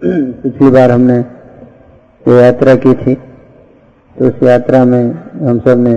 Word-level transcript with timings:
पिछली 0.04 0.70
बार 0.70 0.90
हमने 0.90 1.16
ये 1.16 2.36
यात्रा 2.42 2.74
की 2.74 2.92
थी 2.94 3.14
तो 4.16 4.28
उस 4.28 4.42
यात्रा 4.42 4.84
में 4.84 5.02
हम 5.40 5.58
सबने 5.58 5.92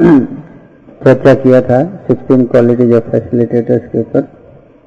चर्चा 1.04 1.34
किया 1.34 1.60
था 1.62 1.78
16 2.10 2.46
क्वालिटीज 2.50 2.92
ऑफ़ 2.92 3.08
फैसिलिटेटर्स 3.10 3.88
के 3.92 4.00
ऊपर। 4.00 4.22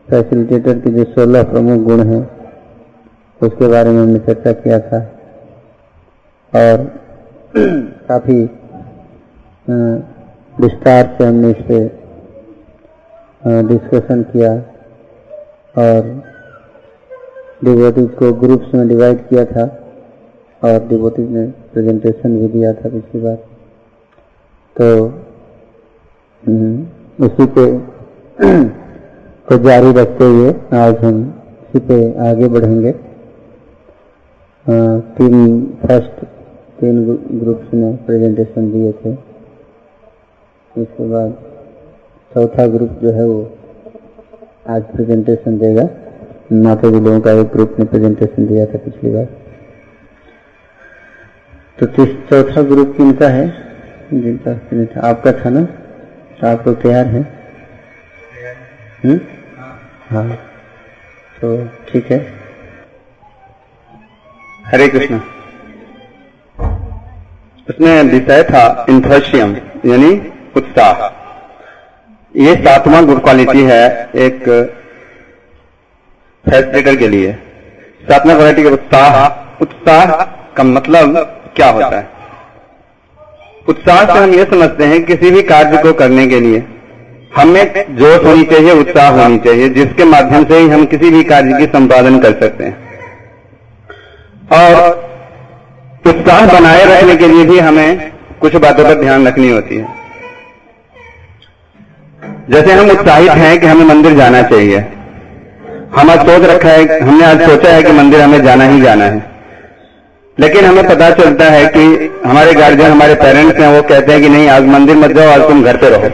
फैसिलिटेटर 0.07 0.79
के 0.79 0.91
जो 0.91 1.04
16 1.13 1.44
प्रमुख 1.52 1.86
गुण 1.88 2.04
हैं, 2.07 2.21
उसके 3.41 3.68
बारे 3.68 3.89
में 3.89 4.02
हमने 4.02 4.20
चर्चा 4.28 4.52
किया 4.62 4.80
था। 4.80 5.00
और 6.54 6.84
काफ़ी 8.07 8.41
विस्तार 10.59 11.16
से 11.18 11.25
हमने 11.25 11.50
इस 11.50 11.66
पर 11.71 11.82
डिस्कशन 13.68 14.23
किया। 14.34 14.54
और 15.77 16.32
डिवोटीज 17.64 18.09
को 18.20 18.32
ग्रुप्स 18.39 18.73
में 18.75 18.88
डिवाइड 18.88 19.20
किया 19.27 19.43
था 19.46 19.64
और 20.61 20.88
डिवोटीज 20.88 21.29
ने 21.32 21.46
प्रेजेंटेशन 21.74 22.39
भी 22.39 22.47
दिया 22.47 22.74
था 22.74 22.89
पिछली 22.89 23.21
बार। 23.21 23.36
तो 24.75 24.88
उसी 27.25 27.46
पे 27.55 27.65
को 29.47 29.57
जारी 29.64 29.91
रखते 29.93 30.25
हुए 30.25 30.54
आज 30.78 31.04
हम 31.04 31.24
इसी 31.64 31.79
पे 31.88 31.97
आगे 32.28 32.47
बढ़ेंगे। 32.50 32.91
तीन 35.17 35.66
फ़र्स्ट 35.81 36.23
तीन 36.80 37.03
ग्रुप्स 37.39 37.73
ने 37.73 37.91
प्रेजेंटेशन 38.05 38.72
दिए 38.72 38.91
थे। 38.91 39.11
इसके 40.75 41.09
बाद 41.09 41.33
चौथा 42.31 42.67
ग्रुप 42.67 43.00
जो 43.03 43.11
है 43.11 43.27
वो 43.27 43.41
आज 44.69 44.83
प्रेजेंटेशन 44.95 45.58
देगा। 45.58 45.88
जी 46.53 46.89
लोगों 46.89 47.22
का 47.22 47.31
एक 47.31 47.48
ग्रुप 47.48 47.75
ने 47.80 47.86
प्रेजेंटेशन 47.86 48.45
दिया 48.45 48.66
था 48.66 48.78
पिछली 48.78 49.09
बार। 49.09 49.25
तो 51.80 52.05
चौथा 52.05 52.61
ग्रुप 52.61 52.94
किनका 52.97 53.27
है? 53.27 53.47
जिनका 54.14 54.53
था? 54.53 55.08
आपका 55.08 55.31
था 55.31 55.50
ना? 55.50 55.61
तो 56.42 56.47
आप 56.47 56.67
लोग 56.67 56.81
तैयार 56.81 57.05
हैं? 57.05 57.39
हम्म? 59.05 59.19
हाँ। 60.09 60.30
तो 61.42 61.66
ठीक 61.66 62.11
है। 62.11 62.33
हरे 64.66 64.88
कृष्ण। 64.88 65.20
उसने 67.70 68.02
विषय 68.02 68.44
था 68.44 68.86
इंथर्शियम 68.89 69.55
यानी 69.86 70.33
उत्साह। 70.55 71.23
ये 72.36 72.55
सातवां 72.55 73.05
गुड 73.05 73.23
क्वालिटी 73.23 73.64
है, 73.64 74.09
एक 74.16 74.44
फैसिलिटेटर 76.45 76.95
के 76.95 77.08
लिए। 77.08 77.33
सातवां 78.03 78.36
क्वालिटी 78.36 78.63
का 78.63 78.69
उत्साह। 78.69 79.44
उत्साह 79.61 80.05
का 80.58 80.63
मतलब 80.63 81.17
क्या 81.55 81.69
होता 81.69 81.97
है? 81.97 82.09
उत्साह 83.69 84.05
से 84.05 84.11
हम 84.11 84.33
ये 84.33 84.45
समझते 84.45 84.83
हैं 84.83 85.03
किसी 85.03 85.31
भी 85.31 85.41
कार्य 85.44 85.77
को 85.77 85.94
करने 85.94 86.27
के 86.27 86.39
लिए 86.39 86.64
हमें 87.36 87.95
जोश 87.95 88.25
होनी 88.25 88.44
चाहिए, 88.44 88.71
उत्साह 88.71 89.09
होनी 89.09 89.38
चाहिए, 89.38 89.69
जिसके 89.69 90.03
माध्यम 90.03 90.45
से 90.45 90.58
ही 90.58 90.69
हम 90.69 90.86
किसी 90.86 91.09
भी 91.09 91.23
कार्य 91.23 91.58
की 91.58 91.66
संपादन 91.66 92.19
कर 92.19 92.31
सकते 92.39 92.64
हैं। 92.64 92.77
और 94.53 95.03
उत्साह 96.08 96.59
बनाए 96.59 96.83
रखने 96.86 97.16
के 97.16 97.27
लिए 97.27 97.45
भी 97.45 97.59
हमें 97.59 98.11
कुछ 98.41 98.55
बातों 98.55 98.83
पर 98.83 98.95
ध्यान 98.95 99.27
रखनी 99.27 99.49
होती 99.49 99.77
है। 99.77 99.88
जैसे 102.49 102.73
हम 102.73 102.89
उत्साहित 102.89 103.31
हैं 103.31 103.59
कि 103.59 103.67
हमें 103.67 103.86
मंदिर 103.86 104.14
जाना 104.14 104.41
चाहिए। 104.41 104.86
हम 105.97 106.09
आज 106.09 106.19
सोच 106.19 106.49
रखा 106.49 106.69
है, 106.69 106.99
हमने 106.99 107.25
आज 107.25 107.41
सोचा 107.49 107.69
है 107.69 107.83
कि 107.83 107.91
मंदिर 107.91 108.22
हमें 108.22 108.44
जाना 108.44 108.63
ही 108.63 108.81
जाना 108.81 109.05
है। 109.05 109.31
लेकिन 110.39 110.66
हमें 110.66 110.88
पता 110.88 111.09
चलता 111.09 111.45
है 111.45 111.66
कि 111.66 112.11
हमारे 112.25 112.53
गार्जियन 112.53 112.91
हमारे 112.91 113.16
पेरेंट्स 113.16 113.59
हैं, 113.59 113.67
वो 113.67 113.81
कहते 113.81 114.11
हैं 114.11 114.21
कि 114.21 114.30
नहीं, 114.30 114.49
आज 114.49 114.66
मंदिर 114.66 114.95
मत 114.95 115.11
जाओ, 115.11 115.30
आज 115.30 115.41
तुम 115.41 115.64
घर 115.64 115.77
पे 115.77 115.89
रहो। 115.89 116.09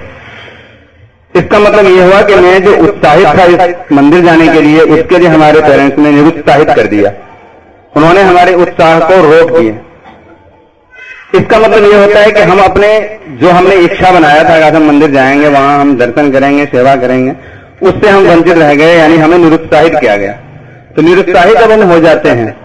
इसका 1.40 1.60
मतलब 1.60 1.86
ये 1.86 2.04
हुआ 2.04 2.22
कि 2.22 2.36
मैं 2.36 2.64
जो 2.64 2.76
उत्साहित 2.78 3.28
था 3.28 3.44
इस 3.44 3.92
मंदिर 3.92 4.26
जाने 4.26 4.48
के 4.48 4.62
लिए, 4.62 4.80
उसके 4.80 5.18
लिए 5.18 5.28
हमारे 5.28 5.62
पेरेंट्स 5.62 6.00
ने 6.00 6.12
निरुत्साहित 6.12 6.70
कर 6.70 6.88
दिया। 6.88 7.12
उन्होंने 7.96 8.22
हमारे 8.22 8.54
उत्साह 8.54 9.00
को 9.00 9.22
रोक 9.32 9.60
दिए 9.60 9.80
इसका 11.36 11.60
मतलब 11.60 11.84
ये 11.84 12.06
होता 12.06 12.20
है 12.20 12.32
कि 12.32 12.42
हम 12.42 12.60
अपने, 12.60 13.18
जो 13.30 13.50
हमने 13.50 13.76
इच्छा 13.76 14.12
बनाया 14.12 14.44
था 14.44 14.70
कि 14.70 14.76
हम 14.76 14.88
मंदिर 14.88 15.12
जाएँगे, 15.12 15.48
वहाँ 15.48 15.80
हम 15.82 15.98
दर्शन 15.98 16.32
करेंगे, 16.32 16.66
सेवा 16.66 16.96
करेंगे 16.96 17.59
उससे 17.82 18.10
हम 18.10 18.24
वंचित 18.26 18.58
रह 18.58 18.74
गए, 18.76 18.96
यानी 18.96 19.18
हमें 19.18 19.38
निरुत्साहित 19.40 19.96
किया 19.96 20.16
गया। 20.18 20.32
तो 20.96 21.02
निरुत्साहित 21.02 21.58
जब 21.58 21.72
हम 21.72 21.84
हो 21.90 22.00
जाते 22.02 22.30
हैं 22.32 22.58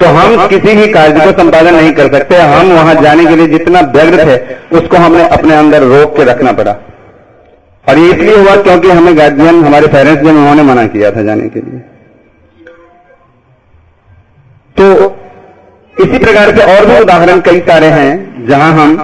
तो 0.00 0.06
हम 0.08 0.46
किसी 0.48 0.74
भी 0.76 0.86
कार्य 0.92 1.20
को 1.20 1.32
संपादन 1.32 1.74
नहीं 1.74 1.92
कर 1.94 2.12
सकते। 2.12 2.36
हम 2.36 2.72
वहाँ 2.72 2.94
जाने 2.94 3.24
के 3.26 3.36
लिए 3.36 3.46
जितना 3.48 3.80
व्यग्र 3.92 4.24
थे, 4.26 4.36
उसको 4.76 4.96
हमने 4.96 5.28
अपने 5.28 5.54
अंदर 5.56 5.82
रोक 5.84 6.16
के 6.16 6.24
रखना 6.24 6.52
पड़ा। 6.52 6.72
और 7.84 7.98
ये 7.98 8.08
इसलिए 8.08 8.36
हुआ 8.36 8.54
क्योंकि 8.58 8.90
हमें 8.90 9.16
गार्जियन, 9.18 9.64
हमारे 9.64 9.86
पेरेंट्स 9.88 10.22
ने 10.22 10.30
उन्होंने 10.30 10.62
मना 10.64 10.86
किया 10.88 11.10
था 11.10 11.22
जाने 11.22 11.48
के 11.48 11.60
लिए। 11.60 11.78
तो 14.76 14.86
इसी 15.94 16.18
प्रकार 16.18 16.52
के 16.52 16.62
और 16.74 16.86
भी 16.86 16.98
उदाहरण 17.00 17.40
कई 17.42 17.60
सारे 17.62 17.86
हैं, 17.88 18.46
जहाँ 18.48 18.72
हम 18.74 18.96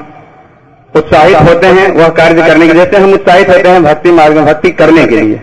उत्साहित 0.95 1.37
होते 1.39 1.67
हैं 1.67 1.91
वह 1.91 2.09
कार्य 2.15 2.43
करने 2.43 2.67
के 2.69 2.75
जैसे 2.75 2.97
हम 2.97 3.12
उत्साहित 3.12 3.49
होते 3.49 3.69
हैं 3.69 3.83
भक्ति 3.84 4.11
मार्ग 4.11 4.37
में 4.37 4.47
भक्ति 4.47 4.71
करने 4.71 5.05
के 5.06 5.17
लिए। 5.17 5.41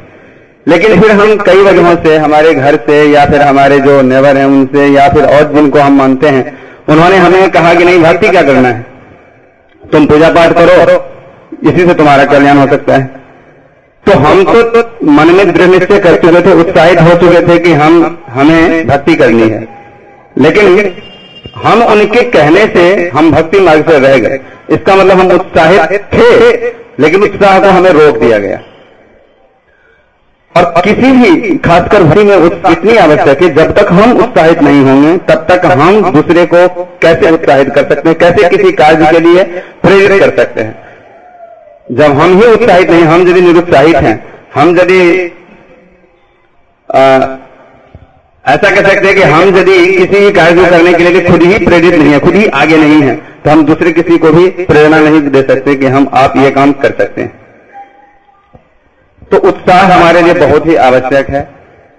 लेकिन 0.68 1.02
फिर 1.02 1.12
हम 1.12 1.35
कई 1.38 1.62
वजहों 1.63 1.96
से 1.96 2.18
हमारे 2.18 2.53
घर 2.53 2.75
से 2.75 3.03
या 3.03 3.25
फिर 3.25 3.41
हमारे 3.41 3.80
जो 3.80 4.02
नेवर 4.02 4.38
हैं 4.38 4.46
उनसे 4.46 4.88
या 4.88 5.07
फिर 5.09 5.25
और 5.25 5.53
जिनको 5.53 5.80
हम 5.80 5.97
मानते 5.97 6.30
हैं 6.30 6.57
उन्होंने 6.90 7.18
हमें 7.18 7.50
कहा 7.52 7.74
कि 7.74 7.84
नहीं 7.84 8.00
भक्ति 8.00 8.30
क्या 8.30 8.41
करना 8.41 8.69
है? 8.69 8.86
तुम 9.91 10.06
पूजा 10.06 10.30
पाठ 10.30 10.53
करो। 10.53 11.69
इसी 11.69 11.86
से 11.86 11.94
तुम्हारा 11.94 12.25
कल्याण 12.25 12.57
हो 12.57 12.68
सकता 12.68 12.94
है। 12.94 13.06
तो 14.06 14.18
हम 14.19 14.44
तो 14.44 14.81
मन 15.12 15.28
में 15.28 15.52
दृढ़ 15.52 15.68
निश्चय 15.68 16.00
कर 16.00 16.16
चुके 16.16 16.41
थे 16.41 16.53
उत्साहित 16.53 17.02
हो 17.02 17.13
चुके 17.13 17.41
थे 17.47 17.59
कि 17.59 17.74
हम 17.74 18.18
हमें 18.30 18.88
भक्ति 18.88 19.16
करनी 19.16 19.50
है। 19.50 19.66
लेकिन 20.38 20.94
हम 21.63 21.84
उनके 21.84 22.22
कहने 22.22 22.66
से 22.68 23.12
हम 23.16 23.31
भक्ति 23.31 23.59
मार्ग 23.59 23.90
से 23.90 24.00
रह 24.00 24.18
गए। 24.18 24.40
इसका 24.69 24.95
मतलब 24.95 25.19
हम 25.19 25.31
उत्साहित 25.31 26.01
थे, 26.13 26.72
लेकिन 27.00 27.23
उत्साह 27.23 27.59
को 27.59 27.69
हमें 27.69 27.91
रोक 27.91 28.17
दिया 28.17 28.38
गया। 28.38 28.59
और 30.55 30.81
किसी 30.81 31.11
भी, 31.11 31.57
खासकर 31.59 32.03
भक्ति 32.03 32.23
में 32.23 32.35
इतनी 32.72 32.95
आवश्यक 32.97 33.41
है 33.44 33.50
जब 33.56 33.73
तक 33.73 33.91
हम 33.91 34.17
उत्साहित 34.17 34.61
नहीं 34.61 34.83
होंगे, 34.83 35.17
तब 35.25 35.45
तक 35.50 35.66
हम 35.73 36.11
दूसरे 36.11 36.45
को 36.45 36.67
कैसे 37.01 37.31
उत्साहित 37.31 37.69
कर 37.75 37.89
सकते 37.89 38.09
हैं, 38.09 38.17
कैसे 38.19 38.50
किसी 38.50 38.72
कार्य 38.73 39.11
के 39.11 39.19
लिए 39.19 39.44
प्रेरित 39.83 40.19
कर 40.19 40.35
सकते 40.38 40.61
हैं। 40.61 40.75
जब 41.91 42.19
हम 42.19 42.38
ही 42.39 42.47
उत्साहित 42.47 42.89
नहीं, 42.89 43.03
हम 43.03 43.27
यदि 43.29 43.41
निरुत्साहित 43.41 43.95
हैं, 43.97 44.23
हम 44.56 44.77
यदि 44.79 45.01
ऐसा 48.47 48.69
कह 48.72 48.88
सकते 48.90 49.08
हैं 49.08 49.16
कि 49.16 49.24
हम 49.24 49.58
यदि 49.58 49.78
किसी 49.96 50.31
कार्य 50.34 50.56
को 50.56 50.69
करने 50.69 50.94
के 50.94 51.03
लिए 51.06 51.22
खुद 51.24 51.41
ही 51.44 51.58
प्रेरित 51.66 51.96
नहीं 51.96 52.12
है, 52.12 52.19
खुद 52.19 52.35
ही 52.35 52.46
आगे 52.56 52.78
नहीं 52.78 53.02
है 53.02 53.16
तो 53.16 53.50
हम 53.50 53.66
दूसरे 53.66 53.91
किसी 53.94 54.18
को 54.18 54.31
भी 54.31 54.50
प्रेरणा 54.66 55.00
नहीं 55.00 55.22
दे 55.31 55.41
सकते 55.44 55.75
कि 55.75 55.85
हम 55.88 56.08
आप 56.16 56.38
ये 56.38 56.52
काम 56.52 56.72
कर 56.75 56.96
सकते 56.97 57.22
हैं। 57.22 57.31
तो 59.31 59.38
उत्साह 59.50 59.81
हमारे 59.88 60.22
लिए 60.22 60.34
बहुत 60.36 60.66
ही 60.66 60.75
आवश्यक 60.84 61.30
है, 61.30 61.41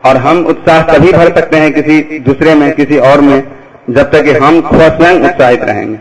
और 0.03 0.17
हम 0.19 0.45
उत्साह 0.47 0.83
तभी 0.89 1.13
भर 1.13 1.35
सकते 1.37 1.57
हैं 1.57 1.73
किसी 1.73 2.19
दूसरे 2.21 2.55
में, 2.55 2.71
किसी 2.75 2.99
और 3.05 3.21
में, 3.21 3.39
जब 3.91 4.11
तक 4.11 4.25
कि 4.25 4.33
हम 4.35 4.61
स्वयं 4.69 5.21
उत्साहित 5.23 5.63
रहेंगे। 5.63 5.99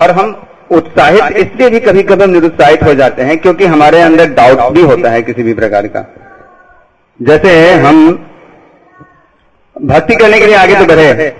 और 0.00 0.10
हम 0.12 0.32
उत्साहित 0.70 1.36
इसलिए 1.36 1.68
भी 1.70 1.80
कभी 1.80 2.02
कभी 2.02 2.24
हम 2.24 2.30
निरुत्साहित 2.30 2.82
हो 2.82 2.94
जाते 2.94 3.22
हैं 3.22 3.36
क्योंकि 3.38 3.66
हमारे 3.66 4.00
अंदर 4.00 4.30
डाउट 4.34 4.72
भी 4.74 4.82
होता 4.82 5.10
है 5.10 5.22
किसी 5.22 5.42
भी 5.42 5.54
प्रकार 5.54 5.86
का। 5.86 6.04
जैसे 7.20 7.52
हम 7.80 8.08
भक्ति 9.76 10.14
करने 10.14 10.38
के 10.40 10.46
लिए 10.46 10.56
आगे 10.56 10.74
तो 10.74 10.84
बढ़े। 10.84 11.34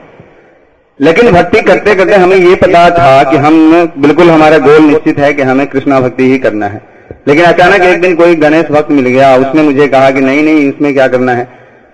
लेकिन 1.00 1.30
भक्ति 1.32 1.60
करते 1.62 1.94
करते 1.94 2.16
हमें 2.16 2.36
ये 2.36 2.54
पता 2.56 2.88
था 2.90 3.22
कि 3.30 3.36
हम 3.36 3.56
बिल्कुल 3.98 4.30
हमारा 4.30 4.58
गोल 4.58 4.82
निश्चित 4.82 5.18
है 5.18 5.32
कि 5.32 5.42
हमें 5.42 5.66
कृष्णा 5.66 6.00
भक्ति 6.00 6.30
ही 6.30 6.38
करना 6.38 6.66
है। 6.66 6.80
लेकिन 7.28 7.44
अचानक 7.44 7.82
एक 7.84 8.00
दिन 8.00 8.14
कोई 8.16 8.34
गणेश 8.36 8.70
भक्त 8.70 8.90
मिल 8.90 9.06
गया 9.06 9.34
उसने 9.36 9.62
मुझे 9.62 9.88
कहा 9.88 10.10
कि 10.10 10.20
नहीं 10.20 10.42
नहीं 10.44 10.68
इसमें 10.68 10.92
क्या 10.94 11.08
करना 11.08 11.32
है? 11.32 11.44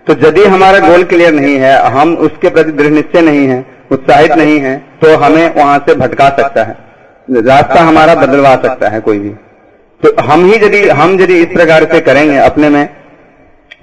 तो 0.06 0.14
यदि 0.26 0.44
हमारा 0.46 0.78
गोल 0.80 1.04
क्लियर 1.04 1.32
नहीं 1.32 1.56
है 1.56 1.74
हम 1.92 2.14
उसके 2.18 2.48
प्रति 2.50 2.72
दृढ़ 2.72 2.92
निश्चय 2.92 3.20
नहीं 3.22 3.46
है 3.48 3.64
उत्साहित 3.92 4.32
नहीं 4.32 4.58
है 4.60 4.76
तो 5.02 5.16
हमें 5.16 5.54
वहाँ 5.54 5.78
से 5.88 5.94
भटका 5.96 6.28
सकता 6.30 6.64
है। 6.64 6.76
रास्ता 7.28 7.80
हमारा 7.82 8.14
बदलवा 8.16 8.54
सकता 8.58 8.88
है 8.88 9.00
कोई 9.00 9.19
भी। 9.19 9.30
तो 10.00 10.14
हम 10.22 10.44
ही 10.44 10.54
यदि 10.56 10.88
हम 10.90 11.20
यदि 11.20 11.38
इस 11.38 11.52
प्रकार 11.54 11.84
से 11.92 12.00
करेंगे 12.02 12.36
अपने 12.40 12.69
में 12.69 12.88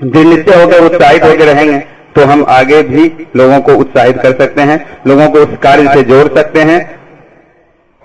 दृढ़ 0.04 0.26
निश्चय 0.26 0.62
होकर 0.64 0.84
उत्साहित 0.86 1.24
होकर 1.24 1.46
रहेंगे 1.46 1.78
तो 2.16 2.26
हम 2.26 2.44
आगे 2.50 2.82
भी 2.84 3.06
लोगों 3.36 3.60
को 3.62 3.76
उत्साहित 3.78 4.18
कर 4.18 4.38
सकते 4.38 4.62
हैं 4.64 4.80
लोगों 5.08 5.30
को 5.30 5.40
उस 5.40 5.58
कार्य 5.64 5.94
से 5.94 6.04
जोड़ 6.06 6.28
सकते 6.38 6.62
हैं। 6.62 6.80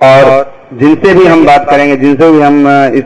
और 0.00 0.52
जिनसे 0.74 1.14
भी 1.14 1.24
हम 1.24 1.44
बात 1.46 1.68
करेंगे 1.70 1.96
जिनसे 1.96 2.30
भी 2.32 2.40
हम 2.40 2.66
इस 2.94 3.04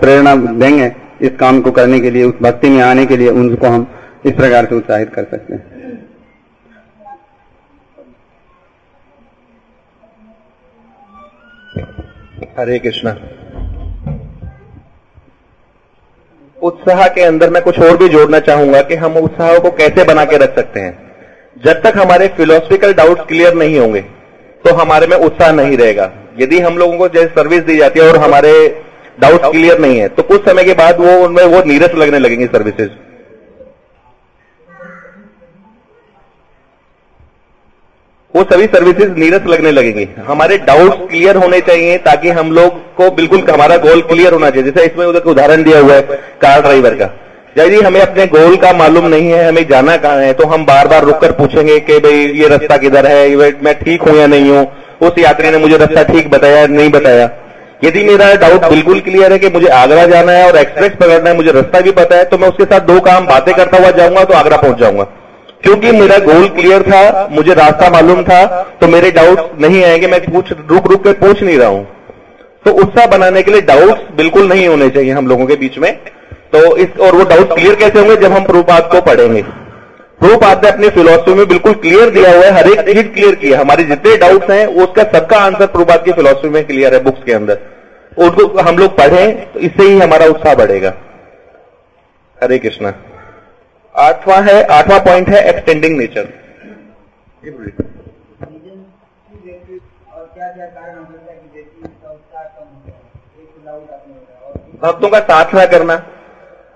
प्रेरणा 0.00 0.34
देंगे 0.34 0.92
इस 1.20 1.30
काम 1.40 1.60
को 1.60 1.70
करने 1.72 2.00
के 2.00 2.10
लिए 2.10 2.24
उस 2.24 2.34
भक्ति 2.42 2.68
में 2.68 2.80
आने 2.82 3.04
के 3.06 3.16
लिए 3.16 3.30
उनको 3.30 3.66
हम 3.66 3.86
इस 4.26 4.32
प्रकार 4.34 4.66
से 4.66 4.74
उत्साहित 4.74 5.12
कर 5.14 5.24
सकते 5.24 5.54
हैं। 5.54 5.69
हरे 11.70 12.78
कृष्णा। 12.78 13.10
उत्साह 16.58 17.06
के 17.08 17.22
अंदर 17.22 17.50
मैं 17.50 17.62
कुछ 17.62 17.78
और 17.80 17.96
भी 17.96 18.08
जोड़ना 18.08 18.38
चाहूँगा 18.38 18.80
कि 18.82 18.94
हम 18.94 19.16
उत्साह 19.16 19.58
को 19.58 19.70
कैसे 19.70 20.04
बना 20.04 20.24
के 20.24 20.36
रख 20.36 20.54
सकते 20.56 20.80
हैं। 20.80 20.92
जब 21.56 21.80
तक 21.82 21.98
हमारे 21.98 22.28
फिलोसफिकल 22.28 22.94
डाउट्स 22.94 23.24
क्लियर 23.24 23.54
नहीं 23.54 23.78
होंगे 23.78 24.00
तो 24.64 24.74
हमारे 24.74 25.06
में 25.06 25.16
उत्साह 25.16 25.52
नहीं 25.52 25.76
रहेगा। 25.76 26.10
यदि 26.40 26.58
हम 26.60 26.78
लोगों 26.78 26.98
को 26.98 27.08
जैसे 27.08 27.28
सर्विस 27.28 27.62
दी 27.62 27.76
जाती 27.76 28.00
है 28.00 28.08
और 28.08 28.16
हमारे 28.16 28.52
डाउट्स 29.20 29.48
क्लियर 29.48 29.78
नहीं 29.78 29.98
है 29.98 30.08
तो 30.08 30.22
कुछ 30.22 30.48
समय 30.48 30.64
के 30.64 30.74
बाद 30.74 31.00
वो 31.00 31.16
उनमें 31.24 31.44
वो 31.44 31.62
नीरस 31.64 31.94
लगने 31.94 32.18
लगेंगे 32.18 32.46
सर्विसेज़ 32.46 32.90
वो 38.34 38.42
सभी 38.44 38.66
सर्विसेज़ 38.66 39.14
नीरस 39.18 39.46
लगने 39.46 39.70
लगेंगी। 39.70 40.06
हमारे 40.26 40.56
डाउट्स 40.66 40.96
क्लियर 41.08 41.36
होने 41.36 41.60
चाहिए 41.60 41.96
ताकि 42.00 42.28
हम 42.30 42.52
लोग 42.52 42.76
को 42.96 43.10
बिल्कुल 43.10 43.40
हमारा 43.50 43.76
गोल 43.78 44.00
क्लियर 44.02 44.32
होना 44.32 44.50
चाहिए। 44.50 44.70
जैसे 44.70 44.86
इसमें 44.86 45.04
उधर 45.06 45.30
उदाहरण 45.30 45.62
दिया 45.62 45.78
हुआ 45.78 45.94
है 45.94 46.02
कार 46.42 46.60
ड्राइवर 46.62 46.94
का। 46.94 47.10
यदि 47.58 47.80
हमें 47.80 48.00
अपने 48.00 48.26
गोल 48.28 48.56
का 48.56 48.72
मालूम 48.72 49.06
नहीं 49.06 49.30
है, 49.30 49.48
हमें 49.48 49.66
जाना 49.68 49.96
कहाँ 49.96 50.18
है? 50.18 50.32
तो 50.32 50.46
हम 50.46 50.64
बार 50.66 50.88
बार 50.88 51.04
रुककर 51.04 51.32
पूछेंगे 51.32 51.78
कि 51.80 51.98
भाई, 51.98 52.12
ये 52.12 52.48
रास्ता 52.48 52.76
किधर 52.76 53.06
है? 53.06 53.52
मैं 53.62 53.74
ठीक 53.74 54.02
हूँ 54.02 54.16
या 54.18 54.26
नहीं 54.26 54.50
हूँ? 54.50 54.66
उस 55.00 55.18
यात्री 55.18 55.50
ने 55.50 55.58
मुझे 55.58 55.76
रास्ता 55.76 56.02
ठीक 56.04 56.30
बताया, 56.30 56.66
नहीं 56.68 56.90
बताया? 56.90 57.30
यदि 57.84 58.04
मेरा 58.04 58.34
डाउट 58.38 58.64
बिल्कुल 58.70 59.00
क्लियर 59.00 59.32
है 59.32 59.38
कि 59.38 59.48
मुझे 59.48 59.68
आगरा 59.74 60.04
जाना 60.06 60.32
है 60.32 60.46
और 60.46 60.56
एक्सप्रेस 60.58 60.92
पकड़ना 61.00 61.30
है, 61.30 61.36
मुझे 61.36 61.52
रास्ता 61.52 61.80
भी 61.80 61.92
पता 61.92 62.16
है 62.16 62.24
तो 62.24 62.38
मैं 62.38 62.48
उसके 62.48 62.64
साथ 62.64 62.80
दो 62.86 63.00
काम, 63.00 63.26
बातें 63.26 63.54
करता 63.54 63.78
हुआ 63.78 63.90
जाऊँगा 63.92 64.24
तो 64.24 64.34
आगरा 64.34 64.56
पहुँच 64.56 64.78
जाऊँगा। 64.78 65.06
क्योंकि 65.62 65.90
मेरा 65.92 66.18
गोल 66.18 66.48
क्लियर 66.50 66.82
था, 66.82 67.28
मुझे 67.30 67.54
रास्ता 67.54 67.90
मालूम 67.90 68.22
था 68.22 68.44
तो 68.80 68.88
मेरे 68.88 69.10
डाउट्स 69.10 69.60
नहीं 69.60 69.82
आएँगे, 69.84 70.06
मैं 70.06 70.20
पूछ, 70.24 70.52
रुक 70.52 70.90
रुक 70.90 71.02
के 71.04 71.12
पूछ 71.20 71.42
नहीं 71.42 71.58
रहा 71.58 71.68
हूँ। 71.68 71.86
तो 72.64 72.72
उत्साह 72.74 73.06
बनाने 73.08 73.42
के 73.42 73.50
लिए 73.50 73.60
डाउट्स 73.62 74.02
बिल्कुल 74.16 74.48
नहीं 74.48 74.66
होने 74.68 74.88
चाहिए 74.90 75.12
हम 75.12 75.28
लोगों 75.28 75.46
के 75.46 75.56
बीच 75.56 75.78
में। 75.78 75.92
तो 76.52 76.76
इस, 76.76 76.98
और 77.00 77.14
वो 77.14 77.24
डाउट 77.24 77.52
क्लियर 77.54 77.74
कैसे 77.74 77.98
होंगे, 77.98 78.16
जब 78.16 78.32
हम 78.32 78.44
प्रभुपाद 78.44 78.88
को 78.92 79.00
पढ़ेंगे। 79.00 79.42
प्रभुपाद 79.42 80.64
ने 80.64 80.70
अपनी 80.70 80.88
फिलोसफी 80.88 81.34
में 81.34 81.46
बिल्कुल 81.48 81.72
क्लियर 81.74 82.10
दिया 82.10 82.32
हुआ 82.32 82.44
है, 82.44 82.52
हर 82.52 82.68
एक 82.68 82.80
चीज़ 82.86 83.06
क्लियर 83.06 83.34
किया 83.34 83.60
हमारे 83.60 83.84
जितने 83.84 84.16
डाउट्स 84.16 84.50
हैं 84.50 84.66
उसका 84.66 85.02
सबका 85.12 85.38
आंसर 85.38 85.66
प्रभुपाद 85.66 86.04
की 86.04 86.12
फिलोसफी 86.12 86.48
में 86.48 86.64
क्लियर 86.66 86.94
है 86.94 87.02
बुक्स 87.04 87.22
के 87.26 87.32
अंदर। 87.32 87.58
उनको 88.18 88.46
हम 88.60 88.78
लोग 88.78 88.96
पढ़ें 88.96 89.52
तो 89.52 89.60
इससे 89.60 89.82
ही 89.82 89.98
हमारा 89.98 90.26
उत्साह 90.26 90.54
बढ़ेगा। 90.54 90.92
हरे 92.38 92.58
कृष्णा। 92.58 92.92
आठवां 93.94 94.42
है 94.44 94.62
आठवां 94.72 94.98
पॉइंट 95.00 95.28
है 95.28 95.42
एक्सटेंडिंग 95.48 95.96
नेचर 95.98 96.28
भक्तों 104.82 105.08
का 105.10 105.18
साथ 105.20 105.54
ना 105.54 105.64
करना। 105.68 105.94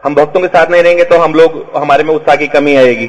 हम 0.02 0.14
भक्तों 0.14 0.40
के 0.40 0.46
साथ 0.48 0.70
नहीं 0.70 0.82
रहेंगे 0.82 1.04
तो 1.04 1.18
हम 1.18 1.34
लोग 1.34 1.54
हमारे 1.76 2.04
में 2.04 2.14
उत्साह 2.14 2.36
की 2.36 2.46
कमी 2.48 2.74
आएगी। 2.76 3.06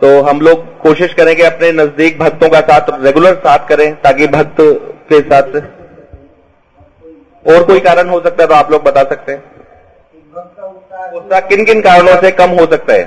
तो 0.00 0.20
हम 0.22 0.40
लोग 0.40 0.64
कोशिश 0.80 1.14
करेंगे 1.14 1.42
अपने 1.44 1.70
नज़दीक 1.74 2.18
भक्तों 2.18 2.48
का 2.50 2.60
साथ 2.62 2.90
रेगुलर 3.04 3.34
साथ 3.46 3.68
करें 3.68 3.94
ताकि 4.02 4.26
भक्त 4.28 4.56
के 5.10 5.20
साथ 5.22 5.56
और 7.46 7.64
कोई 7.64 7.80
कारण 7.80 8.08
हो 8.08 8.20
सकता 8.20 8.42
है 8.42 8.48
तो 8.48 8.54
आप 8.54 8.70
लोग 8.70 8.82
बता 8.84 9.02
सकते 9.04 9.32
हैं। 9.32 9.55
उत्साह 10.96 11.40
किन 11.40 11.64
किन 11.64 11.80
कारणों 11.80 12.20
से 12.20 12.30
कम 12.32 12.50
हो 12.50 12.66
सकता 12.66 12.92
है? 12.92 13.04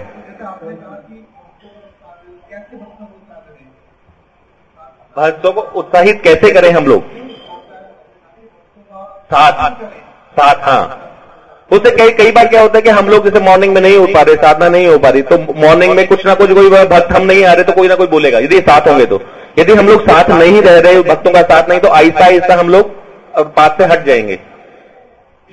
भक्तों 5.17 5.51
को 5.53 5.61
उत्साहित 5.79 6.21
कैसे 6.23 6.51
करें 6.53 6.71
हम 6.71 6.85
लोग? 6.85 7.03
साथ। 9.33 9.83
साथ 10.37 10.63
हाँ। 10.63 11.05
उससे 11.71 11.91
कई 11.91 12.11
कई 12.13 12.31
बार 12.31 12.47
क्या 12.47 12.61
होता 12.61 12.77
है 12.77 12.81
कि 12.81 12.89
हम 12.89 13.09
लोग 13.09 13.23
जैसे 13.25 13.39
मॉर्निंग 13.45 13.73
में 13.73 13.81
नहीं 13.81 13.97
हो 13.97 14.05
पा 14.13 14.21
रहे, 14.21 14.35
साधना 14.35 14.69
नहीं 14.69 14.87
हो 14.87 14.97
पा 14.99 15.09
रही 15.09 15.21
तो 15.23 15.37
मॉर्निंग 15.57 15.93
में 15.95 16.07
कुछ 16.07 16.25
ना 16.25 16.33
कुछ 16.35 16.51
कोई 16.51 16.69
भक्त 16.69 17.11
हम 17.11 17.23
नहीं 17.23 17.43
आ 17.45 17.53
रहे 17.53 17.63
तो 17.63 17.73
कोई 17.73 17.87
ना 17.87 17.95
कोई 17.95 18.07
बोलेगा, 18.07 18.39
यदि 18.39 18.59
साथ 18.61 18.87
होंगे 18.87 19.05
तो। 19.05 19.19
यदि 19.59 19.73
हम 19.73 19.87
लोग 19.87 20.01
साथ 20.03 20.29
नहीं 20.31 20.61
रह 20.61 20.79
रहे, 20.79 21.01
भक्तों 21.03 21.31
का 21.31 21.41
साथ 21.43 21.69
नहीं 21.69 21.79
तो 21.79 21.87
आहिस्ता 21.89 22.25
आहिस्ता 22.25 22.55
हम 22.59 22.69
लोग 22.69 22.95
पास 23.55 23.77
से 23.77 23.85
हट 23.85 24.05
जाएँगे। 24.05 24.39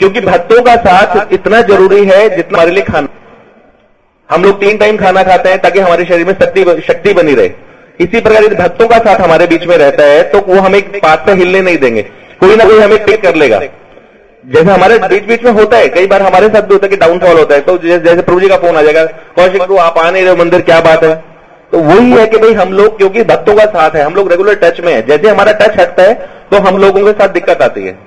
क्योंकि 0.01 0.21
भक्तों 0.23 0.63
का 0.63 0.75
साथ 0.79 1.33
इतना 1.33 1.61
ज़रूरी 1.65 2.05
है 2.07 2.29
जितना 2.31 2.59
हमारे 2.59 2.71
लिए 2.71 2.83
खाना। 2.85 3.09
हम 4.29 4.45
लोग 4.45 4.61
तीन 4.61 4.77
टाइम 4.79 4.97
खाना 4.97 5.23
खाते 5.23 5.49
हैं 5.49 5.59
ताकि 5.63 5.81
हमारे 5.81 6.05
शरीर 6.05 6.27
में 6.27 6.33
शक्ति 6.35 6.83
शक्ति 6.87 7.13
बनी 7.15 7.35
रहे। 7.35 7.51
इसी 8.01 8.21
प्रकार 8.21 8.45
यदि 8.45 8.55
भक्तों 8.57 8.89
का 8.89 8.99
साथ 9.01 9.21
हमारे 9.21 9.47
बीच 9.47 9.67
में 9.67 9.77
रहता 9.79 10.05
है 10.05 10.23
तो 10.31 10.41
वो 10.47 10.61
हमें 10.61 10.81
पास 10.93 11.27
से 11.27 11.35
हिलने 11.35 11.61
नहीं 11.61 11.79
देंगे। 11.79 12.03
कोई 12.41 12.57
ना 12.57 12.65
कोई 12.65 12.79
हमें 12.81 13.05
पिक 13.05 13.23
कर 13.23 13.35
लेगा। 13.35 13.61
जैसे 14.45 14.71
हमारे 14.71 14.99
बीच 15.01 15.25
बीच 15.25 15.43
में 15.45 15.51
होता 15.53 15.77
है, 15.77 15.89
कई 15.89 16.07
बार 16.07 16.23
हमारे 16.23 16.49
साथ 16.49 16.63
भी 16.63 16.75
होता 16.75 16.87
है 16.87 16.91
कि 16.91 16.97
डाउनफॉल 16.97 17.39
होता 17.39 17.55
है 17.55 17.61
तो 17.63 17.77
जैसे 17.79 18.23
प्रभु 18.23 18.41
जी 18.41 18.49
का 18.49 18.57
फ़ोन 18.57 18.77
आ 18.77 18.83
जाएगा, 18.83 19.05
कौशिक 19.05 19.59
प्रभु 19.59 19.77
आप 19.79 19.99
आ 19.99 20.11
नहीं 20.11 20.25
रहे 20.25 20.35
मंदिर 20.37 20.61
क्या 20.63 20.81
बात 20.83 21.05
है? 21.05 21.15
तो 21.73 21.79
वही 21.81 22.11
है 22.11 22.27
कि 22.27 22.39
भाई 22.39 22.53
हम 22.55 22.73
लोग, 22.73 22.97
क्योंकि 22.99 23.23
भक्तों 23.25 23.55
का 23.57 23.65
साथ 23.67 23.97
है, 23.97 24.03
हम 24.03 24.15
लोग 24.15 24.31
रेगुलर 24.31 24.55
टच 24.55 24.81
में 24.81 24.93
है। 24.93 25.01
जैसे 25.07 25.29
हमारा 25.29 25.53
टच 25.55 25.81
हटता 25.81 26.03
है 26.03 26.15
तो 26.51 26.57
हम 26.59 26.79
लोगों 26.79 27.05
के 27.05 27.13
साथ 27.13 27.29
दिक्कत 27.31 27.63
आती 27.63 27.87
है। 27.87 27.99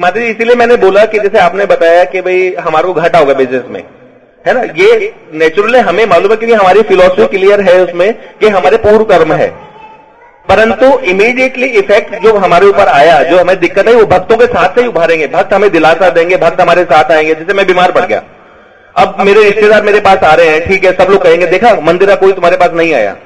माता 0.00 0.20
जी 0.20 0.26
इसीलिए 0.26 0.54
मैंने 0.54 0.76
बोला 0.76 1.04
कि 1.04 1.18
जैसे 1.18 1.38
आपने 1.38 1.64
बताया 1.66 2.04
कि 2.04 2.20
भाई 2.20 2.54
हमारे 2.60 2.86
को 2.86 2.92
घाटा 2.94 3.18
होगा 3.18 3.34
बिज़नेस 3.34 3.62
में, 3.68 3.82
है 4.46 4.54
ना? 4.54 4.60
ये 4.76 5.12
नेचुरली 5.34 5.78
हमें 5.78 6.04
मालूम 6.06 6.30
है 6.30 6.36
क्योंकि 6.36 6.54
हमारी 6.54 6.82
फिलोसफी 6.82 7.26
क्लियर 7.26 7.60
है 7.60 7.80
उसमें 7.80 8.12
कि 8.40 8.48
हमारे 8.48 8.76
पूर्व 8.76 9.04
कर्म 9.04 9.32
है। 9.32 9.48
परंतु 10.48 10.98
इमीडिएटली 11.00 11.66
इफ़ेक्ट 11.66 12.14
जो 12.14 12.36
हमारे 12.36 12.66
ऊपर 12.66 12.88
आया, 12.88 13.22
जो 13.22 13.38
हमें 13.38 13.58
दिक्कत 13.60 13.88
है 13.88 13.94
वो 13.94 14.06
भक्तों 14.06 14.36
के 14.36 14.46
साथ 14.46 14.74
से 14.74 14.80
ही 14.80 14.86
उभारेंगे। 14.86 15.26
भक्त 15.26 15.54
हमें 15.54 15.70
दिलासा 15.70 16.10
देंगे, 16.10 16.36
भक्त 16.36 16.60
हमारे 16.60 16.84
साथ 16.84 17.10
आएँगे। 17.12 17.34
जैसे 17.34 17.52
मैं 17.52 17.66
बीमार 17.66 17.92
पड़ 17.92 18.04
गया। 18.04 18.22
अब 18.96 19.16
मेरे 19.20 19.44
रिश्तेदार 19.44 19.82
मेरे 19.82 20.00
पास 20.00 20.18
आ 20.18 20.34
रहे 20.34 20.48
हैं, 20.48 20.66
ठीक 20.68 20.84
है, 20.84 20.92
सब 20.92 21.10
लोग 21.10 21.22
कहेंगे, 21.22 21.46
देखा, 21.46 21.74
मंदिर 21.80 22.08
का 22.08 22.14
कोई 22.14 22.32
तुम्हारे 22.32 22.56
पास 22.56 22.70
नहीं 22.72 22.94
आया। 22.94 23.16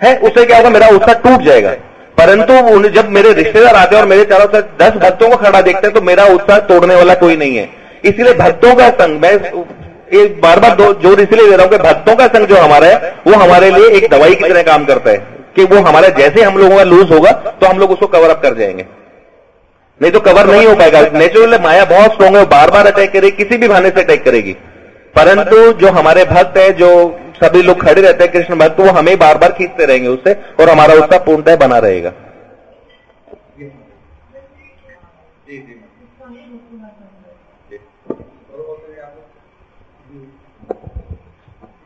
है, 0.00 0.16
उससे 0.18 0.44
क्या 0.44 0.56
होगा, 0.56 0.70
मेरा 0.70 0.88
उत्साह 0.88 1.14
टूट 1.14 1.42
जाएगा। 1.42 1.74
परंतु 2.20 2.88
जब 2.90 3.08
मेरे 3.10 3.32
रिश्तेदार 3.34 3.76
आते 3.76 3.96
हैं 3.96 4.02
और 4.02 4.08
मेरे 4.08 4.24
चारों 4.26 4.46
से 4.54 4.60
दस 4.80 4.96
भक्तों 5.02 5.28
को 5.28 5.36
खड़ा 5.38 5.60
देखते 5.60 5.86
हैं 5.86 5.94
तो 5.94 6.00
मेरा 6.02 6.24
उत्साह 6.30 6.58
तोड़ने 6.68 6.94
वाला 6.94 7.14
कोई 7.16 7.36
नहीं 7.36 7.56
है। 7.56 7.68
इसलिए 8.04 8.32
भक्तों 8.36 8.74
का 8.74 8.88
संग, 8.96 9.20
मैं 9.20 9.32
एक 10.20 10.40
बार 10.40 10.60
बार 10.60 10.76
ज़ोर 11.02 11.20
इसलिए 11.20 11.46
दे 11.46 11.56
रहा 11.56 11.62
हूँ 11.62 11.70
कि 11.70 11.78
भक्तों 11.80 12.14
का 12.16 12.26
संग 12.28 12.46
जो 12.46 12.56
हमारा 12.58 12.86
है, 12.86 13.14
वो 13.26 13.34
हमारे 13.34 13.70
लिए 13.70 13.90
एक 13.98 14.08
दवाई 14.10 14.34
की 14.34 14.44
तरह 14.44 14.62
काम 14.64 14.84
करता 14.84 15.10
है 15.10 15.18
कि 15.56 15.64
वो 15.66 15.82
हमारा 15.82 16.08
जैसे 16.16 16.42
हम 16.42 16.58
लोगों 16.58 16.76
का 16.76 16.82
लूज 16.84 17.12
होगा 17.12 17.30
तो 17.32 17.66
हम 17.66 17.78
लोग 17.78 17.90
उसको 17.90 18.06
कवर 18.08 18.30
अप 18.30 18.42
कर 18.42 18.54
जाएँगे। 18.56 18.86
नहीं 20.00 20.12
तो 20.12 20.20
कवर 20.22 20.46
नहीं 20.46 20.66
हो 20.66 20.74
पाएगा। 20.76 21.00
नेचुरल 21.14 21.58
माया 21.62 21.84
बहुत 21.86 22.12
स्ट्रांग 22.12 22.36
है 22.36 22.44
बार 22.48 22.70
बार 22.70 22.86
अटैक 22.86 23.12
करेगी, 23.12 23.30
किसी 23.32 23.56
भी 23.56 23.68
भाने 23.68 23.88
से 23.90 24.02
अटैक 24.02 24.24
करेगी। 24.24 24.52
परंतु 25.14 25.72
जो 25.74 25.88
हमारे 25.92 26.24
भक्त 26.26 26.56
है, 26.58 26.72
जो 26.74 26.88
सभी 27.40 27.62
लोग 27.62 27.80
खड़े 27.82 28.00
रहते 28.00 28.24
हैं 28.24 28.32
कृष्ण 28.32 28.58
भक्त 28.58 28.80
वो 28.80 28.90
हमें 28.92 29.16
बार 29.18 29.38
बार 29.38 29.52
खींचते 29.52 29.84
रहेंगे 29.86 30.08
उससे 30.08 30.32
और 30.60 30.70
हमारा 30.70 30.94
उसका 30.96 31.18
पूर्णतः 31.20 31.56
बना 31.58 31.78
रहेगा। 31.80 32.12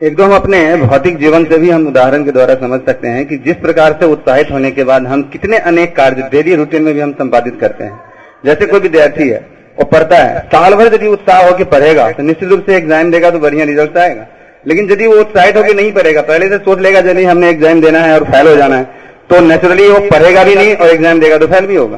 एक 0.01 0.15
दो 0.15 0.23
हम 0.23 0.33
अपने 0.35 0.57
भौतिक 0.77 1.17
जीवन 1.17 1.45
से 1.45 1.57
भी 1.57 1.69
हम 1.69 1.87
उदाहरण 1.87 2.23
के 2.25 2.31
द्वारा 2.31 2.55
समझ 2.57 2.79
सकते 2.81 3.07
हैं 3.07 3.25
कि 3.27 3.37
जिस 3.39 3.55
प्रकार 3.57 3.93
से 4.01 4.05
उत्साहित 4.07 4.51
होने 4.51 4.71
के 4.71 4.83
बाद 4.83 5.05
हम 5.07 5.21
कितने 5.29 5.57
अनेक 5.69 5.95
कार्य 5.95 6.29
डेली 6.31 6.55
रूटीन 6.55 6.81
में 6.83 6.93
भी 6.93 6.99
हम 6.99 7.11
संपादित 7.13 7.57
करते 7.59 7.83
हैं। 7.83 7.99
जैसे 8.45 8.65
कोई 8.65 8.79
विद्यार्थी 8.81 9.29
है 9.29 9.39
वो 9.77 9.85
पढ़ता 9.87 10.17
है 10.17 10.39
साल 10.47 10.73
भर 10.75 10.93
यदि 10.93 11.07
उत्साह 11.09 11.45
होकर 11.45 11.63
पढ़ेगा 11.71 12.11
तो 12.11 12.23
निश्चित 12.23 12.49
रूप 12.49 12.65
से 12.65 12.75
एग्ज़ाम 12.77 13.11
देगा 13.11 13.29
तो 13.31 13.39
बढ़िया 13.39 13.65
रिज़ल्ट 13.65 13.97
आएगा। 13.97 14.25
लेकिन 14.65 14.91
यदि 14.91 15.07
वो 15.07 15.19
उत्साहित 15.19 15.57
होकर 15.57 15.75
नहीं 15.75 15.91
पढ़ेगा, 15.93 16.21
पहले 16.23 16.47
से 16.49 16.57
सोच 16.59 16.79
लेगा 16.79 16.99
यदि 17.01 17.23
हमने 17.25 17.49
एग्ज़ाम 17.49 17.81
देना 17.81 17.99
है 17.99 18.13
और 18.13 18.23
फेल 18.25 18.47
हो 18.47 18.55
जाना 18.55 18.75
है। 18.75 18.83
तो 19.29 19.39
नेचुरली 19.41 19.87
वो 19.89 19.99
पढ़ेगा 20.09 20.43
भी 20.43 20.55
नहीं 20.55 20.75
और 20.75 20.89
एग्ज़ाम 20.89 21.19
देगा 21.19 21.37
तो 21.37 21.47
फेल 21.47 21.65
भी 21.65 21.75
होगा। 21.75 21.97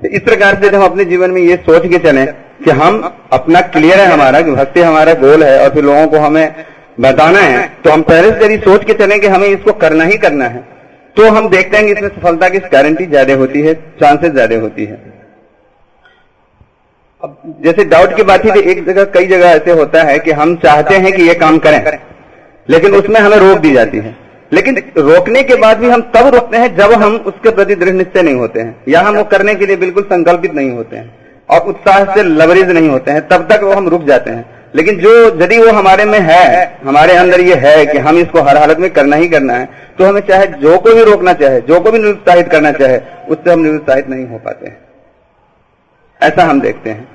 तो 0.00 0.08
इस 0.08 0.22
प्रकार 0.22 0.60
से 0.62 0.68
हम 0.68 0.84
अपने 0.84 1.04
जीवन 1.06 1.30
में 1.30 1.40
ये 1.42 1.56
सोच 1.66 1.88
के 1.88 1.98
चले 2.00 2.24
कि 2.64 2.70
हम 2.72 3.00
अपना 3.32 3.60
क्लियर 3.68 4.00
है 4.00 4.06
हमारा, 4.06 4.40
कि 4.40 4.50
भक्ति 4.52 4.80
हमारा 4.82 5.14
गोल 5.16 5.44
है 5.44 5.58
और 5.60 5.74
फिर 5.74 5.84
लोगों 5.84 6.06
को 6.06 6.18
हमें 6.20 6.64
बताना 7.00 7.38
है 7.40 7.66
तो 7.84 7.90
हम 7.90 8.02
पहले 8.04 8.30
से 8.30 8.44
यदि 8.44 8.56
सोच 8.60 8.84
के 8.84 8.92
चले 8.94 9.18
कि 9.18 9.26
हमें 9.28 9.46
इसको 9.48 9.72
करना 9.80 10.04
ही 10.04 10.16
करना 10.18 10.44
है 10.46 10.64
तो 11.16 11.28
हम 11.30 11.48
देखते 11.48 11.76
हैं 11.76 11.86
कि 11.86 11.92
इसमें 11.92 12.08
सफलता 12.10 12.48
की 12.48 12.58
गारंटी 12.70 13.06
ज़्यादा 13.06 13.34
होती 13.34 13.60
है 13.60 13.74
चांसेस 14.00 14.32
ज़्यादा 14.32 14.56
होती 14.58 14.84
है। 14.84 15.15
अब 17.20 17.60
जैसे 17.64 17.84
डाउट 17.84 18.14
की 18.16 18.22
बात 18.22 18.44
ही 18.44 18.60
एक 18.62 18.84
जगह, 18.86 19.04
कई 19.04 19.26
जगह 19.26 19.46
ऐसे 19.48 19.72
होता 19.72 20.02
है 20.02 20.18
कि 20.18 20.30
हम 20.32 20.54
चाहते 20.56 20.94
हैं 20.96 21.12
कि 21.12 21.22
ये 21.22 21.34
काम 21.34 21.58
करें, 21.58 21.98
लेकिन 22.68 22.94
उसमें 22.94 23.20
हमें 23.20 23.36
रोक 23.38 23.58
दी 23.58 23.72
जाती 23.72 23.98
है। 23.98 24.14
लेकिन 24.52 24.76
रोकने 24.98 25.42
के 25.42 25.54
बाद 25.56 25.78
भी 25.78 25.88
हम 25.88 26.00
तब 26.14 26.26
रोकते 26.34 26.56
हैं 26.56 26.76
जब 26.76 26.92
हम 26.94 27.16
उसके 27.26 27.50
प्रति 27.50 27.74
दृढ़ 27.74 27.94
निश्चय 27.94 28.22
नहीं 28.22 28.34
होते 28.34 28.60
हैं, 28.60 28.76
या 28.88 29.00
हम 29.00 29.16
वो 29.16 29.24
करने 29.26 29.54
के 29.54 29.66
लिए 29.66 29.76
बिल्कुल 29.76 30.02
संकल्पित 30.04 30.54
नहीं 30.54 30.70
होते 30.70 30.96
हैं, 30.96 31.10
और 31.48 31.68
उत्साह 31.68 32.04
से 32.14 32.22
लवरेज 32.22 32.70
नहीं 32.70 32.88
होते 32.88 33.10
हैं, 33.10 33.26
तब 33.28 33.48
तक 33.50 33.64
वो 33.64 33.72
हम 33.72 33.88
रुक 33.88 34.04
जाते 34.04 34.30
हैं। 34.30 34.44
लेकिन 34.74 34.96
जो, 34.98 35.10
यदि 35.42 35.58
वो 35.58 35.72
हमारे 35.72 36.04
में 36.04 36.18
है, 36.20 36.78
हमारे 36.84 37.16
अंदर 37.16 37.40
ये 37.40 37.54
है 37.58 37.84
कि 37.86 37.98
हम 37.98 38.18
इसको 38.18 38.42
हर 38.42 38.56
हालत 38.56 38.78
में 38.78 38.90
करना 38.90 39.16
ही 39.16 39.28
करना 39.28 39.54
है 39.54 39.68
तो 39.98 40.04
हमें 40.04 40.20
चाहे 40.20 40.46
जो 40.60 40.78
को 40.78 40.94
भी 40.94 41.04
रोकना 41.04 41.32
चाहे, 41.34 41.60
जो 41.60 41.80
को 41.80 41.90
भी 41.90 41.98
निरुत्साहित 41.98 42.48
करना 42.48 42.72
चाहे, 42.72 42.98
उससे 43.28 43.52
हम 43.52 43.60
निरुत्साहित 43.60 44.08
नहीं 44.08 44.26
हो 44.26 44.38
पाते 44.38 44.66
हैं। 44.66 44.85
ऐसा 46.20 46.44
हम 46.44 46.60
देखते 46.60 46.90
हैं। 46.90 47.08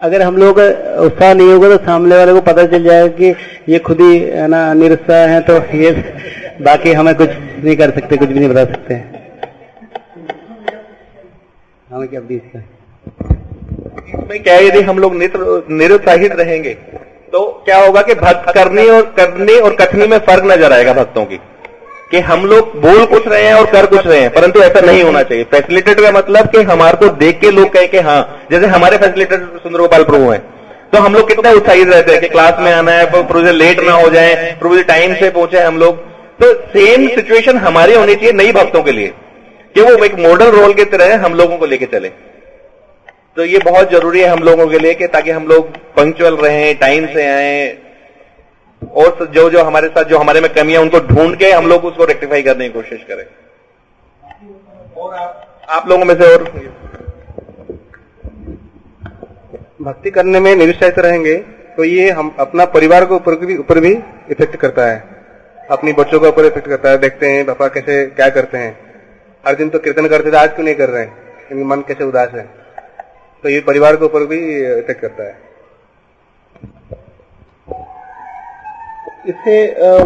अगर 0.00 0.22
हम 0.22 0.36
लोग 0.36 0.58
उत्साह 0.58 1.32
नहीं 1.34 1.52
होगा 1.52 1.68
तो 1.68 1.76
सामने 1.84 2.16
वाले 2.16 2.32
को 2.32 2.40
पता 2.42 2.64
चल 2.66 2.82
जाएगा 2.84 3.06
कि 3.16 3.28
ये 3.68 3.78
खुद 3.80 4.00
ही 4.00 4.18
है 4.18 4.46
ना 4.48 4.62
निरुत्साह 4.74 5.26
है 5.28 5.40
तो 5.42 5.54
ये 5.76 5.90
बाकी 6.62 6.92
हमें 6.92 7.14
कुछ 7.14 7.30
नहीं 7.30 7.76
कर 7.76 7.90
सकते 7.92 8.16
कुछ 8.16 8.28
भी 8.28 8.38
नहीं 8.38 8.48
बता 8.48 8.64
सकते। 8.66 8.94
हमें 11.88 12.08
क्या 12.08 12.20
बीस 12.22 12.42
का 12.52 12.58
इसमें 14.08 14.42
क्या 14.42 14.54
है 14.54 14.66
यदि 14.66 14.80
हम 14.82 14.98
लोग 14.98 15.14
निरुत्साहित 15.72 16.32
रहेंगे 16.34 16.74
तो 17.32 17.40
क्या 17.64 17.78
होगा 17.78 18.02
कि 18.02 18.14
भक्त 18.16 18.52
करने 18.54 18.88
और 18.90 19.02
करने 19.16 19.58
और 19.60 19.74
कथनी 19.76 20.06
में 20.06 20.18
फ़र्क 20.20 20.44
नज़र 20.46 20.72
आएगा 20.72 20.92
भक्तों 20.94 21.24
की। 21.24 21.38
कि 22.14 22.20
हम 22.22 22.44
लोग 22.46 22.74
बोल 22.80 23.04
कुछ 23.06 23.26
रहे 23.28 23.42
हैं 23.42 23.54
और 23.54 23.64
कर 23.70 23.86
कुछ 23.88 24.06
रहे 24.06 24.18
हैं, 24.20 24.30
परंतु 24.32 24.60
ऐसा 24.62 24.80
नहीं 24.82 25.02
होना 25.02 25.22
चाहिए। 25.24 25.44
फैसिलिटेटर 25.52 26.02
का 26.02 26.10
मतलब 26.12 26.50
कि 26.50 26.62
हमारे 26.64 26.96
को 26.96 27.08
देख 27.16 27.40
के 27.40 27.50
लोग 27.52 27.72
कहे 27.72 27.86
कि 27.88 27.98
हाँ 28.00 28.46
जैसे 28.50 28.66
हमारे 28.68 28.96
फैसिलिटेटर 28.98 29.60
सुंदर 29.62 29.80
गोपाल 29.80 30.04
प्रभु 30.04 30.30
हैं 30.30 30.42
तो 30.92 30.98
हम 31.00 31.14
लोग 31.14 31.28
कितना 31.28 31.50
उत्साहित 31.52 31.88
रहते 31.88 32.12
हैं 32.12 32.20
कि 32.20 32.28
क्लास 32.28 32.60
में 32.60 32.72
आना 32.72 32.92
है 32.92 33.06
जी 33.06 33.52
लेट 33.52 33.80
ना 33.84 33.92
हो 33.94 34.08
जाए 34.10 34.34
जी 34.64 34.82
टाइम 34.84 35.14
से 35.14 35.30
पहुँचे 35.30 35.60
हम 35.60 35.78
लोग। 35.78 35.96
तो 36.40 36.52
सेम 36.70 37.06
सिचुएशन 37.08 37.56
हमारी 37.58 37.94
होनी 37.94 38.14
चाहिए 38.14 38.32
नई 38.34 38.52
भक्तों 38.52 38.82
के 38.82 38.92
लिए, 38.92 39.12
कि 39.74 39.80
वो 39.80 40.04
एक 40.04 40.14
मॉडल 40.20 40.50
रोल 40.52 40.72
की 40.74 40.84
तरह 40.86 41.24
हम 41.24 41.34
लोगों 41.34 41.56
को 41.58 41.66
लेके 41.66 41.86
चले। 41.88 42.08
तो 43.36 43.44
ये 43.44 43.58
बहुत 43.64 43.90
ज़रूरी 43.92 44.20
है 44.20 44.28
हम 44.28 44.42
लोगों 44.44 44.66
के 44.68 44.78
लिए 44.78 44.94
कि 44.94 45.06
ताकि 45.08 45.30
हम 45.30 45.46
लोग 45.48 45.76
पंक्चुअल 45.96 46.36
रहें 46.38 46.74
टाइम 46.78 47.06
से 47.08 47.26
आए 47.28 47.66
और 48.86 49.26
जो 49.34 49.48
जो 49.50 49.62
हमारे 49.64 49.88
साथ 49.88 50.04
जो 50.04 50.18
हमारे 50.18 50.40
में 50.40 50.52
कमियाँ 50.54 50.82
उनको 50.82 50.98
ढूंढ 51.06 51.36
के 51.38 51.50
हम 51.52 51.66
लोग 51.66 51.84
उसको 51.84 52.04
रेक्टिफाई 52.04 52.42
करने 52.42 52.68
की 52.68 52.72
कोशिश 52.72 53.04
करें। 53.08 53.24
और 54.96 55.14
आप, 55.14 55.66
आप 55.68 55.88
लोगों 55.88 56.04
में 56.04 56.14
से 56.14 56.32
और 56.34 56.44
भक्ति 59.82 60.10
करने 60.10 60.40
में 60.40 60.54
निरुत्साहित 60.56 60.98
रहेंगे 60.98 61.36
तो 61.76 61.84
ये 61.84 62.10
हम 62.10 62.34
अपना 62.40 62.64
परिवार 62.74 63.04
के 63.04 63.14
ऊपर 63.14 63.34
भी 63.36 63.56
ऊपर 63.58 63.80
भी 63.80 63.92
इफ़ेक्ट 64.30 64.56
करता 64.56 64.86
है। 64.86 65.02
अपनी 65.70 65.92
बच्चों 65.92 66.20
के 66.20 66.28
ऊपर 66.28 66.44
इफ़ेक्ट 66.44 66.68
करता 66.68 66.90
है। 66.90 66.98
देखते 66.98 67.28
हैं 67.28 67.44
पापा 67.46 67.68
कैसे 67.68 68.04
क्या 68.06 68.28
करते 68.28 68.58
हैं। 68.58 68.76
हर 69.44 69.54
दिन 69.54 69.68
तो 69.68 69.78
कीर्तन 69.78 70.06
करते 70.08 70.32
थे 70.32 70.36
आज 70.36 70.54
क्यों 70.54 70.64
नहीं 70.64 70.74
कर 70.74 70.88
रहे 70.88 71.02
हैं? 71.02 71.64
मन 71.64 71.80
कैसे 71.88 72.04
उदास 72.04 72.30
है। 72.34 72.42
तो 73.44 73.48
ये 73.48 73.60
परिवार 73.60 73.96
के 73.96 74.04
ऊपर 74.04 74.26
भी 74.26 74.38
इफ़ेक्ट 74.58 75.00
करता 75.00 75.24
है। 75.24 75.53
इससे 79.24 79.56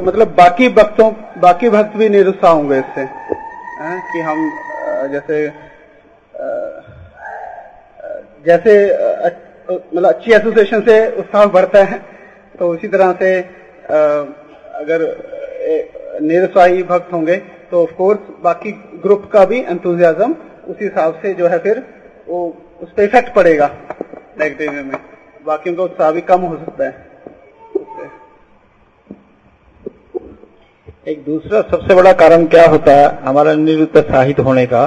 मतलब 0.01 0.35
बाकी 0.35 0.69
भक्तों 0.71 1.11
बाकी 1.41 1.71
भक्त 1.71 1.97
भी 1.97 2.09
निरुत्साह 2.09 2.53
होंगे 2.53 2.79
इससे 2.79 3.01
हैं, 3.01 4.01
कि 4.13 4.21
हम 4.21 4.39
जैसे 5.13 5.47
जैसे 8.47 8.75
मतलब 9.71 10.07
अच्छी 10.07 10.33
एसोसिएशन 10.33 10.81
से 10.81 10.97
उत्साह 11.19 11.45
बढ़ता 11.49 11.83
है 11.85 11.99
तो 12.59 12.69
उसी 12.69 12.89
तरह 12.89 13.13
से 13.13 13.39
अगर 14.77 15.03
निरुत्साही 16.23 16.83
भक्त 16.85 17.13
होंगे 17.13 17.37
तो 17.71 17.83
ऑफ़ 17.83 17.93
कोर्स 17.95 18.19
बाकी 18.43 18.73
ग्रुप 19.03 19.29
का 19.33 19.45
भी 19.45 19.61
एंथुजियाज्म 19.61 20.35
उसी 20.69 20.85
हिसाब 20.85 21.19
से 21.23 21.35
जो 21.35 21.49
है 21.49 21.59
फिर 21.59 21.83
वो 22.29 22.47
उस 22.83 22.93
पर 22.93 23.03
इफ़ेक्ट 23.03 23.35
पड़ेगा 23.35 23.71
नेगेटिव 24.41 24.73
में। 24.73 24.99
बाकी 25.47 25.71
उनका 25.71 25.83
उत्साह 25.83 26.11
भी 26.13 26.21
कम 26.23 26.41
हो 26.43 26.57
सकता 26.57 26.85
है। 26.85 27.08
एक 31.09 31.23
दूसरा 31.25 31.61
सबसे 31.61 31.95
बड़ा 31.95 32.13
कारण 32.13 32.45
क्या 32.45 32.65
होता 32.67 32.93
है 32.93 33.05
हमारा 33.25 33.53
निरुत्साहित 33.55 34.41
होने 34.41 34.65
का, 34.67 34.85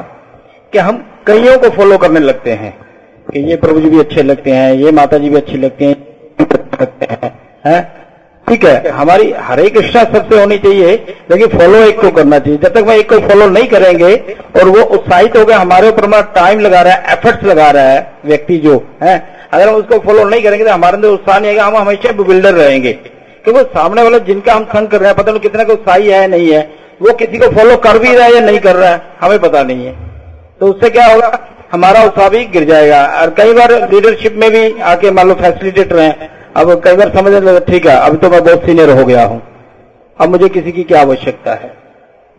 कि 0.73 0.77
हम 0.77 0.97
कईयों 1.27 1.57
को 1.59 1.69
फॉलो 1.69 1.97
करने 1.97 2.19
लगते 2.19 2.51
हैं, 2.51 2.73
कि 3.27 3.39
ये 3.39 3.55
प्रभु 3.55 3.79
जी 3.81 3.89
भी 3.89 3.99
अच्छे 3.99 4.23
लगते 4.23 4.51
हैं, 4.51 4.73
ये 4.73 4.91
माता 4.91 5.17
जी 5.17 5.29
भी 5.29 5.35
अच्छी 5.35 5.57
लगते 5.57 5.85
हैं 5.85 5.95
लगते 6.81 7.05
हैं 7.11 7.31
हैं? 7.65 7.81
ठीक 8.47 8.65
है, 8.65 8.89
हमारी 8.89 9.31
हरे 9.39 9.69
कृष्णा 9.69 10.03
सबसे 10.03 10.39
होनी 10.39 10.57
चाहिए, 10.57 10.93
लेकिन 11.31 11.57
फॉलो 11.57 11.77
एक 11.77 11.99
को 12.01 12.11
करना 12.11 12.39
चाहिए। 12.39 12.59
जब 12.59 12.73
तक 12.73 12.85
मैं 12.87 12.97
एक 12.97 13.09
को 13.09 13.19
फॉलो 13.27 13.47
नहीं 13.47 13.67
करेंगे, 13.67 14.15
और 14.57 14.67
वो 14.67 14.83
उत्साहित 14.97 15.37
होकर 15.37 15.53
हमारे 15.53 15.89
ऊपर 15.89 16.03
अपना 16.03 16.21
टाइम 16.35 16.59
लगा 16.59 16.81
रहा 16.81 16.93
है 16.93 17.13
एफर्ट्स 17.13 17.43
लगा 17.43 17.69
रहा 17.71 17.83
है, 17.83 18.11
व्यक्ति 18.25 18.57
जो, 18.57 18.75
है? 19.03 19.15
अगर 19.53 19.67
हम 19.69 19.75
उसको 19.75 19.99
फॉलो 19.99 20.23
नहीं 20.23 20.43
करेंगे 20.43 20.65
तो 20.65 20.71
हमारे 20.71 20.95
अंदर 20.95 21.07
उत्साह 21.07 21.39
नहीं 21.39 21.51
आएगा, 21.51 21.65
हम 21.65 21.77
हमेशा 21.77 22.11
बिल्डर 22.23 22.53
रहेंगे। 22.53 22.99
क्योंकि 23.45 23.61
सामने 23.73 24.01
वाला 24.03 24.17
जिनका 24.17 24.53
हम 24.53 24.63
संग 24.65 24.87
कर 24.87 24.99
रहे 24.99 25.09
हैं, 25.09 25.17
पता 25.17 25.31
नहीं 25.31 25.41
कितना 25.41 25.63
को 25.63 25.73
उत्साही 25.73 26.07
है 26.07 26.27
नहीं 26.27 26.51
है, 26.51 26.61
वो 27.01 27.13
किसी 27.13 27.37
को 27.37 27.47
फॉलो 27.51 27.75
कर 27.77 27.99
भी 27.99 28.15
रहा 28.15 28.25
है 28.25 28.33
या 28.35 28.41
नहीं 28.41 28.59
कर 28.59 28.75
रहा 28.75 28.89
है, 28.89 29.01
हमें 29.21 29.39
पता 29.39 29.63
नहीं 29.63 29.85
है। 29.85 29.95
तो 30.59 30.67
उससे 30.67 30.89
क्या 30.89 31.05
होगा, 31.05 31.31
हमारा 31.71 32.03
उत्साह 32.03 32.29
भी 32.29 32.43
गिर 32.45 32.63
जाएगा। 32.63 33.03
और 33.21 33.29
कई 33.29 33.53
बार 33.53 33.71
लीडरशिप 33.91 34.35
में 34.35 34.49
भी 34.51 34.79
आके 34.81 35.11
मान 35.11 35.27
लो 35.27 35.33
फैसिलिटेटर 35.33 35.99
हैं, 35.99 36.29
अब 36.55 36.81
कई 36.83 36.95
बार 36.95 37.09
समझने 37.09 37.39
लगे, 37.39 37.59
ठीक 37.71 37.87
है 37.87 37.95
अभी 37.95 38.17
तो 38.17 38.29
मैं 38.29 38.43
बहुत 38.43 38.65
सीनियर 38.65 38.89
हो 38.89 39.05
गया 39.05 39.25
हूँ। 39.25 39.41
अब 40.19 40.29
मुझे 40.29 40.49
किसी 40.49 40.71
की 40.71 40.83
क्या 40.83 41.01
आवश्यकता 41.01 41.53
है? 41.53 41.73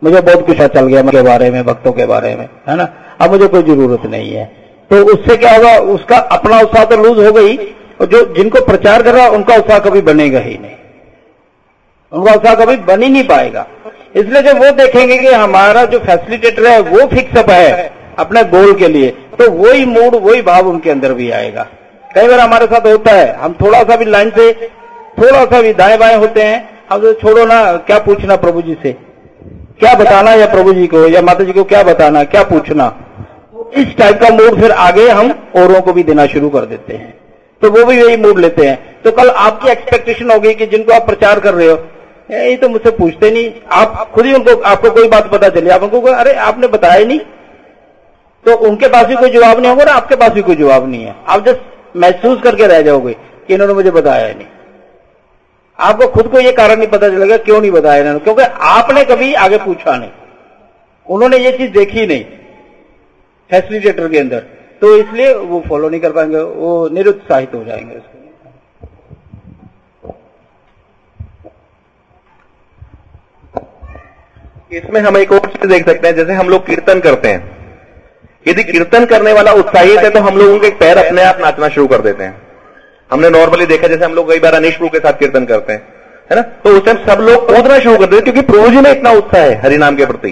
मुझे 0.01 0.21
बहुत 0.21 0.45
कुछ 0.45 0.57
चल 0.57 0.87
गया 0.87 1.01
के 1.01 1.21
बारे 1.21 1.49
में 1.51 1.63
भक्तों 1.65 1.91
के 1.91 2.05
बारे 2.05 2.35
में, 2.35 2.47
है 2.69 2.75
ना? 2.75 2.87
अब 3.21 3.31
मुझे 3.31 3.47
कोई 3.47 3.63
ज़रूरत 3.63 4.05
नहीं 4.05 4.31
है। 4.31 4.45
तो 4.91 5.03
उससे 5.05 5.37
क्या 5.37 5.55
होगा, 5.55 5.77
उसका 5.93 6.17
अपना 6.17 6.59
उत्साह 6.59 6.85
तो 6.85 6.97
लूज 6.97 7.25
हो 7.27 7.31
गई, 7.31 7.55
और 8.01 8.05
जो 8.05 8.23
जिनको 8.33 8.61
प्रचार 8.65 9.03
कर 9.03 9.13
रहा 9.13 9.27
उनका 9.27 9.55
उत्साह 9.55 9.79
कभी 9.79 10.01
बनेगा 10.01 10.39
ही 10.39 10.57
नहीं। 10.57 10.72
उनका 12.13 12.33
उत्साह 12.33 12.55
कभी 12.55 12.75
बन 12.77 13.03
ही 13.03 13.09
नहीं 13.09 13.23
पाएगा। 13.23 13.65
इसलिए 14.15 14.41
जब 14.41 14.57
वो 14.57 14.71
देखेंगे 14.71 15.17
कि 15.17 15.27
हमारा 15.27 15.83
जो 15.85 15.99
फैसिलिटेटर 15.99 16.67
है 16.67 16.79
वो 16.81 17.05
फिक्सअप 17.07 17.49
है 17.49 17.91
अपने 18.19 18.43
गोल 18.43 18.73
के 18.73 18.87
लिए 18.87 19.09
तो 19.39 19.49
वही 19.51 19.85
मूड 19.85 20.15
वही 20.15 20.41
भाव 20.41 20.67
उनके 20.67 20.89
अंदर 20.89 21.13
भी 21.13 21.29
आएगा। 21.31 21.67
कई 22.15 22.27
बार 22.27 22.39
हमारे 22.39 22.65
साथ 22.65 22.87
होता 22.87 23.11
है 23.11 23.35
हम 23.35 23.53
थोड़ा 23.53 23.83
सा 23.83 23.95
भी 23.95 24.05
लाइन 24.05 24.29
से 24.29 24.51
थोड़ा 25.19 25.45
सा 25.45 25.61
भी 25.61 25.73
दाएँ 25.73 25.97
बाएँ 25.97 26.15
होते 26.15 26.41
हैं 26.41 26.69
हम 26.91 27.01
तो 27.01 27.13
छोड़ो 27.13 27.45
ना 27.45 27.61
क्या 27.77 27.99
पूछना 27.99 28.35
प्रभु 28.35 28.61
जी 28.61 28.77
से? 28.83 28.91
क्या 29.79 29.93
बताना 29.93 30.33
या 30.33 30.45
प्रभु 30.45 30.73
जी 30.73 30.87
को 30.87 31.07
या 31.07 31.21
माता 31.21 31.43
जी 31.43 31.53
को 31.53 31.63
क्या 31.63 31.83
बताना 31.83 32.23
क्या 32.23 32.43
पूछना? 32.43 32.93
इस 33.77 33.95
टाइप 33.97 34.19
का 34.21 34.29
मूड 34.29 34.59
फिर 34.61 34.71
आगे 34.71 35.07
हम 35.09 35.31
औरों 35.55 35.81
को 35.81 35.93
भी 35.93 36.03
देना 36.03 36.25
शुरू 36.25 36.49
कर 36.49 36.65
देते 36.65 36.93
हैं। 36.93 37.13
तो 37.61 37.71
वो 37.71 37.85
भी 37.85 37.95
यही 37.97 38.17
मूड 38.17 38.39
लेते 38.39 38.65
हैं। 38.65 39.01
तो 39.01 39.11
कल 39.11 39.29
आपकी 39.29 39.69
एक्सपेक्टेशन 39.69 40.31
होगी 40.31 40.53
कि 40.53 40.65
जिनको 40.65 40.93
आप 40.93 41.05
प्रचार 41.05 41.39
कर 41.39 41.53
रहे 41.53 41.67
हो 41.67 41.75
"ए, 41.75 41.92
ये 42.29 42.55
तो 42.57 42.69
मुझसे 42.69 42.91
पूछते 42.91 43.29
नहीं। 43.31 43.51
आप 43.71 44.11
खुद 44.11 44.25
ही 44.25 44.33
उनको, 44.33 44.55
आपको 44.61 44.89
कोई 44.91 45.07
बात 45.07 45.29
पता 45.31 45.49
चली? 45.49 45.69
आप 45.69 45.83
उनको 45.83 46.01
अरे, 46.01 46.33
आपने 46.33 46.67
बताया 46.67 47.05
नहीं। 47.05 47.19
तो 48.45 48.55
उनके 48.67 48.87
पास 48.87 49.05
भी 49.05 49.15
कोई 49.15 49.29
जवाब 49.29 49.59
नहीं 49.59 49.69
होगा 49.69 49.83
ना 49.83 49.91
आपके 49.91 50.15
पास 50.15 50.31
भी 50.31 50.41
कोई 50.41 50.55
जवाब 50.55 50.89
नहीं 50.89 51.03
है। 51.03 51.15
आप 51.27 51.45
जस्ट 51.45 51.61
महसूस 51.95 52.41
करके 52.41 52.67
रह 52.67 52.81
जाओगे 52.81 53.13
कि 53.47 53.53
इन्होंने 53.53 53.73
मुझे 53.73 53.91
बताया 53.91 54.33
नहीं। 54.33 54.47
आपको 55.79 56.07
खुद 56.07 56.27
को 56.27 56.39
ये 56.39 56.51
कारण 56.51 56.75
नहीं 56.75 56.87
पता 56.87 57.09
चलेगा 57.09 57.37
क्यों 57.37 57.59
नहीं 57.61 57.71
बताया 57.71 57.99
इन्होंने, 57.99 58.19
क्योंकि 58.19 58.41
आपने 58.71 59.03
कभी 59.05 59.33
आगे 59.33 59.57
पूछा 59.57 59.97
नहीं। 59.97 60.11
उन्होंने 61.07 61.37
ये 61.37 61.51
चीज़ 61.51 61.71
देखी 61.71 62.05
नहीं 62.07 62.23
फैसिलिटेटर 63.49 64.07
के 64.09 64.19
अंदर। 64.19 64.39
तो 64.81 64.95
इसलिए 64.97 65.33
वो 65.33 65.63
फॉलो 65.69 65.89
नहीं 65.89 66.01
कर 66.01 66.11
पाएँगे, 66.11 66.37
वो 66.37 66.89
निरुत्साहित 66.89 67.53
हो 67.55 67.63
जाएँगे 67.63 67.95
उसके 67.95 68.17
लिए। 68.17 68.29
इसमें 74.73 74.99
हम 75.01 75.17
एक 75.17 75.31
और 75.31 75.39
चीज़ 75.39 75.67
देख 75.67 75.85
सकते 75.85 76.07
हैं, 76.07 76.15
जैसे 76.15 76.33
हम 76.33 76.49
लोग 76.49 76.65
कीर्तन 76.67 76.99
करते 76.99 77.27
हैं। 77.27 77.51
यदि 78.45 78.63
कीर्तन 78.63 79.05
करने 79.05 79.33
वाला 79.33 79.51
उत्साहित 79.53 79.99
है 79.99 80.09
तो 80.09 80.19
हम 80.19 80.37
लोग 80.37 80.49
उनके 80.49 80.69
पैर 80.77 80.97
अपने 80.97 81.23
आप 81.23 81.37
नाचना 81.41 81.67
शुरू 81.69 81.87
कर 81.87 82.01
देते 82.01 82.23
हैं। 82.23 82.41
हमने 83.11 83.29
नॉर्मली 83.29 83.65
देखा, 83.65 83.87
जैसे 83.87 84.05
हम 84.05 84.13
लोग 84.13 84.31
कई 84.31 84.39
बार 84.39 84.53
अनिश 84.53 84.75
प्रभु 84.75 84.89
के 84.89 84.99
साथ 84.99 85.19
कीर्तन 85.19 85.45
करते 85.45 85.73
हैं, 85.73 85.81
है 86.29 86.35
ना? 86.35 86.41
तो 86.41 86.69
उस 86.69 86.85
टाइम 86.85 86.97
सब 87.05 87.21
लोग 87.21 87.47
कूदना 87.47 87.79
शुरू 87.79 87.97
कर 87.97 88.05
देते 88.05 88.15
हैं, 88.15 88.23
क्योंकि 88.23 88.41
प्रभु 88.43 88.69
जी 88.69 88.81
में 88.81 88.89
इतना 88.91 89.11
उत्साह 89.11 89.41
है 89.41 89.61
हरिनाम 89.61 89.95
के 89.95 90.05
प्रति। 90.05 90.31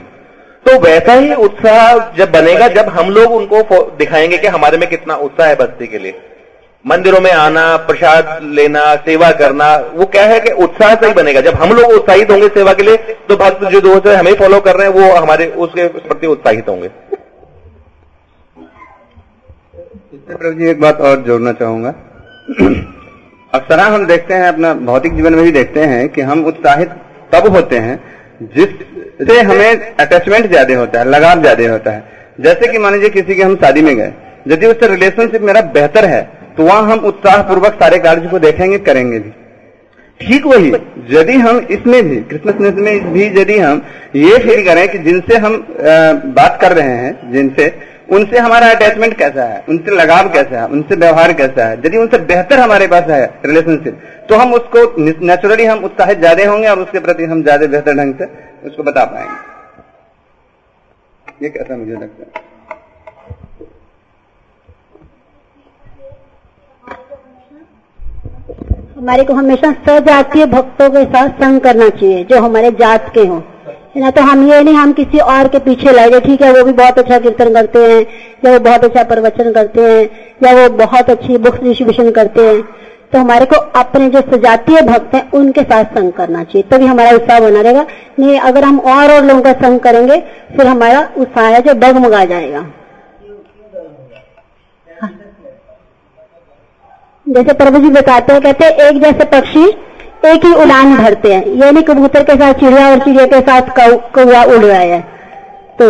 तो 0.65 0.79
वैसा 0.79 1.13
ही 1.13 1.33
उत्साह 1.35 1.97
जब 2.17 2.31
बनेगा, 2.31 2.67
जब 2.67 2.89
हम 2.89 3.09
लोग 3.09 3.31
उनको 3.31 3.81
दिखाएँगे 3.97 4.37
कि 4.37 4.47
हमारे 4.47 4.77
में 4.77 4.89
कितना 4.89 5.15
उत्साह 5.17 5.47
है 5.47 5.55
भक्ति 5.55 5.87
के 5.87 5.97
लिए। 5.97 6.19
मंदिरों 6.85 7.19
में 7.21 7.31
आना, 7.31 7.75
प्रसाद 7.87 8.39
लेना, 8.53 8.83
सेवा 9.01 9.29
करना, 9.39 9.75
वो 9.93 10.05
क्या 10.07 10.23
है 10.25 10.39
कि 10.39 10.51
उत्साह 10.63 10.93
से 10.95 11.07
ही 11.07 11.13
बनेगा। 11.13 11.41
जब 11.41 11.55
हम 11.55 11.73
लोग 11.73 11.91
उत्साहित 11.91 12.31
होंगे 12.31 12.47
सेवा 12.49 12.73
के 12.73 12.83
लिए 12.83 12.97
तो 13.29 13.35
भक्त 13.37 13.63
जो 13.65 13.81
दोस्त 13.81 14.07
है 14.07 14.15
हमें 14.15 14.33
फॉलो 14.35 14.59
कर 14.61 14.75
रहे 14.75 14.87
हैं, 14.87 14.93
वो 14.93 15.15
हमारे, 15.15 15.47
उसके 15.47 15.87
प्रति 15.99 16.27
उत्साहित 16.27 16.69
होंगे। 16.69 16.87
प्रभु 20.27 20.53
जी 20.53 20.69
एक 20.69 20.81
बात 20.81 21.01
और 21.01 21.21
जोड़ना 21.23 21.51
चाहूँगा। 21.53 21.93
अक्सर 23.53 23.79
हम 23.81 24.05
देखते 24.07 24.33
हैं, 24.33 24.47
अपना 24.47 24.73
भौतिक 24.73 25.15
जीवन 25.15 25.33
में 25.33 25.43
भी 25.43 25.51
देखते 25.51 25.83
हैं 25.85 26.07
कि 26.09 26.21
हम 26.23 26.43
उत्साहित 26.45 26.89
तब 27.31 27.47
होते 27.47 27.77
हैं 27.79 27.99
जिससे 28.49 29.39
हमें 29.41 29.95
अटैचमेंट 29.95 30.47
ज़्यादा 30.47 30.77
होता 30.77 30.99
है, 30.99 31.05
लगाव 31.07 31.41
ज़्यादा 31.41 31.71
होता 31.71 31.91
है। 31.91 32.03
जैसे 32.39 32.67
कि 32.67 32.77
मान 32.77 32.93
लीजिए 32.93 33.09
किसी 33.11 33.35
के 33.35 33.43
हम 33.43 33.55
शादी 33.57 33.81
में 33.81 33.95
गए, 33.95 34.13
यदि 34.47 34.67
उससे 34.67 34.87
रिलेशनशिप 34.87 35.41
मेरा 35.43 35.61
बेहतर 35.73 36.05
है 36.07 36.21
तो 36.57 36.63
वहाँ 36.63 36.83
हम 36.83 36.99
उत्साह 37.05 37.41
पूर्वक 37.43 37.73
सारे 37.75 37.97
कार्य 37.99 38.27
को 38.29 38.39
देखेंगे, 38.39 38.77
करेंगे 38.79 39.19
भी। 39.19 39.31
ठीक 40.19 40.45
वही, 40.45 40.69
यदि 41.09 41.33
हम 41.37 41.57
इसमें 41.71 42.01
भी 42.09 42.17
क्रिसमस 42.23 42.55
में 42.55 43.13
भी 43.13 43.25
यदि 43.35 43.57
हम 43.59 43.81
ये 44.17 44.37
फील 44.39 44.65
करें 44.65 44.87
कि 44.89 44.97
जिनसे 44.99 45.37
हम 45.37 45.55
बात 46.35 46.57
कर 46.61 46.71
रहे 46.73 46.95
हैं, 46.95 47.31
जिनसे, 47.31 47.65
उनसे 48.09 48.39
हमारा 48.39 48.69
अटैचमेंट 48.69 49.13
कैसा 49.17 49.43
है, 49.43 49.63
उनसे 49.69 49.95
लगाव 49.95 50.29
कैसा 50.33 50.59
है, 50.59 50.65
उनसे 50.67 50.95
व्यवहार 50.97 51.33
कैसा 51.33 51.65
है, 51.65 51.77
यदि 51.77 51.97
उनसे 51.97 52.17
बेहतर 52.25 52.59
हमारे 52.59 52.87
पास 52.87 53.09
है 53.09 53.23
रिलेशनशिप 53.45 54.01
तो 54.29 54.35
हम 54.35 54.53
उसको 54.53 54.79
नेचुरली 54.99 55.65
हम 55.65 55.83
उत्साहित 55.85 56.19
ज़्यादा 56.19 56.49
होंगे 56.49 56.67
और 56.69 56.79
उसके 56.79 56.99
प्रति 56.99 57.23
हम 57.25 57.41
ज़्यादा 57.43 57.67
बेहतर 57.67 57.93
ढंग 57.95 58.13
से 58.15 58.25
उसको 58.67 58.83
बता 58.83 59.03
पाएँगे। 59.05 59.35
ये 61.43 61.49
कैसा 61.49 61.77
मुझे 61.77 61.91
लगता 61.93 62.23
है? 62.23 62.29
हमारे 69.01 69.23
को 69.23 69.33
हमेशा 69.33 69.71
सजातीय 69.85 70.45
भक्तों 70.45 70.89
के 70.89 71.03
साथ 71.05 71.29
संग 71.41 71.59
करना 71.59 71.87
चाहिए, 71.89 72.23
जो 72.23 72.39
हमारे 72.39 72.69
जात 72.71 73.09
के 73.13 73.19
हों। 73.21 73.39
ना 73.97 74.09
तो 74.09 74.21
हम 74.21 74.43
ये 74.47 74.61
नहीं, 74.61 74.75
हम 74.75 74.91
किसी 74.93 75.19
और 75.19 75.47
के 75.47 75.59
पीछे 75.59 75.91
लगे 75.91 76.19
ठीक 76.19 76.41
है, 76.41 76.51
वो 76.51 76.63
भी 76.63 76.71
बहुत 76.71 76.99
अच्छा 76.99 77.17
कीर्तन 77.19 77.53
करते 77.53 77.79
हैं, 77.81 78.01
या 78.45 78.51
वो 78.51 78.59
बहुत 78.59 78.83
अच्छा 78.83 79.03
प्रवचन 79.03 79.51
करते 79.53 79.81
हैं, 79.81 80.03
या 80.43 80.53
वो 80.53 80.67
बहुत 80.77 81.09
अच्छी 81.09 81.37
बुक्स 81.37 81.59
डिस्ट्रीब्यूशन 81.59 82.11
करते 82.11 82.41
हैं 82.41 82.61
तो 83.13 83.19
हमारे 83.19 83.45
को 83.45 83.55
अपने 83.79 84.09
जो 84.09 84.21
सजातीय 84.27 84.81
भक्त 84.83 85.15
हैं, 85.15 85.23
उनके 85.31 85.61
साथ 85.63 85.97
संग 85.97 86.11
करना 86.11 86.43
चाहिए, 86.43 86.67
तभी 86.69 86.85
तो 86.85 86.91
हमारा 86.91 87.15
उत्साह 87.15 87.39
बना 87.39 87.61
रहेगा। 87.61 87.85
नहीं, 88.19 88.39
अगर 88.41 88.63
हम 88.63 88.79
और 88.79 89.11
और 89.11 89.25
लोगों 89.25 89.41
का 89.41 89.53
संग 89.61 89.79
करेंगे, 89.79 90.19
फिर 90.57 90.67
हमारा 90.67 91.01
उत्साह 91.17 91.47
है 91.47 91.61
जो 91.61 91.73
डगमगा 91.75 92.23
जाएगा। 92.25 92.63
जैसे 97.25 97.53
प्रभु 97.53 97.79
जी 97.79 97.89
बताते 97.91 98.33
हैं, 98.33 98.41
कहते 98.41 98.65
हैं, 98.65 98.71
एक 98.81 99.01
जैसे 99.01 99.25
पक्षी 99.31 99.65
एक 100.25 100.45
ही 100.45 100.53
उड़ान 100.55 100.95
भरते 100.97 101.33
हैं। 101.33 101.45
ये 101.45 101.71
नहीं 101.71 101.83
कबूतर 101.83 102.23
के 102.23 102.33
साथ 102.35 102.53
चिड़िया 102.59 102.89
और 102.89 102.99
चिड़िया 102.99 103.25
के 103.27 103.39
साथ 103.41 103.69
कौआ 104.15 104.43
उड़ 104.45 104.63
रहा 104.63 104.79
है। 104.79 104.99
तो 105.79 105.87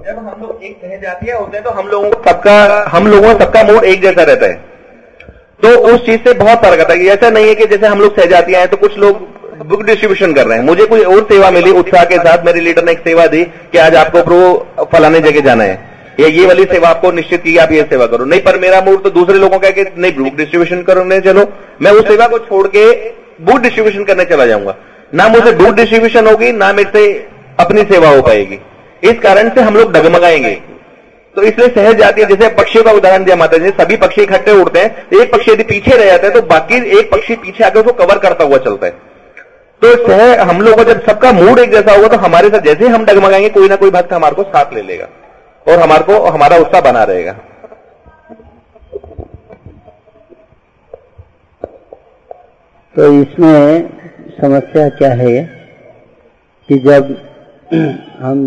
जब 0.00 0.18
हम 0.18 0.40
लोग 0.40 0.62
एक 0.64 0.80
कहे 0.80 0.98
जाती 0.98 1.26
है 1.26 1.34
होते 1.34 1.56
हैं 1.56 1.64
तो 1.64 1.70
हम 1.70 1.88
लोगों 1.88 2.10
को 2.10 2.22
सबका, 2.22 2.84
हम 2.90 3.06
लोगों 3.06 3.28
का 3.28 3.44
सबका 3.44 3.62
मूड 3.64 3.84
एक 3.84 4.02
जैसा 4.02 4.22
रहता 4.22 4.46
है। 4.46 4.69
तो 5.62 5.68
उस 5.68 6.06
चीज़ 6.06 6.20
से 6.20 6.32
बहुत 6.32 6.58
फ़र्क 6.58 6.80
आता 6.80 6.94
है 6.94 7.04
ऐसा 7.04 7.30
नहीं 7.30 7.46
है 7.46 7.54
कि 7.54 7.66
जैसे 7.66 7.86
हम 7.86 8.00
लोग 8.00 8.16
सहजातियाँ 8.16 8.60
हैं 8.60 8.70
तो 8.70 8.76
कुछ 8.76 8.98
लोग 8.98 9.28
बुक 9.66 9.82
डिस्ट्रीब्यूशन 9.82 10.32
कर 10.32 10.46
रहे 10.46 10.58
हैं। 10.58 10.64
मुझे 10.64 10.86
कोई 10.86 11.00
और 11.00 11.22
सेवा 11.22 11.50
मिली 11.50 11.70
उत्साह 11.70 12.04
के 12.04 12.16
साथ, 12.16 12.44
मेरे 12.46 12.60
लीडर 12.60 12.84
ने 12.84 12.92
एक 12.92 12.98
सेवा 12.98 13.26
दी 13.26 13.44
कि 13.44 13.78
आज 13.78 13.94
आपको 13.94 14.22
प्रो 14.22 14.66
फलाने 14.92 15.20
जगह 15.20 15.40
जाना 15.40 15.64
है। 15.64 15.90
या, 16.20 16.26
ये 16.26 16.46
वाली 16.46 16.64
सेवा 16.64 16.88
आपको 16.88 17.12
निश्चित 17.12 17.42
की 17.42 17.56
आप 17.56 17.72
ये 17.72 17.82
सेवा 17.82 18.06
करो। 18.06 18.24
नहीं, 18.24 18.40
पर 18.40 18.58
मेरा 18.58 18.80
मूड 18.80 19.02
तो 19.02 19.10
दूसरे 19.10 19.38
लोगों 19.38 19.58
का 19.58 19.70
कि 19.70 19.84
नहीं 19.98 20.12
बुक 20.12 20.34
डिस्ट्रीब्यूशन 20.34 20.82
करने 20.82 21.20
चलो। 21.20 21.52
मैं 21.82 21.90
उस 21.90 22.08
सेवा 22.08 22.26
को 22.26 22.38
छोड़ 22.38 22.66
के 22.68 22.92
बुक 23.44 23.60
डिस्ट्रीब्यूशन 23.60 24.04
करने 24.04 24.24
चला 24.24 24.46
जाऊँगा। 24.46 24.76
ना 25.14 25.28
मुझे 25.28 25.52
बुक 25.52 25.74
डिस्ट्रीब्यूशन 25.74 26.26
होगी, 26.26 26.52
ना 26.52 26.72
मेरे 26.72 26.98
से 26.98 27.28
अपनी 27.60 27.82
सेवा 27.82 28.08
हो 28.08 28.22
पाएगी। 28.22 28.58
इस 29.02 29.18
कारण 29.18 29.48
से 29.48 29.60
हम 29.60 29.76
लोग 29.76 29.92
डगमगाएँगे। 29.92 30.69
तो 31.36 31.42
इसलिए 31.42 31.68
सहज 31.68 31.96
जाती 31.96 32.20
है 32.20 32.26
जैसे 32.28 32.48
पक्षियों 32.54 32.84
का 32.84 32.92
उदाहरण 32.92 33.24
दिया 33.24 33.36
माता 33.36 33.58
जी 33.58 33.68
सभी 33.72 33.96
पक्षी 33.98 34.22
इकट्ठे 34.22 34.52
उड़ते 34.52 34.80
हैं, 34.80 35.06
एक 35.12 35.32
पक्षी 35.32 35.52
यदि 35.52 35.62
पीछे 35.64 35.96
रह 35.96 36.04
जाता 36.06 36.26
है 36.26 36.32
तो 36.34 36.42
बाकी 36.48 36.76
एक 36.98 37.10
पक्षी 37.12 37.36
पीछे 37.36 37.64
आकर 37.64 37.80
उसको 37.80 37.92
कवर 37.96 38.18
करता 38.18 38.44
हुआ 38.44 38.58
चलता 38.58 38.86
है। 38.86 38.92
तो 39.82 39.94
सह, 40.06 40.42
हम 40.42 40.60
लोग 40.60 40.82
जब 40.84 41.04
सबका 41.04 41.30
मूड 41.32 41.58
एक 41.58 41.70
जैसा 41.72 41.92
होगा 41.92 42.08
तो 42.08 42.16
हमारे 42.18 42.48
साथ 42.48 42.60
जैसे 42.62 42.88
हम 42.88 43.04
डगमगाएँगे, 43.04 43.48
कोई 43.50 43.68
ना 43.68 43.76
कोई 43.76 43.90
भक्त 43.90 44.12
हमारे 44.12 44.34
को 44.34 44.42
साथ 44.44 44.74
ले 44.74 44.82
लेगा 44.82 45.08
और 45.66 45.78
हमारे 45.78 46.04
को, 46.04 46.18
हमारा 46.26 46.56
उत्साह 46.56 46.80
बना 46.82 47.04
रहेगा। 47.04 47.32
तो 52.94 53.12
इसमें 53.14 53.88
समस्या 54.40 54.88
क्या 54.90 55.12
है 55.14 55.36
कि 56.68 56.78
जब 56.80 57.16
हम 58.20 58.42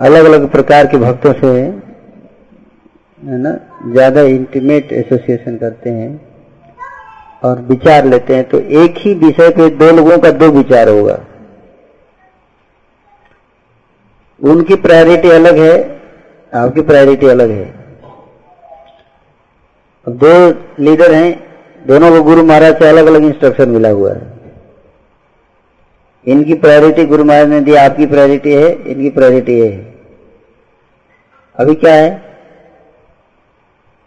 अलग 0.00 0.24
अलग 0.24 0.50
प्रकार 0.50 0.86
के 0.86 0.96
भक्तों 0.96 1.32
से, 1.32 1.46
है 3.22 3.38
ना, 3.38 3.52
ज़्यादा 3.86 4.20
इंटीमेट 4.20 4.92
एसोसिएशन 4.92 5.56
करते 5.56 5.90
हैं 5.90 6.20
और 7.44 7.60
विचार 7.60 8.04
लेते 8.04 8.34
हैं। 8.34 8.48
तो 8.48 8.60
एक 8.76 8.94
ही 8.98 9.14
विषय 9.16 9.50
पे 9.50 9.68
दो 9.76 9.90
लोगों 9.90 10.18
का 10.18 10.30
दो 10.32 10.50
विचार 10.50 10.88
होगा। 10.88 11.18
उनकी 14.40 14.74
प्रायोरिटी 14.76 15.30
अलग 15.30 15.58
है, 15.58 15.76
आपकी 16.52 16.82
प्रायोरिटी 16.82 17.26
अलग 17.28 17.50
है। 17.50 17.64
अब 20.06 20.18
दो 20.18 20.34
लीडर 20.84 21.12
हैं, 21.12 21.32
दोनों 21.84 22.10
को 22.10 22.22
गुरु 22.22 22.44
महाराज 22.44 22.78
से 22.78 22.88
अलग 22.88 23.06
अलग 23.06 23.24
इंस्ट्रक्शन 23.24 23.68
मिला 23.68 23.88
हुआ 23.90 24.12
है। 24.12 24.31
इनकी 26.26 26.54
प्रायोरिटी 26.54 27.04
गुरु 27.04 27.24
महाराज 27.24 27.48
ने 27.48 27.60
दिया 27.60 27.84
आपकी 27.84 28.06
प्रायोरिटी 28.06 28.52
है, 28.52 28.72
इनकी 28.72 29.10
प्रायोरिटी 29.10 29.60
है। 29.60 29.70
अभी 31.56 31.74
क्या 31.74 31.94
है? 31.94 32.10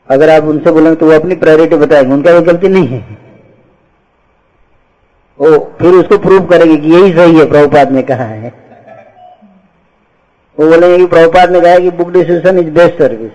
अगर 0.09 0.29
आप 0.29 0.43
उनसे 0.43 0.71
बोलेंगे 0.71 0.95
तो 0.95 1.05
वो 1.05 1.11
अपनी 1.11 1.35
प्रायोरिटी 1.35 1.75
बताएँगे, 1.75 2.13
उनका 2.13 2.31
कोई 2.31 2.41
गलती 2.41 2.67
नहीं 2.67 2.87
है। 2.87 3.17
वो 5.39 5.57
फिर 5.81 5.93
उसको 5.93 6.17
प्रूव 6.17 6.45
करेंगे 6.45 6.77
कि 6.77 6.93
यही 6.93 7.13
सही 7.13 7.39
है, 7.39 7.45
प्रभुपाद 7.49 7.91
ने 7.91 8.03
कहा 8.03 8.25
है। 8.25 8.53
वो 10.57 10.67
बोलेंगे 10.67 10.97
कि 10.97 11.05
प्रभुपाद 11.05 11.51
ने 11.51 11.61
कहा 11.61 11.79
कि 11.79 11.89
book 11.89 12.11
distribution 12.11 12.59
is 12.59 12.69
best 12.69 12.97
service 12.97 13.31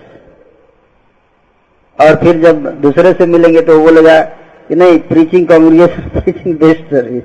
और 1.99 2.15
फिर 2.15 2.41
जब 2.41 2.81
दूसरे 2.81 3.13
से 3.13 3.25
मिलेंगे 3.25 3.61
तो 3.61 3.77
वो 3.77 3.83
बोलेगा 3.83 4.21
कि 4.67 4.75
नहीं 4.75 4.99
preaching 4.99 5.47
congregation 5.47 6.09
preaching 6.09 6.57
best 6.57 6.81
service 6.91 7.23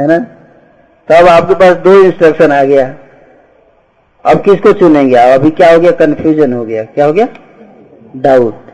है 0.00 0.06
ना? 0.06 0.18
तो 1.08 1.14
अब 1.14 1.28
आपके 1.28 1.54
पास 1.54 1.76
दो 1.76 1.92
इंस्ट्रक्शन 2.02 2.52
आ 2.52 2.62
गया। 2.64 2.84
अब 4.24 4.40
किसको 4.42 4.72
चुनेंगे? 4.72 5.14
अब 5.14 5.40
अभी 5.40 5.50
क्या 5.50 5.72
हो 5.72 5.78
गया? 5.80 5.90
कंफ्यूजन 5.98 6.52
हो 6.52 6.64
गया। 6.64 6.84
क्या 6.84 7.06
हो 7.06 7.12
गया? 7.12 7.28
डाउट 8.16 8.68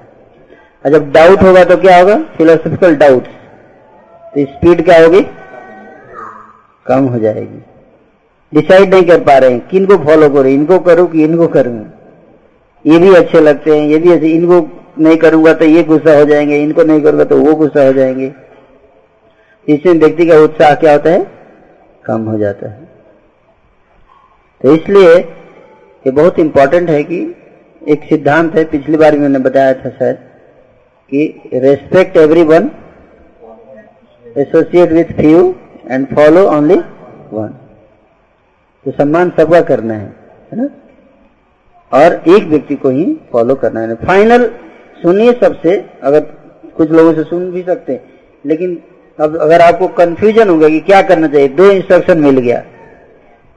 जब 0.85 1.11
डाउट 1.13 1.43
होगा 1.43 1.65
तो 1.65 1.77
क्या 1.77 1.99
होगा? 1.99 2.17
फिलोसफिकल 2.37 2.95
डाउट 2.97 3.25
तो 4.35 4.45
स्पीड 4.45 4.85
क्या 4.85 5.03
होगी? 5.05 5.21
कम 6.87 7.05
हो 7.05 7.19
जाएगी। 7.19 7.63
डिसाइड 8.53 8.95
नहीं 8.95 9.05
कर 9.05 9.21
पा 9.21 9.37
रहे 9.39 9.51
हैं। 9.51 9.67
किन 9.69 9.87
को 9.87 9.97
फॉलो 10.05 10.29
करूँ? 10.31 10.51
इनको 10.51 10.79
करूँ 10.79 11.07
कि 11.07 11.25
इनको 11.25 11.47
करूँ? 11.49 11.85
ये 12.85 12.99
भी 12.99 13.15
अच्छे 13.15 13.41
लगते 13.41 13.79
हैं। 13.79 13.87
ये 13.87 13.99
भी 13.99 14.13
अच्छे 14.13 14.27
इनको 14.27 14.67
नहीं 14.99 15.17
करूँगा 15.17 15.53
तो 15.53 15.65
ये 15.65 15.83
गुस्सा 15.83 16.17
हो 16.19 16.25
जाएँगे, 16.25 16.57
इनको 16.57 16.83
नहीं 16.83 17.01
करूँगा 17.03 17.25
तो 17.25 17.37
वो 17.37 17.55
गुस्सा 17.55 17.87
हो 17.87 17.93
जाएँगे। 17.93 18.33
इसमें 19.69 19.95
व्यक्ति 19.95 20.27
का 20.27 20.39
उत्साह 20.39 20.75
क्या 20.75 20.93
होता 20.93 21.11
है? 21.11 21.27
कम 22.05 22.25
हो 22.25 22.39
जाता 22.39 22.69
है। 22.69 22.85
तो 24.61 24.75
इसलिए 24.75 25.15
ये 25.15 26.11
बहुत 26.11 26.39
इंपॉर्टेंट 26.39 26.91
है 26.91 27.03
कि 27.05 27.19
एक 27.83 28.05
सिद्धांत 28.05 28.55
है, 28.55 28.65
पिछली 28.65 28.97
बार 28.97 29.19
मैंने 29.19 29.39
बताया 29.39 29.73
था 29.75 29.91
शायद, 29.91 30.17
कि 31.13 31.51
respect 31.55 32.17
every 32.17 32.43
one 32.45 32.71
associate 34.37 34.93
with 34.93 35.13
few 35.17 35.55
and 35.91 36.07
follow 36.15 36.47
only 36.49 36.77
one 37.33 37.55
तो 38.87 38.91
सम्मान 38.93 39.31
सबका 39.39 39.61
करना 39.61 39.95
है 39.95 40.15
है 40.53 40.57
ना? 40.57 40.69
और 41.93 42.23
एक 42.29 42.45
व्यक्ति 42.45 42.75
को 42.77 42.89
ही 42.91 43.05
फॉलो 43.33 43.55
करना 43.55 43.81
है। 43.81 43.95
फाइनल 43.97 44.51
सुनिए 44.99 45.33
सबसे, 45.33 45.77
अगर 46.03 46.21
कुछ 46.77 46.91
लोगों 46.91 47.15
से 47.15 47.23
सुन 47.25 47.51
भी 47.53 47.63
सकते 47.63 47.93
हैं, 47.93 48.03
लेकिन 48.45 48.83
अब 49.21 49.37
अगर 49.37 49.61
आपको 49.61 49.89
कंफ्यूजन 49.89 50.49
हो 50.49 50.59
गया 50.59 50.69
कि 50.69 50.81
क्या 50.81 51.03
करना 51.03 51.29
चाहिए, 51.29 51.49
दो 51.49 51.71
इंस्ट्रक्शन 51.71 52.19
मिल 52.19 52.39
गया। 52.39 52.65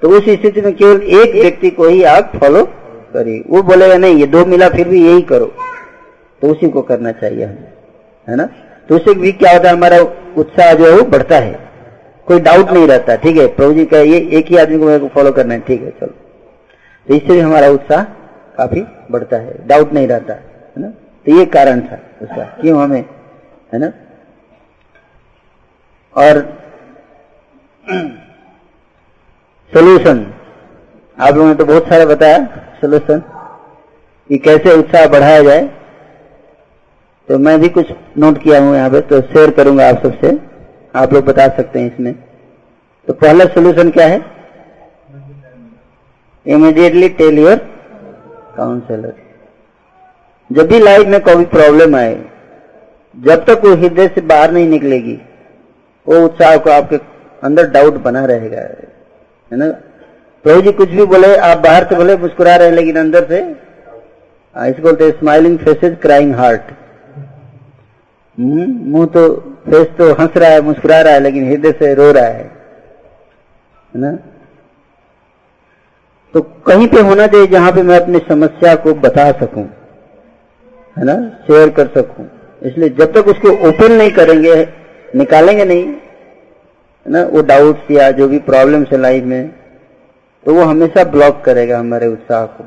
तो 0.01 0.09
उस 0.09 0.29
स्थिति 0.29 0.61
में 0.61 0.75
केवल 0.75 1.01
एक 1.01 1.41
व्यक्ति 1.41 1.69
को 1.69 1.87
ही 1.87 2.03
आप 2.03 2.31
फॉलो 2.35 2.65
करिए। 3.13 3.43
वो 3.49 3.61
बोलेगा, 3.61 3.97
नहीं, 3.97 4.15
ये 4.15 4.25
दो 4.25 4.45
मिला, 4.45 4.69
फिर 4.69 4.87
भी 4.87 5.07
यही 5.07 5.21
करो। 5.21 5.45
तो 6.41 6.47
उसी 6.47 6.69
को 6.69 6.81
करना 6.81 7.11
चाहिए 7.11 7.43
हमें, 7.43 7.73
है 8.29 8.35
ना? 8.35 8.49
तो 8.89 8.95
उससे 8.95 9.13
भी 9.13 9.31
क्या 9.31 9.51
होता 9.51 9.69
है, 9.69 9.75
हमारा 9.75 9.97
उत्साह 10.37 10.73
जो 10.73 10.85
है 10.85 10.91
वो 10.91 11.03
बढ़ता 11.03 11.35
है। 11.35 11.59
कोई 12.25 12.39
डाउट 12.39 12.69
नहीं 12.69 12.87
रहता, 12.87 13.15
ठीक 13.15 13.37
है? 13.37 13.47
प्रभु 13.47 13.73
जी 13.73 13.85
का 13.85 13.99
ये 13.99 14.29
एक 14.33 14.47
ही 14.47 14.57
आदमी 14.57 14.79
को 14.79 14.85
मेरे 14.85 14.99
को 14.99 15.07
फॉलो 15.07 15.31
करना 15.31 15.53
है। 15.53 15.59
ठीक 15.59 15.81
है, 15.81 15.89
चलो। 15.89 16.13
तो 17.07 17.13
इससे 17.13 17.33
भी 17.33 17.39
हमारा 17.39 17.67
उत्साह 17.67 18.03
काफ़ी 18.57 18.83
बढ़ता 19.11 19.37
है। 19.37 19.67
डाउट 19.67 19.93
नहीं 19.93 20.07
रहता, 20.07 20.33
है 20.33 20.81
ना? 20.81 20.87
तो 21.25 21.31
ये 21.31 21.45
कारण 21.45 21.79
था 21.79 21.99
उसका। 22.21 22.43
क्यों 22.43 22.83
हमें, 22.83 23.05
है 23.73 23.79
ना? 23.79 23.93
और 26.15 26.41
सोल्यूशन 29.71 30.25
आप 31.17 31.35
लोगों 31.35 31.47
ने 31.47 31.55
तो 31.55 31.65
बहुत 31.65 31.87
सारा 31.89 32.05
बताया 32.05 32.37
सोल्यूशन 32.79 33.19
कि 34.29 34.37
कैसे 34.39 34.73
उत्साह 34.77 35.07
बढ़ाया 35.09 35.41
जाए। 35.43 35.61
तो 37.29 37.37
मैं 37.39 37.59
भी 37.61 37.69
कुछ 37.69 37.91
नोट 38.17 38.41
किया 38.43 38.59
हूँ 38.61 38.75
यहाँ 38.75 38.89
पे 38.89 39.01
तो 39.03 39.21
शेयर 39.23 39.51
करूँगा 39.53 39.87
आप 39.89 40.03
सबसे। 40.03 40.37
आप 40.93 41.13
लोग 41.13 41.25
बता 41.25 41.47
सकते 41.57 41.79
हैं 41.79 41.93
इसमें। 41.93 42.13
तो 43.07 43.13
पहला 43.15 43.45
सोल्यूशन 43.47 43.89
क्या 43.91 44.07
है? 44.07 44.19
इमीडिएटली 46.45 47.09
टेल 47.17 47.39
योर 47.39 47.55
काउंसलर 48.57 49.13
जब 50.49 50.67
भी 50.67 50.79
लाइफ 50.79 51.07
में 51.07 51.19
कोई 51.21 51.45
प्रॉब्लम 51.47 51.95
आए, 51.95 52.13
जब 53.15 53.45
तक 53.45 53.61
वो 53.65 53.75
हृदय 53.75 54.07
से 54.07 54.21
बाहर 54.23 54.51
नहीं 54.51 54.67
निकलेगी 54.69 55.19
वो 56.09 56.23
उत्साह 56.25 56.55
को 56.57 56.69
आपके 56.71 56.95
अंदर 57.43 57.69
डाउट 57.71 58.01
बना 58.03 58.25
रहेगा, 58.25 58.61
है 59.51 59.57
ना? 59.57 59.69
प्रभु 60.45 60.61
जी 60.61 60.71
कुछ 60.73 60.89
भी 60.89 61.05
बोले, 61.05 61.35
आप 61.37 61.57
बाहर 61.59 61.83
से 61.83 61.95
बोले, 61.95 62.15
मुस्कुरा 62.17 62.55
रहे, 62.55 62.71
लेकिन 62.71 62.99
अंदर 62.99 63.27
से 63.29 63.39
इसको 64.55 64.81
बोलते 64.83 65.09
स्माइलिंग 65.11 65.57
फेसेस 65.57 65.97
क्राइंग 66.01 66.33
हार्ट 66.35 66.71
मुँह 68.37 69.05
तो 69.07 69.27
फेस 69.65 69.87
तो 69.97 70.11
हंस 70.13 70.37
रहा 70.37 70.49
है, 70.49 70.61
मुस्कुरा 70.61 70.99
रहा 71.01 71.13
है, 71.13 71.19
लेकिन 71.19 71.47
हृदय 71.49 71.71
से 71.79 71.93
रो 71.93 72.11
रहा 72.11 72.25
है 72.25 72.43
है 73.93 74.01
ना? 74.01 74.11
तो 76.33 76.41
कहीं 76.67 76.87
पे 76.87 77.01
होना 77.01 77.27
चाहिए 77.27 77.47
जहाँ 77.47 77.71
पे 77.71 77.83
मैं 77.83 77.99
अपनी 77.99 78.19
समस्या 78.29 78.75
को 78.77 78.93
बता 79.05 79.31
सकूँ, 79.39 79.63
है 80.97 81.05
ना? 81.05 81.15
शेयर 81.47 81.69
कर 81.69 81.87
सकूँ। 81.95 82.27
इसलिए 82.61 82.89
जब 82.91 83.13
तक 83.13 83.27
उसको 83.27 83.51
ओपन 83.69 83.91
नहीं 83.93 84.11
करेंगे 84.11 84.53
निकालेंगे 85.15 85.65
नहीं। 85.65 85.85
है 85.85 87.11
ना? 87.11 87.23
वो 87.23 87.41
डाउट्स 87.43 87.91
या 87.91 88.09
जो 88.11 88.27
भी 88.27 88.39
प्रॉब्लम्स 88.47 88.91
है 88.91 88.97
लाइफ 88.97 89.23
में 89.23 89.47
तो 90.45 90.53
वो 90.53 90.63
हमेशा 90.63 91.03
ब्लॉक 91.11 91.41
करेगा 91.45 91.77
हमारे 91.79 92.07
उत्साह 92.07 92.45
को। 92.45 92.63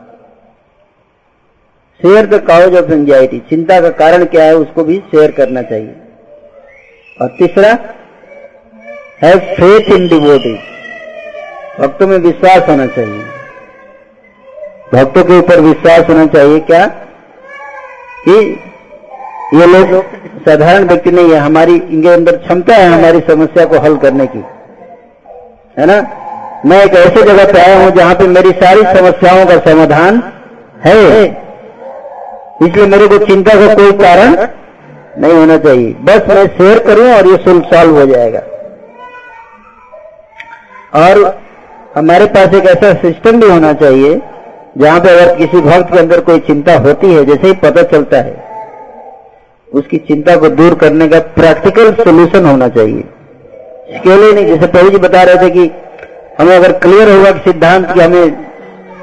Share 2.01 2.27
the 2.27 2.41
cause 2.47 2.75
of 2.77 2.93
anxiety 2.93 3.39
चिंता 3.49 3.81
का 3.81 3.91
कारण 3.99 4.25
क्या 4.25 4.45
है 4.45 4.55
उसको 4.57 4.85
भी 4.85 4.99
शेयर 5.11 5.31
करना 5.31 5.63
चाहिए। 5.63 5.95
और 7.21 7.29
तीसरा 7.39 7.71
है 9.23 9.35
फेथ 9.55 9.91
इन 9.93 10.09
डिवोटी 10.09 10.55
भक्तों 11.79 12.07
में 12.07 12.17
विश्वास 12.19 12.69
होना 12.69 12.87
चाहिए। 12.87 13.23
भक्तों 14.95 15.25
के 15.25 15.39
ऊपर 15.39 15.61
विश्वास 15.61 16.09
होना 16.09 16.27
चाहिए 16.27 16.61
क्या? 16.63 16.87
कि 18.27 18.35
ये 19.55 19.67
लोग 19.67 19.95
साधारण 20.49 20.85
व्यक्ति 20.89 21.11
नहीं 21.11 21.31
है 21.31 21.39
हमारी 21.39 21.75
इनके 21.75 22.09
अंदर 22.09 22.37
क्षमता 22.37 22.75
है 22.75 22.87
हमारी 22.89 23.21
समस्या 23.29 23.65
को 23.65 23.79
हल 23.79 23.97
करने 23.97 24.27
की। 24.27 24.45
है 25.79 25.87
ना? 25.87 25.97
मैं 26.67 26.83
एक 26.85 26.95
ऐसे 26.95 27.23
जगह 27.23 27.53
पे 27.53 27.61
आया 27.61 27.79
हूँ 27.79 27.91
जहाँ 27.91 28.15
पे 28.15 28.27
मेरी 28.29 28.51
सारी 28.51 28.83
समस्याओं 28.99 29.45
का 29.47 29.57
समाधान 29.71 30.23
है। 30.85 30.99
इसलिए 32.63 32.87
मेरे 32.87 33.07
को 33.09 33.19
चिंता 33.19 33.55
का 33.55 33.75
कोई 33.75 33.93
कारण 33.93 34.37
नहीं 35.19 35.33
होना 35.33 35.57
चाहिए। 35.59 35.93
बस 36.01 36.29
मैं 36.29 36.47
शेयर 36.49 36.79
करूँ 36.79 37.13
और 37.13 37.27
ये 37.27 37.37
सॉल्व 37.71 37.99
हो 37.99 38.07
जाएगा। 38.07 38.43
और 41.01 41.25
हमारे 41.97 42.27
पास 42.27 42.55
एक 42.55 42.67
ऐसा 42.67 42.93
सिस्टम 43.01 43.41
भी 43.41 43.49
होना 43.49 43.73
चाहिए 43.73 44.21
जहाँ 44.79 45.01
पे 45.01 45.09
अगर 45.09 45.35
किसी 45.37 45.61
भक्त 45.61 45.93
के 45.93 45.99
अंदर 45.99 46.21
कोई 46.21 46.39
चिंता 46.39 46.77
होती 46.79 47.13
है 47.15 47.25
जैसे 47.25 47.47
ही 47.47 47.53
पता 47.63 47.83
चलता 47.83 48.17
है 48.17 48.52
उसकी 49.73 49.97
चिंता 49.99 50.37
को 50.37 50.49
दूर 50.51 50.75
करने 50.75 51.09
का 51.09 51.19
प्रैक्टिकल 51.35 51.93
सोल्यूशन 51.95 52.47
होना 52.47 52.69
चाहिए। 52.69 53.03
अकेले 53.93 54.33
नहीं, 54.33 54.47
जैसे 54.47 54.67
प्रभु 54.67 54.91
जी 54.91 54.99
बता 54.99 55.23
रहे 55.23 55.37
थे 55.37 55.51
कि 55.51 55.71
हमें 56.39 56.57
अगर 56.57 56.73
क्लियर 56.79 57.11
होगा 57.11 57.31
कि 57.31 57.41
सिद्धांत 57.41 57.87
की 57.93 58.01
हमें, 58.01 58.25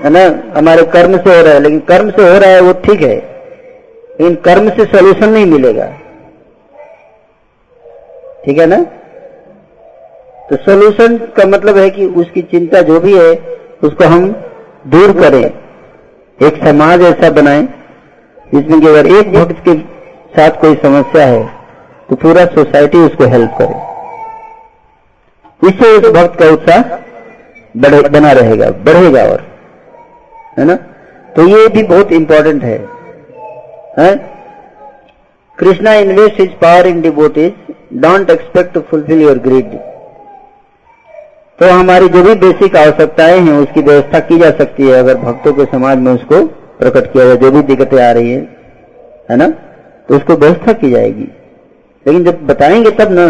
है 0.04 0.10
ना, 0.10 0.24
हमारे 0.58 0.84
कर्म 0.94 1.18
से 1.18 1.36
हो 1.36 1.42
रहा 1.44 1.54
है, 1.54 1.60
लेकिन 1.60 1.80
कर्म 1.88 2.10
से 2.12 2.30
हो 2.30 2.38
रहा 2.38 2.50
है 2.50 2.62
वो 2.62 2.74
ठीक 2.86 3.02
है, 3.02 3.16
लेकिन 3.16 4.36
कर्म 4.46 4.70
से 4.70 4.86
सोल्यूशन 4.88 5.30
नहीं 5.30 5.46
मिलेगा। 5.46 5.86
ठीक 8.46 8.58
है 8.58 8.66
ना? 8.66 8.82
तो 10.50 10.56
सोल्यूशन 10.56 11.18
का 11.38 11.46
मतलब 11.48 11.78
है 11.78 11.90
कि 11.90 12.06
उसकी 12.18 12.42
चिंता 12.52 12.82
जो 12.82 13.00
भी 13.00 13.18
है, 13.18 13.34
उसको 13.84 14.06
हम 14.06 14.30
दूर 14.88 15.12
करें। 15.20 15.44
एक 16.40 16.64
समाज 16.64 17.02
ऐसा 17.04 17.30
बनाएँ, 17.32 17.68
जिसमें 18.48 18.80
कि 18.82 18.88
अगर 18.88 19.08
एक 19.10 19.34
भक्त 19.34 19.64
के 19.68 19.74
साथ 20.36 20.60
कोई 20.62 20.76
समस्या 20.84 21.26
है 21.26 21.44
तो 22.10 22.16
पूरा 22.16 22.46
सोसाइटी 22.54 22.98
उसको 22.98 23.28
हेल्प 23.30 23.52
करे। 23.58 23.76
इससे 25.62 25.88
उस 25.98 26.10
भक्त 26.14 26.40
का 26.40 26.50
उत्साह 26.52 26.82
बना 28.10 28.32
रहेगा 28.32 28.70
बढ़ेगा 28.86 29.24
और 29.24 29.42
है 30.58 30.66
ना? 30.66 30.76
तो 31.36 31.48
ये 31.48 31.68
भी 31.68 31.84
बहुत 31.84 32.12
इंपॉर्टेंट 32.12 32.64
है, 32.64 32.78
है? 34.00 34.16
Krishna 35.58 35.94
invest 35.96 36.40
is 36.42 36.52
power 36.62 36.88
in 36.88 37.02
devotees 37.02 37.54
don't 38.02 38.30
expect 38.30 38.74
to 38.74 38.82
fulfil 38.90 39.22
your 39.22 39.38
greed 39.48 39.78
तो 41.60 41.70
हमारी 41.70 42.08
जो 42.10 42.24
भी 42.24 42.34
बेसिक 42.42 42.76
आवश्यकताएँ 42.78 43.40
हैं 43.40 43.58
उसकी 43.60 43.82
व्यवस्था 43.82 44.20
की 44.28 44.38
जा 44.40 44.50
सकती 44.60 44.88
है 44.88 45.00
अगर 45.00 45.18
भक्तों 45.24 45.54
के 45.54 45.66
समाज 45.72 45.98
में 45.98 46.12
उसको 46.12 46.46
प्रकट 46.80 47.12
किया 47.14 47.26
जाए 47.26 47.38
जो 47.38 47.52
भी 47.52 47.62
दिक्कतें 47.64 48.02
आ 48.04 48.12
रही 48.12 48.32
है 48.32 48.42
है 49.32 49.38
ना? 49.38 49.48
तो 50.10 50.16
उसको 50.16 50.34
व्यवस्था 50.34 50.74
की 50.74 50.90
जाएगी। 50.92 51.28
लेकिन 52.06 52.24
जब 52.24 52.46
बताएँगे 52.48 52.92
तब 52.92 53.12
ना। 53.12 53.28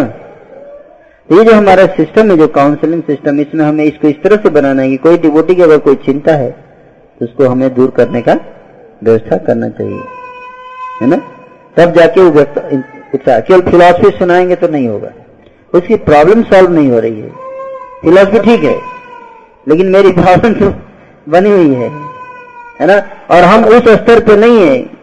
ये 1.30 1.44
जो 1.44 1.54
हमारा 1.54 1.86
सिस्टम 1.88 2.32
है, 2.32 2.38
जो 2.38 2.48
काउंसलिंग 2.48 3.02
सिस्टम 3.04 3.40
इसमें 3.40 3.66
हमें 3.66 3.84
इसको 3.86 4.08
इस 4.08 4.22
तरह 4.24 4.36
से 4.36 4.50
बनाना 4.50 4.82
है 4.82 4.90
कि 4.90 4.98
कोई 4.98 5.18
डिवोटी 5.18 5.56
की 5.56 5.62
अगर 5.62 5.78
कोई 5.78 5.96
चिंता 6.06 6.34
है 6.34 6.50
तो 7.20 7.26
उसको 7.26 7.48
हमें 7.48 7.74
दूर 7.76 7.90
करने 7.90 8.22
का 8.22 8.38
व्यवस्था 9.04 9.38
करना 9.38 9.70
चाहिए। 9.70 10.00
है 11.02 11.10
ना? 11.10 11.18
तब 11.78 11.92
जाके 11.94 12.22
वो 12.22 12.42
उत्साह, 12.42 13.40
केवल 13.40 13.62
फिलोसफी 13.62 14.18
सुनाएँगे 14.18 14.56
तो 14.56 14.68
नहीं 14.68 14.88
होगा। 14.88 15.12
उसकी 15.74 15.96
प्रॉब्लम 16.06 16.42
सॉल्व 16.44 16.72
नहीं 16.72 16.90
हो 16.92 17.00
रही 17.00 17.20
है। 17.20 17.30
फिलोसफी 18.02 18.40
ठीक 18.40 18.64
है, 18.64 18.78
लेकिन 19.68 19.90
मेरी 19.90 20.12
प्रॉब्लम 20.14 20.54
तो 20.56 20.74
बनी 21.28 21.52
हुई 21.52 21.74
है। 21.74 21.90
है 22.80 22.88
ना? 22.88 22.98
और 23.32 23.44
हम 23.44 23.66
उस 23.66 23.88
स्तर 23.90 24.24
पे 24.24 24.36
नहीं 24.38 24.60
है। 24.60 24.99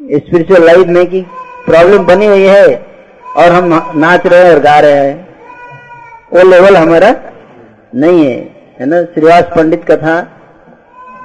स्पिरिचुअल 0.00 0.66
लाइफ 0.66 0.86
में 0.86 1.06
कि 1.06 1.20
प्रॉब्लम 1.66 2.04
बनी 2.04 2.26
हुई 2.26 2.42
है 2.42 2.86
और 3.36 3.52
हम 3.52 3.92
नाच 3.94 4.26
रहे 4.26 4.44
हैं 4.44 4.54
और 4.54 4.60
गा 4.60 4.78
रहे 4.80 4.92
हैं। 4.92 5.28
वो 6.32 6.50
लेवल 6.50 6.76
हमारा 6.76 7.14
नहीं 7.94 8.26
है 8.26 8.36
है 8.80 8.86
ना? 8.86 9.02
श्रीवास 9.02 9.42
पंडित 9.56 9.84
का 9.84 9.96
था, 9.96 10.16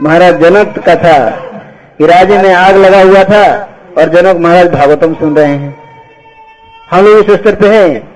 महाराज 0.02 0.42
जनक 0.42 0.80
का 0.80 0.96
था, 0.96 1.30
कि 1.98 2.06
राज्य 2.06 2.38
में 2.38 2.54
आग 2.54 2.76
लगा 2.76 3.02
हुआ 3.02 3.24
था 3.24 3.70
और 3.98 4.10
जनक 4.10 4.38
महाराज 4.38 4.68
भागवतम 4.68 5.14
सुन 5.14 5.36
रहे 5.36 5.46
हैं। 5.46 5.76
हम 6.92 7.06
लोग 7.06 7.30
इस 7.30 7.40
स्तर 7.40 7.56
पे 7.56 7.68
हैं। 7.68 8.12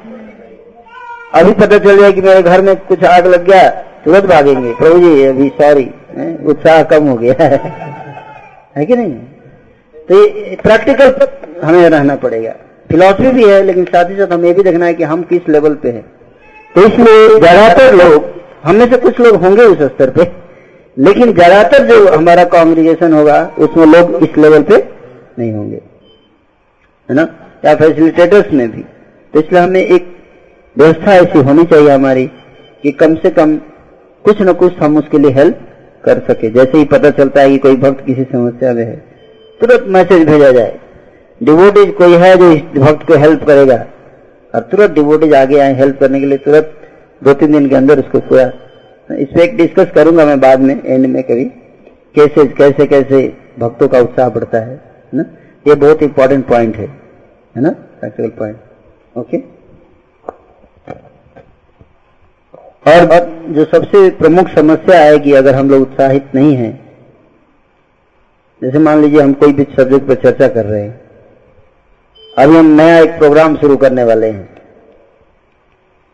अभी 1.33 1.51
पता 1.51 1.77
चल 1.77 1.97
जाए 1.97 2.11
कि 2.11 2.21
मेरे 2.21 2.41
घर 2.41 2.61
में 2.61 2.75
कुछ 2.75 3.03
आग 3.03 3.27
लग 3.27 3.45
गया, 3.45 3.69
तुरंत 4.05 4.25
भागेंगे। 4.25 4.73
प्रभु 4.73 4.99
जी, 4.99 5.23
अभी 5.25 5.49
सॉरी 5.49 5.91
उत्साह 6.45 6.83
कम 6.83 7.07
हो 7.07 7.15
गया 7.15 7.35
है 7.39 8.85
कि 8.85 8.95
नहीं? 8.95 9.34
तो 10.09 10.15
ये 10.17 10.55
प्रैक्टिकल 10.63 11.13
हमें 11.63 11.89
रहना 11.89 12.15
पड़ेगा। 12.15 12.55
फिलॉसफी 12.89 13.31
भी 13.31 13.43
है, 13.43 13.61
लेकिन 13.63 13.85
साथ 13.85 14.09
ही 14.09 14.15
साथ 14.15 14.33
हमें 14.33 14.53
भी 14.53 14.63
देखना 14.63 14.85
है 14.85 14.93
कि 14.93 15.03
हम 15.03 15.21
किस 15.23 15.47
लेवल 15.49 15.73
पे 15.75 15.89
हैं। 15.89 16.05
तो 16.75 16.81
इसलिए 16.81 17.39
ज़्यादातर 17.39 17.95
लोग, 17.95 18.25
हमें 18.63 18.85
से 18.91 18.97
कुछ 18.97 19.19
लोग 19.19 19.35
होंगे 19.35 19.63
उस 19.63 19.81
स्तर 19.83 20.09
पे, 20.09 20.31
लेकिन 20.97 21.33
ज़्यादातर 21.33 21.85
जो 21.87 22.07
हमारा 22.07 22.43
कॉन्ग्रीगेशन 22.43 23.13
होगा, 23.13 23.39
उसमें 23.57 23.85
लोग 23.85 24.23
इस 24.23 24.37
लेवल 24.37 24.63
पे 24.63 24.77
नहीं 25.39 25.53
होंगे। 25.53 25.81
है 27.09 27.15
ना? 27.15 27.27
या 27.65 27.75
फैसिलिटेटर्स 27.75 28.53
में 28.53 28.69
भी। 28.71 28.83
तो 29.33 29.39
इसलिए 29.39 29.61
हमें 29.61 29.81
एक 29.81 30.13
व्यवस्था 30.75 31.13
ऐसी 31.13 31.39
होनी 31.39 31.63
चाहिए 31.63 31.89
हमारी 31.89 32.25
कि 32.83 32.91
कम 32.91 33.15
से 33.15 33.29
कम 33.29 33.55
कुछ 34.25 34.41
न 34.41 34.53
कुछ 34.53 34.77
हम 34.79 34.97
उसके 34.97 35.17
लिए 35.17 35.31
हेल्प 35.31 35.59
कर 36.03 36.19
सके। 36.29 36.49
जैसे 36.49 36.77
ही 36.77 36.85
पता 36.85 37.09
चलता 37.09 37.41
है 37.41 37.49
कि 37.49 37.57
कोई 37.57 37.75
भक्त 37.77 38.05
किसी 38.05 38.23
समस्या 38.23 38.73
में 38.73 38.83
है 38.83 39.14
तुरंत 39.59 39.85
मैसेज 39.89 40.25
भेजा 40.27 40.51
जाए। 40.51 40.79
डिवोटीज 41.41 41.93
कोई 41.93 42.13
है 42.17 42.35
जो 42.37 42.51
इस 42.51 42.61
भक्त 42.77 43.05
को 43.07 43.17
हेल्प 43.19 43.43
करेगा? 43.47 43.75
और 44.53 44.61
तुरंत 44.61 44.91
डिवोटीज 44.91 45.33
आगे 45.33 45.59
आए 45.59 45.73
हेल्प 45.75 45.99
करने 45.99 46.19
के 46.19 46.25
लिए 46.25 46.37
तुरंत 46.37 46.71
दो 47.21 47.33
तीन 47.33 47.51
दिन 47.51 47.69
के 47.69 47.75
अंदर 47.75 47.99
उसको 47.99 48.19
पूरा। 48.21 48.45
इस 49.09 49.27
पर 49.29 49.39
एक 49.41 49.55
डिस्कस 49.57 49.91
करूँगा 49.95 50.25
मैं 50.25 50.39
बाद 50.39 50.59
में 50.59 50.75
एंड 50.75 51.05
में 51.05 51.21
कभी। 51.23 51.45
कैसे 52.15 52.45
कैसे 52.53 52.85
कैसे 52.87 53.21
भक्तों 53.59 53.87
का 53.87 53.99
उत्साह 53.99 54.29
बढ़ता 54.29 54.57
है 54.59 54.79
ना? 55.13 55.25
ये 55.65 55.75
बहुत 55.75 56.03
इंपॉर्टेंट 56.03 56.47
पॉइंट 56.47 56.75
है 56.75 56.87
है 57.55 57.61
ना? 57.61 57.69
प्रैक्टिकल 57.69 58.29
पॉइंट 58.39 58.57
ओके 59.15 59.37
और 62.85 63.25
जो 63.49 63.63
सबसे 63.65 64.09
प्रमुख 64.17 64.49
समस्या 64.49 65.17
कि 65.17 65.33
अगर 65.33 65.55
हम 65.55 65.69
लोग 65.69 65.81
उत्साहित 65.81 66.35
नहीं 66.35 66.55
हैं 66.55 66.73
जैसे 68.61 68.79
मान 68.79 69.01
लीजिए 69.01 69.21
हम 69.21 69.33
कोई 69.33 69.53
भी 69.53 69.63
सब्जेक्ट 69.77 70.07
पर 70.07 70.15
चर्चा 70.15 70.47
कर 70.47 70.65
रहे 70.65 70.81
हैं। 70.81 71.01
अभी 72.37 72.57
हम 72.57 72.65
नया 72.65 72.99
एक 72.99 73.17
प्रोग्राम 73.17 73.55
शुरू 73.57 73.77
करने 73.77 74.03
वाले 74.03 74.27
हैं। 74.27 74.49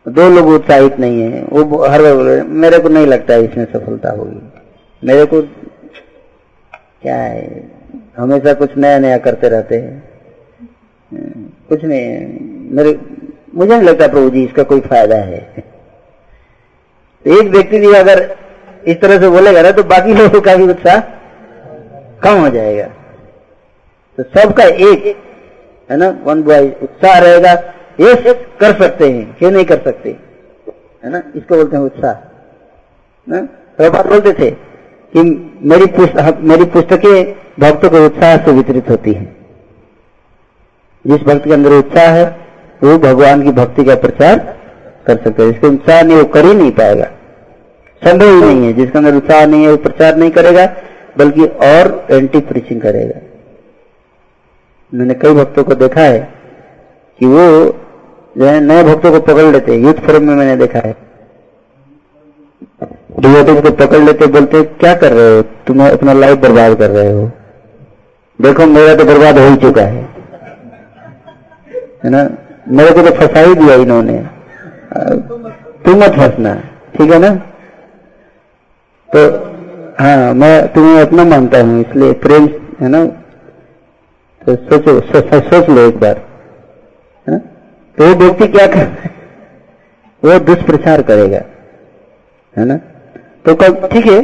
दो 0.06 0.28
लोग 0.30 0.48
उत्साहित 0.48 0.98
नहीं 0.98 1.20
है। 1.22 1.42
वो 1.42 1.84
हर 1.84 2.02
बार 2.02 2.14
बोल 2.14 2.42
मेरे 2.42 2.78
को 2.78 2.88
नहीं 2.88 3.06
लगता 3.06 3.34
है 3.34 3.44
इसमें 3.44 3.64
सफलता 3.64 4.10
होगी। 4.10 4.40
मेरे 5.02 5.24
को 5.24 5.40
क्या 7.02 7.16
है? 7.16 7.70
हमेशा 8.16 8.54
कुछ 8.54 8.76
नया 8.76 8.98
नया 8.98 9.18
करते 9.18 9.48
रहते 9.48 9.76
हैं। 9.76 10.02
कुछ 11.68 11.84
नहीं। 11.84 12.38
मेरे, 12.72 12.98
मुझे 13.54 13.74
नहीं 13.74 13.88
लगता 13.88 14.08
प्रभु 14.08 14.30
जी 14.30 14.44
इसका 14.44 14.62
कोई 14.62 14.80
फ़ायदा 14.80 15.16
है। 15.16 15.38
एक 17.24 17.48
व्यक्ति 17.48 17.78
भी 17.78 17.92
अगर 17.94 18.36
इस 18.86 19.00
तरह 19.00 19.20
से 19.20 19.28
बोलेगा 19.28 19.62
ना 19.62 19.70
तो 19.70 19.82
बाकी 19.84 20.14
लोगों 20.14 20.40
का 20.40 20.54
भी 20.56 20.64
उत्साह 20.64 21.00
कम 22.22 22.40
हो 22.40 22.48
जाएगा। 22.48 22.84
तो 24.18 24.22
सबका 24.22 24.64
एक, 24.64 25.16
है 25.90 25.96
ना? 25.96 26.08
वन 26.24 26.42
बॉय 26.42 26.68
उत्साह 26.82 27.18
रहेगा। 27.18 27.52
ये 28.00 28.32
कर 28.60 28.82
सकते 28.82 29.10
हैं, 29.10 29.36
ये 29.42 29.50
नहीं 29.50 29.64
कर 29.64 29.78
सकते, 29.84 30.16
है 31.04 31.10
ना? 31.10 31.22
इसको 31.36 31.56
बोलते 31.56 31.76
हैं 31.76 31.84
उत्साह 31.84 32.12
ना? 33.28 33.40
तो 33.78 33.90
बोलते 34.08 34.32
थे 34.32 34.50
कि 35.12 35.20
मेरी 35.62 35.86
पुस्तक 35.86 36.38
मेरी 36.40 36.64
पुस्तकें 36.64 37.34
भक्तों 37.60 37.90
को 37.90 38.04
उत्साह 38.06 38.36
से 38.36 38.52
वितरित 38.52 38.90
होती 38.90 39.12
हैं। 39.12 39.36
जिस 41.06 41.20
भक्त 41.20 41.44
के 41.44 41.52
अंदर 41.52 41.70
उत्साह 41.70 42.10
है, 42.10 42.24
वो 42.84 42.98
भगवान 42.98 43.42
की 43.42 43.50
भक्ति 43.52 43.84
का 43.84 43.94
प्रचार 43.94 44.38
कर 45.06 45.16
सकते 45.16 45.42
हैं। 45.42 45.50
जिसके 45.50 45.66
उत्साह 45.66 46.02
नहीं, 46.02 46.16
वो 46.16 46.24
कर 46.24 46.44
ही 46.44 46.54
नहीं 46.54 46.70
पाएगा। 46.70 47.04
संभव 48.02 48.26
ही 48.26 48.40
नहीं 48.40 48.66
है। 48.66 48.72
जिसके 48.72 48.98
अंदर 48.98 49.14
उत्साह 49.14 49.46
नहीं 49.46 49.64
है, 49.64 49.70
वो 49.70 49.76
प्रचार 49.76 50.16
नहीं 50.16 50.30
करेगा। 50.30 50.66
बल्कि 51.18 51.46
और 51.66 52.06
एंटी 52.10 52.40
प्रीचिंग 52.40 52.80
करेगा। 52.80 53.20
मैंने 54.92 55.14
कई 55.14 55.34
भक्तों 55.34 55.64
को 55.64 55.74
देखा 55.74 56.00
है 56.00 56.18
कि 57.18 57.26
वो 57.26 57.44
जो 58.38 58.44
है 58.44 58.60
नए 58.60 58.82
भक्तों 58.84 59.10
को 59.12 59.20
पकड़ 59.20 59.44
लेते 59.44 59.74
यूथ 59.74 59.94
फोरम 59.94 60.22
में 60.22 60.34
मैंने 60.34 60.56
देखा 60.56 60.78
है। 60.78 60.96
डिवोटिव 63.20 63.60
को 63.60 63.70
पकड़ 63.76 63.98
लेते 63.98 64.26
बोलते, 64.26 64.62
क्या 64.62 64.94
कर 64.94 65.12
रहे 65.12 65.36
हो? 65.36 65.42
तुम 65.42 65.86
अपना 65.88 66.12
लाइफ 66.12 66.38
बर्बाद 66.38 66.74
कर 66.78 66.90
रहे 66.90 67.12
हो। 67.12 67.30
देखो, 68.38 68.66
मेरा 68.66 68.94
तो 68.94 69.04
बर्बाद 69.04 69.38
हो 69.38 69.48
ही 69.48 69.56
चुका 69.56 69.82
है। 69.82 70.02
है 72.04 72.10
ना? 72.10 72.28
मेरे 72.68 72.90
को 72.90 73.02
तो 73.02 73.10
फंसा 73.10 73.40
ही 73.40 73.54
दिया 73.54 73.74
इन्होंने। 73.74 74.18
तुम 75.84 75.96
मत 75.96 76.12
फंसना, 76.12 76.54
ठीक 76.94 77.10
है 77.12 77.18
ना? 77.18 77.34
तो 79.08 79.51
हाँ 79.92 80.32
मैं 80.34 80.72
तुम्हें 80.72 81.00
अपना 81.00 81.24
मानता 81.26 81.60
हूँ, 81.60 81.80
इसलिए 81.80 82.12
प्रेम, 82.20 82.46
है 82.80 82.88
ना? 82.88 83.04
तो 84.42 84.54
सोचो 84.58 85.00
सोच 85.42 85.68
लो 85.68 85.80
एक 85.80 85.98
बार, 86.00 86.16
है 87.26 87.32
ना? 87.32 87.38
तो 87.98 88.04
वो 88.04 88.14
व्यक्ति 88.16 88.46
क्या 88.48 88.66
कर 88.66 88.86
वो 90.22 90.38
दुष्प्रचार 90.46 91.02
करेगा, 91.02 91.40
है 92.56 92.64
ना? 92.64 92.76
तो 93.44 93.54
कब, 93.54 93.86
ठीक 93.92 94.06
है, 94.06 94.22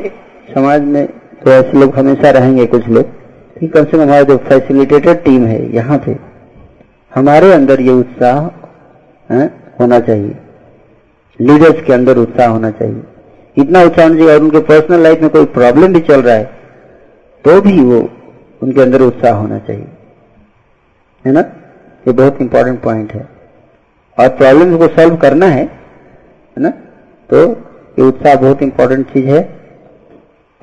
समाज 0.55 0.83
में 0.85 1.07
तो 1.39 1.51
ऐसे 1.51 1.79
लोग 1.81 1.99
हमेशा 1.99 2.31
रहेंगे 2.31 2.67
कुछ 2.69 2.89
लोग, 2.89 3.05
ठीक, 3.57 3.73
कम 3.75 3.85
से 3.85 3.91
कम 3.91 4.03
हमारा 4.03 4.23
जो 4.23 4.37
फैसिलिटेटेड 4.49 5.23
टीम 5.25 5.45
है, 5.47 5.61
यहाँ 5.75 5.99
पे, 5.99 6.17
हमारे 7.13 7.53
अंदर 7.53 7.81
ये 7.81 7.93
उत्साह 7.93 8.39
होना 9.81 10.01
चाहिए 10.01 10.37
लीडर्स 11.41 11.83
के 11.83 11.93
अंदर 11.93 12.19
उत्साह 12.19 12.49
होना 12.49 12.71
चाहिए। 12.73 13.03
इतना 13.59 13.83
उत्साह 13.83 14.09
चाहिए 14.09 14.35
और 14.35 14.41
उनके 14.41 14.61
पर्सनल 14.61 15.03
लाइफ 15.03 15.21
में 15.21 15.31
कोई 15.31 15.45
प्रॉब्लम 15.55 15.93
भी 15.93 16.01
चल 16.01 16.23
रहा 16.23 16.35
है 16.35 16.45
तो 17.45 17.61
भी 17.61 17.81
वो 17.81 17.99
उनके 18.63 18.81
अंदर 18.81 19.03
उत्साह 19.03 19.35
होना 19.35 19.59
चाहिए। 19.59 19.87
है 21.25 21.33
ना? 21.33 21.41
ये 21.41 22.13
बहुत 22.13 22.41
इंपॉर्टेंट 22.41 22.81
पॉइंट 22.83 23.13
है। 23.13 23.29
और 24.19 24.29
प्रॉब्लम 24.29 24.77
को 24.79 24.89
सॉल्व 24.89 25.17
करना 25.17 25.47
है 25.47 25.63
है 25.63 26.63
ना? 26.63 26.71
तो 27.31 27.43
ये 27.99 28.03
उत्साह 28.03 28.35
बहुत 28.35 28.63
इंपॉर्टेंट 28.63 29.07
चीज़ 29.07 29.27
है। 29.27 29.43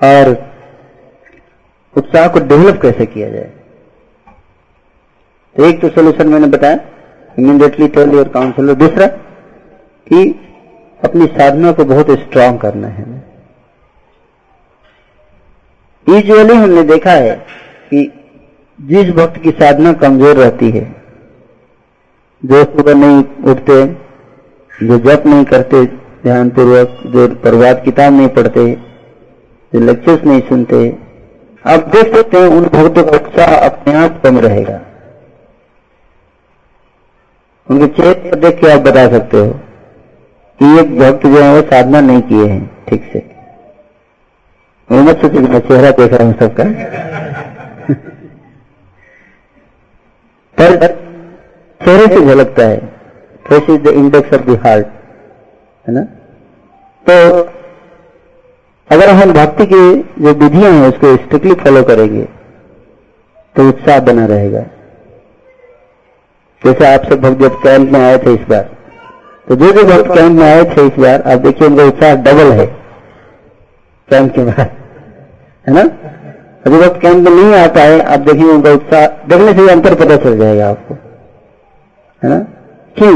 और 0.01 0.29
उत्साह 1.97 2.27
को 2.27 2.39
डेवलप 2.39 2.81
कैसे 2.81 3.05
किया 3.05 3.29
जाए? 3.29 3.51
तो 5.55 5.65
एक 5.65 5.81
तो 5.81 5.89
सोल्यूशन 5.89 6.27
मैंने 6.27 6.47
बताया 6.47 6.79
इमीडिएटली 7.39 7.87
टेल 7.87 8.11
योर 8.11 8.27
काउंसलर 8.27 8.73
दूसरा, 8.73 9.07
कि 9.07 10.44
अपनी 10.99 11.25
साधना 11.29 11.71
को 11.71 11.85
बहुत 11.85 12.11
स्ट्रांग 12.19 12.59
करना 12.59 12.87
है। 12.87 13.03
यूजुअली 16.07 16.53
हमने 16.53 16.83
देखा 16.83 17.11
है 17.11 17.35
कि 17.89 18.11
जिस 18.79 19.09
भक्त 19.15 19.41
की 19.41 19.51
साधना 19.51 19.93
कमज़ोर 19.93 20.35
रहती 20.37 20.69
है, 20.71 20.83
जो 22.43 22.63
सुबह 22.63 22.93
नहीं 22.95 23.23
उठते, 23.51 23.85
जो 24.71 24.97
जप 24.99 25.23
नहीं 25.25 25.45
करते 25.45 25.85
ध्यान 26.23 26.49
पूर्वक 26.49 26.97
जो 27.05 27.27
प्रभात 27.41 27.81
किताब 27.85 28.13
नहीं 28.13 28.27
पढ़ते, 28.29 28.65
जो 29.73 29.79
लेक्चर्स 29.79 30.23
नहीं 30.23 30.41
सुनते, 30.41 30.77
आप 31.65 31.87
देख 31.87 32.15
सकते 32.15 32.37
हैं 32.37 32.47
उन 32.47 32.65
भक्तों 32.65 33.03
का 33.03 33.17
उत्साह 33.17 33.55
अपने 33.57 33.93
आप 33.95 34.21
कम 34.23 34.39
रहेगा। 34.39 34.79
उनके 37.69 37.87
चेहरे 37.93 38.13
पर 38.21 38.39
देख 38.39 38.59
के 38.61 38.71
आप 38.71 38.81
बता 38.81 39.07
सकते 39.09 39.37
हो। 39.37 39.59
कि 40.59 40.79
एक 40.79 40.97
भक्त 40.99 41.25
जो 41.27 41.41
है 41.41 41.53
वो 41.53 41.61
साधना 41.69 42.01
नहीं 42.01 42.21
किए 42.23 42.45
हैं, 42.47 42.65
ठीक 42.89 43.09
से। 43.13 43.19
वो 44.89 45.01
मत 45.01 45.21
सोचे 45.21 45.39
मैं 45.39 45.59
चेहरा 45.61 45.91
देख 45.93 46.13
रहा 46.13 46.27
हूँ 46.27 46.35
सबका। 46.39 46.63
पर 50.57 50.85
चेहरे 51.81 52.05
से 52.07 52.25
झलकता 52.25 52.63
है। 52.63 52.77
Face 53.45 53.69
is 53.69 53.81
the 53.81 53.87
index 53.95 54.33
of 54.33 54.41
the 54.41 54.59
heart 54.65 54.85
है 55.85 55.93
ना? 55.93 56.01
तो 57.05 57.15
अगर 58.89 59.09
हम 59.11 59.33
भक्ति 59.33 59.65
की 59.65 59.83
जो 60.23 60.33
विधियाँ 60.35 60.71
हैं, 60.71 60.87
उसको 60.89 61.15
स्ट्रिक्टली 61.17 61.53
फॉलो 61.55 61.83
करेंगे 61.83 62.23
तो 63.55 63.67
उत्साह 63.69 63.99
बना 64.05 64.25
रहेगा। 64.25 64.61
जैसे 66.61 66.93
आप 66.93 67.05
सब 67.09 67.21
भक्त 67.21 67.41
जब 67.41 67.61
कैंप 67.63 67.91
में 67.91 67.99
आए 68.01 68.17
थे 68.17 68.33
इस 68.33 68.47
बार 68.49 68.74
तो 69.47 69.55
जो 69.55 69.71
जो 69.71 69.83
भक्त 69.83 70.07
कैंप 70.13 70.31
में 70.31 70.43
आए 70.45 70.63
थे 70.65 70.85
इस 70.87 70.99
बार, 70.99 71.21
आप 71.23 71.39
देखिए 71.39 71.67
उनका 71.67 71.83
उत्साह 71.83 72.13
डबल 72.17 72.51
है 72.51 72.65
कैंप 74.09 74.33
के 74.35 74.43
बाद, 74.43 74.71
है 75.65 75.73
ना? 75.73 75.81
अभी 76.65 76.77
वक्त 76.77 76.99
कैंप 77.01 77.17
में 77.19 77.31
नहीं 77.31 77.53
आ 77.55 77.65
पाए, 77.75 77.99
आप 77.99 78.19
देखिए 78.21 78.49
उनका 78.51 78.71
उत्साह 78.73 79.05
देखने 79.29 79.53
से 79.55 79.71
अंतर 79.71 79.95
पता 79.95 80.15
चल 80.23 80.37
जाएगा 80.39 80.69
आपको, 80.69 80.93
है 82.21 82.29
ना? 82.29 82.39
क्यों? 82.97 83.13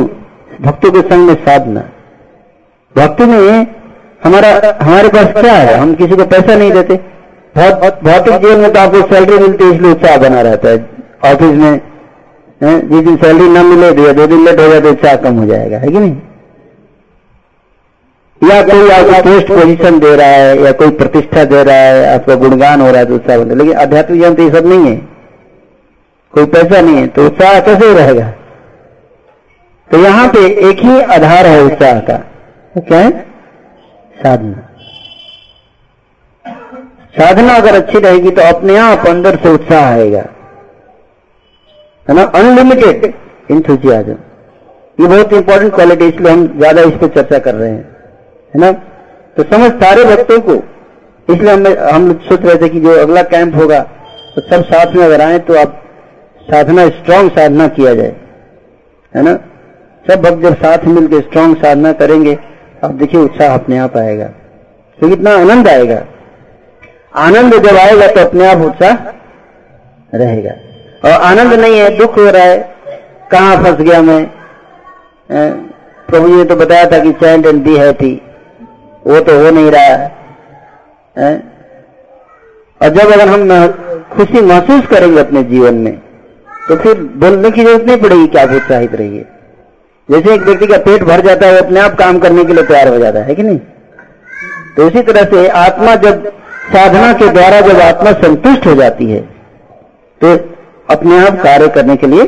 भक्तों 0.62 0.92
के 0.92 1.02
संग 1.10 1.28
में 1.28 1.36
साधना। 1.46 1.82
भक्ति 2.96 3.26
में 3.26 3.66
हमारा, 4.24 4.50
हमारे 4.82 5.10
पास 5.10 5.34
क्या 5.34 5.54
है? 5.54 5.78
हम 5.78 5.94
किसी 5.96 6.16
को 6.16 6.26
पैसा 6.28 6.56
नहीं 6.56 6.72
देते। 6.72 6.96
भौतिक 7.56 8.34
जीवन 8.36 8.60
में 8.60 8.72
तो 8.74 8.80
आपको 8.80 9.02
सैलरी 9.10 9.38
मिलती 9.40 9.64
है, 9.64 9.76
इसलिए 9.76 9.92
उत्साह 9.92 10.18
बना 10.20 10.42
रहता 10.42 10.70
है। 10.70 10.78
ऑफ़िस 11.26 11.56
में 11.56 11.89
जिस 12.62 13.04
दिन 13.04 13.16
सैलरी 13.18 13.50
न 13.50 13.66
मिले 13.66 13.92
तो 13.94 14.14
दो 14.14 14.26
दिन 14.28 14.44
लेट 14.46 14.60
हो 14.60 14.68
जाए 14.68 14.82
तो 14.82 14.90
उत्साह 14.92 15.16
कम 15.18 15.38
हो 15.40 15.46
जाएगा, 15.46 15.78
है 15.78 15.88
कि 15.88 16.00
नहीं? 16.00 16.16
या 18.42 18.62
कोई 18.64 18.90
आपको 18.90 19.22
पोस्ट 19.24 19.48
पोजीशन 19.48 20.00
दे 20.00 20.16
रहा 20.16 20.28
है, 20.28 20.58
या 20.62 20.72
कोई 20.74 20.90
प्रतिष्ठा 20.98 21.44
दे 21.46 21.64
रहा 21.64 21.76
है, 21.76 22.14
आपका 22.14 22.36
गुणगान 22.38 22.82
हो 22.82 22.88
रहा 22.88 23.00
है 23.00 23.06
तो 23.06 23.16
उत्साह 23.16 23.38
बनता 23.38 23.56
लेकिन 23.56 23.78
आध्यात्मिक 23.78 24.22
जीवन 24.22 24.36
तो 24.36 24.44
ये 24.44 24.50
सब 24.52 24.68
नहीं 24.68 24.86
है। 24.88 24.96
कोई 26.34 26.46
पैसा 26.48 26.82
नहीं 26.82 26.96
है 26.96 27.08
तो 27.08 27.26
उत्साह 27.26 27.60
कैसे 27.62 27.94
रहेगा? 27.94 28.28
तो 29.90 29.98
यहाँ 29.98 30.28
पे 30.28 30.46
एक 30.70 30.80
ही 30.80 31.00
आधार 31.14 31.48
है 31.48 31.62
उत्साह 31.64 32.00
का। 32.02 32.18
क्या 32.76 32.98
है? 32.98 33.12
साधना। 34.16 34.66
साधना 37.16 37.54
अगर 37.54 37.76
अच्छी 37.76 38.00
रहेगी 38.00 38.32
तो 38.32 38.42
अपने 38.48 38.78
आप 38.80 39.08
अंदर 39.08 39.36
से 39.44 39.50
उत्साह 39.50 39.86
आएगा। 39.86 40.22
है 42.10 42.16
ना? 42.16 42.24
अनलिमिटेड 42.36 43.14
इंथुजियाजम 43.52 44.18
ये 45.00 45.08
बहुत 45.08 45.34
इंपॉर्टेंट 45.34 45.74
क्वालिटी 45.76 46.08
इसलिए 46.08 46.32
हम 46.32 46.46
ज़्यादा 46.58 46.82
इस 46.84 46.96
पर 47.02 47.08
चर्चा 47.10 47.40
कर 47.40 47.56
रहे 47.56 47.70
हैं, 47.70 47.86
है 48.54 48.62
ना? 48.62 48.72
तो 49.38 49.44
समझ 49.46 49.72
सारे 49.84 50.04
भक्तों 50.06 50.40
को, 50.42 50.54
इसलिए 51.28 51.52
हम 51.52 51.68
हम 51.90 52.14
सोच 52.30 52.46
रहे 52.46 52.56
थे 52.62 52.70
कि 52.70 52.80
जो 52.82 52.96
अगला 53.02 53.22
कैंप 53.30 53.56
होगा 53.56 53.80
तो 54.32 54.42
सब 54.44 54.64
साथ 54.66 54.96
में 54.96 55.04
अगर 55.06 55.22
आए 55.22 55.38
तो 55.42 55.58
आप 55.60 55.82
साधना 56.42 56.88
स्ट्रांग 56.90 57.30
साधना 57.32 57.68
किया 57.70 57.94
जाए, 57.96 58.16
है 59.14 59.24
ना? 59.24 59.34
सब 60.06 60.22
भक्त 60.22 60.42
जब 60.44 60.56
साथ 60.58 60.86
मिलकर 60.88 61.22
स्ट्रांग 61.22 61.56
साधना 61.58 61.92
करेंगे, 61.96 62.38
आप 62.84 62.92
देखिए 62.94 63.22
उत्साह 63.22 63.54
अपने 63.54 63.78
आप 63.80 63.98
आएगा। 63.98 64.26
तो 65.00 65.10
कितना 65.10 65.36
आनंद 65.38 65.68
आएगा। 65.68 66.02
आनंद 67.18 67.54
जब 67.58 67.78
आएगा 67.78 68.08
तो 68.08 68.22
अपने 68.22 68.48
आप 68.48 68.62
उत्साह 68.64 68.94
रहेगा। 70.14 70.52
और 71.04 71.12
आनंद 71.12 71.54
नहीं 71.56 71.80
है, 71.80 71.90
दुख 71.98 72.18
हो 72.18 72.30
रहा 72.30 72.44
है। 72.44 72.58
कहाँ 73.32 73.56
फंस 73.64 73.78
गया 73.80 74.02
मैं? 74.02 74.26
प्रभु 75.30 76.28
जी 76.28 76.36
ने 76.36 76.44
तो 76.46 76.56
बताया 76.56 76.86
था 76.92 77.00
कि 77.00 77.12
चैंट 77.14 77.46
एंड 77.46 77.64
बी 77.64 77.76
हैप्पी 77.78 78.14
वो 79.06 79.20
तो 79.22 79.38
हो 79.40 79.50
नहीं 79.52 79.72
रहा 79.72 79.84
है। 79.86 81.34
और 82.82 82.90
जब 82.90 83.12
अगर 83.12 83.28
हम 83.30 83.50
खुशी 84.12 84.42
महसूस 84.44 84.86
करेंगे 84.88 85.20
अपने 85.20 85.44
जीवन 85.46 85.76
में 85.78 85.98
तो 86.70 86.76
फिर 86.78 87.00
बोलने 87.18 87.50
की 87.52 87.64
ज़रूरत 87.64 87.86
नहीं 87.86 87.98
पड़ेगी 87.98 88.28
कि 88.28 88.38
आप 88.38 88.50
उत्साहित 88.52 88.96
रहिए। 88.96 89.26
जैसे 90.10 90.34
एक 90.34 90.42
व्यक्ति 90.42 90.68
का 90.68 90.78
पेट 90.80 91.04
भर 91.04 91.22
जाता 91.22 91.48
है, 91.48 91.54
वो 91.54 91.60
अपने 91.60 91.80
आप 91.80 91.96
काम 91.96 92.20
करने 92.20 92.44
के 92.46 92.54
लिए 92.54 92.64
तैयार 92.66 92.88
हो 92.88 92.98
जाता 93.00 93.20
है 93.22 93.36
कि 93.36 93.44
नहीं? 93.44 93.60
तो 94.76 94.88
इसी 94.88 95.02
तरह 95.04 95.24
से 95.32 95.48
आत्मा 95.58 95.96
जब 95.98 96.28
साधना 96.74 97.12
के 97.14 97.28
द्वारा 97.30 97.60
जब 97.62 97.80
आत्मा 97.82 98.12
संतुष्ट 98.20 98.66
हो 98.68 98.74
जाती 98.76 99.12
है 99.12 99.22
तो 100.22 100.36
अपने 100.90 101.28
आप 101.28 101.34
कार्य 101.34 101.68
करने 101.68 101.96
के 101.96 102.08
लिए 102.08 102.28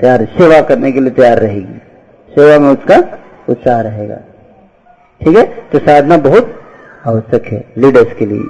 तैयार 0.00 0.24
सेवा 0.24 0.60
करने 0.60 0.92
के 0.92 1.00
लिए 1.00 1.10
तैयार 1.10 1.38
रहेगी। 1.38 1.82
सेवा 2.30 2.58
में 2.58 2.70
उसका 2.70 3.18
उत्साह 3.48 3.80
रहेगा। 3.80 4.16
ठीक 5.22 5.36
है? 5.36 5.46
तो 5.46 5.78
साधना 5.78 6.16
बहुत 6.16 6.62
आवश्यक 7.06 7.44
है 7.44 7.72
लीडर्स 7.78 8.14
के 8.18 8.26
लिए। 8.26 8.40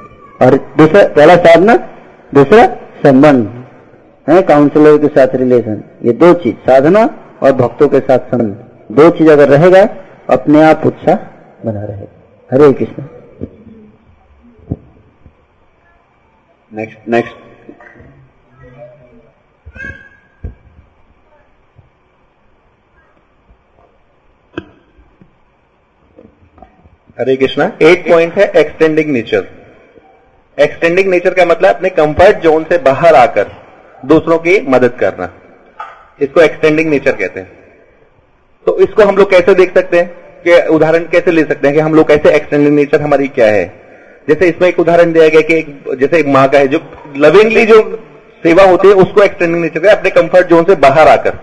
और 0.47 0.75
दूसरा, 0.79 1.09
पहला 1.09 1.37
साधना, 1.37 1.77
दूसरा 2.35 2.67
संबंध। 3.03 3.65
है 4.29 4.43
काउंसलर 4.43 4.99
के 4.99 5.07
साथ 5.07 5.29
रिलेशन 5.35 5.85
ये 6.05 6.13
दो 6.13 6.35
चीज़, 6.35 6.57
साधना 6.57 7.19
और 7.43 7.53
भक्तों 7.53 7.89
के 7.89 8.01
साथ 8.01 8.19
संबंध। 8.19 8.65
दो 8.93 9.11
चीज़ 9.11 9.31
अगर 9.31 9.49
रहेगा, 9.49 9.89
अपने 10.31 10.63
आप 10.63 10.83
उत्साह 10.87 11.17
बना 11.67 11.85
रहेगा। 11.85 12.23
Hare 12.53 12.73
Krishna. 12.73 13.03
Next 16.75 16.99
next 17.09 17.33
Hare 27.21 27.37
Krishna 27.37 27.73
eight 27.83 28.09
point 28.09 28.35
है 28.35 28.53
एक्सटेंडिंग 28.57 29.11
नेचर 29.11 29.45
एक्सटेंडिंग 30.61 31.09
नेचर 31.09 31.35
का 31.35 31.45
मतलब 31.45 31.75
अपने 31.75 31.89
कंफर्ट 31.91 32.37
जोन 32.37 32.65
से 32.65 32.79
बाहर 32.79 33.15
आकर 33.15 33.47
दूसरों 34.07 34.39
की 34.39 34.67
मदद 34.69 34.93
करना। 35.01 35.33
इसको 36.21 36.41
एक्सटेंडिंग 36.41 36.91
नेचर 36.91 37.13
कहते 37.13 37.41
हैं। 37.41 37.53
तो 38.67 38.79
इसको 38.79 39.03
हम 39.03 39.17
लोग 39.17 39.31
कैसे 39.31 39.55
देख 39.55 39.75
सकते 39.75 39.97
हैं? 39.97 40.09
कि 40.49 40.69
उदाहरण 40.69 40.99
कैसे 40.99 41.31
ले 41.31 41.45
सकते 41.45 41.69
हैं 41.69 41.77
कि 41.77 41.83
हम 41.83 41.95
लोग 41.95 42.09
कैसे 42.09 42.35
एक्सटेंडिंग 42.35 42.77
नेचर 42.77 43.01
हमारी 43.01 43.29
क्या 43.29 43.47
है? 43.47 43.81
जैसे 44.29 44.49
इसमें 44.49 44.69
एक 44.69 44.81
उदाहरण 44.81 45.13
दिया 45.13 45.29
गया 45.29 45.41
कि 45.41 45.55
एक, 45.55 45.85
जैसे 46.01 46.19
एक 46.19 46.27
माँ 46.27 46.49
का 46.49 46.59
है, 46.59 46.69
जो 46.69 46.81
लविंगली 47.17 47.67
जो 47.67 48.05
सेवा 48.43 48.65
होती 48.65 48.89
है, 48.89 48.95
उसको 48.95 49.23
एक्सटेंडिंग 49.23 49.63
नेचर 49.63 49.89
है 49.89 49.97
अपने 49.97 50.11
कंफर्ट 50.11 50.47
जोन 50.47 50.65
से 50.65 50.75
बाहर 50.75 51.09
आकर। 51.09 51.39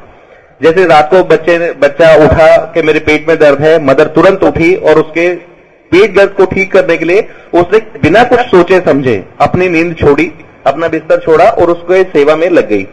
जैसे 0.61 0.85
रात 0.85 1.09
को 1.11 1.23
बच्चे 1.23 1.71
बच्चा 1.71 2.15
उठा 2.15 2.57
कि 2.57 2.81
मेरे 2.81 2.99
पेट 2.99 3.27
में 3.27 3.39
दर्द 3.39 3.61
है, 3.61 3.83
मदर 3.83 4.07
तुरंत 4.07 4.43
उठी 4.43 4.75
और 4.75 4.99
उसके 4.99 5.58
पेट 5.91 6.15
दर्द 6.15 6.31
को 6.31 6.45
ठीक 6.45 6.71
करने 6.71 6.97
के 6.97 7.05
लिए 7.05 7.27
उसने 7.53 7.79
बिना 8.01 8.23
कुछ 8.23 8.39
सोचे 8.47 8.79
समझे 8.85 9.23
अपनी 9.41 9.69
नींद 9.69 9.95
छोड़ी 9.97 10.31
अपना 10.67 10.87
बिस्तर 10.87 11.19
छोड़ा 11.19 11.49
और 11.51 11.69
उसको 11.71 12.03
सेवा 12.11 12.35
में 12.35 12.49
लग 12.49 12.69
गई। 12.69 12.87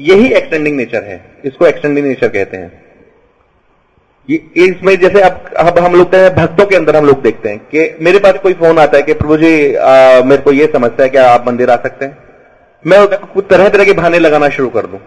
यही 0.00 0.32
एक्सटेंडिंग 0.32 0.76
नेचर 0.76 1.02
है। 1.04 1.24
इसको 1.44 1.66
एक्सटेंडिंग 1.66 2.06
नेचर 2.06 2.28
कहते 2.28 2.56
हैं। 2.56 2.70
ये 4.28 4.36
इसमें 4.64 4.94
जैसे 5.00 5.20
अब 5.20 5.50
अब 5.58 5.78
हम 5.78 5.94
लोग 5.94 6.14
भक्तों 6.34 6.66
के 6.66 6.76
अंदर 6.76 6.96
हम 6.96 7.06
लोग 7.06 7.22
देखते 7.22 7.48
हैं 7.48 7.58
कि 7.70 8.04
मेरे 8.04 8.18
पास 8.18 8.38
कोई 8.42 8.52
फ़ोन 8.54 8.78
आता 8.78 8.96
है 8.96 9.02
कि 9.02 9.12
प्रभु 9.14 9.36
जी 9.36 9.74
आ, 9.74 10.22
मेरे 10.22 10.42
को 10.42 10.52
ये 10.52 10.66
समस्या 10.72 11.02
है 11.02 11.08
क्या 11.10 11.28
आप 11.30 11.46
मंदिर 11.46 11.70
आ 11.70 11.76
सकते 11.76 12.04
हैं? 12.04 12.16
मैं 12.84 13.06
तरह 13.40 13.68
तरह 13.68 13.84
के 13.84 13.92
बहाने 13.92 14.18
लगाना 14.18 14.48
शुरू 14.50 14.68
कर 14.68 14.86
दूँ। 14.86 15.00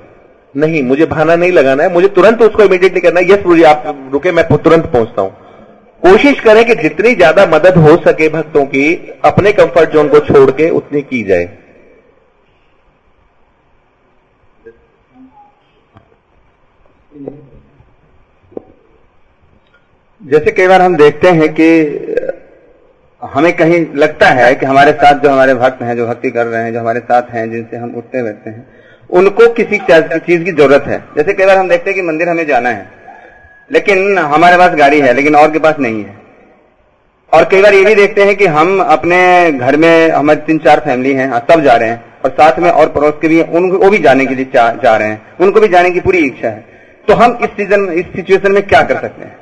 नहीं 0.55 0.81
मुझे 0.83 1.05
बहाना 1.05 1.35
नहीं 1.35 1.51
लगाना 1.51 1.83
है 1.83 1.93
मुझे 1.93 2.07
तुरंत 2.15 2.41
उसको 2.41 2.63
इमीडिएटली 2.63 3.01
करना 3.01 3.19
है 3.19 3.31
यस 3.31 3.37
प्रभु 3.37 3.55
जी 3.55 3.63
आप 3.65 4.09
रुके 4.13 4.31
मैं 4.31 4.47
तुरंत 4.47 4.85
पहुँचता 4.87 5.21
हूँ। 5.21 5.31
कोशिश 6.03 6.39
करें 6.39 6.63
कि 6.65 6.75
जितनी 6.75 7.13
ज़्यादा 7.15 7.45
मदद 7.45 7.77
हो 7.77 7.95
सके 7.97 8.29
भक्तों 8.29 8.65
की, 8.65 9.17
अपने 9.25 9.51
कंफर्ट 9.51 9.89
जोन 9.89 10.07
को 10.09 10.19
छोड़ 10.19 10.51
के 10.51 10.69
उतनी 10.69 11.01
की 11.01 11.23
जाए। 11.23 11.49
जैसे 20.21 20.51
कई 20.51 20.67
बार 20.67 20.81
हम 20.81 20.95
देखते 20.95 21.29
हैं 21.29 21.47
कि, 21.53 21.67
हमें 23.21 23.51
कहीं 23.53 23.85
लगता 23.95 24.27
है 24.27 24.53
कि 24.55 24.65
हमारे 24.65 24.91
साथ 24.91 25.19
जो 25.19 25.29
हमारे 25.29 25.53
भक्त 25.53 25.81
हैं, 25.81 25.95
जो 25.97 26.07
भक्ति 26.07 26.31
कर 26.31 26.45
रहे 26.45 26.63
हैं, 26.63 26.73
जो 26.73 26.79
हमारे 26.79 26.99
साथ 26.99 27.29
हैं, 27.29 27.49
जिनसे 27.51 27.77
हम 27.77 27.93
उठते 27.95 28.23
बैठते 28.23 28.49
हैं, 28.49 28.67
उनको 29.09 29.47
किसी 29.53 29.77
चीज़ 29.77 30.43
की 30.43 30.51
ज़रूरत 30.51 30.83
है। 30.87 30.99
जैसे 31.17 31.33
कई 31.33 31.45
बार 31.45 31.57
हम 31.57 31.69
देखते 31.69 31.89
हैं 31.89 31.95
कि 31.95 32.07
मंदिर 32.07 32.29
हमें 32.29 32.45
जाना 32.47 32.69
है। 32.69 33.00
लेकिन 33.71 34.17
हमारे 34.17 34.57
पास 34.57 34.75
गाड़ी 34.75 34.99
है, 34.99 35.13
लेकिन 35.13 35.35
और 35.35 35.51
के 35.51 35.59
पास 35.59 35.75
नहीं 35.79 36.03
है। 36.03 36.19
और 37.31 37.43
कई 37.51 37.61
बार 37.61 37.73
ये 37.73 37.83
भी 37.85 37.95
देखते 37.95 38.23
हैं 38.23 38.35
कि 38.37 38.45
हम 38.47 38.79
अपने 38.81 39.19
घर 39.51 39.75
में, 39.77 40.09
हमारे 40.11 40.39
तीन 40.41 40.57
चार 40.59 40.79
फैमिली 40.79 41.13
हैं, 41.13 41.29
सब 41.41 41.61
जा 41.61 41.75
रहे 41.75 41.89
हैं, 41.89 42.03
और 42.23 42.31
साथ 42.31 42.59
में 42.59 42.69
और 42.69 42.89
पड़ोस 42.89 43.13
के 43.21 43.27
भी 43.27 43.41
उनको 43.41 43.89
भी 43.89 43.97
जाने 43.99 44.25
के 44.25 44.35
लिए 44.35 44.45
जा 44.53 44.95
रहे 44.95 45.07
हैं, 45.07 45.21
उनको 45.39 45.59
भी 45.59 45.67
जाने 45.67 45.91
की 45.91 45.99
पूरी 45.99 46.25
इच्छा 46.25 46.47
है। 46.47 46.65
तो 47.07 47.13
हम 47.13 47.37
इस 47.43 47.49
सीज़न 47.51 47.87
इस 47.91 48.05
सिचुएशन 48.15 48.51
में 48.51 48.61
क्या 48.63 48.81
कर 48.81 48.95
सकते 48.97 49.23
हैं? 49.23 49.39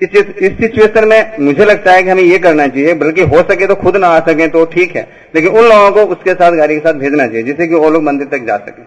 इस 0.00 0.58
सिचुएशन 0.58 1.08
में 1.08 1.36
मुझे 1.40 1.64
लगता 1.64 1.92
है 1.92 2.02
कि 2.02 2.10
हमें 2.10 2.22
ये 2.22 2.38
करना 2.38 2.66
चाहिए, 2.66 2.94
बल्कि 2.96 3.22
हो 3.24 3.42
सके 3.44 3.66
तो 3.66 3.74
खुद 3.76 3.96
ना 3.96 4.08
आ 4.08 4.20
सके 4.22 4.46
तो 4.48 4.64
ठीक 4.66 4.94
है, 4.96 5.08
लेकिन 5.34 5.50
उन 5.50 5.64
लोगों 5.64 5.90
को 5.90 6.12
उसके 6.12 6.34
साथ, 6.34 6.52
गाड़ी 6.52 6.74
के 6.74 6.80
साथ 6.80 6.94
भेजना 6.94 7.26
चाहिए, 7.26 7.42
जिससे 7.42 7.66
कि 7.66 7.74
वो 7.74 7.90
लोग 7.90 8.02
मंदिर 8.02 8.26
तक 8.28 8.46
जा 8.46 8.56
सके। 8.58 8.82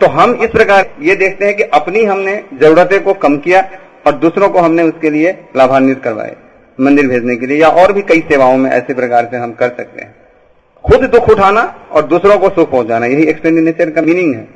तो 0.00 0.06
हम 0.10 0.34
इस 0.34 0.50
प्रकार 0.50 0.86
ये 1.02 1.14
देखते 1.16 1.44
हैं 1.44 1.56
कि 1.56 1.62
अपनी 1.74 2.04
हमने 2.04 2.42
जरूरतें 2.60 3.02
को 3.02 3.12
कम 3.14 3.36
किया 3.38 3.60
और 4.06 4.12
दूसरों 4.12 4.48
को 4.48 4.58
हमने 4.58 4.82
उसके 4.82 5.10
लिए 5.10 5.32
लाभान्वित 5.56 6.02
करवाए 6.02 6.36
मंदिर 6.80 7.08
भेजने 7.08 7.36
के 7.36 7.46
लिए 7.46 7.60
या 7.60 7.68
और 7.68 7.92
भी 7.92 8.02
कई 8.02 8.20
सेवाओं 8.20 8.56
में 8.56 8.70
ऐसे 8.70 8.94
प्रकार 8.94 9.28
से 9.30 9.36
हम 9.36 9.52
कर 9.52 9.68
सकते 9.68 10.02
हैं। 10.02 10.14
खुद 10.84 11.04
दुख 11.10 11.28
उठाना 11.28 11.62
और 11.92 12.02
दूसरों 12.02 12.38
को 12.38 12.48
सुख 12.48 12.70
पहुंचाना 12.70 13.06
यही 13.06 13.24
एक्सपेंडिचर 13.24 13.90
का 13.90 14.02
मीनिंग 14.02 14.34
है। 14.34 14.48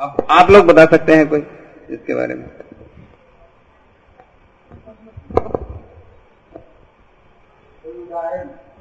आप, 0.00 0.26
आप 0.30 0.50
लोग 0.50 0.66
बता 0.66 0.84
सकते 0.84 1.14
हैं 1.14 1.28
कोई 1.28 1.46
इसके 1.90 2.14
बारे 2.14 2.34
में? 2.34 2.44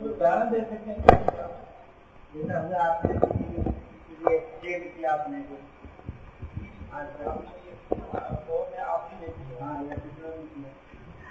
उदाहरण 0.03 0.49
दे 0.51 0.59
सकते 0.59 0.89
हैं 0.89 0.97
जैसे 2.35 2.53
हमने 2.53 2.75
आपने 2.75 3.13
आपने 5.05 5.37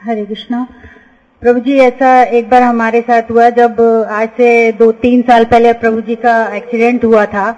हरे 0.01 0.25
कृष्णा। 0.27 0.67
प्रभु 1.43 1.61
जी, 1.61 1.77
ऐसा 1.79 2.23
एक 2.23 2.49
बार 2.51 2.63
हमारे 2.63 3.01
साथ 3.01 3.31
हुआ 3.31 3.49
जब 3.51 3.81
आज 4.11 4.29
से 4.37 4.51
दो 4.73 4.91
तीन 5.03 5.23
साल 5.23 5.45
पहले 5.45 5.73
प्रभु 5.75 6.01
जी 6.01 6.15
का 6.17 6.37
एक्सीडेंट 6.57 7.05
हुआ 7.05 7.25
था 7.27 7.51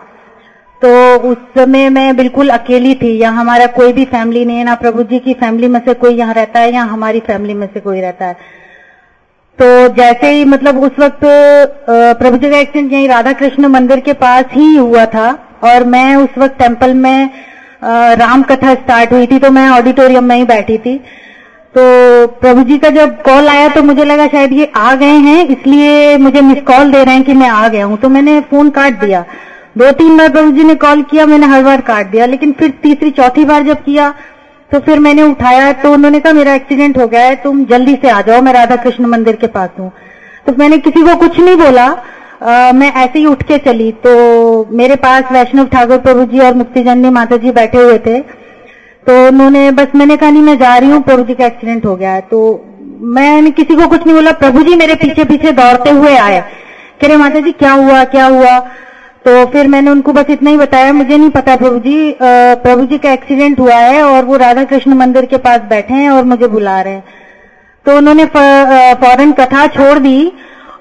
तो 0.82 0.90
उस 1.28 1.36
समय 1.54 1.88
मैं 1.90 2.16
बिल्कुल 2.16 2.48
अकेली 2.50 2.94
थी। 2.94 3.10
यहाँ 3.18 3.40
हमारा 3.40 3.66
कोई 3.72 3.92
भी 3.92 4.04
फैमिली 4.06 4.44
नहीं 4.44 4.56
है, 4.56 4.64
ना 4.64 4.74
प्रभु 4.76 5.02
जी 5.04 5.18
की 5.18 5.34
फैमिली 5.34 5.68
में 5.68 5.80
से 5.80 5.94
कोई 5.94 6.14
यहाँ 6.14 6.34
रहता 6.34 6.60
है, 6.60 6.72
या 6.72 6.82
हमारी 6.84 7.20
फैमिली 7.20 7.54
में 7.54 7.66
से 7.74 7.80
कोई 7.80 8.00
रहता 8.00 8.26
है। 8.26 8.34
तो 9.58 9.88
जैसे 9.94 10.30
ही 10.30 10.44
मतलब 10.46 10.82
उस 10.82 10.98
वक्त 10.98 11.20
प्रभु 12.18 12.36
जी 12.36 12.50
का 12.50 12.58
एक्सीडेंट 12.58 12.92
यही 12.92 13.06
राधा 13.06 13.32
कृष्ण 13.34 13.66
मंदिर 13.68 14.00
के 14.00 14.12
पास 14.18 14.44
ही 14.52 14.76
हुआ 14.76 15.04
था, 15.06 15.30
और 15.64 15.84
मैं 15.86 16.14
उस 16.16 16.38
वक्त 16.38 16.58
टेंपल 16.58 16.94
में 16.94 17.30
राम 17.82 18.42
कथा 18.42 18.74
स्टार्ट 18.74 19.12
हुई 19.12 19.26
थी 19.26 19.38
तो 19.38 19.50
मैं 19.50 19.68
ऑडिटोरियम 19.70 20.24
में 20.24 20.36
ही 20.36 20.44
बैठी 20.46 20.78
थी। 20.78 20.96
तो 21.74 21.82
प्रभु 22.40 22.62
जी 22.62 22.76
का 22.78 22.88
जब 22.90 23.20
कॉल 23.22 23.48
आया 23.48 23.68
तो 23.68 23.82
मुझे 23.82 24.04
लगा 24.04 24.26
शायद 24.28 24.52
ये 24.52 24.70
आ 24.76 24.94
गए 24.94 25.16
हैं, 25.18 25.46
इसलिए 25.46 26.16
मुझे 26.18 26.40
मिस 26.42 26.62
कॉल 26.64 26.90
दे 26.92 27.02
रहे 27.04 27.14
हैं 27.14 27.24
कि 27.24 27.34
मैं 27.34 27.48
आ 27.50 27.68
गया 27.68 27.84
हूँ। 27.84 27.96
तो 27.98 28.08
मैंने 28.08 28.40
फ़ोन 28.50 28.70
काट 28.70 29.00
दिया। 29.00 29.24
दो 29.78 29.90
तीन 29.92 30.16
बार 30.18 30.28
प्रभु 30.30 30.50
जी 30.50 30.64
ने 30.64 30.74
कॉल 30.76 31.02
किया, 31.02 31.26
मैंने 31.26 31.46
हर 31.46 31.62
बार 31.64 31.80
काट 31.82 32.10
दिया, 32.10 32.26
लेकिन 32.26 32.52
फिर 32.52 32.70
तीसरी, 32.82 33.10
चौथी 33.10 33.44
बार 33.44 33.62
जब 33.62 33.82
किया 33.84 34.12
तो 34.70 34.78
फिर 34.80 34.98
मैंने 35.00 35.22
उठाया 35.22 35.72
तो 35.74 35.92
उन्होंने 35.92 36.20
कहा, 36.20 36.32
मेरा 36.32 36.54
एक्सीडेंट 36.54 36.98
हो 36.98 37.06
गया 37.06 37.20
है, 37.20 37.34
तुम 37.36 37.64
जल्दी 37.66 37.94
से 38.02 38.10
आ 38.10 38.20
जाओ, 38.20 38.40
मैं 38.42 38.52
राधा 38.52 38.76
कृष्ण 38.76 39.06
मंदिर 39.06 39.36
के 39.36 39.46
पास 39.48 39.70
हूँ। 39.78 39.90
तो 40.46 40.52
मैंने 40.58 40.78
किसी 40.78 41.02
को 41.02 41.16
कुछ 41.16 41.38
नहीं 41.40 41.56
बोला। 41.56 41.86
आ, 42.42 42.72
मैं 42.72 42.92
ऐसे 42.94 43.18
ही 43.18 43.24
उठ 43.26 43.42
के 43.42 43.58
चली। 43.60 43.90
तो 44.04 44.12
मेरे 44.72 44.94
पास 44.98 45.32
वैष्णव 45.32 45.66
ठाकुर 45.68 45.98
प्रभु 46.00 46.24
जी 46.26 46.38
और 46.40 46.54
मुक्तिजन्य 46.54 47.10
माता 47.10 47.36
जी 47.36 47.50
बैठे 47.52 47.78
हुए 47.78 47.98
थे। 48.06 48.18
तो 49.06 49.26
उन्होंने 49.28 49.70
बस 49.72 49.94
मैंने 49.96 50.16
कहा 50.16 50.30
नहीं 50.30 50.42
मैं 50.42 50.56
जा 50.58 50.76
रही 50.76 50.90
हूँ। 50.90 51.02
प्रभु 51.02 51.22
जी 51.24 51.34
का 51.34 51.46
एक्सीडेंट 51.46 51.86
हो 51.86 51.94
गया 51.96 52.12
है। 52.12 52.20
तो 52.30 52.40
मैंने 53.14 53.50
किसी 53.52 53.74
को 53.74 53.86
कुछ 53.88 54.06
नहीं 54.06 54.14
बोला। 54.14 54.32
प्रभु 54.40 54.62
जी 54.62 54.76
मेरे 54.76 54.94
पीछे 54.96 55.24
पीछे 55.24 55.52
दौड़ते 55.52 55.90
हुए 55.92 56.16
आए। 56.16 56.40
कह 57.00 57.06
रहे 57.06 57.16
माता 57.16 57.40
जी 57.40 57.52
क्या 57.54 57.72
हुआ 57.72 58.02
क्या 58.06 58.26
हुआ? 58.26 58.58
तो 59.26 59.44
फिर 59.46 59.68
मैंने 59.68 59.90
उनको 59.90 60.12
बस 60.12 60.30
इतना 60.30 60.50
ही 60.50 60.56
बताया। 60.56 60.92
मुझे 60.92 61.16
नहीं 61.16 61.30
पता 61.30 61.56
प्रभु 61.56 61.78
जी 61.80 62.14
प्रभु 62.20 62.86
जी 62.86 62.98
का 62.98 63.12
एक्सीडेंट 63.12 63.60
हुआ 63.60 63.74
है 63.74 64.02
और 64.04 64.24
वो 64.24 64.36
राधा 64.38 64.64
कृष्ण 64.64 64.94
मंदिर 64.96 65.26
के 65.26 65.36
पास 65.40 65.60
बैठे 65.70 65.94
हैं 65.94 66.10
और 66.10 66.24
मुझे 66.24 66.46
बुला 66.48 66.80
रहे 66.80 66.94
हैं। 66.94 67.04
तो 67.86 67.96
उन्होंने 67.96 68.24
फ़ौरन 68.26 69.32
कथा 69.32 69.66
छोड़ 69.68 69.98
दी। 69.98 70.32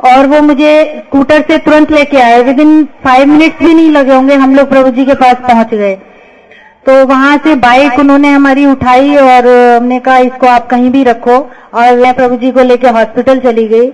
और 0.03 0.27
वो 0.27 0.41
मुझे 0.41 0.71
स्कूटर 0.97 1.41
से 1.41 1.57
तुरंत 1.59 1.91
लेके 1.91 2.17
आए। 2.19 2.41
विद 2.43 2.59
इन 2.59 2.83
फाइव 3.03 3.27
मिनट्स 3.27 3.59
भी 3.59 3.73
नहीं 3.73 3.89
लगे 3.91 4.13
होंगे, 4.13 4.35
हम 4.35 4.55
लोग 4.55 4.69
प्रभु 4.69 4.89
जी 4.91 5.05
के 5.05 5.13
पास 5.15 5.35
पहुँच 5.47 5.73
गए। 5.73 5.95
तो 6.85 7.05
वहाँ 7.07 7.35
से 7.37 7.55
बाइक 7.57 7.99
उन्होंने 7.99 8.29
हमारी 8.29 8.65
उठाई 8.65 9.15
और 9.15 9.47
हमने 9.47 9.99
कहा, 9.99 10.17
इसको 10.19 10.47
आप 10.47 10.69
कहीं 10.69 10.89
भी 10.91 11.03
रखो। 11.03 11.37
और 11.73 11.97
मैं 11.97 12.13
प्रभु 12.13 12.35
जी 12.35 12.51
को 12.51 12.63
लेके 12.63 12.87
हॉस्पिटल 12.89 13.39
चली 13.39 13.67
गई। 13.67 13.89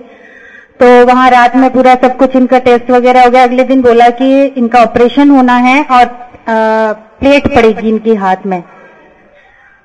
तो 0.80 0.86
वहाँ 1.06 1.28
रात 1.30 1.56
में 1.56 1.68
पूरा 1.70 1.94
सब 1.96 2.16
कुछ, 2.16 2.36
इनका 2.36 2.58
टेस्ट 2.60 2.90
वगैरह 2.90 3.24
हो 3.24 3.30
गया। 3.30 3.42
अगले 3.42 3.64
दिन 3.64 3.82
बोला 3.82 4.08
कि 4.12 4.44
इनका 4.46 4.82
ऑपरेशन 4.82 5.30
होना 5.30 5.56
है 5.58 5.82
और 5.90 6.04
प्लेट 6.48 7.54
पड़ेगी 7.54 7.88
इनकी 7.88 8.14
हाथ 8.16 8.46
में। 8.46 8.60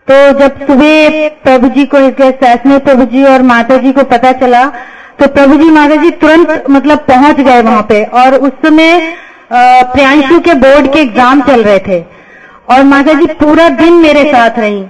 तो 0.07 0.15
जब 0.39 0.65
सुबह 0.67 1.27
प्रभु 1.43 1.67
जी 1.69 1.85
को 1.85 1.97
इसके 1.99 2.29
सास 2.33 2.65
में 2.65 2.79
प्रभु 2.79 3.05
जी 3.05 3.23
और 3.23 3.41
माता 3.43 3.77
जी 3.77 3.91
को 3.91 4.03
पता 4.05 4.31
चला 4.39 4.63
तो 5.19 5.27
प्रभु 5.29 5.55
जी 5.57 5.69
माता 5.71 5.95
जी 5.95 6.09
तुरंत 6.21 6.63
मतलब 6.69 7.05
पहुँच 7.07 7.39
गए 7.39 7.61
वहाँ 7.61 7.81
पे 7.89 8.03
और 8.21 8.35
उस 8.37 8.51
समय 8.63 8.99
प्रियांशु 9.53 10.39
के 10.39 10.53
बोर्ड 10.59 10.91
के 10.93 10.99
एग्ज़ाम 10.99 11.41
चल 11.41 11.63
रहे 11.63 11.79
थे। 11.79 11.99
और 12.69 12.83
माता 12.85 13.13
जी 13.13 13.25
पूरा 13.39 13.67
दिन 13.71 13.93
मेरे 14.01 14.23
साथ 14.25 14.59
रही। 14.59 14.83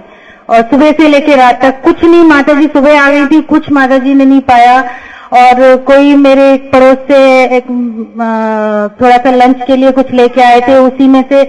और 0.50 0.62
सुबह 0.70 0.92
से 0.92 1.08
लेकर 1.08 1.36
रात 1.38 1.60
तक 1.62 1.80
कुछ 1.84 2.04
नहीं, 2.04 2.22
माता 2.24 2.52
जी 2.52 2.66
सुबह 2.68 3.00
आ 3.00 3.10
गई 3.10 3.26
थी, 3.26 3.40
कुछ 3.42 3.70
माता 3.72 3.98
जी 3.98 4.14
ने 4.14 4.24
नहीं 4.24 4.40
पाया। 4.42 4.80
और 5.34 5.76
कोई 5.86 6.14
मेरे 6.16 6.52
एक 6.52 6.70
पड़ोस 6.72 6.98
से 7.08 7.18
एक 7.56 7.66
थोड़ा 9.00 9.16
सा 9.16 9.30
लंच 9.32 9.64
के 9.66 9.76
लिए 9.76 9.90
कुछ 9.92 10.12
लेके 10.12 10.42
आए 10.42 10.60
थे, 10.60 10.76
उसी 10.78 11.08
में 11.08 11.22
से 11.30 11.44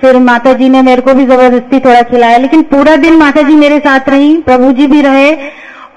फिर 0.00 0.18
माता 0.20 0.52
जी 0.52 0.68
ने 0.68 0.82
मेरे 0.82 1.02
को 1.02 1.14
भी 1.14 1.24
ज़बरदस्ती 1.26 1.80
थोड़ा 1.80 2.02
खिलाया। 2.10 2.36
लेकिन 2.38 2.62
पूरा 2.72 2.96
दिन 2.98 3.16
माता 3.18 3.42
जी 3.42 3.54
मेरे 3.56 3.78
साथ 3.80 4.08
रही 4.08 4.36
प्रभु 4.42 4.72
जी 4.72 4.86
भी 4.86 5.00
रहे। 5.02 5.32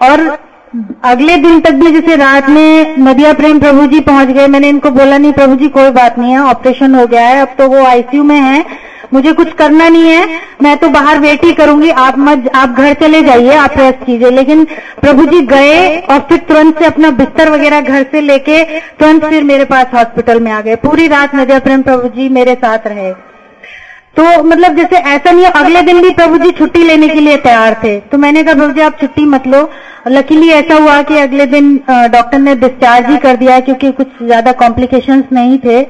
और 0.01 0.25
अगले 1.03 1.35
दिन 1.37 1.59
तक 1.59 1.71
भी 1.71 1.91
जैसे 1.91 2.15
रात 2.15 2.49
में 2.49 2.95
नदिया 2.99 3.33
प्रेम 3.33 3.59
प्रभु 3.59 3.85
जी 3.85 3.99
पहुँच 3.99 4.27
गए, 4.27 4.47
मैंने 4.47 4.69
इनको 4.69 4.89
बोला, 4.89 5.17
नहीं, 5.17 5.33
प्रभु 5.33 5.55
जी, 5.55 5.67
कोई 5.67 5.89
बात 5.89 6.19
नहीं 6.19 6.31
है, 6.31 6.39
ऑपरेशन 6.39 6.95
हो 6.95 7.05
गया 7.07 7.21
है, 7.21 7.41
अब 7.41 7.55
तो 7.57 7.67
वो 7.67 7.83
आईसीयू 7.85 8.23
में 8.23 8.35
है, 8.35 8.65
मुझे 9.13 9.31
कुछ 9.31 9.53
करना 9.53 9.89
नहीं 9.89 10.09
है, 10.09 10.27
मैं 10.63 10.77
तो 10.77 10.89
बाहर 10.89 11.19
वेट 11.19 11.43
ही 11.43 11.53
करूँगी, 11.53 11.89
आप 11.89 12.17
मत, 12.17 12.49
आप 12.55 12.69
घर 12.69 12.93
चले 12.93 13.21
जाइए, 13.21 13.53
आप 13.53 13.73
रेस्ट 13.77 14.05
कीजिए। 14.05 14.29
लेकिन 14.29 14.63
प्रभु 15.01 15.25
जी 15.25 15.41
गए 15.41 15.97
और 15.99 16.19
फिर 16.19 16.37
तुरंत 16.37 16.79
से 16.79 16.85
अपना 16.85 17.09
बिस्तर 17.09 17.49
वगैरह 17.49 17.81
घर 17.81 18.03
से 18.03 18.21
लेके 18.21 18.63
तुरंत 18.99 19.25
फिर 19.25 19.43
मेरे 19.43 19.65
पास 19.65 19.93
हॉस्पिटल 19.93 20.39
में 20.39 20.51
आ 20.51 20.61
गए। 20.61 20.75
पूरी 20.75 21.07
रात 21.07 21.35
नदिया 21.35 21.59
प्रेम 21.59 21.81
प्रभु 21.81 22.07
जी 22.07 22.29
मेरे 22.29 22.55
साथ 22.55 22.87
रहे। 22.87 23.11
तो 24.15 24.43
मतलब 24.43 24.75
जैसे 24.77 24.95
ऐसा 24.95 25.31
नहीं 25.31 25.45
है 25.45 25.51
अगले 25.55 25.81
दिन 25.81 26.01
भी 26.01 26.09
प्रभु 26.13 26.37
जी 26.37 26.51
छुट्टी 26.51 26.83
लेने 26.83 27.07
के 27.07 27.19
लिए 27.19 27.37
तैयार 27.39 27.73
थे। 27.83 27.99
तो 28.01 28.17
मैंने 28.17 28.43
कहा 28.43 28.53
प्रभु 28.53 28.73
जी 28.73 28.81
आप 28.81 28.99
छुट्टी 28.99 29.25
मत 29.25 29.47
लो। 29.47 29.61
लकीली 30.07 30.49
ऐसा 30.51 30.75
हुआ 30.75 31.01
कि 31.01 31.17
अगले 31.17 31.45
दिन 31.47 31.75
डॉक्टर 31.87 32.39
ने 32.39 32.55
डिस्चार्ज 32.57 33.09
ही 33.09 33.17
कर 33.17 33.35
दिया 33.35 33.59
क्योंकि 33.59 33.91
कुछ 33.91 34.07
ज़्यादा 34.23 34.51
कॉम्प्लिकेशंस 34.61 35.25
नहीं 35.33 35.57
थे। 35.59 35.81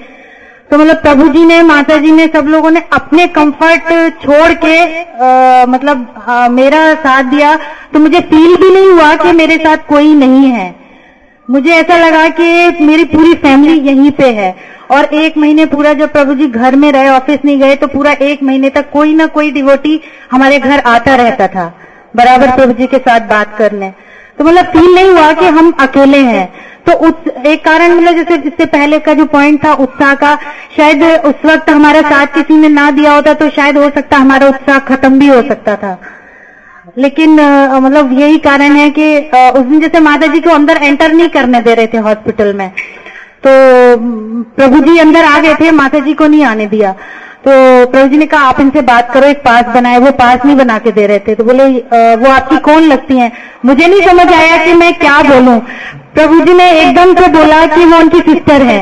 तो 0.72 0.78
मतलब 0.78 0.98
प्रभु 0.98 1.28
जी 1.28 1.46
ने 1.46 1.62
माता 1.64 1.98
जी 1.98 2.12
ने 2.12 2.28
सब 2.34 2.48
लोगों 2.48 2.70
ने 2.72 2.82
अपने 2.94 3.26
कंफर्ट 3.30 3.90
छोड़ 4.22 4.52
के 4.56 4.78
आ, 4.86 5.66
मतलब 5.66 6.24
आ, 6.28 6.48
मेरा 6.50 6.94
साथ 6.96 7.24
दिया। 7.32 7.56
तो 7.94 8.00
मुझे 8.00 8.20
फील 8.22 8.56
भी 8.56 8.70
नहीं 8.70 8.92
हुआ 8.92 9.16
कि 9.16 9.32
मेरे 9.34 9.58
साथ 9.58 9.88
कोई 9.90 10.14
नहीं 10.16 10.52
है। 10.52 10.74
मुझे 11.48 11.72
ऐसा 11.72 11.98
लगा 11.98 12.28
कि 12.30 12.84
मेरी 12.84 13.04
पूरी 13.06 13.34
फैमिली 13.38 13.80
यहीं 13.82 14.12
पे 14.12 14.30
है। 14.34 14.56
और 14.92 15.06
एक 15.16 15.38
महीने 15.38 15.66
पूरा 15.66 15.94
जब 15.94 16.12
प्रभु 16.12 16.34
जी 16.36 16.48
घर 16.48 16.76
में 16.76 16.92
रहे 16.92 17.10
ऑफ़िस 17.10 17.40
नहीं 17.46 17.60
गए 17.60 17.76
तो 17.76 17.88
पूरा 17.88 18.12
एक 18.24 18.44
महीने 18.44 18.70
तक 18.70 18.90
कोई 18.92 19.14
ना 19.14 19.26
कोई 19.36 19.52
डिवोटी 19.52 20.00
हमारे 20.32 20.60
घर 20.60 20.80
आता 20.88 21.16
रहता 21.16 21.48
था 21.48 21.66
बराबर 22.16 22.56
प्रभु 22.56 22.74
जी 22.74 22.88
के 22.88 22.98
साथ 23.00 23.28
बात 23.28 23.56
करने। 23.58 23.90
तो 24.40 24.44
मतलब 24.44 24.66
फील 24.68 24.94
नहीं 24.96 25.10
हुआ 25.10 25.32
कि 25.34 25.46
हम 25.48 25.72
अकेले 25.80 26.18
हैं। 26.20 26.48
तो 26.86 26.94
उस 27.08 27.28
एक 27.48 27.64
कारण 27.66 27.92
मतलब 27.92 28.16
जैसे 28.16 28.38
जिससे 28.40 28.66
पहले 28.68 29.00
का 29.00 29.14
जो 29.14 29.26
पॉइंट 29.28 29.64
था 29.66 29.74
उत्साह 29.76 30.14
का 30.16 30.36
शायद 30.78 31.04
उस 31.04 31.46
वक्त 31.46 31.70
हमारा 31.70 32.02
साथ 32.04 32.34
किसी 32.36 32.58
ने 32.58 32.70
ना 32.70 32.90
दिया 32.92 33.14
होता 33.14 33.34
तो 33.34 33.50
शायद 33.52 33.78
हो 33.78 33.90
सकता 33.90 34.18
हमारा 34.18 34.48
उत्साह 34.48 34.80
खत्म 34.88 35.20
भी 35.20 35.28
हो 35.28 35.42
सकता 35.44 35.76
था। 35.76 35.98
लेकिन 36.98 37.40
मतलब 37.84 38.12
यही 38.20 38.38
कारण 38.40 38.76
है 38.76 38.90
कि 38.92 39.18
उस 39.20 39.66
दिन 39.66 39.80
जैसे 39.80 40.00
माता 40.02 40.28
जी 40.28 40.40
को 40.42 40.50
अंदर 40.50 40.78
एंटर 40.78 41.12
नहीं 41.12 41.30
करने 41.30 41.62
दे 41.62 41.74
रहे 41.76 41.88
थे 41.88 41.98
हॉस्पिटल 42.00 42.54
में। 42.54 42.72
तो 43.44 43.52
प्रभु 44.56 44.80
जी 44.80 44.98
अंदर 45.00 45.24
आ 45.26 45.40
गए 45.40 45.54
थे, 45.56 45.72
माता 45.72 46.00
जी 46.00 46.14
को 46.14 46.28
नहीं 46.28 46.44
आने 46.46 46.66
दिया। 46.68 46.92
तो 47.46 47.52
प्रभु 47.92 48.08
जी 48.08 48.18
ने 48.18 48.26
कहा, 48.26 48.42
आप 48.48 48.60
इनसे 48.60 48.82
बात 48.82 49.12
करो, 49.14 49.28
एक 49.28 49.38
पास 49.38 49.66
बनाए, 49.76 49.98
वो 50.00 50.12
पास 50.12 50.46
नहीं 50.46 50.56
बना 50.56 50.78
के 50.80 50.92
दे 50.92 51.06
रहे 51.08 51.20
थे। 51.20 51.36
तो 51.36 51.44
बोले 51.44 51.64
वो 52.16 52.32
आपकी 52.32 52.58
कौन 52.60 52.84
लगती 52.84 53.18
हैं? 53.18 53.32
मुझे 53.66 53.88
नहीं 53.88 54.02
समझ 54.02 54.28
आया 54.34 54.58
कि 54.66 54.74
मैं 54.74 54.94
क्या 55.00 55.22
बोलूँ। 55.24 55.60
प्रभु 56.16 56.40
जी 56.40 56.54
ने 56.54 56.70
एकदम 56.82 57.14
से 57.16 57.28
बोला 57.32 57.66
कि 57.66 57.86
वो 57.86 57.98
उनकी 57.98 58.20
सिस्टर 58.22 58.62
है। 58.62 58.82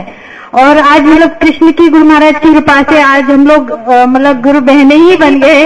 और 0.54 0.78
आज 0.78 1.02
मतलब 1.02 1.38
कृष्ण 1.42 1.72
की 1.72 1.88
गुरु 1.90 2.06
महाराज 2.06 2.40
की 2.44 2.54
कृपा 2.54 2.82
से 2.84 3.02
आज 3.02 3.24
हम 3.24 3.48
लोग 3.48 3.72
मतलब 3.90 4.42
गुरु 4.42 4.62
बहने 4.62 4.96
ही 4.96 5.16
बन 5.18 5.40
गए। 5.40 5.66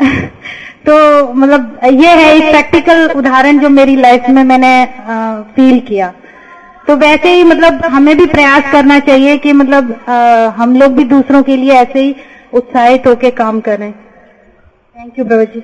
तो 0.86 0.94
मतलब 1.34 1.78
ये 1.84 2.08
है 2.08 2.34
एक 2.36 2.50
प्रैक्टिकल 2.50 3.08
उदाहरण 3.16 3.58
जो 3.58 3.68
मेरी 3.70 3.96
लाइफ 3.96 4.28
में 4.28 4.42
मैंने 4.44 4.74
फील 5.56 5.78
किया। 5.88 6.12
तो 6.88 6.96
वैसे 6.96 7.32
ही 7.34 7.44
मतलब 7.44 7.84
हमें 7.92 8.16
भी 8.18 8.26
प्रयास 8.26 8.70
करना 8.72 8.98
चाहिए 9.08 9.36
कि 9.38 9.52
मतलब 9.52 9.92
अ, 10.08 10.14
हम 10.56 10.76
लोग 10.76 10.92
भी 10.96 11.04
दूसरों 11.14 11.42
के 11.42 11.56
लिए 11.56 11.72
ऐसे 11.74 12.00
ही 12.02 12.14
उत्साहित 12.54 13.06
होकर 13.06 13.30
काम 13.36 13.60
करें। 13.68 13.92
थैंक 13.92 15.18
यू 15.18 15.24
प्रभु 15.24 15.44
जी 15.52 15.62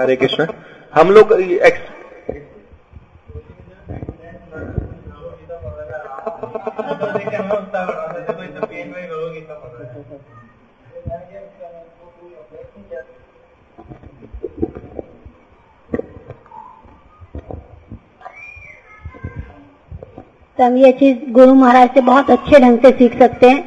हरे 0.00 0.16
कृष्ण 0.16 0.46
हम 0.92 1.10
लोग 1.10 1.32
तो 20.58 20.64
हम 20.64 20.76
ये 20.76 20.90
चीज़ 20.92 21.18
गुरु 21.32 21.54
महाराज 21.54 21.88
से 21.90 22.00
बहुत 22.00 22.30
अच्छे 22.30 22.58
ढंग 22.60 22.78
से 22.78 22.90
सीख 22.90 23.18
सकते 23.18 23.48
हैं। 23.50 23.60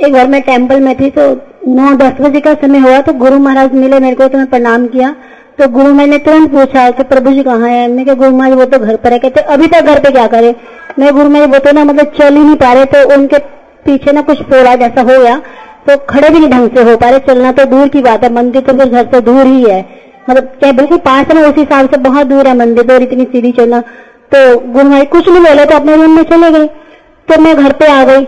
एक 0.00 0.12
बार 0.12 0.26
मैं 0.28 0.40
टेंपल 0.42 0.80
में 0.80 0.94
थी 0.96 1.10
तो 1.10 1.22
नौ 1.68 1.94
दस 1.96 2.20
बजे 2.20 2.40
का 2.40 2.52
समय 2.54 2.78
हुआ 2.78 3.00
तो 3.00 3.12
गुरु 3.22 3.38
महाराज 3.38 3.72
मिले 3.74 3.98
मेरे 4.00 4.16
को 4.16 4.28
तो 4.28 4.38
मैं 4.38 4.46
प्रणाम 4.50 4.86
किया। 4.88 5.14
तो 5.58 5.66
गुरु 5.68 5.92
महाराज 5.92 6.08
ने 6.10 6.18
तुरंत 6.18 6.50
पूछा 6.52 6.90
कि 6.90 7.02
प्रभु 7.02 7.30
जी 7.32 7.42
कहाँ 7.42 7.68
है? 7.68 7.86
मैं 7.88 8.04
कहा, 8.06 8.14
गुरु 8.14 8.30
महाराज, 8.30 8.58
वो 8.58 8.64
तो 8.66 8.78
घर 8.78 8.96
पर 8.96 9.12
है। 9.12 9.18
कहते, 9.18 9.40
अभी 9.42 9.66
तक 9.66 9.80
घर 9.82 10.00
पे 10.00 10.10
क्या 10.10 10.26
करे? 10.26 10.54
मैं 10.98 11.12
गुरु 11.14 11.28
महाराज, 11.28 11.50
वो 11.50 11.58
तो 11.58 11.72
ना 11.72 11.84
मतलब 11.84 12.12
चल 12.18 12.36
ही 12.36 12.42
नहीं 12.44 12.56
पा 12.56 12.72
रहे 12.72 12.84
तो 12.86 13.14
उनके 13.14 13.38
पीछे 13.86 14.12
ना 14.12 14.22
कुछ 14.22 14.42
फोड़ा 14.42 14.74
जैसा 14.76 15.02
हो 15.02 15.18
गया 15.18 15.36
तो 15.88 15.96
खड़े 16.06 16.28
भी 16.30 16.38
नहीं 16.38 16.50
ढंग 16.50 16.76
से 16.76 16.82
हो 16.82 16.96
पा 16.96 17.10
रहे। 17.10 17.18
चलना 17.26 17.52
तो 17.52 17.64
दूर 17.66 17.88
की 17.88 18.00
बात 18.02 18.24
है, 18.24 18.32
मंदिर 18.32 18.62
तो 18.62 18.72
फिर 18.78 18.88
घर 18.88 19.04
से 19.12 19.20
दूर 19.22 19.46
ही 19.46 19.62
है। 19.62 19.80
मतलब 20.30 20.44
क्या 20.60 20.72
बिल्कुल 20.72 20.98
पास 21.00 21.26
है 21.26 21.34
ना, 21.34 21.48
उस 21.48 21.56
हिसाब 21.58 21.90
से 21.90 21.96
बहुत 22.00 22.26
दूर 22.26 22.48
है 22.48 22.56
मंदिर 22.56 22.92
और 22.94 23.02
इतनी 23.02 23.24
सीढ़ी 23.24 23.52
चलना। 23.52 23.80
तो 24.32 24.58
गुरु 24.60 24.88
महाराज 24.88 25.06
कुछ 25.08 25.28
नहीं 25.28 25.42
बोले 25.42 25.64
तो 25.64 25.76
अपने 25.76 25.96
रूम 25.96 26.16
में 26.16 26.22
चले 26.24 26.50
गए। 26.50 26.66
तो 27.28 27.40
मैं 27.42 27.56
घर 27.56 27.72
पे 27.72 27.86
आ 27.88 28.02
गई। 28.04 28.26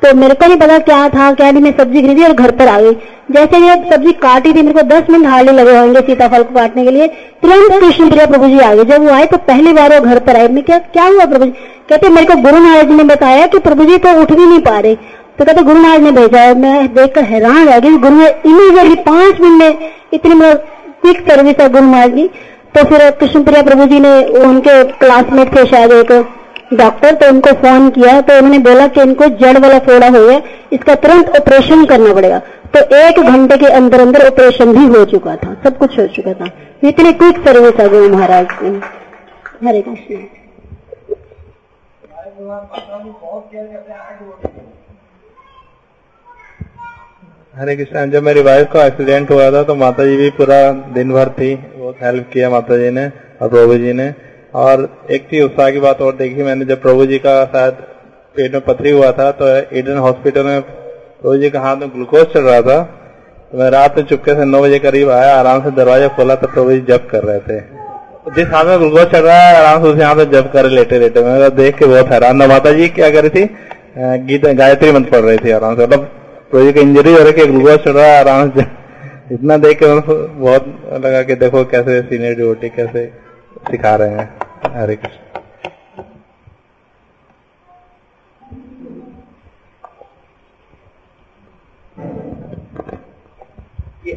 तो 0.00 0.12
मेरे 0.14 0.34
को 0.34 0.46
नहीं 0.46 0.56
पता 0.58 0.78
क्या 0.78 1.08
था, 1.08 1.32
क्या 1.32 1.50
नहीं, 1.50 1.62
मैं 1.62 1.72
सब्ज़ी 1.78 2.02
खरीदी 2.02 2.24
और 2.24 2.32
घर 2.32 2.50
पर 2.50 2.68
आ 2.68 2.80
गई। 2.80 2.92
जैसे 3.30 3.58
ये 3.58 3.74
सब्ज़ी 3.92 4.12
काटी 4.22 4.52
थी, 4.52 4.62
मेरे 4.62 4.72
को 4.72 4.82
दस 4.88 5.10
मिनट 5.10 5.26
हार्डली 5.26 5.52
लगे 5.52 5.76
होंगे 5.78 6.00
सीताफल 6.00 6.42
को 6.42 6.54
काटने 6.54 6.84
के 6.84 6.90
लिए। 6.90 7.06
तुरंत 7.42 7.80
कृष्ण 7.80 8.08
प्रिया 8.10 8.26
प्रभु 8.26 8.48
जी 8.48 8.58
आ 8.58 8.74
गए। 8.74 8.84
जब 8.84 9.04
वो 9.04 9.10
आए 9.10 9.26
तो 9.26 9.36
पहली 9.46 9.72
बार 9.72 9.94
वो 9.94 10.04
घर 10.06 10.18
पर 10.18 10.36
आए। 10.36 10.48
मैं 10.48 10.64
क्या 10.64 10.78
क्या 10.78 11.04
हुआ 11.04 11.24
प्रभु 11.24 11.44
जी? 11.44 11.50
कहते, 11.88 12.08
मेरे 12.08 12.26
को 12.26 12.36
गुरु 12.42 12.58
महाराज 12.58 12.90
ने 12.90 13.04
बताया 13.04 13.46
कि 13.46 13.58
प्रभु 13.58 13.84
जी 13.84 13.98
तो 13.98 14.20
उठ 14.20 14.32
भी 14.32 14.46
नहीं 14.46 14.60
पा 14.60 14.78
रहे। 14.78 14.94
तो 14.94 15.44
कहते, 15.44 15.62
गुरु 15.62 15.78
महाराज 15.78 16.02
ने 16.02 16.10
भेजा। 16.12 16.40
है 16.40 16.54
मैं 16.58 16.86
देखकर 16.94 17.24
हैरान 17.24 17.66
रह 17.68 17.78
गई। 17.78 17.96
गुरु 17.98 18.14
महाराज 18.14 18.46
इमीडिएटली 18.46 18.94
पाँच 19.02 19.40
मिनट 19.40 19.58
में 19.58 19.92
इतनी 20.14 20.40
क्विक 20.40 21.20
सर्विस 21.30 21.60
है 21.60 21.68
गुरु 21.68 21.84
महाराज 21.84 22.10
की। 22.10 22.28
तो 22.74 22.84
फिर 22.84 23.10
कृष्ण 23.10 23.42
प्रिया 23.44 23.62
प्रभु 23.62 23.86
जी 23.86 24.00
ने 24.00 24.18
उनके 24.44 24.82
क्लासमेट 24.98 25.56
थे 25.56 25.66
शायद 25.66 25.92
एक। 25.92 26.12
डॉक्टर 26.70 27.14
तो 27.14 27.28
उनको 27.28 27.52
फ़ोन 27.54 27.88
किया 27.90 28.20
तो 28.20 28.36
उन्होंने 28.36 28.58
बोला 28.60 28.86
कि 28.88 29.00
इनको 29.00 29.26
जड़ 29.40 29.58
वाला 29.58 29.78
फोड़ा 29.80 30.08
हुआ 30.08 30.32
है, 30.32 30.42
इसका 30.72 30.94
तुरंत 30.96 31.28
ऑपरेशन 31.36 31.84
करना 31.86 32.14
पड़ेगा। 32.14 32.38
तो 32.74 32.80
एक 32.96 33.20
घंटे 33.22 33.56
के 33.56 33.66
अंदर 33.72 34.00
अंदर 34.00 34.26
ऑपरेशन 34.26 34.72
भी 34.72 34.86
हो 34.88 35.04
चुका 35.06 35.36
था, 35.36 35.54
सब 35.64 35.78
कुछ 35.78 35.98
हो 35.98 36.06
चुका 36.08 36.32
था। 36.34 36.50
इतनी 36.82 37.12
क्विक 37.12 37.38
सर्विस 37.44 37.80
आ 37.80 37.86
गई 37.86 38.08
महाराज। 38.08 38.46
की 38.52 38.80
हरे 39.62 39.82
कृष्ण। 39.82 40.16
हरे 47.54 47.76
कृष्ण, 47.76 48.10
जब 48.10 48.22
मेरी 48.22 48.42
वाइफ 48.42 48.68
का 48.72 48.84
एक्सीडेंट 48.86 49.30
हुआ 49.30 49.50
था 49.50 49.62
तो 49.62 49.74
माता 49.76 50.04
जी 50.06 50.16
भी 50.16 50.30
पूरा 50.32 50.70
दिन 50.94 51.12
भर 51.12 51.28
थी, 51.30 51.54
बहुत 51.54 52.02
हेल्प 52.02 52.28
किया 52.32 52.50
माता 52.50 52.76
जी 52.76 52.90
ने 52.90 53.06
और 53.42 53.48
प्रभु 53.48 53.76
जी 53.76 53.92
ने। 53.92 54.14
और 54.56 54.88
एक 55.10 55.26
चीज़ 55.30 55.44
उत्साह 55.44 55.70
की 55.70 55.80
बात 55.80 56.00
और 56.02 56.16
देखी 56.16 56.42
मैंने, 56.42 56.64
जब 56.64 56.80
प्रभु 56.82 57.06
जी 57.06 57.18
का 57.18 57.44
शायद 57.46 57.74
पेट 58.36 58.52
में 58.52 58.60
पथरी 58.64 58.90
हुआ 58.90 59.10
था 59.12 59.30
तो 59.32 59.46
ईडन 59.78 59.98
हॉस्पिटल 59.98 60.44
में 60.44 60.60
प्रभु 60.60 61.36
जी 61.38 61.50
का 61.50 61.60
हाथ 61.60 61.76
में 61.76 61.88
ग्लूकोज 61.90 62.26
चल 62.34 62.40
रहा 62.42 62.60
था। 62.62 62.82
तो 63.52 63.58
मैं 63.58 63.70
रात 63.70 63.96
में 63.96 64.04
चुपके 64.04 64.34
से 64.34 64.44
नौ 64.44 64.60
बजे 64.62 64.78
करीब 64.78 65.10
आया, 65.10 65.34
आराम 65.34 65.62
से 65.64 65.70
दरवाज़ा 65.72 66.08
खोला 66.16 66.34
तो 66.34 66.46
प्रभु 66.48 66.70
जी 66.70 66.80
जब 66.88 67.08
कर 67.10 67.24
रहे 67.24 67.40
थे। 67.40 67.58
जिस 68.34 68.48
हाथ 68.48 68.64
में 68.64 68.78
ग्लूकोज 68.80 69.10
चल 69.12 69.22
रहा 69.22 69.36
है, 69.38 69.56
आराम 69.56 69.82
से 69.82 69.88
उसी 69.88 70.02
हाथ 70.02 70.16
में 70.16 70.30
जप 70.30 70.50
कर 70.52 70.68
लेटे 70.70 70.98
लेटे। 70.98 71.22
मैं 71.22 71.54
देख 71.56 71.78
के 71.78 71.84
बहुत 71.84 72.12
हैरान 72.12 72.40
था। 72.40 72.46
माता 72.46 72.72
जी, 72.72 72.88
क्या 72.90 73.10
कर 73.10 73.24
रही 73.24 73.30
थी? 73.36 73.44
गीत, 74.26 74.46
गायत्री 74.46 74.92
मंत्र 74.92 75.10
पढ़ 75.10 75.20
रही 75.20 75.38
थी 75.38 75.50
आराम 75.52 75.76
से। 75.76 75.82
मतलब 75.82 76.08
प्रभु 76.50 76.64
जी 76.64 76.72
की 76.72 76.80
इंजरी 76.80 77.12
हो 77.12 77.18
रही 77.20 77.40
है 77.40 77.46
ग्लूकोज 77.46 77.78
चल 77.84 77.92
रहा 77.92 78.06
है, 78.06 78.18
आराम 78.20 78.50
से। 78.50 78.66
इतना 79.34 79.56
देख 79.58 79.78
के 79.78 79.86
बहुत 80.00 80.66
लगा 80.96 81.22
कि 81.22 81.34
देखो 81.36 81.64
कैसे 81.66 82.00
सीनियर 82.02 82.34
डिवोटी 82.34 82.68
कैसे 82.70 83.06
सिखा 83.70 83.94
रहे 83.96 84.10
हैं। 84.10 84.28
हरे 84.66 84.96
कृष्ण। 84.96 85.24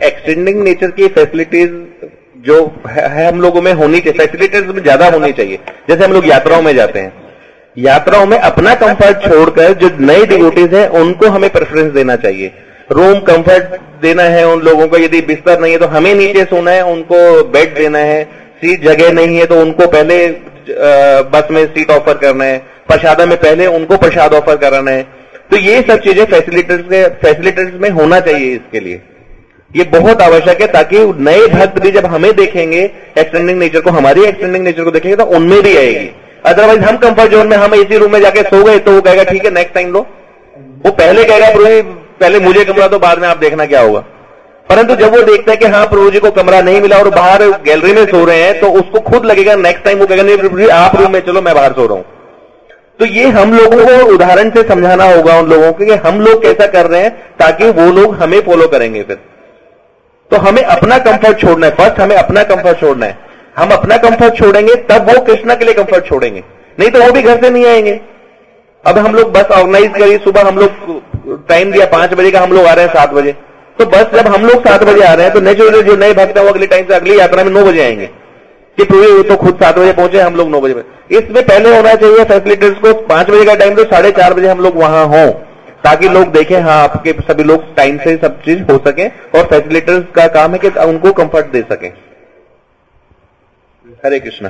एक्सटेंडिंग 0.02 0.62
नेचर 0.64 0.92
की 0.92 1.08
फैसिलिटीज़ 1.08 1.72
जो 2.38 2.56
है, 2.88 3.28
हम 3.28 3.42
लोगों 3.42 3.62
में 3.62 3.72
होनी 3.74 4.00
चाहिए। 4.00 4.18
फैसिलिटीज़ 4.18 4.66
में 4.66 4.82
ज़्यादा 4.84 5.10
होनी 5.10 5.32
चाहिए। 5.34 5.60
जैसे 5.90 6.04
हम 6.04 6.14
लोग 6.14 6.28
यात्राओं 6.28 6.62
में 6.62 6.74
जाते 6.76 7.00
हैं। 7.00 7.14
यात्राओं 7.78 8.26
में 8.26 8.38
अपना 8.38 8.74
कंफर्ट 8.76 9.18
छोड़कर 9.24 9.74
जो 9.74 9.90
नए 10.02 10.26
डिवोटीज 10.26 10.74
हैं 10.74 10.88
उनको 11.00 11.30
हमें 11.30 11.50
प्रेफरेंस 11.50 11.92
देना 11.94 12.16
चाहिए। 12.18 12.52
रूम 12.92 13.20
कंफर्ट 13.26 13.80
देना 14.02 14.24
है 14.26 14.46
उन 14.48 14.62
लोगों 14.62 14.88
को। 14.88 14.98
यदि 14.98 15.22
बिस्तर 15.24 15.60
नहीं 15.60 15.72
है 15.74 15.80
तो 15.80 15.88
हमें 15.88 16.14
नीचे 16.16 16.44
सोना 16.46 16.72
है 16.72 16.84
उनको 16.86 17.44
बेड 17.50 17.76
देना 17.76 18.00
है। 18.00 18.24
सीट 18.62 18.84
जगह 18.84 19.12
नहीं 19.14 19.38
है 19.38 19.46
तो 19.46 19.60
उनको 19.62 19.88
पहले 19.90 20.26
बस 21.32 21.48
में 21.52 21.66
सीट 21.68 21.92
ऑफ़र 21.92 22.18
करना 22.18 22.46
है 22.46 22.58
प्रसादा 22.88 23.26
में 23.26 23.38
पहले 23.40 23.66
उनको 23.68 23.98
प्रसाद 23.98 24.34
ऑफ़र 24.34 24.56
कराना 24.58 24.92
है। 24.92 25.04
तो 25.52 25.58
ये 25.58 25.82
सब 25.84 26.02
चीज़ें 26.02 26.26
फैसिलिटीज़ 26.26 26.82
फैसिलिटीज़ 27.22 27.76
में 27.76 27.90
होना 27.92 28.20
चाहिए 28.22 28.54
इसके 28.54 28.80
लिए। 28.80 29.02
ये 29.72 29.84
बहुत 29.92 30.22
आवश्यक 30.22 30.62
है 30.62 30.68
ताकि 30.68 31.00
नए 31.20 31.48
भक्त 31.50 31.80
भी 31.82 31.92
जब 31.92 32.06
हमें 32.08 32.32
देखेंगे 32.36 32.82
एक्सटेंडिंग 33.18 33.60
नेचर 33.60 33.82
को, 33.82 33.90
हमारी 33.92 34.24
एक्सटेंडिंग 34.24 34.64
नेचर 34.64 34.84
को 34.84 34.92
देखेंगे 34.92 35.16
तो 35.16 35.26
उनमें 35.26 35.62
भी 35.64 35.76
आएगी। 35.78 36.10
अदरवाइज़ 36.46 36.82
हम 36.82 36.98
कंफर्ट 36.98 37.32
जोन 37.32 37.48
में, 37.48 37.58
हम 37.58 37.74
इसी 37.76 37.98
रूम 37.98 38.12
में 38.12 38.20
जाके 38.22 38.42
सो 38.44 38.64
गए 38.64 38.80
तो 38.80 38.92
वो 38.92 39.02
कहेगा, 39.02 39.24
ठीक 39.24 39.46
है 39.46 39.52
नेक्स्ट 39.52 39.74
टाइम 39.74 39.92
लो। 39.94 40.06
वो 40.86 40.92
पहले 40.94 41.24
कहेगा 41.24 41.50
पहले 42.20 42.40
मुझे 42.40 42.64
कमरा 42.66 42.88
तो 42.88 43.00
बाद 43.00 43.20
में 43.20 43.28
आप 43.28 43.38
देखना 43.38 43.66
क्या 43.66 43.82
होगा। 43.82 44.04
परंतु 44.70 44.96
जब 44.96 45.16
वो 45.16 45.22
देखता 45.24 45.52
है 45.52 45.58
कि 45.58 45.66
हाँ 45.66 45.86
प्रभु 45.88 46.10
जी 46.12 46.20
को 46.20 46.32
कमरा 46.32 46.62
नहीं 46.62 46.82
मिला 46.82 46.98
और 46.98 47.10
बाहर 47.10 47.44
गैलरी 47.64 47.94
में 47.94 48.06
सो 48.06 48.24
रहे 48.26 48.42
हैं 48.44 48.60
तो 48.60 48.68
उसको 48.72 49.00
खुद 49.00 49.26
लगेगा 49.26 49.56
नेक्स्ट 49.56 49.84
टाइम 49.86 50.00
वो 50.00 50.08
कहेगा, 50.08 50.24
नहीं, 50.24 50.38
प्रभु 50.38 50.60
जी, 50.60 50.68
आप 50.68 50.96
रूम 50.96 51.14
में 51.14 51.20
चलो, 51.20 51.42
मैं 51.42 51.56
बाहर 51.56 51.74
सो 51.74 51.86
रहा 51.86 51.98
हूँ. 51.98 52.06
तो 53.00 53.06
ये 53.06 53.28
हम 53.30 53.54
लोगों 53.54 53.86
को 53.86 54.14
उदाहरण 54.14 54.50
से 54.50 54.64
समझाना 54.64 55.04
होगा 55.06 55.38
उन 55.40 55.50
लोगों 55.50 55.72
को 55.74 55.86
कि 55.86 55.94
हम 56.06 56.20
लोग 56.22 56.42
कैसा 56.44 56.68
कर 56.68 56.88
रहे 56.88 57.02
हैं 57.02 57.12
ताकि 57.40 57.70
वो 57.72 57.86
लोग 57.92 58.16
हमें 58.16 58.40
फॉलो 58.42 58.68
करेंगे 58.68 59.04
फिर। 59.04 59.20
तो 60.32 60.38
हमें 60.38 60.62
अपना 60.64 60.98
कंफर्ट 60.98 61.40
छोड़ना 61.42 61.68
है। 61.68 61.76
फ़र्स्ट 61.76 62.00
हमें 62.00 62.16
अपना 62.16 62.44
कंफर्ट 62.44 62.80
छोड़ना 62.80 63.06
है। 63.06 63.18
हम 63.58 63.72
अपना 63.72 63.98
कंफर्ट 63.98 64.36
छोड़ेंगे, 64.36 64.76
तब 64.90 65.10
वो 65.10 65.22
कृष्णा 65.22 65.56
के 65.56 65.66
लिए 65.66 65.74
कंफर्ट 65.74 66.06
छोड़ेंगे। 66.06 66.44
नहीं 66.80 66.90
तो 66.90 67.04
वो 67.04 67.12
भी 67.12 67.22
घर 67.22 67.42
से 67.42 67.50
नहीं 67.50 67.66
आएँगे। 67.66 68.00
अब 68.84 68.98
हम 68.98 69.16
लोग 69.16 69.32
बस 69.32 69.52
ऑर्गेनाइज 69.52 69.92
करिए 69.98 70.18
सुबह 70.18 70.48
हम 70.48 70.58
लोग 70.58 71.48
टाइम 71.50 71.72
दिया, 71.72 71.86
पाँच 71.86 72.14
बजे 72.14 72.32
का 72.32 72.40
हम 72.40 72.52
लोग 72.52 72.66
आ 72.66 72.74
रहे 72.74 72.86
हैं 72.86 72.94
सात 72.94 73.14
बजे। 73.14 73.36
तो 73.80 73.86
बस 73.86 74.06
जब 74.14 74.28
हम 74.28 74.46
लोग 74.46 74.66
सात 74.68 74.84
बजे 74.84 75.04
आ 75.04 75.14
रहे 75.14 75.26
हैं 75.26 75.34
तो 75.34 75.42
नेचुरली 75.42 75.82
जो 75.84 75.96
नए 75.98 76.14
भक्त 76.14 76.38
हैं 76.38 76.44
वो 76.46 76.52
अगले 76.52 76.68
टाइम 76.68 76.88
से 76.88 76.94
अगली 76.94 77.20
यात्रा 77.20 77.44
में 77.44 77.52
नौ 77.52 77.64
बजे 77.66 77.84
आएँगे। 77.84 78.06
कि 78.78 78.84
पूरे 78.86 79.24
तो 79.30 79.36
खुद 79.36 79.56
सात 79.62 79.78
बजे 79.78 79.94
पहुँचे 79.94 80.20
हम 80.22 80.36
लोग 80.36 80.50
नौ 80.50 80.60
बजे 80.62 80.84
इसमें 81.18 81.44
पहले 81.46 81.76
होना 81.76 81.94
चाहिए 81.96 82.24
फैसिलिटीज़ 82.26 82.74
को 82.82 82.94
पाँच 83.08 83.30
बजे 83.30 83.46
का 83.46 83.56
टाइम 83.56 83.76
तो 83.76 83.84
साढ़े 83.86 84.12
चार 84.20 84.34
बजे 84.34 84.48
हम 84.48 84.60
लोग 84.60 84.78
वहाँ 84.78 85.06
हों 85.08 85.30
ताकि 85.84 86.10
लोग 86.10 86.32
देखें 86.32 86.60
हाँ 86.62 86.78
आपके 86.84 87.12
सभी 87.28 87.44
लोग 87.44 87.76
टाइम 87.76 87.98
से 87.98 88.16
सब 88.18 88.42
चीज़ 88.44 88.62
हो 88.72 88.78
सके 88.88 89.08
और 89.08 89.46
फैसिलिटीज़ 89.46 90.04
का 90.16 90.28
काम 90.34 90.54
है 90.54 90.60
कि 90.60 90.70
उनको 90.86 91.12
कंफर्ट 91.14 91.52
दे 91.52 91.62
सके। 91.72 91.88
हरे 94.06 94.20
कृष्णा। 94.20 94.50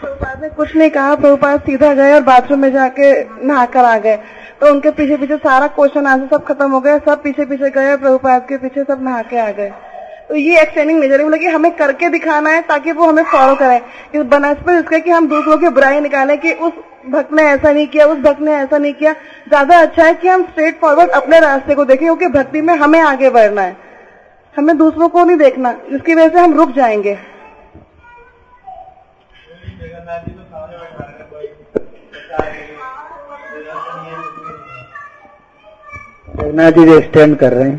प्रभुपाद 0.00 0.42
ने 0.42 0.48
कुछ 0.48 0.74
नहीं 0.76 0.90
कहा, 0.90 1.14
प्रभुपाद 1.14 1.60
सीधा 1.60 1.92
गए 1.94 2.12
और 2.14 2.22
बाथरूम 2.22 2.60
में 2.60 2.72
जाके 2.72 3.12
नहा 3.46 3.64
कर 3.66 3.84
आ 3.84 3.96
गए। 3.98 4.16
तो 4.60 4.66
उनके 4.66 4.90
पीछे 4.90 5.16
पीछे 5.16 5.36
सारा 5.36 5.66
क्वेश्चन 5.68 6.06
आंसर 6.06 6.26
सब 6.26 6.44
खत्म 6.44 6.70
हो 6.70 6.80
गया 6.80 6.98
सब 6.98 7.22
पीछे 7.22 7.44
पीछे 7.44 7.70
गए 7.70 7.96
प्रभुपाद 7.96 8.46
के 8.48 8.56
पीछे 8.56 8.84
सब 8.84 9.02
नहा 9.02 9.22
के 9.22 9.38
आ 9.38 9.50
गए। 9.50 9.70
तो 10.28 10.34
ये 10.34 10.60
एक्सटेंडिंग 10.60 11.02
है 11.02 11.24
मतलब 11.26 11.38
कि 11.38 11.46
हमें 11.46 11.70
करके 11.72 12.08
दिखाना 12.08 12.50
है 12.50 12.60
ताकि 12.62 12.92
वो 12.92 13.06
हमें 13.06 13.22
फॉलो 13.22 13.54
करें। 13.54 13.80
इस 14.14 14.22
बनस्पत 14.22 14.70
इसका 14.70 14.98
कि 14.98 15.10
हम 15.10 15.28
दूसरों 15.28 15.56
की 15.58 15.68
बुराई 15.68 16.00
निकालें 16.00 16.38
कि 16.38 16.52
उस 16.52 16.72
भक्त 17.08 17.32
ने 17.32 17.42
ऐसा 17.42 17.72
नहीं 17.72 17.86
किया, 17.86 18.06
उस 18.06 18.18
भक्त 18.18 18.40
ने 18.40 18.52
ऐसा 18.52 18.78
नहीं 18.78 18.92
किया। 18.94 19.12
ज़्यादा 19.48 19.78
अच्छा 19.78 20.04
है 20.04 20.14
कि 20.14 20.28
हम 20.28 20.42
स्ट्रेट 20.42 20.80
फॉरवर्ड 20.80 21.10
अपने 21.10 21.40
रास्ते 21.40 21.74
को 21.74 21.84
देखें, 21.84 22.06
क्योंकि 22.06 22.26
भक्ति 22.28 22.60
में 22.60 22.74
हमें 22.74 23.00
आगे 23.00 23.30
बढ़ना 23.30 23.62
है। 23.62 23.76
हमें 24.56 24.76
दूसरों 24.76 25.08
को 25.08 25.24
नहीं 25.24 25.36
देखना, 25.36 25.72
जिसकी 25.90 26.14
वजह 26.14 26.28
से 26.28 26.38
हम 26.38 26.54
रुक 26.54 26.70
जाएँगे। 26.70 27.18
जगन्नाथ 36.36 36.72
जी 36.72 36.84
भी 36.84 36.94
एक्सटेंड 36.96 37.36
कर 37.36 37.52
रहे 37.52 37.64
हैं। 37.64 37.78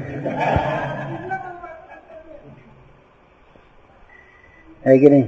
है 4.86 4.98
कि 5.00 5.10
नहीं? 5.10 5.24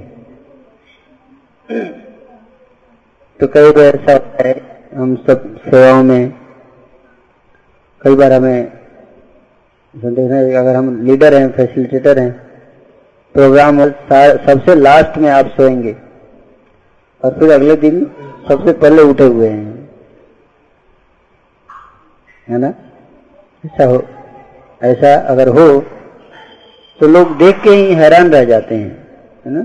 तो 3.40 3.46
कई 3.46 3.70
बार 3.70 3.84
ऐसा 3.84 4.12
होता 4.12 4.48
है, 4.48 4.54
हम 4.94 5.14
सब 5.26 5.44
सेवाओं 5.60 6.02
में, 6.04 6.32
कई 8.02 8.14
बार 8.14 8.32
हमें 8.32 8.72
देखना 9.94 10.38
अगर 10.60 10.76
हम 10.76 10.88
लीडर 11.06 11.34
हैं 11.34 11.52
फैसिलिटेटर 11.52 12.18
हैं 12.18 12.32
प्रोग्राम 13.34 13.80
सबसे 14.46 14.74
लास्ट 14.74 15.18
में 15.18 15.30
आप 15.30 15.46
सोएँगे। 15.46 16.03
और 17.24 17.38
फिर 17.38 17.50
अगले 17.50 17.76
दिन 17.76 18.04
सबसे 18.48 18.72
पहले 18.72 19.02
उठे 19.02 19.24
हुए 19.24 19.48
हैं। 19.48 19.90
है 22.48 22.58
ना? 22.58 22.72
ऐसा 23.66 23.84
हो, 23.84 24.02
ऐसा 24.82 25.14
अगर 25.26 25.48
हो 25.48 25.80
तो 27.00 27.08
लोग 27.08 27.36
देख 27.38 27.62
के 27.62 27.70
ही 27.70 27.94
हैरान 27.94 28.30
रह 28.30 28.44
जाते 28.44 28.74
हैं, 28.74 29.06
है 29.46 29.52
ना? 29.52 29.60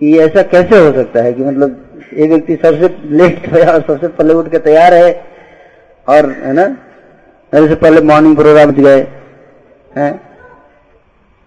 कि 0.00 0.18
ऐसा 0.18 0.42
कैसे 0.42 0.78
हो 0.78 0.92
सकता 0.92 1.22
है 1.22 1.32
कि 1.32 1.42
मतलब 1.42 2.00
एक 2.14 2.30
व्यक्ति 2.30 2.56
सबसे 2.56 2.88
लेट 3.16 3.48
गया 3.50 3.72
और 3.72 3.80
सबसे 3.80 4.08
पहले 4.08 4.34
उठ 4.34 4.50
के 4.50 4.58
तैयार 4.58 4.94
है 4.94 5.12
और, 6.08 6.30
है 6.30 6.52
ना? 6.52 6.66
मेरे 7.54 7.68
से 7.68 7.74
पहले 7.74 8.00
मॉर्निंग 8.00 8.36
प्रोग्राम 8.36 8.70
गए, 8.70 9.06
हैं? 9.96 10.12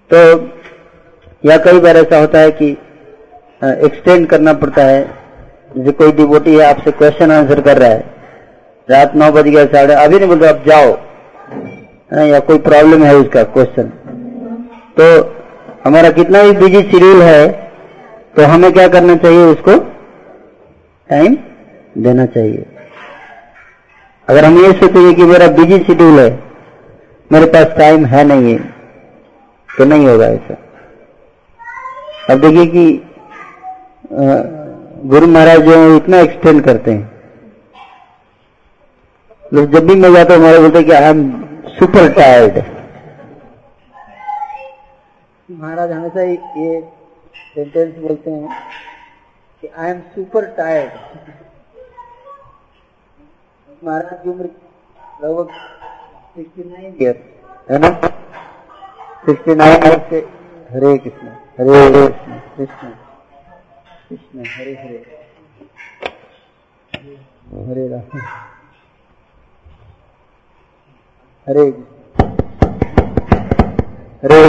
तो 0.09 0.17
या 1.49 1.57
कई 1.57 1.79
बार 1.79 1.97
ऐसा 1.97 2.19
होता 2.19 2.39
है 2.39 2.51
कि 2.51 2.77
एक्सटेंड 3.61 4.27
करना 4.27 4.53
पड़ता 4.55 4.83
है। 4.83 5.01
जैसे 5.75 5.91
कोई 5.93 6.11
डिवोटी 6.11 6.55
है, 6.55 6.63
आपसे 6.65 6.91
क्वेश्चन 6.93 7.31
आंसर 7.31 7.61
कर 7.61 7.77
रहा 7.77 7.89
है। 7.89 8.03
रात 8.89 9.15
नौ 9.15 9.31
बज 9.31 9.47
गया, 9.47 9.65
साढ़े, 9.67 9.93
अभी 9.95 10.17
नहीं 10.17 10.27
बोलते 10.27 10.47
आप 10.47 10.63
जाओ। 10.67 10.97
या 12.25 12.39
कोई 12.41 12.57
प्रॉब्लम 12.59 13.03
है 13.03 13.15
उसका 13.15 13.43
क्वेश्चन 13.45 13.89
तो 14.97 15.05
हमारा 15.83 16.09
कितना 16.11 16.41
भी 16.43 16.51
बिज़ी 16.53 16.81
शेड्यूल 16.83 17.21
है 17.21 17.47
तो 18.35 18.43
हमें 18.43 18.71
क्या 18.73 18.87
करना 18.87 19.15
चाहिए 19.17 19.43
उसको? 19.45 19.77
टाइम 21.09 21.37
देना 21.97 22.25
चाहिए। 22.27 22.65
अगर 24.27 24.45
हम 24.45 24.57
ये 24.57 24.71
सोचेंगे 24.71 25.13
कि 25.13 25.23
मेरा 25.23 25.47
बिज़ी 25.49 25.77
शेड्यूल 25.79 26.19
है, 26.19 26.31
मेरे 27.31 27.45
पास 27.47 27.77
टाइम 27.77 28.05
है 28.05 28.23
नहीं 28.25 28.53
है 28.53 28.59
तो 29.69 29.85
नहीं 29.85 30.07
होगा 30.07 30.25
ऐसा। 30.27 30.57
अब 32.29 32.39
देखिए 32.39 32.65
कि 32.67 32.83
गुरु 34.11 35.27
महाराज 35.27 35.59
जो 35.65 35.71
है 35.71 35.95
इतना 35.95 36.19
एक्सटेंड 36.19 36.63
करते 36.65 36.91
हैं। 36.91 37.03
लोग 39.53 39.71
जब 39.71 39.87
भी 39.87 39.95
मैं 39.95 40.11
जाता 40.13 40.33
हूँ 40.33 40.41
हमारे 40.41 40.59
बोलते 40.59 40.83
कि 40.83 40.91
आई 40.91 41.09
एम 41.09 41.21
सुपर 41.77 42.11
टायर्ड 42.13 42.57
महाराज 45.49 45.91
हमेशा 45.91 46.21
ये 46.21 46.81
सेंटेंस 47.55 47.95
बोलते 47.97 48.31
हैं 48.31 48.47
कि 49.63 49.67
आई 49.67 49.89
एम 49.91 49.99
सुपर 50.15 50.45
टायर्ड 50.57 50.91
महाराज 53.83 54.23
की 54.23 54.29
उम्र 54.29 54.49
लगभग 55.23 55.49
सिक्सटी 56.35 56.69
नाइन 56.69 56.95
ईयर 57.01 57.15
है 57.71 57.77
ना? 57.79 57.89
सिक्सटी 59.25 59.55
नाइन 59.55 59.83
ईयर 59.85 59.99
से 60.09 60.19
Hare 60.73 60.97
Krishna 60.97 61.27
Hare 61.59 61.87
Krishna 61.91 62.39
Krishna. 62.57 62.91
Krishna 64.09 64.39
Hare 64.39 64.71
Hare. 64.71 65.19
Hare 67.67 67.87
Ram 67.87 68.19
Hare. 71.47 71.67
Hare 74.23 74.41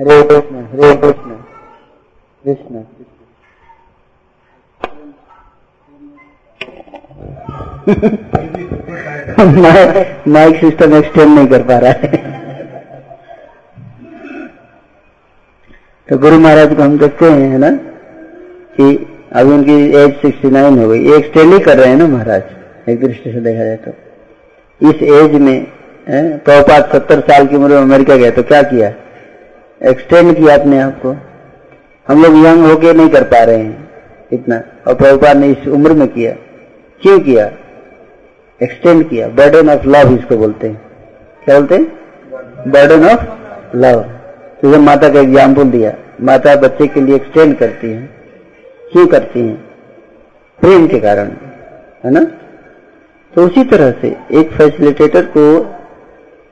Hare 0.00 0.24
Krishna. 0.24 0.56
Hare 0.64 0.96
Krishna. 0.96 1.36
Krishna. 2.44 2.84
Mike 10.32 10.56
system 10.56 10.94
extend 10.94 11.34
नहीं 11.34 11.48
कर 11.48 11.62
पा 11.62 11.78
रहा 11.78 11.90
है। 11.90 12.33
तो 16.08 16.16
गुरु 16.18 16.38
महाराज 16.38 16.74
को 16.76 16.82
हम 16.82 16.96
देखते 16.98 17.26
हैं, 17.26 17.48
है 17.50 17.58
ना, 17.58 17.70
कि 18.76 18.86
अभी 19.32 19.52
उनकी 19.52 19.74
एज 19.96 20.14
69 20.16 20.78
हो 20.78 20.88
गई। 20.88 21.12
एक्सटेंड 21.14 21.52
ही 21.52 21.58
कर 21.60 21.76
रहे 21.78 21.88
हैं 21.88 21.96
ना 21.96 22.06
महाराज, 22.06 22.42
एक 22.88 23.00
दृष्टि 23.00 23.32
से 23.32 23.40
देखा 23.40 23.64
जाए 23.64 23.76
तो। 23.76 23.92
इस 24.80 25.02
एज 25.14 25.40
में 25.40 25.66
प्रभुपात 26.08 26.92
सत्तर 26.92 27.20
साल 27.20 27.46
की 27.46 27.56
उम्र 27.56 27.68
में 27.68 27.76
अमेरिका 27.76 28.16
गए 28.16 28.30
तो 28.30 28.42
क्या 28.42 28.62
किया? 28.62 28.92
एक्सटेंड 29.80 30.36
किया 30.36 30.56
अपने 30.56 30.80
आप 30.80 31.00
को। 31.02 31.16
हम 32.08 32.22
लोग 32.22 32.36
यंग 32.46 32.64
होके 32.66 32.92
नहीं 32.92 33.08
कर 33.08 33.22
पा 33.24 33.42
रहे 33.44 33.58
हैं 33.58 33.88
इतना। 34.32 34.62
और 34.86 34.94
प्रभुपाद 34.94 35.36
ने 35.36 35.48
इस 35.48 35.68
उम्र 35.68 35.92
में 35.92 36.08
किया। 36.08 36.32
क्यों 37.02 37.18
किया? 37.20 37.50
एक्सटेंड 38.60 39.08
किया। 39.10 39.28
बर्डन 39.30 39.70
ऑफ़ 39.70 39.86
लव 39.86 40.14
इसको 40.18 40.36
बोलते 40.36 40.68
हैं। 40.68 40.80
क्या 41.44 41.58
बोलते 41.58 41.74
हैं? 41.74 42.70
बर्डन 42.70 43.08
ऑफ़ 43.08 43.76
लव 43.76 44.04
तो 44.64 44.78
माता 44.80 45.08
का 45.08 45.20
एग्ज़ाम्पल 45.20 45.70
दिया, 45.70 45.92
माता 46.22 46.54
बच्चे 46.56 46.86
के 46.86 47.00
लिए 47.00 47.16
एक्सटेंड 47.16 47.56
करती 47.58 47.88
है, 47.88 48.02
क्यों 48.92 49.06
करती 49.06 49.40
है? 49.40 49.54
प्रेम 50.60 50.86
के 50.88 51.00
कारण, 51.00 51.30
है 52.04 52.10
ना? 52.10 52.20
तो 53.34 53.44
उसी 53.46 53.64
तरह 53.64 53.90
से 54.00 54.08
एक 54.40 54.52
फैसिलिटेटर 54.52 55.24
को 55.36 55.44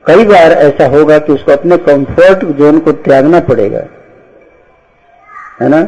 कई 0.05 0.25
बार 0.25 0.51
ऐसा 0.51 0.87
होगा 0.87 1.17
कि 1.19 1.33
उसको 1.33 1.51
अपने 1.51 1.77
कंफर्ट 1.79 2.45
जोन 2.57 2.79
को 2.79 2.91
त्यागना 3.01 3.39
पड़ेगा, 3.49 3.83
है 5.61 5.69
ना? 5.69 5.81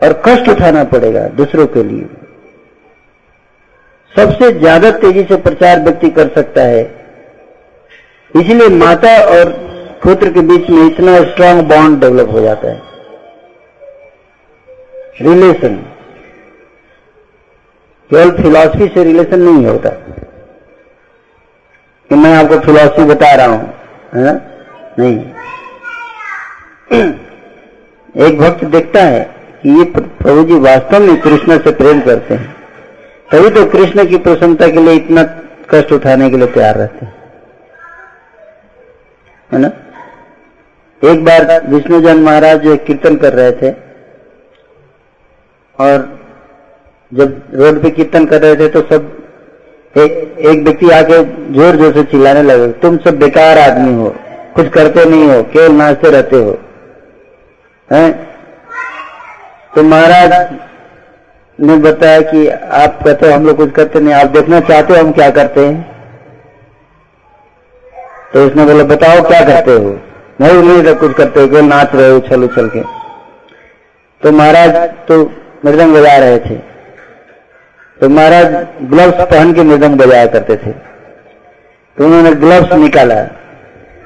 और 0.00 0.22
कष्ट 0.26 0.48
उठाना 0.48 0.84
पड़ेगा 0.86 1.26
दूसरों 1.36 1.66
के 1.66 1.82
लिए। 1.82 2.08
सबसे 4.12 4.50
ज़्यादा 4.52 4.90
तेज़ी 4.98 5.24
से 5.24 5.36
प्रचार 5.42 5.80
व्यक्ति 5.80 6.10
कर 6.10 6.28
सकता 6.34 6.62
है। 6.64 6.82
इसलिए 8.34 8.68
माता 8.76 9.16
और 9.30 9.62
पुत्र 10.04 10.32
के 10.32 10.40
बीच 10.40 10.70
में 10.70 10.86
इतना 10.86 11.24
स्ट्रांग 11.24 11.62
बॉन्ड 11.62 12.00
डेवलप 12.00 12.30
हो 12.30 12.40
जाता 12.40 12.68
है। 12.68 12.82
रिलेशन 15.20 15.76
केवल 18.10 18.30
फिलॉसफी 18.30 18.88
से 18.88 19.04
रिलेशन 19.04 19.40
नहीं 19.40 19.66
होता। 19.66 19.88
कि 22.10 22.14
मैं 22.14 22.44
आपको 22.44 22.58
फिलॉसफी 22.58 23.04
बता 23.04 23.34
रहा 23.34 23.46
हूँ, 23.46 23.74
है 24.14 24.58
नहीं। 24.98 25.18
एक 28.26 28.38
भक्त 28.38 28.64
देखता 28.64 29.00
है 29.00 29.34
कि 29.62 29.78
ये 29.78 29.84
प्रभु 30.00 30.44
जी 30.44 30.54
वास्तव 30.54 31.00
में 31.00 31.20
कृष्ण 31.20 31.58
से 31.58 31.70
प्रेम 31.70 32.00
करते 32.00 32.34
हैं। 32.34 32.56
तभी 33.32 33.50
तो 33.50 33.66
कृष्ण 33.66 34.06
की 34.06 34.16
प्रसन्नता 34.16 34.66
के 34.66 34.80
लिए 34.80 34.94
इतना 34.94 35.22
कष्ट 35.70 35.92
उठाने 35.92 36.30
के 36.30 36.36
लिए 36.36 36.46
तैयार 36.46 36.74
रहते 36.74 37.06
हैं। 37.06 37.14
है 39.52 39.58
ना? 39.58 39.70
एक 41.10 41.24
बार 41.24 41.44
विष्णुजन 41.68 42.20
महाराज 42.22 42.60
जो 42.60 42.76
कीर्तन 42.86 43.16
कर 43.16 43.32
रहे 43.32 43.52
थे 43.52 43.70
और 45.78 46.06
जब 47.12 47.42
रोड 47.54 47.82
पे 47.82 47.90
कीर्तन 47.90 48.26
कर 48.26 48.40
रहे 48.42 48.56
थे 48.56 48.68
तो 48.68 48.80
सब 48.92 49.10
एक, 49.94 50.12
एक 50.38 50.62
व्यक्ति 50.64 50.90
आके 50.90 51.18
ज़ोर 51.54 51.76
ज़ोर 51.76 51.92
से 51.94 52.02
चिल्लाने 52.04 52.42
लगे 52.42 52.68
तुम 52.82 52.96
सब 52.98 53.18
बेकार 53.18 53.58
आदमी 53.58 53.94
हो 53.94 54.14
कुछ 54.54 54.68
करते 54.68 55.04
नहीं 55.04 55.28
हो 55.28 55.42
केवल 55.52 55.72
नाचते 55.72 56.10
रहते 56.10 56.36
हो। 56.36 56.56
हैं? 57.90 58.12
तो 59.74 59.82
महाराज 59.82 60.32
ने 61.58 61.76
बताया 61.76 62.20
कि 62.30 62.46
आप 62.48 62.98
कहते 63.04 63.30
हम 63.32 63.46
लोग 63.46 63.56
कुछ 63.56 63.72
करते 63.72 64.00
नहीं 64.00 64.14
आप 64.14 64.26
देखना 64.26 64.60
चाहते 64.60 64.94
हो 64.94 65.00
हम 65.00 65.12
क्या 65.12 65.30
करते 65.30 65.66
हैं? 65.66 65.82
तो 68.32 68.46
उसने 68.46 68.64
बोला 68.64 68.84
बताओ 68.94 69.22
क्या 69.28 69.40
करते 69.44 69.72
हो? 69.72 69.98
नहीं 70.38 70.62
नहीं 70.62 70.94
कुछ 70.94 71.12
करते 71.16 71.40
हो 71.40 71.60
नाच 71.62 71.94
रहे 71.94 72.10
उछल 72.12 72.44
उछल 72.44 72.68
के। 72.68 72.82
तो 74.22 74.32
महाराज 74.32 74.76
तो 75.08 75.22
मृदंग 75.64 75.94
बजा 75.94 76.16
रहे 76.18 76.38
थे। 76.40 76.56
तो 78.00 78.08
महाराज 78.08 78.46
ग्लव्स 78.90 79.20
पहन 79.22 79.52
के 79.54 79.62
मृदंग 79.62 79.96
बजाया 79.98 80.26
करते 80.28 80.56
थे। 80.56 80.72
तो 80.72 82.04
उन्होंने 82.04 82.32
ग्लव्स 82.36 82.72
निकाला। 82.74 83.22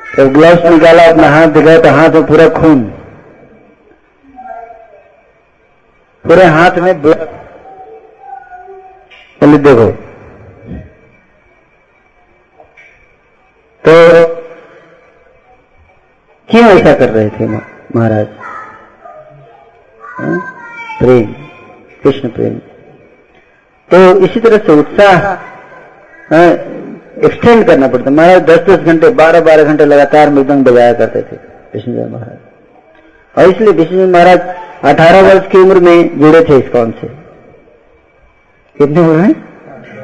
तो 0.08 0.28
ग्लव्स 0.30 0.64
निकाला, 0.66 1.04
अपना 1.04 1.28
हाथ 1.30 1.46
दिखाया 1.48 1.80
तो 1.80 1.90
हाथ 1.90 2.10
में 2.10 2.26
पूरा 2.26 2.48
खून। 2.52 2.82
पूरे 6.24 6.44
हाथ 6.46 6.78
में 6.78 7.00
ब्लड 7.02 7.26
बोले, 9.40 9.58
देखो। 9.58 9.90
तो 13.84 13.94
क्यों 16.48 16.64
ऐसा 16.68 16.92
कर 16.94 17.08
रहे 17.10 17.28
थे 17.30 17.46
महाराज? 17.46 18.26
हाँ? 20.00 20.36
प्रेम, 21.00 21.32
कृष्ण 22.02 22.28
प्रेम। 22.28 22.54
तो 23.90 23.98
इसी 24.26 24.40
तरह 24.40 24.58
से 24.58 24.72
उत्साह 24.80 25.26
एक्सटेंड 27.26 27.64
करना 27.66 27.88
पड़ता। 27.88 28.10
महाराज 28.10 28.42
दस 28.44 28.60
दस 28.68 28.84
घंटे 28.84 29.10
बारह 29.20 29.40
बारह 29.40 29.64
घंटे 29.64 29.84
लगातार 29.84 30.30
मृदंग 30.30 30.64
बजाया 30.64 30.92
करते 30.92 31.22
थे 31.22 31.36
विष्णुदेव 31.74 32.08
महाराज। 32.12 32.38
और 33.34 33.50
इसलिए 33.50 33.72
विष्णु 33.74 34.06
महाराज 34.08 34.40
अठारह 34.84 35.20
वर्ष 35.28 35.50
की 35.52 35.58
उम्र 35.58 35.80
में 35.80 36.18
जुड़े 36.20 36.40
थे 36.44 36.58
इस 36.58 36.68
कौन 36.70 36.90
से? 37.00 37.08
कितने 38.76 39.00
उम्र 39.00 39.16
में? 39.16 39.34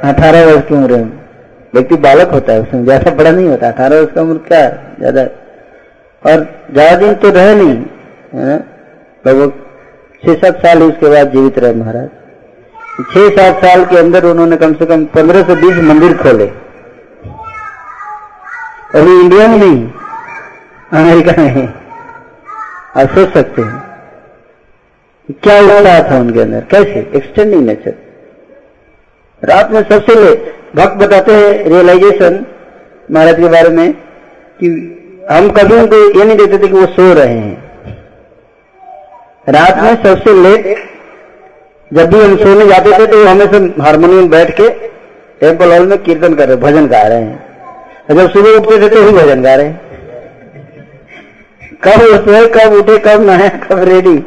अठारह 0.04 0.44
वर्ष 0.46 0.66
की 0.68 0.74
उम्र 0.74 0.96
में। 0.96 1.12
व्यक्ति 1.74 1.96
बालक 1.98 2.32
होता 2.32 2.52
है, 2.52 2.62
उसमें 2.62 2.84
ज़्यादा 2.84 3.10
बड़ा 3.12 3.30
नहीं 3.30 3.48
होता। 3.48 3.68
अठारह 3.68 4.00
वर्ष 4.00 4.12
का 4.14 4.22
उम्र 4.22 4.38
क्या 4.48 4.58
है? 4.58 4.96
ज़्यादा 4.98 5.22
और 6.24 6.46
ज़्यादा 6.72 6.96
दिन 6.96 7.14
तो 7.14 7.30
रहे 7.30 7.54
नहीं, 7.54 7.76
है 8.34 8.56
लगभग 9.24 9.50
छह 10.22 10.34
सात 10.36 10.56
साल 10.58 10.82
उसके 10.82 11.08
बाद 11.08 11.32
जीवित 11.32 11.58
रहे 11.58 11.74
महाराज। 11.74 12.08
छह 13.06 13.28
सात 13.36 13.64
साल 13.64 13.84
के 13.84 13.96
अंदर 13.98 14.24
उन्होंने 14.26 14.56
कम 14.56 14.74
से 14.74 14.86
कम 14.86 15.04
पंद्रह 15.14 15.42
से 15.44 15.54
बीस 15.62 15.82
मंदिर 15.84 16.16
खोले। 16.18 16.46
अभी 18.94 19.20
इंडिया 19.20 19.48
में 19.48 19.58
नहीं, 19.58 19.78
अमेरिका 20.92 21.42
में 21.42 21.68
आप 22.96 23.14
सोच 23.14 23.32
सकते 23.34 23.62
हैं 23.62 23.82
क्या 25.42 25.58
उत्साह 25.60 26.00
था 26.10 26.18
उनके 26.18 26.40
अंदर। 26.40 26.60
कैसे? 26.70 27.00
एक्सटेंडिंग 27.16 27.64
नेचर 27.66 27.94
रात 29.42 29.70
में 29.70 29.82
सबसे 29.82 30.14
ले 30.14 30.34
भक्त 30.76 30.96
बताते 30.98 31.32
हैं 31.34 31.64
रियलाइजेशन 31.64 32.44
महाराज 33.08 33.36
के 33.36 33.48
बारे 33.50 33.68
में 33.70 33.92
कि 33.92 34.68
हम 35.30 35.48
कभी 35.50 35.74
उनको 35.74 35.96
ये 36.18 36.24
नहीं 36.24 36.36
देते 36.36 36.58
थे 36.58 36.68
कि 36.68 36.74
वो 36.74 36.86
सो 36.86 37.12
रहे 37.12 37.34
हैं। 37.34 37.64
रात 39.48 39.78
में 39.78 39.94
सबसे 40.02 40.32
लेट 40.42 40.76
जब 41.90 42.10
भी 42.10 42.20
हम 42.20 42.36
सोने 42.36 42.66
जाते 42.66 42.98
थे 42.98 43.06
तो 43.06 43.24
हमेशा 43.24 43.82
हारमोनियम 43.82 44.28
बैठ 44.28 44.50
के 44.50 44.68
टेंपल 45.40 45.72
हॉल 45.72 45.86
में 45.86 45.98
कीर्तन 45.98 46.34
कर 46.34 46.48
रहे, 46.48 46.56
भजन 46.56 46.86
गा 46.86 47.02
रहे 47.02 47.22
हैं। 47.22 47.44
जब 48.10 48.30
सुबह 48.30 48.50
उठते 48.50 48.80
थे 48.80 48.88
तो 48.88 49.02
ही 49.02 49.12
भजन 49.12 49.42
गा 49.42 49.54
रहे 49.54 49.66
हैं। 49.66 49.80
कब 51.84 52.24
सोए 52.24 52.46
कब 52.48 52.72
उठे, 52.72 52.98
कब 52.98 53.22
नहाए, 53.22 53.48
कब 53.48 53.78
रेडी 53.78 54.18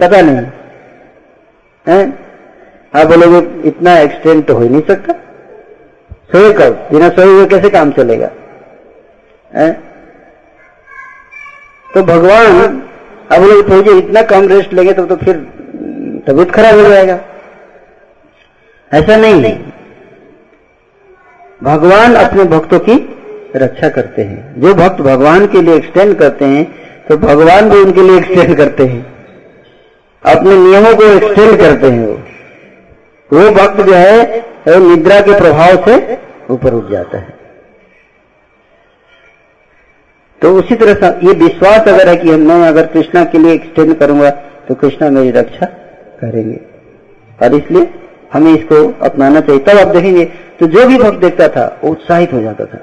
पता 0.00 0.20
नहीं। 0.20 0.46
है? 1.86 2.18
आप 2.96 3.06
बोलोगे 3.06 3.68
इतना 3.68 3.98
एक्सटेंड 3.98 4.44
तो 4.44 4.54
हो 4.54 4.60
ही 4.60 4.68
नहीं 4.68 4.82
सकता। 4.82 5.12
सोए 6.32 6.52
कब? 6.52 6.88
बिना 6.92 7.08
सोए 7.08 7.24
हुए 7.24 7.46
कैसे 7.46 7.70
काम 7.70 7.90
चलेगा? 7.90 8.30
है? 9.54 9.95
तो 11.96 12.02
भगवान 12.04 12.80
अब 13.32 13.42
लोग 13.42 13.68
सोचे 13.68 13.92
इतना 13.98 14.22
कम 14.22 14.46
रेस्ट 14.48 14.72
लेंगे 14.72 14.92
तो, 14.92 15.04
तो 15.06 15.16
फिर 15.16 15.36
तबीयत 16.26 16.50
खराब 16.50 16.74
हो 16.76 16.82
जाएगा। 16.82 17.18
ऐसा 18.90 19.16
नहीं 19.16 19.52
भगवान 21.60 22.14
अपने 22.14 22.44
भक्तों 22.46 22.78
की 22.80 22.96
रक्षा 23.56 23.88
करते 23.88 24.22
हैं। 24.22 24.60
जो 24.60 24.74
भक्त 24.74 25.00
भगवान 25.02 25.46
के 25.46 25.62
लिए 25.62 25.76
एक्सटेंड 25.76 26.14
करते 26.18 26.44
हैं 26.46 26.64
तो 27.08 27.16
भगवान 27.16 27.70
भी 27.70 27.78
उनके 27.78 28.02
लिए 28.02 28.18
एक्सटेंड 28.18 28.56
करते 28.56 28.86
हैं। 28.86 29.00
अपने 30.24 30.56
नियमों 30.58 30.94
को 30.96 31.04
एक्सटेंड 31.06 31.58
करते 31.60 31.90
हैं 31.90 32.06
वो। 32.06 32.18
वो 33.30 33.50
भक्त 33.52 33.80
जो 33.82 33.94
है 33.94 34.78
निद्रा 34.80 35.20
के 35.20 35.38
प्रभाव 35.40 35.84
से 35.86 36.18
ऊपर 36.50 36.74
उठ 36.74 36.90
जाता 36.90 37.18
है। 37.18 37.35
तो 40.42 40.52
उसी 40.54 40.74
तरह 40.74 40.94
से 40.94 41.06
ये 41.26 41.32
विश्वास 41.34 41.88
अगर 41.88 42.08
है 42.08 42.16
कि 42.16 42.30
मैं 42.38 42.60
अगर 42.68 42.86
कृष्णा 42.86 43.24
के 43.24 43.38
लिए 43.38 43.52
एक्सटेंड 43.52 43.94
करूँगा 43.98 44.30
तो 44.68 44.74
कृष्णा 44.74 45.08
मेरी 45.10 45.30
रक्षा 45.30 45.66
करेंगे। 46.20 46.58
और 47.38 47.54
इसलिए 47.54 47.88
हमें 48.32 48.52
इसको 48.54 48.76
अपनाना 49.04 49.40
चाहिए। 49.40 49.60
तब 49.60 49.78
आप 49.78 49.88
देखेंगे 49.88 50.24
तो 50.60 50.66
जो 50.66 50.86
भी 50.86 50.98
भक्त 50.98 51.18
देखता 51.18 51.48
था, 51.48 51.64
वो 51.84 51.90
उत्साहित 51.90 52.32
हो 52.32 52.40
जाता 52.42 52.64
था। 52.64 52.78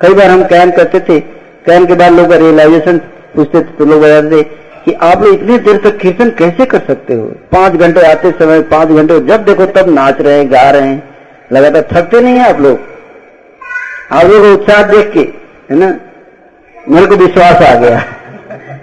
कई 0.00 0.14
बार 0.14 0.30
हम 0.30 0.44
कैन 0.44 0.70
करते 0.70 1.00
थे 1.00 1.20
कैन 1.66 1.86
के 1.86 1.94
बाद 1.94 2.12
लोग 2.12 2.32
रियलाइजेशन 2.32 2.98
पूछते 3.34 3.60
थे 3.60 3.76
तो 3.78 3.84
लोग 3.84 4.02
बताते 4.02 4.36
थे 4.36 4.42
कि 4.84 4.92
आप 5.02 5.22
लोग 5.22 5.34
इतनी 5.34 5.58
देर 5.58 5.76
तक 5.84 5.96
कीर्तन 5.98 6.30
कैसे 6.30 6.66
कर 6.66 6.78
सकते 6.86 7.14
हो? 7.14 7.26
पाँच 7.52 7.72
घंटे 7.72 8.00
आते 8.06 8.30
समय, 8.30 8.62
पाँच 8.62 8.88
घंटे, 8.88 9.18
जब 9.20 9.44
देखो 9.44 9.66
तब 9.72 9.88
नाच 9.90 10.20
रहे 10.20 10.38
हैं, 10.38 10.50
गा 10.52 10.70
रहे 10.70 10.88
हैं। 10.88 11.02
लगातार 11.52 11.88
थकते 11.92 12.20
नहीं 12.20 12.34
है 12.34 12.48
आप 12.48 12.60
लोग। 12.60 12.78
आप 14.12 14.24
लोग 14.24 14.44
उत्साह 14.52 14.82
देख 14.82 15.12
के, 15.12 15.20
है 15.70 15.78
ना? 15.78 15.88
मेरे 16.88 17.06
को 17.06 17.14
विश्वास 17.14 17.62
आ 17.62 17.74
गया 17.74 17.98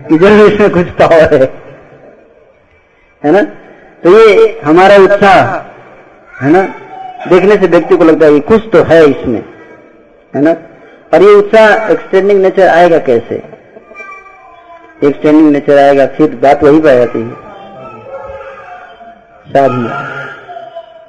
कि 0.10 0.18
ज़रूर 0.18 0.54
इसमें 0.54 0.70
कुछ 0.70 0.88
पावर 0.88 1.34
है। 1.34 1.54
है 3.24 3.32
ना? 3.32 3.42
तो 4.04 4.10
ये 4.10 4.62
हमारा 4.66 4.96
उत्साह, 4.96 5.56
है 6.46 6.52
ना? 6.52 6.62
देखने 7.30 7.56
से 7.56 7.68
व्यक्ति 7.68 7.98
को 7.98 8.04
लगता 8.04 8.26
है 8.26 8.32
कि 8.32 8.40
कुछ 8.40 8.62
तो 8.74 8.84
है 8.84 9.06
इसमें, 9.06 9.44
है 10.36 10.42
ना? 10.42 10.52
और 11.14 11.22
ये 11.22 11.34
उत्साह 11.36 11.92
एक्सटेंडिंग 11.92 12.42
नेचर 12.42 12.68
आएगा 12.68 12.98
कैसे? 12.98 13.36
एक्सटेंडिंग 15.04 15.52
नेचर 15.52 15.78
आएगा, 15.78 16.06
फिर 16.06 16.36
बात 16.36 16.64
वही 16.64 16.80
पाई 16.82 16.98
जाती 16.98 17.22
है। 17.22 17.32
साधना। 19.54 20.08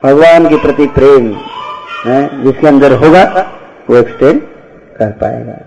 भगवान 0.05 0.49
के 0.49 0.57
प्रति 0.57 0.87
प्रेम, 0.87 1.37
है, 2.07 2.43
जिसके 2.43 2.67
अंदर 2.67 2.93
होगा, 2.93 3.51
वो 3.91 3.97
एक्सटेंड 3.97 4.43
कर 4.97 5.11
पाएगा, 5.11 5.59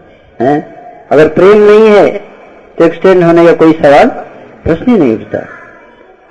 है? 0.45 0.74
अगर 1.09 1.27
प्रेम 1.33 1.63
नहीं 1.63 1.89
है 1.89 2.07
तो 2.77 2.85
एक्सटेंड 2.85 3.23
होने 3.23 3.45
का 3.45 3.53
कोई 3.55 3.73
सवाल 3.73 4.07
प्रश्न 4.63 4.91
ही 4.91 4.97
नहीं 4.97 5.15
उठता। 5.15 5.39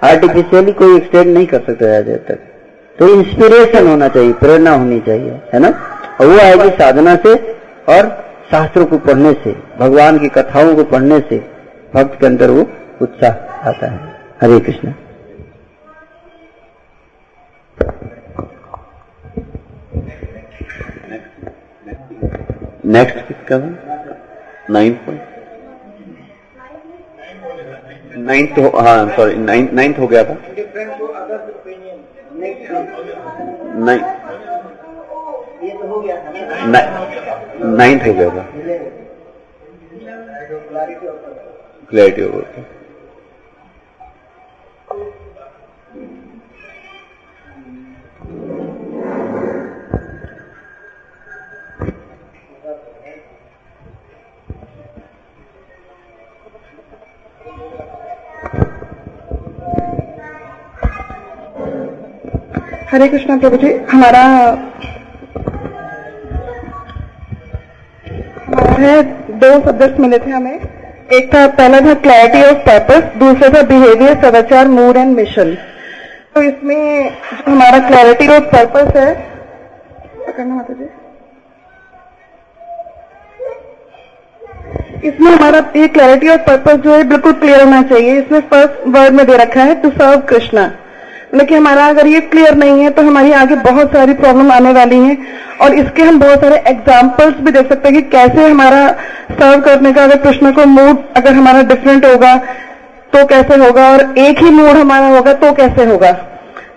आर्टिफिशियली 0.00 0.72
कोई 0.74 0.96
एक्सटेंड 0.96 1.32
नहीं 1.34 1.46
कर 1.46 1.60
सकता 1.60 1.86
ज़्यादा 1.86 2.16
तक। 2.26 2.38
तो 2.98 3.08
इंस्पिरेशन 3.10 3.86
होना 3.86 4.08
चाहिए, 4.08 4.32
प्रेरणा 4.34 4.70
होनी 4.72 5.00
चाहिए, 5.00 5.40
है 5.54 5.60
ना? 5.60 5.68
और 6.20 6.26
वो 6.26 6.38
आएगी 6.38 6.68
साधना 6.72 7.14
से 7.16 7.34
और 7.88 8.08
शास्त्रों 8.50 8.84
को 8.86 8.98
पढ़ने 9.00 9.32
से, 9.44 9.54
भगवान 9.78 10.18
की 10.18 10.28
कथाओं 10.30 10.74
को 10.76 10.84
पढ़ने 10.90 11.18
से, 11.20 11.38
भक्त 11.94 12.20
के 12.20 12.26
अंदर 12.26 12.50
वो 12.50 12.66
उत्साह 13.02 13.68
आता 13.68 13.86
है। 13.86 13.98
हरे 14.42 14.60
कृष्ण। 14.60 14.92
नेक्स्ट 22.86 23.26
किसका 23.28 23.58
था 23.58 23.83
नाइन्थ 24.70 24.98
नाइन्थ 28.16 28.58
हो 28.58 28.70
सॉरी 29.16 29.34
नाइन्थ 29.36 29.98
हो 29.98 30.06
गया 30.06 30.24
था। 30.24 30.34
नाइन्थ 37.78 38.06
हो 38.06 38.12
गया 38.14 38.28
था। 38.30 38.44
क्लैरिटी 41.90 42.22
हो 42.22 42.28
हरे 62.90 63.06
कृष्णा 63.08 63.36
प्रभु 63.38 63.56
जी, 63.56 63.72
हमारा 63.92 64.22
हमारा 68.46 68.72
है 68.80 69.02
दो 69.38 69.48
सब्जेक्ट 69.60 69.98
मिले 70.00 70.18
थे 70.18 70.30
हमें। 70.30 70.52
एक 70.52 71.28
था, 71.34 71.46
पहला 71.48 71.80
था 71.80 71.94
क्लैरिटी 72.02 72.42
ऑफ़ 72.44 72.58
पर्पस 72.66 73.16
दूसरा 73.18 73.48
था 73.54 73.62
बिहेवियर 73.68 74.20
सदाचार 74.22 74.68
मूड 74.68 74.96
एंड 74.96 75.14
मिशन 75.16 75.54
तो 76.34 76.42
इसमें 76.42 77.10
हमारा 77.46 77.78
क्लैरिटी 77.88 78.28
ऑफ़ 78.28 78.44
पर्पस 78.52 78.96
है। 78.96 79.14
करना 80.26 80.54
माता 80.54 80.74
जी। 80.74 80.88
इसमें 85.04 85.30
हमारा 85.30 85.58
ये 85.76 85.88
क्लैरिटी 85.88 86.28
और 86.28 86.36
पर्पस 86.42 86.76
जो 86.84 86.92
है 86.92 87.02
बिल्कुल 87.08 87.32
क्लियर 87.34 87.62
होना 87.62 87.82
चाहिए। 87.84 88.18
इसमें 88.18 88.40
फ़र्स्ट 88.42 88.86
वर्ड 88.88 89.14
में 89.14 89.26
दे 89.26 89.36
रखा 89.36 89.62
है 89.62 89.74
टू 89.82 89.90
सर्व 89.90 90.20
कृष्णा 90.28 90.70
लेकिन 91.34 91.56
हमारा 91.56 91.86
अगर 91.88 92.06
ये 92.06 92.20
क्लियर 92.22 92.54
नहीं 92.56 92.82
है 92.82 92.90
तो 92.90 93.02
हमारी 93.02 93.32
आगे 93.34 93.54
बहुत 93.62 93.92
सारी 93.92 94.12
प्रॉब्लम 94.14 94.52
आने 94.52 94.72
वाली 94.72 94.98
है। 94.98 95.16
और 95.62 95.74
इसके 95.74 96.02
हम 96.02 96.18
बहुत 96.20 96.40
सारे 96.40 96.56
एग्जाम्पल्स 96.68 97.40
भी 97.40 97.50
देख 97.52 97.68
सकते 97.68 97.88
हैं 97.88 97.96
कि 97.96 98.08
कैसे 98.10 98.48
हमारा 98.48 98.86
सर्व 99.32 99.60
करने 99.62 99.92
का, 99.92 100.04
अगर 100.04 100.16
कृष्ण 100.18 100.52
को 100.52 100.64
मूड 100.66 101.02
अगर 101.16 101.32
हमारा 101.32 101.62
डिफरेंट 101.64 102.06
होगा 102.06 102.36
तो 103.12 103.24
कैसे 103.26 103.56
होगा? 103.56 103.90
और 103.90 104.14
एक 104.18 104.38
ही 104.42 104.50
मूड 104.50 104.76
हमारा 104.76 105.08
होगा 105.08 105.32
तो 105.34 105.52
कैसे 105.54 105.84
होगा? 105.84 106.12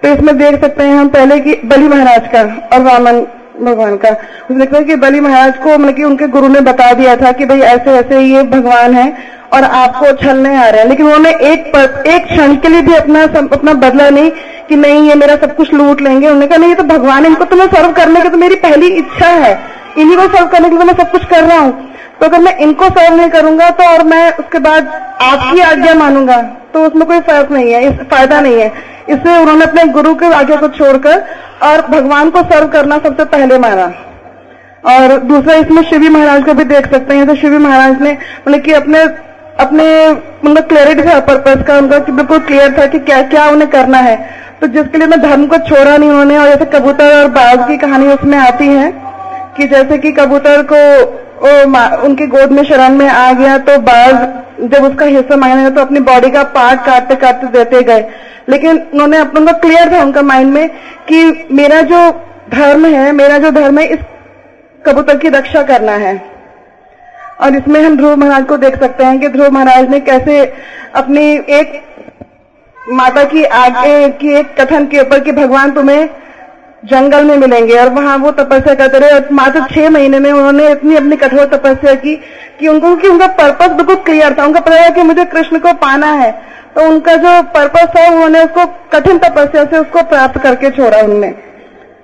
तो 0.02 0.10
इसमें 0.10 0.38
देख 0.38 0.60
सकते 0.62 0.84
हैं 0.84 0.96
हम 0.96 1.08
पहले 1.10 1.40
कि 1.40 1.60
बलि 1.66 1.88
महाराज 1.88 2.28
का 2.34 2.42
और 2.74 2.82
वामन 2.84 3.26
भगवान 3.60 3.96
का। 3.98 4.10
हैं 4.50 4.84
कि 4.86 4.96
बलि 4.98 5.20
महाराज 5.20 5.58
को 5.58 5.78
मतलब 5.78 5.96
कि 5.96 6.04
उनके 6.04 6.28
गुरु 6.28 6.48
ने 6.48 6.62
बता 6.62 6.92
दिया 6.94 7.16
था 7.16 7.32
कि 7.32 7.46
भाई 7.46 7.60
ऐसे 7.70 7.92
ऐसे 7.94 8.20
ये 8.22 8.44
भगवान 8.52 8.94
है 8.94 9.08
और 9.54 9.64
आपको 9.64 10.12
छलने 10.18 10.56
आ 10.58 10.68
रहे 10.68 10.82
हैं। 10.82 10.88
लेकिन 10.90 11.06
उन्होंने 11.06 11.30
एक 11.52 11.68
पर, 11.68 12.04
एक 12.08 12.26
क्षण 12.26 12.56
के 12.56 12.70
लिए 12.70 12.82
भी 12.82 12.94
अपना 12.96 13.24
अपना 13.54 13.74
बदला 13.76 14.10
नहीं 14.10 14.32
कि 14.70 14.76
नहीं 14.76 15.08
ये 15.10 15.16
मेरा 15.16 15.36
सब 15.38 15.56
कुछ 15.56 15.74
लूट 15.74 16.02
लेंगे। 16.02 16.28
उन्होंने 16.28 16.48
कहा 16.48 16.58
नहीं 16.58 16.70
ये 16.70 16.76
तो 16.76 16.84
भगवान 16.86 17.24
है 17.24 17.30
इनको 17.30 17.46
तो 17.46 17.56
मैं 17.56 17.68
सर्व 17.68 17.92
करने 17.94 18.22
की 18.22 18.30
तो 18.30 18.38
मेरी 18.38 18.56
पहली 18.64 18.88
इच्छा 18.98 19.28
है। 19.28 19.54
इन्हीं 19.98 20.18
को 20.18 20.28
सर्व 20.28 20.48
करने 20.48 20.70
के 20.70 20.76
लिए 20.76 20.86
मैं 20.86 20.94
सब 20.96 21.12
कुछ 21.12 21.26
कर 21.26 21.44
रहा 21.44 21.60
हूँ। 21.60 21.72
तो 22.20 22.26
अगर 22.26 22.40
मैं 22.42 22.58
इनको 22.60 22.86
सर्व 22.90 23.16
नहीं 23.16 23.30
करूँगा 23.30 23.70
तो 23.72 23.84
और 23.86 24.04
मैं 24.04 24.32
उसके 24.34 24.60
बाद 24.60 24.88
आपकी 25.22 25.60
आज्ञा 25.62 25.94
मानूँगा 25.96 26.42
तो 26.74 26.86
उसमें 26.86 27.08
कोई 27.08 27.20
फ़र्क 27.22 27.52
नहीं 27.52 27.72
है 27.74 27.92
फ़ायदा 28.00 28.40
नहीं 28.42 28.60
है। 28.60 28.72
इसलिए 29.10 29.38
उन्होंने 29.38 29.66
अपने 29.66 29.84
गुरु 29.94 30.14
के 30.16 30.34
आज्ञा 30.36 30.56
को 30.58 30.68
छोड़कर 30.70 31.24
और 31.64 31.82
भगवान 31.90 32.30
को 32.30 32.42
सर्व 32.46 32.68
करना 32.70 32.98
सबसे 33.00 33.26
पहले 33.28 33.58
माना। 33.60 33.86
और 34.88 35.18
दूसरा 35.28 35.54
इसमें 35.56 35.82
शिवी 35.84 36.10
महाराज 36.10 36.44
को 36.46 36.54
भी 36.54 36.64
देख 36.66 36.92
सकते 36.92 37.16
हैं। 37.16 37.28
तो 37.28 37.36
शिवी 37.36 37.58
महाराज 37.60 38.02
ने 38.02 38.12
मतलब 38.12 38.62
कि 38.62 38.74
अपने 38.74 39.00
अपने 39.60 39.86
मतलब 40.10 40.68
क्लियरिटी 40.68 41.04
था 41.04 41.20
पर्पज 41.28 41.64
का 41.68 41.78
उनका 41.78 41.98
बिल्कुल 42.00 42.40
क्लियर 42.42 42.78
था 42.78 42.86
कि 42.88 43.00
क्या 43.02 43.22
क्या 43.30 43.48
उन्हें 43.50 43.70
करना 43.70 43.98
है। 44.00 44.18
तो 44.62 44.68
जिसके 44.68 44.98
लिए 44.98 45.08
मैं 45.08 45.20
धर्म 45.22 45.46
को 45.48 45.58
छोड़ा 45.60 45.96
नहीं 45.96 46.10
उन्होंने 46.10 46.38
और 46.38 46.48
जैसे 46.48 46.66
कबूतर 46.72 47.16
और 47.16 47.28
बाज 47.32 47.68
की 47.68 47.78
कहानी 47.78 48.08
उसमें 48.10 48.38
आती 48.38 48.68
है 48.68 48.92
कि 49.58 49.68
जैसे 49.68 49.98
कि 49.98 50.12
कबूतर 50.12 50.62
को 50.72 50.78
ओ, 51.38 51.50
उनकी 52.06 52.26
गोद 52.28 52.52
में 52.52 52.64
शरण 52.66 52.96
में 52.98 53.08
आ 53.08 53.32
गया 53.34 53.58
तो 53.60 53.78
बाज 53.82 54.16
जब 54.72 54.84
उसका 54.84 55.06
हिस्सा 55.08 55.36
मांगने 55.36 55.70
तो 55.70 55.82
अपनी 55.82 56.00
बॉडी 56.08 56.30
का 56.32 56.44
पार्ट 56.56 56.86
काटते 56.86 57.16
काटते 57.16 57.48
देते 57.48 57.82
गए। 57.84 58.02
लेकिन 58.48 58.78
उन्होंने 58.94 59.18
अपना 59.18 59.40
उनका 59.40 59.52
क्लियर 59.60 59.92
था 59.94 60.02
उनका 60.02 60.22
माइंड 60.24 60.54
में 60.54 60.70
कि 61.10 61.48
मेरा 61.52 61.82
जो 61.84 62.00
धर्म 62.52 62.86
है 62.86 63.12
मेरा 63.12 63.38
जो 63.38 63.52
धर्म 63.52 63.80
है 63.80 63.86
इस 63.86 64.00
कबूतर 64.82 65.18
की 65.18 65.30
रक्षा 65.30 65.62
करना 65.64 65.92
है। 65.98 66.16
और 67.42 67.56
इसमें 67.56 67.82
हम 67.82 67.98
ध्रुव 67.98 68.16
महाराज 68.16 68.46
को 68.46 68.58
देख 68.58 68.80
सकते 68.80 69.04
हैं 69.04 69.20
कि 69.20 69.28
ध्रुव 69.30 69.52
महाराज 69.54 69.90
ने 69.90 70.00
कैसे 70.02 70.40
अपनी 70.96 71.26
एक 71.54 71.82
माता 72.78 73.24
की 73.24 73.44
आगे 73.44 74.10
की 74.12 74.34
एक 74.34 74.56
कथन 74.62 74.86
के 74.86 75.00
ऊपर 75.02 75.20
कि 75.20 75.32
भगवान 75.32 75.72
तुम्हें 75.72 76.10
जंगल 76.86 77.24
में 77.24 77.36
मिलेंगे। 77.38 77.78
और 77.78 77.90
वहाँ 77.90 78.18
वो 78.18 78.32
तपस्या 78.32 78.74
करते 78.76 79.00
रहे 79.00 79.12
और 79.12 79.28
मात्र 79.32 79.66
छह 79.72 79.90
महीने 79.90 80.20
में 80.20 80.32
उन्होंने 80.32 80.70
इतनी 80.72 80.96
अपनी 80.96 81.16
कठोर 81.16 81.46
तपस्या 81.48 81.94
की 81.96 82.16
कि 82.60 82.68
उनको 82.68 82.96
कि 82.96 83.08
उनका 83.08 83.28
पर्पस 83.40 83.74
बिल्कुल 83.74 83.96
क्लियर 84.06 84.36
था। 84.38 84.46
उनका 84.46 84.60
पता 84.60 84.84
था 84.84 84.90
कि 84.90 85.04
मुझे 85.04 85.26
कृष्ण 85.26 85.60
को 85.60 85.74
पाना 85.78 86.12
है। 86.14 86.32
तो 86.78 86.84
उनका 86.88 87.16
जो 87.16 87.30
पर्पस 87.54 87.86
था 87.96 88.06
उन्होंने 88.08 88.44
उसको 88.44 88.66
कठिन 88.92 89.18
तपस्या 89.20 89.64
से 89.64 89.78
उसको 89.78 90.02
प्राप्त 90.10 90.42
करके 90.42 90.70
छोड़ा 90.72 90.98
उनने। 91.00 91.34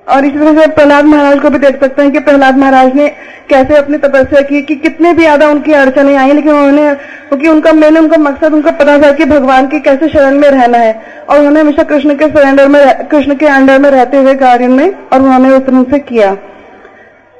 और 0.07 0.25
इसी 0.25 0.39
तरह 0.39 0.59
से 0.61 0.67
प्रहलाद 0.69 1.05
महाराज 1.05 1.39
को 1.39 1.49
भी 1.49 1.59
देख 1.59 1.79
सकते 1.79 2.01
हैं 2.01 2.11
कि 2.11 2.19
प्रहलाद 2.19 2.57
महाराज 2.57 2.95
ने 2.95 3.07
कैसे 3.49 3.75
अपनी 3.75 3.97
तपस्या 3.97 4.41
की, 4.41 4.61
कि 4.61 4.75
कितने 4.77 5.13
भी 5.13 5.21
ज़्यादा 5.21 5.47
उनकी 5.49 5.73
अड़चने 5.73 6.15
आई, 6.15 6.31
लेकिन 6.31 6.51
उन्होंने, 6.51 6.93
क्योंकि 7.29 7.47
उनका 7.47 7.73
मैंने, 7.73 7.99
उनका 7.99 8.17
मकसद, 8.19 8.53
उनको 8.53 8.71
पता 8.71 8.97
था 9.01 9.11
कि 9.11 9.25
भगवान 9.25 9.67
की 9.67 9.79
कैसे 9.79 10.09
शरण 10.09 10.39
में 10.39 10.49
रहना 10.49 10.77
है। 10.77 10.93
और 11.29 11.37
उन्होंने 11.37 11.59
हमेशा 11.59 11.83
कृष्ण 11.83 12.15
के 12.15 12.27
सरेंडर 12.29 12.67
में 12.67 13.07
कृष्ण 13.07 13.35
के 13.35 13.47
अंडर 13.47 13.79
में 13.79 13.89
रहते 13.91 14.17
हुए 14.17 14.35
कार्य 14.35 14.67
में, 14.67 14.89
और 14.89 15.19
उन्होंने 15.19 15.49
उस 15.49 15.65
तरह 15.65 15.83
से 15.91 15.99
किया। 16.01 16.35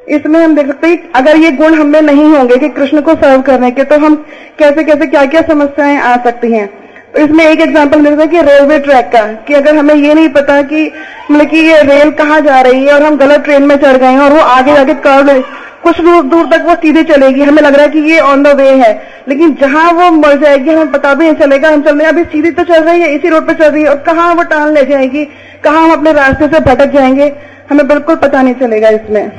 इसमें 0.09 0.39
हम 0.39 0.55
देख 0.55 0.67
सकते 0.67 0.88
हैं 0.88 1.11
अगर 1.15 1.38
ये 1.38 1.51
गुण 1.53 1.73
हमें 1.73 2.01
नहीं 2.01 2.25
होंगे 2.27 2.57
कि 2.57 2.69
कृष्ण 2.69 3.01
को 3.01 3.15
सर्व 3.15 3.41
करने 3.41 3.71
के 3.71 3.84
तो 3.84 3.97
हम 3.97 4.15
कैसे 4.59 4.84
कैसे 4.84 5.05
क्या 5.07 5.25
क्या 5.25 5.41
समस्याएँ 5.41 5.97
आ 5.97 6.15
सकती 6.23 6.51
हैं। 6.51 6.69
इसमें 7.14 7.45
एक 7.45 7.61
एग्जांपल 7.61 7.99
मिलता 8.01 8.22
है 8.22 8.28
कि 8.28 8.41
रेलवे 8.41 8.78
ट्रैक 8.80 9.05
का, 9.05 9.22
कि 9.47 9.53
अगर 9.53 9.76
हमें 9.76 9.95
ये 9.95 10.14
नहीं 10.14 10.30
पता 10.30 10.61
कि 10.61 10.91
मतलब 11.32 11.49
कि 11.49 11.57
ये 11.59 11.82
रेल 11.84 12.11
कहाँ 12.11 12.39
जा 12.41 12.61
रही 12.61 12.86
है 12.86 12.93
और 12.93 13.03
हम 13.03 13.18
गलत 13.18 13.43
ट्रेन 13.43 13.64
में 13.64 13.76
चढ़ 13.76 13.97
गए 13.97 14.07
हैं 14.07 14.20
और 14.20 14.34
वो 14.34 14.39
आगे 14.39 14.74
जाके 14.74 14.93
कर्व 15.01 15.41
कुछ 15.84 15.99
दूर 16.01 16.24
दूर 16.24 16.45
तक 16.47 16.66
वो 16.66 16.76
सीधे 16.76 17.03
चलेगी। 17.03 17.41
हमें 17.41 17.61
लग 17.61 17.76
रहा 17.76 17.86
है 17.86 17.91
कि 17.91 17.99
ये 18.11 18.20
ऑन 18.20 18.43
द 18.43 18.47
वे 18.47 18.70
है। 18.72 18.91
लेकिन 19.30 19.55
जहाँ 19.61 19.91
वो 19.91 20.09
मर 20.11 20.38
जाएगी, 20.39 20.70
हमें 20.70 20.91
पता 20.91 21.14
भी 21.14 21.26
नहीं 21.26 21.36
चलेगा, 21.36 21.70
हम 21.70 21.82
चल 21.82 21.97
रहे 21.97 22.07
हैं, 22.07 22.14
अभी 22.14 22.24
सीधी 22.24 22.51
तो 22.51 22.64
चल 22.64 22.84
रही 22.84 23.01
है, 23.01 23.09
इसी 23.16 23.30
रोड 23.30 23.47
पे 23.47 23.53
चल 23.53 23.72
रही 23.72 23.84
है, 23.84 23.89
और 23.89 23.97
कहाँ 24.05 24.34
वो 24.36 24.43
टाल 24.43 24.74
ले 24.74 24.84
जाएगी, 24.86 25.26
कहाँ 25.64 25.84
हम 25.84 25.91
अपने 25.91 26.11
रास्ते 26.11 26.47
से 26.47 26.59
भटक 26.59 26.93
जाएँगे, 26.93 27.32
हमें 27.70 27.88
बिल्कुल 27.88 28.16
पता 28.16 28.41
नहीं 28.41 28.55
चलेगा 28.55 28.89
इसमें। 28.89 29.32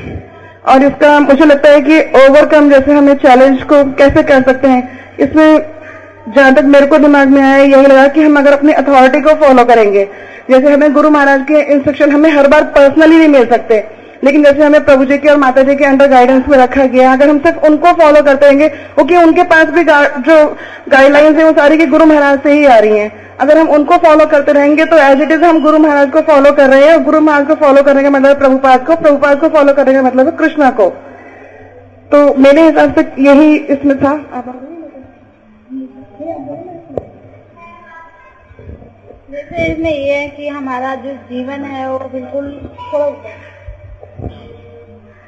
और 0.64 0.82
इसका 0.82 1.18
मुझे 1.20 1.44
लगता 1.44 1.70
है 1.70 1.80
कि 1.80 2.00
ओवरकम 2.20 2.70
जैसे 2.70 2.92
हमें 2.92 3.14
चैलेंज 3.14 3.62
को 3.62 3.84
कैसे 3.94 4.22
कर 4.22 4.42
सकते 4.42 4.68
हैं, 4.68 5.00
इसमें 5.20 5.73
जहाँ 6.26 6.54
तक 6.54 6.64
मेरे 6.64 6.86
को 6.86 6.98
दिमाग 6.98 7.28
में 7.28 7.40
आया, 7.42 7.56
यही 7.56 7.82
लगा 7.82 8.06
कि 8.08 8.22
हम 8.22 8.38
अगर 8.38 8.52
अपनी 8.52 8.72
अथॉरिटी 8.72 9.20
को 9.20 9.34
फॉलो 9.36 9.64
करेंगे। 9.64 10.04
जैसे 10.50 10.72
हमें 10.72 10.92
गुरु 10.92 11.10
महाराज 11.10 11.42
के 11.48 11.60
इंस्ट्रक्शन 11.72 12.10
हमें 12.10 12.30
हर 12.30 12.46
बार 12.48 12.62
पर्सनली 12.74 13.16
नहीं 13.16 13.28
मिल 13.28 13.46
सकते। 13.46 13.84
लेकिन 14.24 14.42
जैसे 14.44 14.62
हमें 14.62 14.84
प्रभु 14.84 15.04
जी 15.04 15.18
के 15.18 15.28
और 15.28 15.36
माता 15.36 15.62
जी 15.62 15.74
के 15.76 15.84
अंडर 15.84 16.08
गाइडेंस 16.08 16.44
में 16.48 16.56
रखा 16.58 16.84
गया, 16.86 17.12
अगर 17.12 17.28
हम 17.28 17.38
सिर्फ़ 17.38 17.66
उनको 17.66 17.92
फॉलो 17.94 18.22
करते 18.22 18.46
रहेंगे 18.46 18.68
क्योंकि 18.68 19.16
उनके 19.16 19.42
पास 19.44 19.66
भी 19.68 19.84
जो 19.84 20.36
गाइडलाइंस 20.88 21.36
है, 21.36 21.44
वो 21.44 21.52
सारी 21.52 21.78
की 21.78 21.86
गुरु 21.86 22.04
महाराज 22.06 22.38
से 22.42 22.52
ही 22.52 22.64
आ 22.66 22.78
रही 22.78 22.98
हैं। 22.98 23.12
अगर 23.40 23.58
हम 23.58 23.68
उनको 23.70 23.96
फॉलो 23.98 24.26
करते 24.26 24.52
रहेंगे 24.52 24.84
तो 24.84 24.98
एज 25.00 25.20
इट 25.22 25.32
इज़ 25.32 25.44
हम 25.44 25.62
गुरु 25.62 25.78
महाराज 25.78 26.10
को 26.10 26.20
फॉलो 26.22 26.52
कर 26.52 26.70
रहे 26.70 26.86
हैं, 26.86 26.94
और 26.94 27.02
गुरु 27.02 27.20
महाराज 27.20 27.46
को 27.46 27.54
फॉलो 27.56 27.82
करने 27.82 28.02
का 28.02 28.10
मतलब 28.10 28.38
प्रभुपाद 28.38 28.86
को 28.86 28.96
प्रभुपाद 28.96 29.40
को 29.40 29.48
फॉलो 29.48 29.72
करने 29.72 29.94
का 29.94 30.02
मतलब 30.02 30.26
है 30.26 30.36
कृष्णा 30.38 30.70
को। 30.70 30.88
तो 32.12 32.34
मेरे 32.38 32.62
हिसाब 32.62 32.94
से 32.94 33.06
यही 33.22 33.56
इसमें 33.56 33.98
था। 33.98 34.12
जैसे 39.30 39.64
इसमें 39.66 39.90
ये 39.90 40.12
है 40.12 40.28
कि 40.28 40.48
हमारा 40.48 40.94
जो 40.94 41.12
जीवन 41.28 41.64
है 41.64 41.88
वो 41.90 41.98
बिल्कुल 42.08 42.50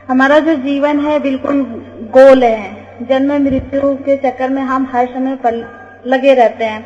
हमारा 0.09 0.39
जो 0.39 0.55
जीवन 0.57 1.01
है 1.01 1.19
बिल्कुल 1.19 1.63
गोल 2.13 2.45
है। 2.45 3.07
जन्म 3.09 3.33
मृत्यु 3.45 3.95
के 4.05 4.17
चक्कर 4.17 4.51
में 4.51 4.63
हम 4.63 4.87
हर 4.93 5.07
समय 5.07 5.37
लगे 6.07 6.35
रहते 6.35 6.65
हैं। 6.65 6.83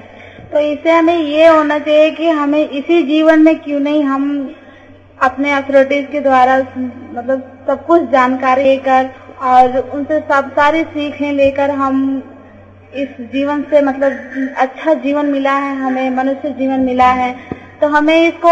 तो 0.52 0.58
इससे 0.60 0.90
हमें 0.90 1.16
ये 1.16 1.46
होना 1.48 1.78
चाहिए 1.78 2.10
कि 2.10 2.28
हमें 2.30 2.68
इसी 2.68 3.02
जीवन 3.02 3.42
में 3.42 3.54
क्यों 3.56 3.80
नहीं 3.80 4.02
हम 4.04 4.24
अपने 5.18 5.52
अथॉरिटीज 5.52 6.06
के 6.12 6.20
द्वारा 6.20 6.58
मतलब 6.58 7.42
सब 7.66 7.84
कुछ 7.86 8.02
जानकारी 8.10 8.62
लेकर 8.64 9.10
और 9.42 9.78
उनसे 9.78 10.20
सब 10.20 10.50
सारी 10.56 10.82
सीखें 10.84 11.32
लेकर 11.32 11.70
हम 11.70 11.96
इस 12.92 13.08
जीवन 13.32 13.62
से 13.62 13.80
मतलब 13.82 14.54
अच्छा 14.58 14.92
जीवन 14.94 15.26
मिला 15.26 15.52
है, 15.54 15.74
हमें 15.76 16.10
मनुष्य 16.10 16.50
जीवन 16.50 16.80
मिला 16.80 17.10
है 17.12 17.34
तो 17.80 17.88
हमें 17.88 18.16
इसको 18.18 18.50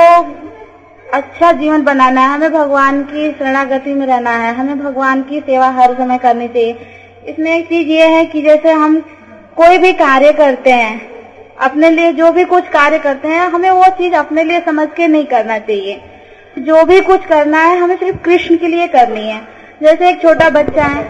अच्छा 1.12 1.50
जीवन 1.52 1.82
बनाना 1.84 2.20
है, 2.20 2.28
हमें 2.28 2.52
भगवान 2.52 3.02
की 3.02 3.30
शरणागति 3.30 3.94
में 3.94 4.06
रहना 4.06 4.30
है, 4.32 4.54
हमें 4.54 4.78
भगवान 4.78 5.22
की 5.22 5.40
सेवा 5.40 5.68
हर 5.70 5.94
समय 5.94 6.18
करनी 6.18 6.48
चाहिए। 6.48 6.76
इसमें 7.28 7.50
एक 7.52 7.66
चीज़ 7.68 7.88
ये 7.88 8.06
है 8.08 8.24
कि 8.26 8.42
जैसे 8.42 8.72
हम 8.72 8.98
कोई 9.56 9.78
भी 9.78 9.92
कार्य 9.94 10.32
करते 10.32 10.72
हैं, 10.72 11.00
अपने 11.60 11.90
लिए 11.90 12.12
जो 12.12 12.30
भी 12.32 12.44
कुछ 12.44 12.68
कार्य 12.68 12.98
करते 12.98 13.28
हैं, 13.28 13.48
हमें 13.50 13.70
वो 13.70 13.84
चीज़ 13.98 14.14
अपने 14.14 14.44
लिए 14.44 14.60
समझ 14.60 14.88
के 14.96 15.06
नहीं 15.06 15.24
करना 15.26 15.58
चाहिए। 15.58 16.00
जो 16.60 16.84
भी 16.84 17.00
कुछ 17.00 17.26
करना 17.26 17.62
है, 17.62 17.76
हमें 17.78 17.96
सिर्फ़ 17.96 18.22
कृष्ण 18.24 18.56
के 18.56 18.68
लिए 18.68 18.86
करनी 18.88 19.28
है। 19.28 19.40
जैसे 19.82 20.08
एक 20.10 20.22
छोटा 20.22 20.48
बच्चा 20.50 20.84
है, 20.84 21.06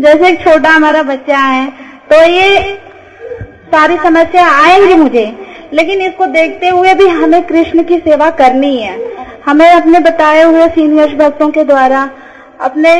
जैसे 0.00 0.28
एक 0.28 0.40
छोटा 0.40 0.70
हमारा 0.70 1.02
बच्चा 1.04 1.38
है 1.38 1.85
तो 2.08 2.22
ये 2.24 2.74
सारी 3.66 3.96
समस्या 3.96 4.46
आएँगी 4.48 4.94
मुझे, 4.94 5.26
लेकिन 5.72 6.00
इसको 6.00 6.26
देखते 6.26 6.68
हुए 6.68 6.94
भी 6.94 7.06
हमें 7.08 7.42
कृष्ण 7.42 7.82
की 7.84 7.98
सेवा 7.98 8.30
करनी 8.32 8.76
है। 8.76 8.98
हमें 9.46 9.68
अपने 9.68 9.98
बताए 10.00 10.42
हुए 10.42 10.68
सीनियर्स 10.68 11.14
भक्तों 11.14 11.48
के 11.50 11.64
द्वारा, 11.64 12.08
अपने 12.60 12.94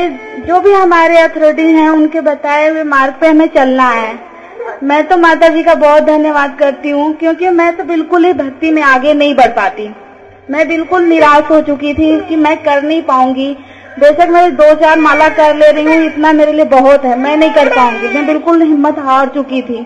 जो 0.47 0.59
भी 0.61 0.73
हमारे 0.73 1.17
अथॉरिटी 1.17 1.71
हैं, 1.71 1.89
उनके 1.89 2.21
बताए 2.21 2.67
हुए 2.69 2.83
मार्ग 2.83 3.13
पे 3.21 3.27
हमें 3.27 3.47
चलना 3.47 3.89
है। 3.89 4.13
मैं 4.83 5.07
तो 5.07 5.17
माता 5.17 5.47
जी 5.47 5.63
का 5.63 5.75
बहुत 5.75 6.03
धन्यवाद 6.03 6.57
करती 6.59 6.89
हूँ, 6.89 7.13
क्योंकि 7.13 7.49
मैं 7.49 7.75
तो 7.77 7.83
बिल्कुल 7.83 8.25
ही 8.25 8.33
भक्ति 8.33 8.71
में 8.71 8.81
आगे 8.81 9.13
नहीं 9.13 9.35
बढ़ 9.35 9.51
पाती। 9.53 9.89
मैं 10.51 10.67
बिल्कुल 10.67 11.03
निराश 11.03 11.49
हो 11.51 11.61
चुकी 11.61 11.93
थी 11.93 12.19
कि 12.19 12.35
मैं 12.35 12.55
कर 12.57 12.81
नहीं 12.81 13.01
पाऊँगी। 13.01 13.55
बेशक 13.99 14.27
मैं 14.29 14.55
दो 14.55 14.73
चार 14.73 14.99
माला 14.99 15.27
कर 15.29 15.55
ले 15.55 15.71
रही 15.71 15.83
हूँ, 15.83 16.05
इतना 16.05 16.31
मेरे 16.33 16.51
लिए 16.51 16.65
बहुत 16.65 17.05
है, 17.05 17.17
मैं 17.19 17.35
नहीं 17.37 17.51
कर 17.51 17.69
पाऊँगी। 17.69 18.07
मैं 18.07 18.25
बिल्कुल 18.27 18.61
हिम्मत 18.61 18.99
हार 18.99 19.27
चुकी 19.27 19.61
थी। 19.61 19.85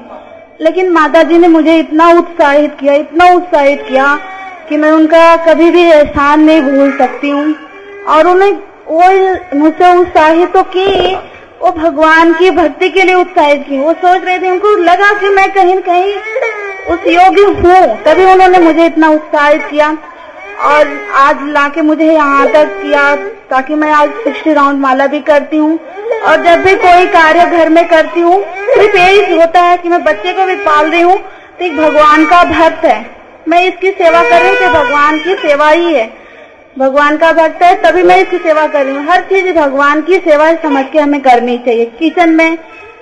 लेकिन 0.61 0.89
माता 0.89 1.21
जी 1.23 1.37
ने 1.37 1.47
मुझे 1.47 1.77
इतना 1.77 2.09
उत्साहित 2.09 2.75
किया, 2.79 2.93
इतना 2.93 3.25
उत्साहित 3.35 3.85
किया 3.89 4.15
कि 4.69 4.77
मैं 4.77 4.91
उनका 4.91 5.35
कभी 5.45 5.69
भी 5.71 5.83
एहसान 5.83 6.43
नहीं 6.43 6.61
भूल 6.61 6.97
सकती 6.97 7.29
हूँ। 7.29 7.55
और 8.07 8.27
उन्हें, 8.27 8.51
वो 8.87 9.57
मुझसे 9.57 9.93
उत्साहित 9.93 10.53
तो 10.53 10.63
की, 10.63 11.15
वो 11.61 11.71
भगवान 11.71 12.33
की 12.33 12.51
भक्ति 12.51 12.89
के 12.89 13.03
लिए 13.03 13.15
उत्साहित 13.15 13.65
की। 13.69 13.79
वो 13.79 13.93
सोच 13.93 14.23
रहे 14.23 14.39
थे, 14.39 14.49
उनको 14.49 14.75
लगा 14.75 15.13
कि 15.13 15.29
मैं 15.29 15.51
कहीं 15.51 15.77
कहीं 15.79 16.13
उस 16.89 17.07
योग्य 17.07 17.41
हूँ, 17.41 17.97
तभी 18.03 18.23
उन्होंने 18.23 18.59
मुझे 18.59 18.85
इतना 18.85 19.09
उत्साहित 19.09 19.61
किया। 19.61 19.97
और 20.63 20.87
आज 21.17 21.37
लाके 21.49 21.81
मुझे 21.81 22.05
यहाँ 22.05 22.47
तक 22.47 22.79
किया 22.81 23.15
ताकि 23.49 23.75
मैं 23.75 23.91
आज 23.91 24.09
सिक्सटी 24.23 24.53
राउंड 24.53 24.79
माला 24.79 25.07
भी 25.07 25.19
करती 25.21 25.57
हूँ। 25.57 25.77
और 26.21 26.43
जब 26.43 26.63
भी 26.63 26.75
कोई 26.77 27.05
कार्य 27.09 27.45
घर 27.47 27.69
में 27.69 27.87
करती 27.89 28.21
हूँ, 28.21 28.41
सिर्फ़ 28.67 28.97
यही 28.97 29.37
होता 29.37 29.61
है 29.61 29.77
कि 29.77 29.89
मैं 29.89 30.03
बच्चे 30.03 30.33
को 30.33 30.45
भी 30.45 30.55
पाल 30.65 30.89
रही 30.91 31.01
हूँ 31.01 31.17
तो 31.17 31.65
एक 31.65 31.77
भगवान 31.77 32.25
का 32.25 32.43
भक्त 32.45 32.85
है। 32.85 33.05
मैं 33.47 33.63
इसकी 33.65 33.91
सेवा 33.93 34.21
कर 34.23 34.41
रही 34.41 34.55
हूँ 34.55 34.73
भगवान 34.73 35.17
की 35.19 35.35
सेवा 35.37 35.69
ही 35.69 35.93
है। 35.93 36.09
भगवान 36.77 37.17
का 37.17 37.31
भक्त 37.33 37.63
है, 37.63 37.73
तभी 37.81 38.03
मैं 38.03 38.17
इसकी 38.17 38.37
सेवा 38.39 38.65
कर 38.67 38.85
रही 38.85 38.95
हूँ। 38.95 39.05
हर 39.05 39.21
चीज़ 39.21 39.51
भगवान 39.55 40.01
की 40.01 40.17
सेवा 40.19 40.53
समझ 40.61 40.85
के 40.91 40.99
हमें 40.99 41.21
करनी 41.21 41.57
चाहिए। 41.57 41.85
किचन 41.99 42.29
में 42.29 42.57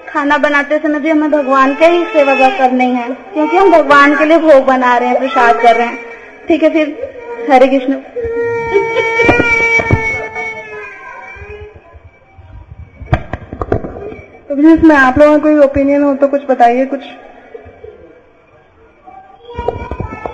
खाना 0.08 0.38
बनाते 0.38 0.78
समय 0.78 1.00
भी 1.00 1.10
हमें 1.10 1.32
भगवान 1.32 1.74
के 1.76 1.86
ही 1.86 2.04
सेवा 2.06 2.34
करनी 2.50 2.86
है, 2.86 3.08
क्योंकि 3.34 3.58
हम 3.58 3.72
भगवान 3.72 4.16
के 4.16 4.26
लिए 4.26 4.38
भोग 4.40 4.66
बना 4.66 4.96
रहे 4.98 5.10
हैं, 5.10 5.20
प्रसाद 5.20 5.62
कर 5.62 5.76
रहे 5.76 5.88
हैं। 5.88 6.00
ठीक 6.48 6.64
है, 6.64 6.70
फिर 6.70 7.09
हरे 7.48 7.68
कृष्ण। 7.68 7.94
तो 14.48 14.56
प्लीज़ 14.56 14.68
इसमें 14.70 14.96
आप 14.96 15.20
लोगों 15.20 15.34
का 15.34 15.44
कोई 15.44 15.58
ओपिनियन 15.66 16.04
हो 16.04 16.14
तो 16.16 16.28
कुछ 16.28 16.46
बताइए 16.50 16.86
कुछ। 16.86 17.02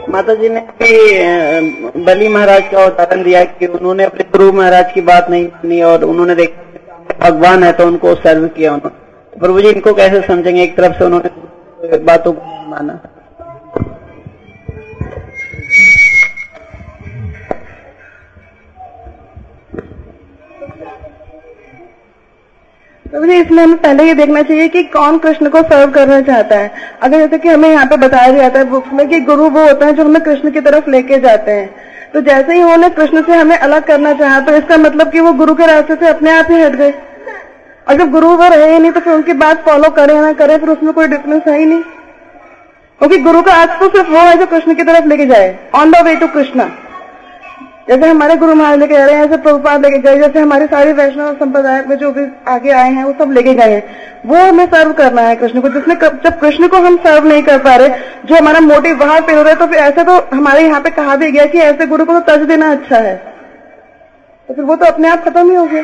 माता 0.09 0.33
जी 0.33 0.49
ने 0.49 0.59
भी 0.81 2.03
बली 2.05 2.27
महाराज 2.27 2.67
का 2.71 2.85
उदाहरण 2.85 3.23
दिया 3.23 3.43
कि 3.43 3.65
उन्होंने 3.67 4.03
अपने 4.03 4.25
गुरु 4.31 4.51
महाराज 4.51 4.91
की 4.93 5.01
बात 5.03 5.29
नहीं 5.29 5.45
मानी 5.45 5.81
और 5.83 6.03
उन्होंने 6.03 6.35
देखा 6.35 6.61
भगवान 7.19 7.63
है 7.63 7.71
तो 7.73 7.87
उनको 7.87 8.15
सर्व 8.17 8.47
किया 8.47 8.73
उन्होंने। 8.73 9.39
प्रभु 9.39 9.61
जी, 9.61 9.69
इनको 9.69 9.93
कैसे 9.93 10.21
समझेंगे? 10.27 10.63
एक 10.63 10.77
तरफ़ 10.77 10.97
से 10.97 11.05
उन्होंने 11.05 11.97
बातों 12.05 12.33
को 12.33 12.41
माना। 12.69 12.99
मुझे 23.25 23.37
इसमें 23.39 23.61
हमें 23.63 23.77
पहले 23.77 24.03
ये 24.03 24.13
देखना 24.13 24.41
चाहिए 24.41 24.67
कि 24.69 24.81
कौन 24.93 25.17
कृष्ण 25.17 25.49
को 25.49 25.61
सर्व 25.63 25.91
करना 25.91 26.19
चाहता 26.23 26.57
है। 26.57 26.71
अगर 27.03 27.19
जैसे 27.19 27.37
कि 27.37 27.49
हमें 27.49 27.69
यहाँ 27.69 27.85
पे 27.85 27.97
बताया 27.97 28.31
जाता 28.31 28.59
है 28.59 28.65
बुक्स 28.69 28.93
में 28.93 29.07
कि 29.09 29.19
गुरु 29.21 29.49
वो 29.49 29.63
होता 29.63 29.85
है 29.85 29.93
जो 29.93 30.03
हमें 30.05 30.21
कृष्ण 30.23 30.51
की 30.51 30.61
तरफ़ 30.61 30.89
लेके 30.89 31.19
जाते 31.19 31.51
हैं। 31.51 31.69
तो 32.13 32.21
जैसे 32.21 32.53
ही 32.53 32.61
उन्होंने 32.63 32.89
कृष्ण 32.91 33.21
से 33.21 33.33
हमें 33.33 33.57
अलग 33.57 33.85
करना 33.85 34.13
चाहा 34.13 34.39
तो 34.39 34.55
इसका 34.55 34.77
मतलब 34.77 35.11
कि 35.11 35.19
वो 35.19 35.33
गुरु 35.33 35.55
के 35.55 35.65
रास्ते 35.65 35.95
से 35.95 36.07
अपने 36.07 36.31
आप 36.31 36.51
ही 36.51 36.61
हट 36.61 36.75
गए। 36.75 36.93
और 37.87 37.97
जब 37.97 38.11
गुरु 38.11 38.29
वो 38.29 38.47
रहे 38.49 38.71
ही 38.73 38.79
नहीं 38.79 38.91
तो 38.91 38.99
फिर 38.99 39.13
उनकी 39.13 39.33
बात 39.35 39.65
फॉलो 39.65 39.89
करें 39.91 40.15
ना 40.15 40.31
करें, 40.33 40.57
फिर 40.57 40.69
उसमें 40.69 40.93
कोई 40.93 41.07
डिफरेंस 41.07 41.41
है 41.47 41.57
ही 41.59 41.65
नहीं। 41.65 41.81
क्योंकि 43.01 43.17
गुरु 43.19 43.41
का 43.41 43.53
अर्थ 43.61 43.79
तो 43.79 43.89
सिर्फ़ 43.89 44.11
वो 44.11 44.19
है 44.19 44.37
जो 44.37 44.45
कृष्ण 44.47 44.73
की 44.75 44.83
तरफ़ 44.83 45.07
लेके 45.07 45.25
जाए। 45.25 45.55
On 45.75 45.91
the 45.91 46.05
way 46.05 46.15
to 46.15 46.27
Krishna 46.29 46.69
जैसे 47.87 48.07
हमारे 48.07 48.35
गुरु 48.35 48.53
महाराज 48.55 48.79
लेके 48.79 48.93
जा 48.93 49.05
रहे 49.05 49.15
हैं 49.15 49.25
ऐसे 49.25 49.37
प्रभुपाद 49.37 49.81
लेके 49.81 49.97
गए, 49.97 50.17
जैसे 50.17 50.39
हमारे 50.39 50.65
सारी 50.67 50.93
वैष्णव 50.93 51.33
संप्रदाय 51.33 51.83
में 51.87 51.95
जो 51.97 52.11
भी 52.11 52.25
आगे 52.47 52.71
आए 52.71 52.91
हैं, 52.91 53.03
वो 53.03 53.13
सब 53.19 53.31
लेके 53.31 53.53
गए 53.53 53.73
हैं। 53.73 53.83
वो 54.25 54.35
हमें 54.37 54.65
सर्व 54.65 54.93
करना 54.93 55.21
है 55.21 55.35
कृष्ण 55.35 55.61
को। 55.61 55.69
जिसने 55.69 55.95
जब 55.95 56.39
कृष्ण 56.39 56.67
को 56.67 56.77
हम 56.77 56.97
सर्व 56.97 57.27
नहीं 57.27 57.43
कर 57.43 57.59
पा 57.59 57.75
रहे, 57.75 57.89
जो 58.25 58.35
हमारा 58.35 58.59
मोटिव 58.61 58.97
बाहर 58.97 59.21
फेल 59.21 59.37
हो 59.37 59.41
रहा 59.41 59.51
है 59.51 59.59
तो 59.59 59.67
फिर 59.67 59.79
ऐसे 59.79 60.03
तो 60.03 60.17
हमारे 60.33 60.63
यहाँ 60.63 60.81
पे 60.81 60.89
कहा 60.91 61.15
भी 61.15 61.31
गया 61.31 61.45
कि 61.45 61.59
ऐसे 61.59 61.85
गुरु 61.85 62.05
को 62.05 62.13
तो 62.13 62.19
तर्ज 62.27 62.47
देना 62.47 62.71
अच्छा 62.71 62.97
है। 62.97 63.15
तो 64.49 64.53
फिर 64.53 64.63
वो 64.63 64.75
तो 64.75 64.85
अपने 64.85 65.09
आप 65.09 65.23
खत्म 65.25 65.49
ही 65.49 65.55
हो 65.55 65.65
गया। 65.65 65.83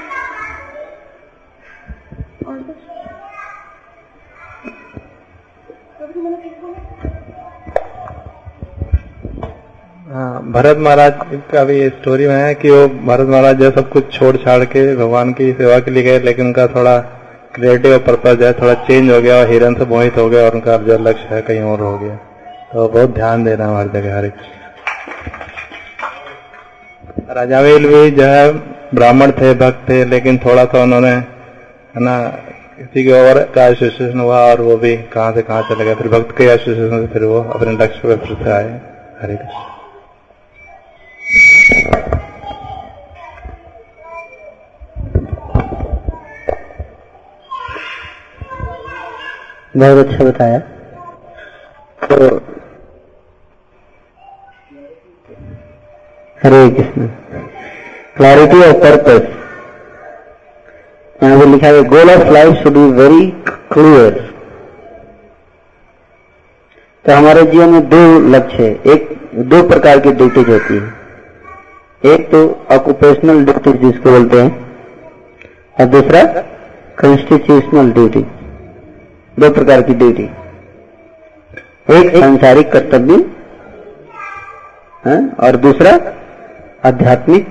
भरत 10.12 10.78
महाराज 10.78 11.20
का 11.52 11.64
भी 11.64 11.88
स्टोरी 11.90 12.26
में 12.28 12.36
है 12.36 12.54
कि 12.56 12.70
वो 12.70 12.88
भरत 12.88 13.28
महाराज 13.28 13.60
जो 13.60 13.70
सब 13.72 13.90
कुछ 13.90 14.12
छोड़ 14.14 14.36
छाड़ 14.38 14.64
के 14.66 14.96
भगवान 14.96 15.32
की 15.34 15.52
सेवा 15.54 15.78
के 15.80 15.92
लिए 15.92 16.04
गए, 16.04 16.20
लेकिन 16.20 16.46
उनका 16.46 16.66
थोड़ा 16.68 16.98
क्रिएटिव 17.56 17.98
पर्पज 18.00 18.44
है 18.44 18.52
थोड़ा 18.54 18.74
चेंज 18.82 19.12
हो 19.12 19.22
गया 19.22 19.38
और 19.38 19.50
हिरन 19.50 19.76
से 19.76 19.86
मोहित 19.86 20.18
हो 20.18 20.28
गया 20.30 20.44
और 20.46 20.56
उनका 20.56 20.78
जो 20.80 20.98
लक्ष्य 21.00 21.36
है 21.36 21.42
कहीं 21.42 21.62
और 21.64 21.80
हो 21.82 21.98
गया। 21.98 22.16
तो 22.74 22.88
बहुत 22.88 23.14
ध्यान 23.14 23.44
देना 23.44 23.68
है 23.68 23.78
हर 23.78 23.88
जगह, 23.94 24.18
हर 24.18 24.26
एक 24.26 24.34
राजावेल 27.32 27.88
भी 27.88 28.12
जो 28.12 28.24
है 28.26 28.52
ब्राह्मण 28.96 29.32
थे, 29.32 29.54
भक्त 29.56 29.90
थे, 29.90 30.04
लेकिन 30.06 30.38
थोड़ा 30.46 30.66
सा 30.66 30.84
उन्होंने, 30.84 31.10
है 31.10 32.00
ना, 32.00 32.20
किसी 32.78 33.04
के 33.04 33.12
और 33.22 33.44
का 33.56 33.68
एसोसिएशन 33.68 34.20
हुआ 34.20 34.40
और 34.46 34.62
वो 34.62 34.78
भी 34.78 34.96
कहाँ 35.14 35.32
से 35.34 35.42
कहाँ 35.42 35.62
चले 35.70 35.86
गए, 35.86 35.96
फिर 35.96 36.08
भक्त 36.10 36.38
के 36.38 36.54
एसोसिएशन 36.54 37.02
से 37.02 37.14
फिर 37.14 37.24
वो 37.26 37.42
अपने 37.44 37.84
लक्ष्य 37.84 38.08
पे 38.08 38.16
फिर 38.26 38.44
से 38.44 38.52
आए। 38.52 38.80
हरे 39.22 39.36
कृष्ण। 39.36 39.80
बहुत 49.76 49.98
अच्छा 49.98 50.24
बताया। 50.24 50.58
तो 52.02 52.16
Hare 56.40 56.70
Krishna. 56.70 57.08
Clarity 58.18 58.60
of 58.64 58.78
purpose 58.82 59.30
यहाँ 61.24 61.40
पे 61.40 61.46
लिखा 61.46 61.68
है 61.68 61.84
goal 61.90 62.10
of 62.12 62.30
life 62.34 62.64
should 62.64 62.74
be 62.74 62.92
very 63.02 63.30
clear 63.74 64.20
तो 67.06 67.14
हमारे 67.14 67.44
जीवन 67.52 67.70
में 67.70 67.88
दो 67.90 68.02
लक्ष्य 68.30 68.66
एक, 68.94 69.10
दो 69.36 69.68
प्रकार 69.68 70.00
की 70.00 70.12
ड्यूटीज़ 70.12 70.50
होती 70.50 70.74
है। 70.76 71.01
एक 72.04 72.22
तो 72.30 72.40
ऑक्यूपेशनल 72.72 73.44
ड्यूटी 73.46 73.72
जिसको 73.80 74.12
बोलते 74.12 74.38
हैं 74.42 74.52
और 75.78 75.86
दूसरा 75.88 76.22
कॉन्स्टिट्यूशनल 77.02 77.92
ड्यूटी 77.92 78.22
दो 79.38 79.50
प्रकार 79.50 79.82
की 79.82 79.94
ड्यूटी 79.94 80.24
एक 81.90 82.16
सांसारिक 82.16 82.72
कर्तव्य 82.72 83.18
है, 85.04 85.18
और 85.38 85.56
दूसरा 85.58 85.92
आध्यात्मिक 86.86 87.48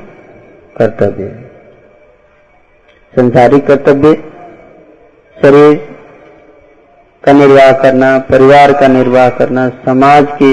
कर्तव्य। 0.77 1.29
संसारिक 3.15 3.67
कर्तव्य 3.67 4.15
शरीर 5.37 5.77
का 7.25 7.33
निर्वाह 7.33 7.73
करना 7.83 8.19
परिवार 8.31 8.73
का 8.73 8.89
निर्वाह 8.89 9.29
करना 9.39 9.69
समाज 9.87 10.27
की 10.33 10.53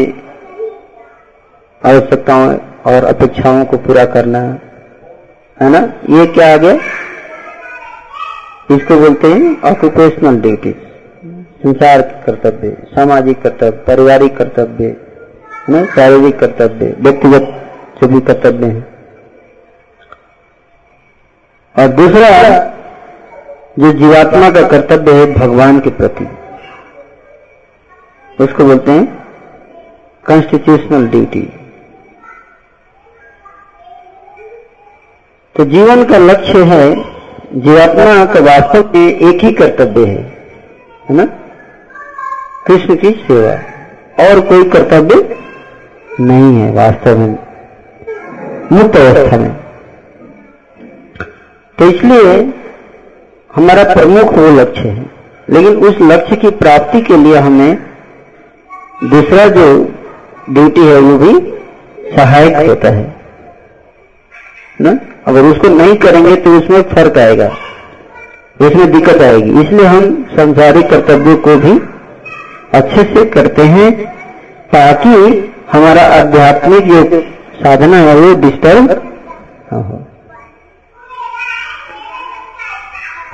आवश्यकताओं 1.81 2.47
और 2.87 3.03
अपेक्षाओं 3.03 3.65
को 3.65 3.77
पूरा 3.77 4.05
करना, 4.05 4.39
है 5.61 5.69
ना? 5.69 5.79
ये 6.09 6.25
क्या 6.25 6.53
आ 6.53 6.57
गया? 6.57 6.73
इसको 8.75 8.99
बोलते 8.99 9.27
हैं 9.27 9.61
ऑक्यूपेशनल 9.61 10.41
ड्यूटीज़ 10.41 10.75
संसार 11.63 12.01
कर्तव्य, 12.01 12.77
सामाजिक 12.95 13.41
कर्तव्य, 13.41 13.71
पारिवारिक 13.71 14.37
कर्तव्य, 14.37 14.85
है 14.85 14.95
ना? 15.69 15.85
शारीरिक 15.85 16.39
कर्तव्य, 16.39 16.95
व्यक्तिगत 16.99 17.53
जो 18.01 18.07
भी 18.07 18.21
कर्तव्य 18.21 18.65
है। 18.65 18.97
और 21.75 21.87
दूसरा, 21.87 22.29
जो 23.79 23.91
जीवात्मा 23.93 24.51
का 24.51 24.67
कर्तव्य 24.67 25.11
है 25.11 25.33
भगवान 25.33 25.79
के 25.79 25.89
प्रति, 25.89 26.27
उसको 28.43 28.63
बोलते 28.63 28.91
हैं 28.91 29.27
कॉन्स्टिट्यूशनल 30.27 31.07
ड्यूटी 31.07 31.53
तो 35.57 35.65
जीवन 35.65 36.03
का 36.03 36.17
लक्ष्य 36.17 36.63
है 36.63 36.95
जीवात्मा 37.55 38.25
का 38.25 38.39
वास्तव 38.39 38.91
में 38.95 39.19
एक 39.19 39.43
ही 39.43 39.51
कर्तव्य 39.51 40.05
है 40.05 40.37
है 41.09 41.15
ना? 41.15 41.25
कृष्ण 42.67 42.95
की 42.95 43.11
सेवा। 43.11 43.51
और 44.23 44.41
कोई 44.41 44.63
कर्तव्य 44.63 45.37
नहीं 46.19 46.59
है 46.59 46.71
वास्तव 46.71 47.17
में, 47.17 47.39
मुक्त 48.71 48.95
अवस्था 48.95 49.37
में। 49.37 49.55
तो 51.79 51.85
इसलिए 51.85 52.53
हमारा 53.55 53.83
प्रमुख 53.83 54.33
वो 54.33 54.61
लक्ष्य 54.61 54.81
है। 54.81 55.05
लेकिन 55.49 55.75
उस 55.75 55.97
लक्ष्य 56.01 56.35
की 56.35 56.49
प्राप्ति 56.49 57.01
के 57.01 57.17
लिए 57.17 57.35
हमें 57.35 57.77
दूसरा 59.03 59.47
जो 59.47 59.91
ड्यूटी 60.49 60.81
है 60.81 60.99
वो 60.99 61.17
भी 61.17 61.53
सहायक 62.15 62.69
होता 62.69 62.89
है, 62.89 63.15
ना? 64.81 64.99
अगर 65.27 65.45
उसको 65.45 65.69
नहीं 65.69 65.95
करेंगे 65.97 66.35
तो 66.37 66.57
उसमें 66.57 66.81
फ़र्क 66.89 67.17
आएगा 67.19 67.49
इसमें 68.59 68.91
दिक्कत 68.91 69.21
आएगी। 69.21 69.61
इसलिए 69.61 69.85
हम 69.85 70.05
संसारिक 70.31 70.89
कर्तव्यों 70.89 71.35
को 71.37 71.55
भी 71.57 71.71
अच्छे 72.73 73.03
से 73.05 73.25
करते 73.31 73.63
हैं 73.65 73.91
ताकि 74.69 75.09
हमारा 75.71 76.01
आध्यात्मिक 76.13 76.87
जो 76.87 77.21
साधना 77.59 77.97
है 77.99 78.15
वो 78.15 78.33
डिस्टर्ब 78.41 78.91
हो। 79.73 80.03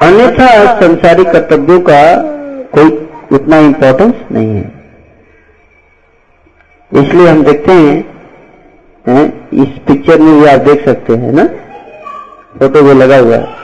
अन्यथा 0.01 0.47
संसारिक 0.79 1.27
कर्तव्यों 1.29 1.79
का 1.89 2.01
कोई 2.73 2.89
उतना 3.31 3.57
इंपॉर्टेंस 3.61 4.13
नहीं 4.31 4.55
है। 4.55 4.71
इसलिए 6.91 7.27
हम 7.27 7.43
देखते 7.43 7.71
हैं, 7.73 7.97
हैं 9.05 9.25
इस 9.63 9.77
पिक्चर 9.87 10.19
में 10.19 10.39
भी 10.39 10.45
आप 10.47 10.59
देख 10.61 10.85
सकते 10.85 11.15
हैं 11.15 11.31
ना? 11.33 11.47
फ़ोटो 12.59 12.81
भी 12.81 12.93
लगा 12.93 13.17
हुआ 13.17 13.35
है। 13.35 13.63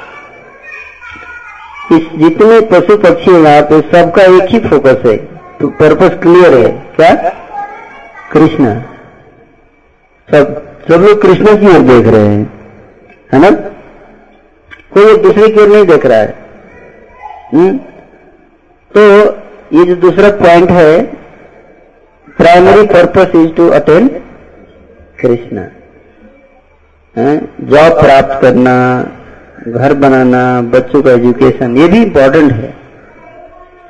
इस 1.92 2.10
जितने 2.16 2.62
पशु 2.62 2.98
पक्षी 2.98 3.32
हैं 3.32 3.40
यहाँ 3.40 3.62
पे 3.62 3.82
सबका 3.82 4.24
एक 4.24 4.50
ही 4.50 4.60
फोकस 4.60 5.06
है। 5.06 5.18
तो 5.60 5.68
पर्पस 5.68 6.10
क्लियर 6.10 6.54
है। 6.54 6.72
क्या? 6.96 7.30
कृष्ण। 8.34 8.82
सब 10.32 10.70
सब 10.88 11.02
लोग 11.02 11.22
कृष्ण 11.22 11.46
की 11.46 11.68
ओर 11.68 11.80
देख 11.80 12.08
रहे 12.08 12.28
हैं। 12.28 12.54
है 13.34 13.40
ना? 13.42 13.50
कोई 14.94 15.14
एक 15.14 15.22
दूसरे 15.22 15.48
की 15.48 15.62
ओर 15.62 15.68
नहीं 15.68 15.86
देख 15.86 16.06
रहा 16.06 16.18
है। 16.18 16.36
हुँ? 17.54 17.78
तो 18.98 19.26
ये 19.74 19.86
जो 19.86 19.96
दूसरा 19.96 20.30
पॉइंट 20.30 20.70
है 20.70 21.04
primary 22.38 22.86
purpose 22.86 23.36
is 23.36 23.54
to 23.54 23.70
attain 23.70 24.08
Krishna. 25.20 25.66
Job 27.62 28.02
प्राप्त 28.02 28.42
करना, 28.42 28.76
घर 29.68 29.94
बनाना, 29.94 30.62
बच्चों 30.62 31.02
का 31.02 31.12
एजुकेशन, 31.12 31.78
ये 31.78 31.88
भी 31.88 32.02
इंपॉर्टेंट 32.04 32.52
है। 32.52 32.74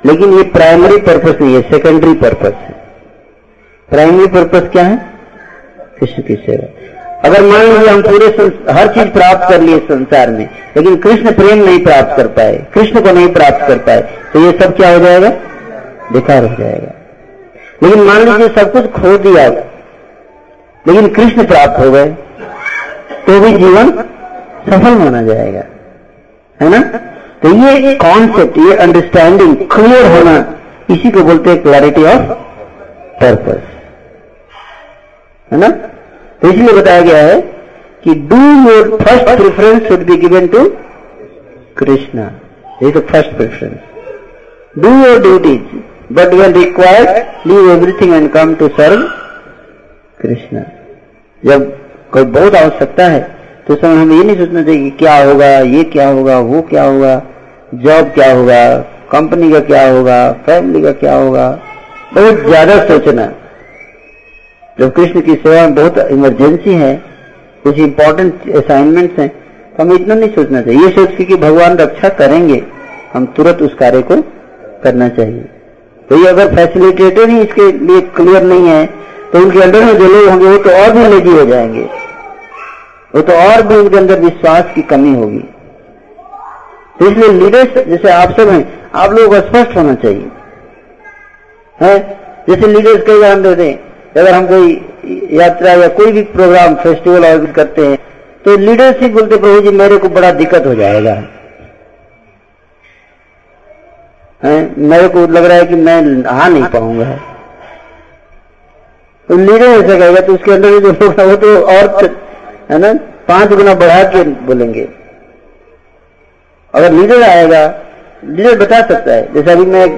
लेकिन 0.06 0.32
ये 0.32 0.42
प्राइमरी 0.42 0.96
पर्पस 0.96 1.40
नहीं 1.40 1.54
है 1.54 1.62
सेकेंडरी 1.62 2.14
पर्पस 2.14 2.52
है। 2.58 2.74
प्राइमरी 3.88 4.26
पर्पस 4.26 4.68
क्या 4.72 4.84
है? 4.84 4.96
कृष्ण 6.00 6.22
की 6.22 6.34
सेवा। 6.36 6.68
अगर 7.24 7.42
मान 7.42 7.60
लीजिए 7.60 7.88
हम 7.88 8.02
पूरे 8.02 8.26
हर 8.72 8.88
चीज़ 8.88 9.08
प्राप्त 9.08 9.48
कर 9.48 9.60
लिए 9.60 9.78
संसार 9.78 10.30
में, 10.30 10.48
लेकिन 10.76 10.96
कृष्ण 10.96 11.32
प्रेम 11.32 11.64
नहीं 11.64 11.82
प्राप्त 11.84 12.16
कर 12.16 12.26
पाए, 12.26 12.66
कृष्ण 12.74 13.00
को 13.00 13.10
नहीं 13.10 13.32
प्राप्त 13.32 13.66
कर 13.68 13.78
पाए 13.78 14.00
तो 14.32 14.40
ये 14.40 14.58
सब 14.58 14.76
क्या 14.76 14.92
हो 14.92 14.98
जाएगा? 14.98 15.30
बेकार 16.12 16.44
हो 16.44 16.54
जाएगा। 16.58 16.92
लेकिन 17.82 18.02
मान 18.02 18.18
लीजिए 18.18 18.48
सब 18.48 18.72
कुछ 18.72 18.90
खो 18.92 19.16
दिया, 19.18 19.48
लेकिन 20.84 21.08
कृष्ण 21.08 21.44
प्राप्त 21.44 21.80
हो 21.80 21.90
गए। 21.90 22.14
तो 23.26 23.40
भी 23.40 23.50
जीवन 23.58 23.90
सफल 24.66 24.94
माना 24.98 25.22
जाएगा। 25.22 25.62
है 26.60 26.68
ना? 26.70 26.80
तो 27.42 27.48
ये 27.56 27.94
कॉन्सेप्ट 27.96 28.58
ये 28.58 28.76
अंडरस्टैंडिंग 28.76 29.56
क्लियर 29.72 30.06
होना, 30.16 30.34
इसी 30.90 31.10
को 31.10 31.22
बोलते 31.24 31.50
हैं 31.50 31.62
क्लैरिटी 31.62 32.04
ऑफ़ 32.06 32.32
पर्पस 33.20 33.62
है 35.50 35.58
ना? 35.58 35.68
तो 36.42 36.48
इसलिए 36.48 36.72
बताया 36.80 37.00
गया 37.00 37.22
है 37.24 37.40
कि 38.04 38.14
do 38.28 38.36
your 38.66 38.96
first 39.02 39.24
preference 39.36 39.88
should 39.88 40.04
be 40.06 40.16
given 40.18 40.46
to 40.48 40.64
Krishna 41.78 42.30
ये 42.82 42.90
तो 42.92 43.00
first 43.10 43.36
preference 43.36 44.78
do 44.78 44.90
your 45.04 45.20
duties 45.22 45.76
but 46.14 46.34
when 46.34 46.52
required 46.54 47.48
leave 47.48 47.70
everything 47.72 48.14
and 48.14 48.30
come 48.32 48.54
to 48.54 48.68
serve 48.78 49.02
Krishna 50.20 50.62
जब 51.42 51.72
कोई 52.12 52.24
बहुत 52.30 52.54
आवश्यकता 52.56 53.04
है 53.06 53.20
तो 53.66 53.74
समय 53.76 53.96
हमें 53.96 54.16
ये 54.16 54.22
नहीं 54.22 54.36
सोचना 54.36 54.62
चाहिए 54.62 54.82
कि 54.82 54.96
क्या 54.98 55.16
होगा, 55.18 55.46
ये 55.46 55.82
क्या 55.86 56.08
होगा, 56.08 56.38
वो 56.40 56.62
क्या 56.62 56.84
होगा 56.84 57.22
जॉब 57.76 58.08
क्या 58.14 58.32
होगा 58.32 58.78
कंपनी 59.12 59.50
का 59.52 59.60
क्या 59.62 59.88
होगा 59.88 60.16
फैमिली 60.46 60.82
का 60.82 60.92
क्या 60.94 61.14
होगा। 61.16 61.48
बहुत 62.14 62.44
ज़्यादा 62.46 62.76
सोचना। 62.86 63.26
जब 64.76 64.92
कृष्ण 64.94 65.20
की 65.20 65.34
सेवा 65.36 65.62
में 65.62 65.74
बहुत 65.74 65.98
इमरजेंसी 66.10 66.74
है 66.74 66.94
कुछ 67.64 67.78
इंपॉर्टेंट 67.80 68.50
असाइनमेंट्स 68.56 69.18
हैं 69.18 69.28
तो 69.28 69.82
हमें 69.82 69.94
इतना 69.94 70.14
नहीं 70.14 70.30
सोचना 70.34 70.62
चाहिए। 70.62 70.80
ये 70.80 70.90
सोच 70.92 71.16
के 71.16 71.24
कि 71.24 71.36
भगवान 71.38 71.76
रक्षा 71.78 72.08
करेंगे, 72.16 72.62
हम 73.12 73.26
तुरंत 73.36 73.62
उस 73.62 73.74
कार्य 73.74 74.02
को 74.02 74.20
करना 74.84 75.08
चाहिए। 75.10 75.44
तो 76.08 76.16
ये 76.16 76.28
अगर 76.28 76.54
फैसिलिटेटर 76.54 77.28
ही 77.28 77.40
इसके 77.40 77.70
लिए 77.78 78.00
क्लियर 78.16 78.42
नहीं 78.44 78.68
है 78.68 78.84
तो 79.32 79.38
उनके 79.38 79.60
अंदर 79.60 79.84
में 79.84 79.98
जो 79.98 80.06
लोग 80.06 80.28
होंगे, 80.28 80.46
वो 80.46 80.58
तो 80.58 80.70
और 80.70 80.90
भी 80.90 81.06
लेजी 81.06 81.30
हो 81.30 81.44
जाएँगे। 81.46 81.82
वो 83.14 83.20
तो 83.22 83.32
और 83.32 83.62
भी 83.62 83.76
उनके 83.76 83.98
अंदर 83.98 84.20
विश्वास 84.20 84.64
की 84.74 84.82
कमी 84.82 85.14
होगी। 85.14 85.38
तो 86.98 87.06
इसलिए 87.06 87.28
लीडर्स 87.28 87.86
जैसे 87.86 88.10
आप 88.10 88.30
सब 88.30 88.48
हैं, 88.48 88.90
आप 88.94 89.10
लोगों 89.10 89.28
को 89.28 89.48
स्पष्ट 89.48 89.76
होना 89.76 89.94
चाहिए। 89.94 90.28
है? 91.80 92.18
जैसे 92.48 92.66
लीडर्स 92.66 93.06
कई 93.06 93.20
बार 93.20 93.40
देते 93.40 93.68
हैं 93.68 93.94
अगर 94.12 94.34
हम 94.34 94.46
कोई 94.46 94.88
यात्रा 95.32 95.72
या 95.72 95.88
कोई 95.88 96.12
भी 96.12 96.22
प्रोग्राम 96.22 96.74
फेस्टिवल 96.74 97.24
ऑर्गेनाइज 97.24 97.54
करते 97.56 97.86
हैं 97.86 97.98
तो 98.44 98.56
लीडर्स 98.56 99.00
ही 99.00 99.08
बोलते, 99.08 99.36
प्रभु 99.36 99.60
जी, 99.60 99.68
मेरे 99.68 99.98
को 99.98 100.08
बड़ा 100.08 100.30
दिक्कत 100.32 100.66
हो 100.66 100.74
जाएगा। 100.74 101.22
है? 104.42 104.70
मेरे 104.78 105.08
को 105.08 105.18
लग 105.20 105.44
रहा 105.44 105.56
है 105.56 105.66
कि 105.66 105.74
मैं 105.74 106.24
आ 106.24 106.48
नहीं 106.48 106.64
पाऊँगा। 106.64 107.29
लीडर 109.30 109.66
ऐसा 109.66 109.98
कहेगा 109.98 110.20
तो 110.20 110.34
उसके 110.34 110.52
अंदर 110.52 110.68
जो 110.70 110.80
लोग 110.80 111.20
वो 111.20 111.36
तो 111.36 111.56
और 111.62 112.04
है 112.70 112.78
ना? 112.78 112.92
पाँच 113.28 113.48
गुना 113.50 113.74
बढ़ा 113.76 114.02
के 114.04 114.22
बोलेंगे। 114.46 114.88
अगर 116.74 116.92
लीडर 116.92 117.22
आएगा 117.22 117.62
लीडर 118.26 118.58
बता 118.58 118.80
सकता 118.82 119.12
है। 119.12 119.32
जैसे 119.34 119.52
अभी 119.52 119.64
मैं 119.66 119.88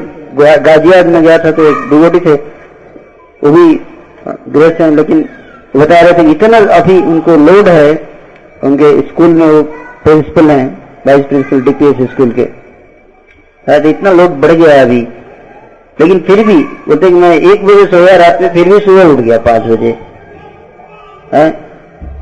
गाजियाबाद 0.66 1.06
में 1.06 1.22
गया 1.22 1.38
था 1.38 1.50
तो 1.52 1.64
एक 1.64 1.88
डिवोटी 1.90 2.20
थे, 2.20 2.34
वो 3.42 3.50
भी 3.50 3.74
गृहस्थ 4.48 4.80
हैं, 4.80 4.90
लेकिन 4.90 5.24
बता 5.76 6.00
रहे 6.00 6.12
थे 6.14 6.30
इतना 6.30 6.58
अभी 6.74 6.98
उनको 7.04 7.36
लोड 7.38 7.68
है, 7.68 7.90
उनके 8.64 8.90
स्कूल 9.02 9.28
में 9.30 9.46
वो 9.46 9.62
प्रिंसिपल 10.04 10.50
हैं, 10.50 10.66
वाइस 11.06 11.24
प्रिंसिपल, 11.24 11.60
डीपीएस 11.62 12.10
स्कूल 12.10 12.30
के। 12.30 12.48
इतना 13.90 14.10
लोड 14.12 14.30
बढ़ 14.40 14.52
गया 14.52 14.74
है 14.74 14.84
अभी। 14.84 15.06
लेकिन 16.02 16.18
फिर 16.18 16.44
भी 16.46 16.54
बोलते 16.86 17.08
कि 17.08 17.14
मैं 17.14 17.32
एक 17.32 17.64
बजे 17.66 17.84
सोया, 17.86 18.16
रात 18.16 18.40
में 18.42 18.52
फिर 18.54 18.68
भी 18.68 18.78
सुबह 18.80 19.04
उठ 19.04 19.18
गया 19.18 19.38
पाँच 19.38 19.62
बजे। 19.62 19.94
है? 21.34 21.50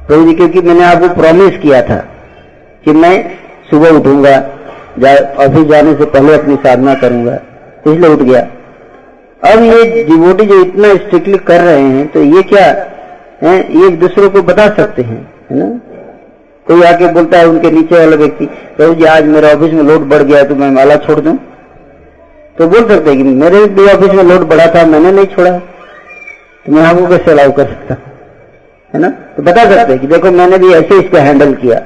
प्रभु 0.07 0.25
जी, 0.27 0.35
क्योंकि 0.35 0.61
मैंने 0.61 0.85
आपको 0.85 1.09
प्रॉमिस 1.15 1.59
किया 1.59 1.81
था 1.83 1.97
कि 2.85 2.93
मैं 2.95 3.15
सुबह 3.71 3.91
उठूँगा, 3.91 4.37
जा 4.99 5.15
ऑफ़िस 5.45 5.67
जाने 5.67 5.95
से 5.95 6.05
पहले 6.07 6.35
अपनी 6.35 6.55
साधना 6.57 6.95
करूँगा 6.95 7.35
इसलिए 7.87 8.09
उठ 8.09 8.23
गया। 8.23 8.41
अब 9.43 9.63
ये 9.63 10.05
डिवोटी 10.05 10.45
जो 10.47 10.61
इतना 10.61 10.95
स्ट्रिक्टली 10.97 11.39
कर 11.47 11.61
रहे 11.61 11.83
हैं 11.83 12.07
तो 12.09 12.23
ये 12.23 12.43
क्या, 12.45 12.65
है? 13.43 13.55
ये 13.75 13.87
एक 13.87 13.99
दूसरे 14.01 14.29
को 14.29 14.43
बता 14.43 14.69
सकते 14.75 15.03
हैं, 15.03 15.21
है 15.51 15.59
ना? 15.59 15.69
कोई 16.67 16.83
आके 16.83 17.13
बोलता 17.13 17.39
है, 17.39 17.47
उनके 17.47 17.71
नीचे 17.71 17.99
वाला 17.99 18.17
व्यक्ति, 18.17 18.47
प्रभु 18.77 18.95
जी, 18.95 19.05
आज 19.05 19.25
मेरे 19.27 19.53
ऑफ़िस 19.55 19.73
में 19.73 19.83
लोड 19.83 20.09
बढ़ 20.09 20.23
गया 20.23 20.43
तो 20.45 20.55
मैं 20.55 20.71
माला 20.71 20.97
छोड़ 21.07 21.21
दूँ? 21.21 21.39
तो 22.59 22.69
बोल 22.69 22.89
सकते 22.89 23.17
कि 23.17 23.23
मेरे 23.23 23.67
भी 23.67 23.85
ऑफ़िस 23.85 24.11
में 24.11 24.25
लोड 24.25 24.41
बढ़ा 24.41 24.67
था, 24.67 24.87
मैंने 24.87 25.13
नहीं 25.13 25.27
छोड़ा। 25.27 25.51
तो 26.67 26.73
मैं 26.73 26.83
आपको 26.83 27.07
कैसे 27.07 27.31
अलाउ 27.31 27.53
कर 27.53 27.65
सकता? 27.65 27.97
है 28.95 29.01
ना? 29.01 29.09
तो 29.09 29.43
बता 29.43 29.65
सकते 29.65 29.99
कि 29.99 30.07
देखो, 30.07 30.31
मैंने 30.31 30.59
भी 30.59 30.73
ऐसे 30.73 30.99
इसको 30.99 31.17
हैंडल 31.17 31.55
किया। 31.55 31.83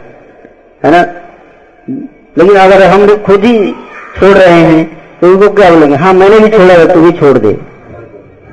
है 0.85 0.91
ना? 0.91 1.03
लेकिन 2.39 2.57
अगर 2.57 2.83
हम 2.83 3.01
लोग 3.01 3.23
खुद 3.23 3.45
ही 3.45 3.73
छोड़ 4.21 4.37
रहे 4.39 4.61
हैं 4.61 5.03
तो 5.21 5.27
उनको 5.27 5.49
क्या 5.49 5.71
बोलेंगे? 5.71 5.97
हाँ 5.97 6.15
मैंने 6.15 6.39
भी 6.39 6.49
छोड़ा 6.49 6.75
है, 6.75 6.95
तू 6.95 7.01
भी 7.01 7.13
छोड़ 7.13 7.39
दे। 7.39 7.57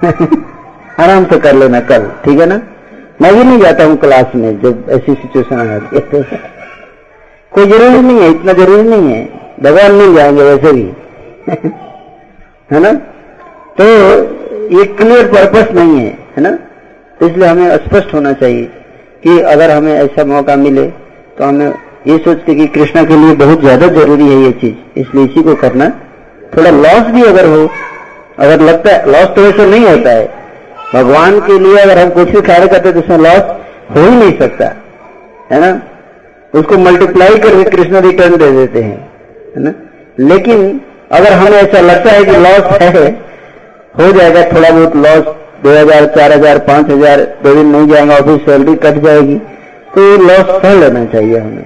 आराम 1.04 1.26
से 1.26 1.40
कर 1.40 1.56
लेना 1.56 1.80
कल, 1.80 2.12
ठीक 2.26 2.40
है 2.40 2.46
ना? 2.46 2.62
मैं 3.22 3.36
भी 3.36 3.44
नहीं 3.44 3.60
जाता 3.60 3.84
हूँ 3.84 3.98
क्लास 3.98 4.26
में, 4.36 4.62
जब 4.62 4.86
ऐसी 4.90 5.14
सिचुएशन 5.14 5.56
आ 5.60 5.66
जाती 5.66 5.96
है 5.96 6.02
तो। 6.02 6.24
कोई 7.52 7.66
ज़रूरी 7.66 8.02
नहीं 8.02 8.22
है, 8.22 8.30
इतना 8.30 8.54
ज़रूरी 8.54 8.90
नहीं 8.90 9.14
है। 9.14 9.26
भगवान 9.64 9.92
मिल 9.92 10.16
जाएँगे 10.16 10.44
वैसे 10.44 10.74
भी। 10.74 10.94
है 12.72 12.80
ना? 12.80 12.92
तो 13.78 13.86
ये 14.72 14.84
क्लियर 14.98 15.28
पर्पस 15.30 15.72
नहीं 15.76 16.00
है 16.00 16.18
है 16.36 16.42
ना? 16.42 16.52
तो 17.18 17.28
इसलिए 17.28 17.48
हमें 17.48 17.78
स्पष्ट 17.78 18.14
होना 18.14 18.34
चाहिए 18.36 18.64
कि 19.24 19.40
अगर 19.48 19.72
हमें 19.72 19.94
ऐसा 19.94 20.26
मौका 20.26 20.56
मिले 20.58 20.86
तो 21.38 21.44
हमें 21.44 21.74
ये 22.08 22.18
सोचते 22.20 22.56
कि 22.56 22.68
कृष्णा 22.70 23.04
के 23.04 23.16
लिए 23.16 23.36
बहुत 23.38 23.60
ज़्यादा 23.62 23.88
ज़रूरी 23.96 24.28
है 24.28 24.38
ये 24.42 24.52
चीज़, 24.54 25.00
इसलिए 25.00 25.26
इसी 25.26 25.44
को 25.44 25.56
करना। 25.56 25.90
थोड़ा 26.54 26.70
लॉस 26.72 27.12
भी 27.14 27.24
अगर 27.24 27.46
हो, 27.48 27.70
अगर 28.40 28.62
लगता 28.62 28.92
है 28.92 29.12
लॉस 29.12 29.36
तो 29.36 29.42
वैसे 29.42 29.66
नहीं 29.70 29.86
होता 29.86 30.12
है। 30.12 30.26
भगवान 30.94 31.40
के 31.42 31.58
लिए 31.60 31.78
अगर 31.80 32.00
हम 32.00 32.10
कुछ 32.12 32.30
भी 32.30 32.42
कार्य 32.44 32.68
करते 32.68 32.92
तो 32.92 33.00
उसमें 33.00 33.18
लॉस 33.18 33.42
हो 33.92 34.02
ही 34.02 34.16
नहीं 34.16 34.38
सकता, 34.40 34.66
है 35.52 35.60
ना? 35.62 35.70
उसको 36.54 36.78
मल्टीप्लाई 36.80 37.38
करके 37.40 37.70
कृष्ण 37.70 38.02
रिटर्न 38.02 38.38
दे 38.38 38.52
देते 38.52 38.82
हैं, 38.82 38.98
है 39.56 39.64
ना? 39.64 39.74
लेकिन 40.22 40.80
अगर 41.12 41.34
हमें 41.34 41.58
ऐसा 41.58 41.80
लगता 41.82 42.12
है 42.12 42.24
कि 42.26 42.38
लॉस 42.38 42.82
है 42.82 43.06
हो 44.00 44.12
जाएगा 44.12 44.44
थोड़ा 44.52 44.70
बहुत 44.70 44.96
लॉस 44.98 45.26
दो 45.64 45.70
हज़ार 45.72 46.06
चार 46.16 46.32
हज़ार 46.32 46.58
पाँच 46.68 46.90
हज़ार 46.90 47.22
दो 47.44 47.54
दिन 47.56 47.68
नहीं 47.68 47.88
जाएँगे 47.88 48.16
ऑफ़िस 48.16 48.46
सैलरी 48.46 48.76
कट 48.86 49.04
जाएगी 49.04 49.38
तो 49.96 50.04
ये 50.04 50.18
लॉस 50.20 50.62
सह 50.62 50.74
लेना 50.80 51.04
चाहिए 51.08 51.38
हमें 51.40 51.66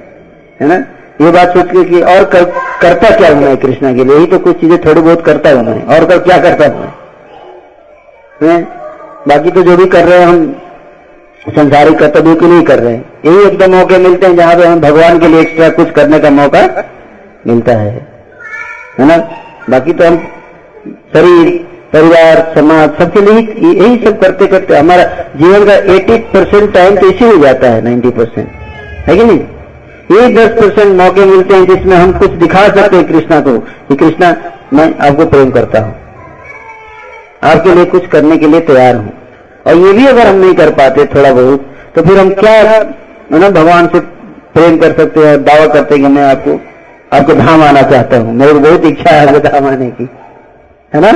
है 0.60 0.68
ना? 0.68 0.76
ये 1.22 1.32
बात 1.32 1.54
सोच 1.54 1.68
के 1.68 1.84
कि 1.86 2.02
और 2.04 2.24
कर, 2.26 2.43
करता 2.82 3.10
क्या 3.18 3.30
हूँ 3.30 3.41
मैं 3.41 3.56
कृष्णा 3.58 3.93
के 3.93 4.04
लिए? 4.04 4.16
यही 4.16 4.26
तो 4.28 4.39
कुछ 4.39 4.60
चीज़ें 4.62 4.78
थोड़ी 4.86 5.02
बहुत 5.02 5.22
करता 5.26 5.52
हूँ 5.52 5.64
मैं 5.66 5.82
और 5.96 6.06
कर, 6.06 6.20
क्या 6.20 6.38
करता 6.39 6.68
हूँ 6.68 6.91
मैं? 8.41 8.64
बाकी 9.28 9.52
तो 9.52 9.62
जो 9.64 9.78
भी 9.78 9.86
कर 9.88 10.06
रहे 10.06 10.20
हैं 10.20 10.28
हम 10.28 10.56
संसारिक 11.50 11.98
कर्तव्यों 12.00 12.36
के 12.36 12.48
लिए 12.48 12.62
कर 12.64 12.80
रहे 12.80 12.93
हैं। 12.93 13.04
यही 13.26 13.46
एकदम 13.48 13.76
मौके 13.76 13.98
मिलते 14.00 14.28
हैं 14.28 14.36
जहाँ 14.36 14.56
पे 14.56 14.66
हम 14.66 14.80
भगवान 14.82 15.20
के 15.20 15.28
लिए 15.28 15.41
एक्स्ट्रा 15.41 15.70
कुछ 15.78 15.91
करने 15.91 16.20
का 16.20 16.30
मौका 16.32 16.62
मिलता 17.48 17.74
है। 17.74 17.96
है 19.00 19.08
ना? 19.08 19.18
बाकी 19.70 19.93
तो 19.93 20.08
हम 20.08 20.18
शरीर, 21.14 21.50
परिवार, 21.93 22.39
समाज, 22.56 22.89
सबके 22.98 23.22
लिए 23.22 23.74
यही 23.74 23.98
सब 24.06 24.20
करते 24.22 24.48
करते 24.48 24.78
हमारा 24.78 25.04
जीवन 25.36 25.66
का 25.66 25.76
80 25.93 26.18
परसेंट 26.34 26.74
टाइम 26.74 26.96
तो 26.96 27.10
इसी 27.10 27.26
में 27.26 27.41
जाता 27.41 27.68
है 27.68 27.82
90 27.84 28.12
परसेंट 28.12 28.48
है 29.08 29.16
कि 29.18 29.24
नहीं? 29.24 29.39
ये 30.12 30.28
10 30.36 30.50
परसेंट 30.60 30.96
मौके 30.98 31.26
मिलते 31.26 31.56
हैं 31.56 31.66
जिसमें 31.66 31.96
हम 31.98 32.12
कुछ 32.20 32.32
दिखा 32.39 32.68
सकते 32.68 32.96
हैं 32.96 33.06
कृष्णा 33.08 33.39
को, 33.41 33.58
कि 33.60 33.96
कृष्णा, 33.96 34.36
मैं 34.74 34.88
आपको 35.00 35.26
प्रेम 35.26 35.52
करता 35.52 35.82
हूँ। 35.82 35.96
आपके 37.43 37.74
लिए 37.76 37.86
कुछ 37.86 38.08
करने 38.08 38.38
के 38.38 38.48
लिए 38.48 38.60
तैयार 38.68 38.96
हूँ। 38.96 39.14
और 39.68 39.78
ये 39.78 39.93
भी 39.93 40.06
अगर 40.08 40.28
हम 40.28 40.36
नहीं 40.36 40.54
कर 40.56 40.70
पाते 40.74 41.06
थोड़ा 41.16 41.34
बहुत 41.34 41.66
तो 41.96 42.02
फिर 42.02 42.18
हम 42.20 42.30
क्या 42.36 42.62
ना, 43.32 43.50
भगवान 43.50 43.88
से 43.88 44.00
प्रेम 44.54 44.78
कर 44.78 44.91
सकते 44.93 45.20
हैं 45.20 45.43
दावा 45.43 45.68
करते 45.74 45.96
हैं 45.96 46.04
कि 46.04 46.10
मैं 46.10 46.24
आपको 46.24 46.60
आपको 47.16 47.34
धाम 47.36 47.63
आना 47.63 47.82
चाहता 47.82 48.18
हूँ। 48.18 48.34
मेरी 48.36 48.59
बहुत 48.59 48.86
इच्छा 48.86 49.11
है 49.11 49.39
धाम 49.41 49.68
आने 49.68 49.89
की। 49.91 50.09
है 50.93 51.01
ना? 51.01 51.11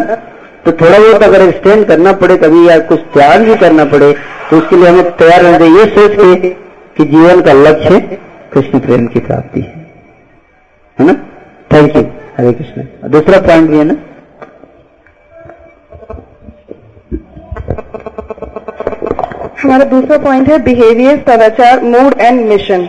तो 0.65 0.71
थोड़ा 0.71 0.97
बहुत 0.99 1.23
अगर 1.23 1.41
एक्सटेंड 1.41 1.85
करना 1.87 2.11
पड़े, 2.13 2.37
कभी 2.37 2.67
या 2.67 2.77
कुछ 2.87 2.99
त्याग 3.13 3.41
भी 3.41 3.55
करना 3.55 3.85
पड़े 3.85 4.11
तो 4.49 4.57
उसके 4.57 4.75
लिए 4.75 4.89
हमें 4.89 5.09
तैयार 5.17 5.41
रहते 5.41 5.65
ये 5.67 5.85
सोच 5.85 6.11
के 6.15 6.49
कि 6.97 7.05
जीवन 7.05 7.41
का 7.41 7.53
लक्ष्य 7.55 7.99
कृष्ण 8.53 8.79
प्रेम 8.79 9.07
की 9.07 9.19
प्राप्ति 9.19 9.61
है। 9.61 9.75
है 10.97 11.05
ना? 11.07 11.13
थैंक 11.73 11.95
यू 11.95 12.01
हरे 12.37 12.53
कृष्ण 12.53 13.09
दूसरा 13.09 13.39
पॉइंट 13.39 13.69
भी 13.69 13.77
है 13.77 13.83
ना? 13.83 13.95
हमारा 19.61 19.85
दूसरा 19.85 20.17
पॉइंट 20.17 20.49
है 20.49 20.57
बिहेवियर 20.63 21.17
सदाचार 21.27 21.83
मूड 21.83 22.13
एंड 22.19 22.45
मिशन 22.49 22.87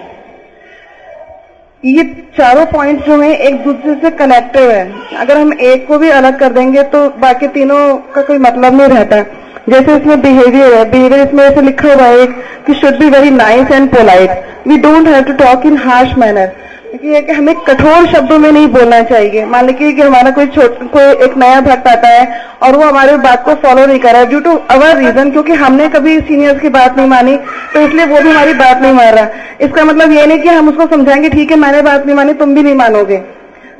ये 1.83 2.03
चारों 2.37 2.65
पॉइंट 2.67 3.05
जो 3.05 3.21
हैं 3.21 3.31
एक 3.31 3.55
दूसरे 3.65 3.95
से 4.01 4.11
कनेक्टेड 4.17 4.71
है। 4.71 5.19
अगर 5.19 5.39
हम 5.39 5.53
एक 5.53 5.87
को 5.87 5.99
भी 5.99 6.09
अलग 6.11 6.39
कर 6.41 6.53
देंगे 6.53 6.83
तो 6.93 6.99
बाकी 7.21 7.47
तीनों 7.55 7.97
का 8.15 8.23
कोई 8.23 8.39
मतलब 8.39 8.75
नहीं 8.75 8.89
रहता। 8.89 9.21
जैसे 9.69 9.95
इसमें 9.97 10.21
बिहेवियर 10.23 10.75
है 10.75 10.85
बिहेवियर 10.91 11.27
इसमें 11.27 11.43
ऐसे 11.45 11.63
लिखा 11.63 11.93
हुआ 11.93 12.07
है 12.07 12.27
कि 12.67 12.75
should 12.75 12.99
be 12.99 13.09
very 13.11 13.31
nice 13.31 13.71
and 13.73 13.89
polite 13.91 14.67
we 14.67 14.77
don't 14.79 15.09
have 15.09 15.25
to 15.25 15.33
talk 15.35 15.67
in 15.67 15.77
harsh 15.79 16.15
manner 16.19 16.53
ये 16.91 17.21
कि 17.23 17.33
हमें 17.33 17.55
कठोर 17.57 18.07
शब्दों 18.07 18.39
में 18.39 18.51
नहीं 18.53 18.69
बोलना 18.69 19.01
चाहिए। 19.03 19.45
मान 19.47 19.67
लीजिए 19.67 19.93
कि 19.93 20.03
हमारा 20.03 20.31
कोई 20.31 20.47
कोई 20.47 21.03
एक 21.25 21.37
नया 21.39 21.61
भक्त 21.61 21.87
आता 21.89 22.09
है 22.09 22.41
और 22.63 22.77
वो 22.77 22.85
हमारे 22.85 23.17
बात 23.17 23.45
को 23.45 23.55
फॉलो 23.63 23.85
नहीं 23.87 23.99
कर 23.99 24.13
रहा 24.13 24.21
है 24.21 24.27
ड्यू 24.27 24.41
टू 24.41 24.55
अवर 24.71 24.97
रीजन 24.97 25.31
क्योंकि 25.31 25.53
हमने 25.53 25.89
कभी 25.89 26.19
सीनियर्स 26.21 26.61
की 26.61 26.69
बात 26.69 26.97
नहीं 26.97 27.07
मानी 27.09 27.37
तो 27.75 27.81
इसलिए 27.81 28.07
वो 28.07 28.21
भी 28.21 28.31
हमारी 28.31 28.55
बात 28.55 28.83
नहीं 28.83 28.93
मान 28.93 29.09
रहा। 29.09 29.29
इसका 29.61 29.85
मतलब 29.85 30.13
ये 30.13 30.27
नहीं 30.27 30.39
कि 30.39 30.49
हम 30.49 30.69
उसको 30.69 30.87
समझाएँगे, 30.87 31.29
ठीक 31.29 31.51
है, 31.51 31.57
मैंने 31.57 31.83
बात 31.83 32.07
नहीं 32.07 32.17
मानी, 32.17 32.33
तुम 32.35 32.55
भी 32.55 32.63
नहीं 32.63 32.75
मानोगे। 32.75 33.23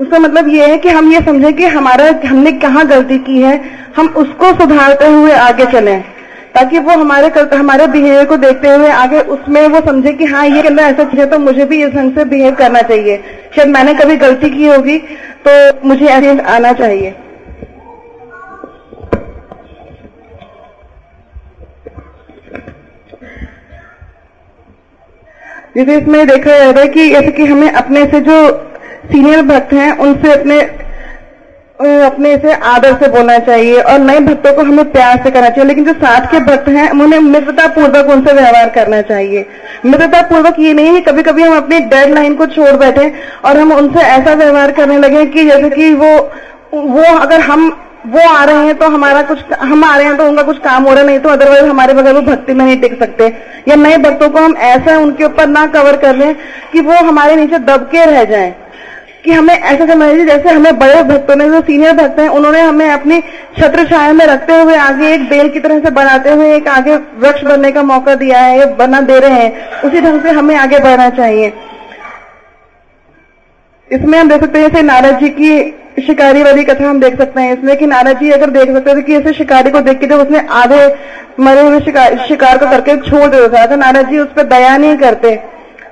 उसका 0.01 0.19
मतलब 0.19 0.49
ये 0.49 0.67
है 0.67 0.77
कि 0.79 0.89
हम 0.89 1.13
ये 1.13 1.21
समझें 1.21 1.53
कि 1.53 1.67
हमारा, 1.69 2.09
हमने 2.27 2.53
कहाँ 2.53 2.87
गलती 2.87 3.19
की 3.19 3.41
है, 3.43 3.61
हम 3.97 4.09
उसको 4.17 4.53
सुधारते 4.59 5.07
हुए 5.07 5.33
आगे 5.33 5.67
चलें। 5.67 6.05
ताकि 6.55 6.79
वो 6.79 6.93
हमारे 6.93 7.29
हमारे 7.53 7.87
बिहेवियर 7.87 8.25
को 8.27 8.37
देखते 8.39 8.69
हुए 8.69 8.89
आगे 8.93 9.21
उसमें 9.35 9.67
वो 9.69 9.81
समझे 9.87 10.13
कि 10.13 10.25
हाँ 10.25 10.45
ये 10.47 10.63
करना 10.63 10.83
ऐसा 10.89 11.09
है 11.15 11.27
तो 11.27 11.39
मुझे 11.39 11.65
भी 11.65 11.83
इस 11.85 11.91
ढंग 11.95 12.15
से 12.15 12.25
बिहेव 12.27 12.55
करना 12.57 12.81
चाहिए। 12.83 13.17
शायद 13.57 13.69
मैंने 13.69 13.95
कभी 13.95 14.17
गलती 14.19 14.51
की 14.51 14.67
होगी 14.67 14.99
तो 15.47 15.89
मुझे 15.89 16.07
ऐसे 16.09 16.39
आना 16.49 16.73
चाहिए। 16.75 17.15
जैसे 25.77 25.97
इसमें 25.97 26.27
देखा 26.27 26.59
जाता 26.59 26.81
है 26.81 26.87
कि 26.89 27.09
जैसे 27.11 27.31
कि 27.33 27.45
हमें 27.47 27.71
अपने 27.71 28.05
से 28.07 28.21
जो 28.21 28.37
सीनियर 29.11 29.43
भक्त 29.45 29.73
हैं, 29.73 29.91
उनसे 29.99 30.33
अपने 30.33 30.61
अपने 31.81 32.37
से 32.37 32.53
आदर 32.53 32.95
से 32.95 33.09
बोलना 33.09 33.39
चाहिए 33.39 33.81
और 33.83 33.99
नए 33.99 34.19
भक्तों 34.21 34.53
को 34.53 34.63
हमें 34.63 34.91
प्यार 34.93 35.21
से 35.25 35.31
करना 35.31 35.49
चाहिए। 35.49 35.65
लेकिन 35.65 35.85
जो 35.85 35.93
साथ 35.95 36.27
के 36.31 36.41
भक्त 36.41 36.69
हैं, 36.69 36.91
उन्हें 36.93 37.21
मित्रता 37.21 37.67
पूर्वक 37.69 38.11
उनसे 38.11 38.33
व्यवहार 38.33 38.69
करना 38.71 39.01
चाहिए। 39.03 39.47
मित्रता 39.87 40.21
पूर्वक 40.23 40.59
ये 40.61 40.73
नहीं 40.73 40.95
है 40.95 41.01
कभी 41.01 41.23
कभी 41.23 41.43
हम 41.43 41.57
अपनी 41.57 41.79
डेड 41.91 42.15
लाइन 42.15 42.35
को 42.35 42.47
छोड़ 42.49 42.77
बैठे 42.77 43.13
और 43.45 43.59
हम 43.59 43.73
उनसे 43.73 44.01
ऐसा 44.01 44.35
व्यवहार 44.35 44.73
करने 44.73 44.99
लगे 44.99 45.25
कि 45.27 45.45
जैसे 45.45 45.71
कि 45.71 45.93
वो 45.95 46.17
वो 46.75 47.03
अगर 47.15 47.41
हम, 47.41 47.69
वो 48.07 48.29
आ 48.29 48.45
रहे 48.45 48.67
हैं 48.67 48.75
तो 48.75 48.87
हमारा 48.87 49.23
कुछ, 49.23 49.39
हम 49.53 49.85
आ 49.85 49.97
रहे 49.97 50.07
हैं 50.07 50.17
तो 50.17 50.27
उनका 50.27 50.43
कुछ 50.43 50.59
काम 50.59 50.85
हो 50.85 50.95
रहा 50.95 51.05
नहीं 51.05 51.19
तो 51.19 51.29
अदरवाइज़ 51.29 51.65
हमारे 51.65 51.95
बगैर 51.95 52.15
वो 52.15 52.21
भक्ति 52.23 52.55
में 52.55 52.65
नहीं 52.65 52.81
टिक 52.81 52.99
सकते। 52.99 53.27
या 53.69 53.77
नए 53.77 53.97
भक्तों 53.99 54.29
को 54.29 54.39
हम 54.39 54.57
ऐसा 54.57 54.97
उनके 54.99 55.25
ऊपर 55.25 55.47
ना 55.47 55.67
कवर 55.67 55.97
कर 55.97 56.17
लें 56.17 56.35
कि 56.73 56.81
वो 56.81 56.95
हमारे 56.99 57.37
नीचे 57.37 57.59
दबके 57.59 58.05
रह 58.05 58.25
जाएँ। 58.25 58.55
कि 59.25 59.33
हमें 59.33 59.55
ऐसा 59.55 59.87
समझ 59.87 60.09
लीजिए 60.09 60.27
जैसे 60.27 60.49
हमें 60.49 60.79
बड़े 60.79 61.03
भक्तों 61.05 61.37
ने 61.37 61.49
जो 61.51 61.61
सीनियर 61.63 61.93
भक्त 61.95 62.21
हैं 62.21 62.29
उन्होंने 62.31 62.61
हमें 62.61 62.89
अपनी 62.91 63.21
छत्र 63.59 63.85
छाया 63.89 64.13
में 64.13 64.25
रखते 64.27 64.61
हुए 64.61 64.77
आगे 64.79 65.13
एक 65.15 65.29
बेल 65.31 65.49
की 65.49 65.61
तरह 65.61 65.81
से 65.81 65.91
बनाते 65.93 66.31
हुए 66.31 66.55
एक 66.57 66.69
आगे 66.69 66.97
वृक्ष 66.97 67.43
बनने 67.45 67.73
का 67.73 67.83
मौका 67.85 68.15
दिया 68.17 68.39
है 68.41 68.75
बना 68.77 69.01
दे 69.03 69.19
रहे 69.19 69.43
हैं 69.43 69.83
उसी 69.83 70.01
ढंग 70.01 70.23
से 70.23 70.31
हमें 70.39 70.55
आगे 70.57 70.79
बढ़ना 70.79 71.09
चाहिए। 71.19 71.53
इसमें 73.91 74.19
हम 74.19 74.29
देख 74.29 74.41
सकते 74.41 74.59
हैं 74.59 74.69
जैसे 74.69 74.83
नारद 74.83 75.19
जी 75.19 75.29
की 75.31 76.03
शिकारी 76.03 76.43
वाली 76.43 76.65
कथा 76.65 76.89
हम 76.89 77.01
देख 77.01 77.17
सकते 77.19 77.41
हैं 77.41 77.53
इसमें 77.53 77.77
कि 77.77 77.87
नारद 77.87 78.19
जी 78.19 78.31
अगर 78.31 78.51
देख 78.51 78.71
सकते 78.75 78.95
थे 78.97 79.03
कि 79.03 79.15
ऐसे 79.17 79.33
शिकारी 79.35 79.71
को 79.71 79.81
देख 79.83 79.99
के 80.01 80.07
जब 80.07 80.21
उसने 80.21 80.47
आधे 80.57 80.85
मरे 81.41 81.61
हुए 81.61 81.81
शिकार, 81.81 82.17
शिकार 82.29 82.59
को 82.59 82.71
करके 82.71 82.97
छोड़ 83.01 83.27
देता 83.27 83.57
था 83.57 83.67
तो 83.67 83.77
नारद 83.77 84.09
जी 84.11 84.19
उस 84.19 84.29
पर 84.37 84.43
दया 84.49 84.77
नहीं 84.77 84.97
करते। 84.99 85.35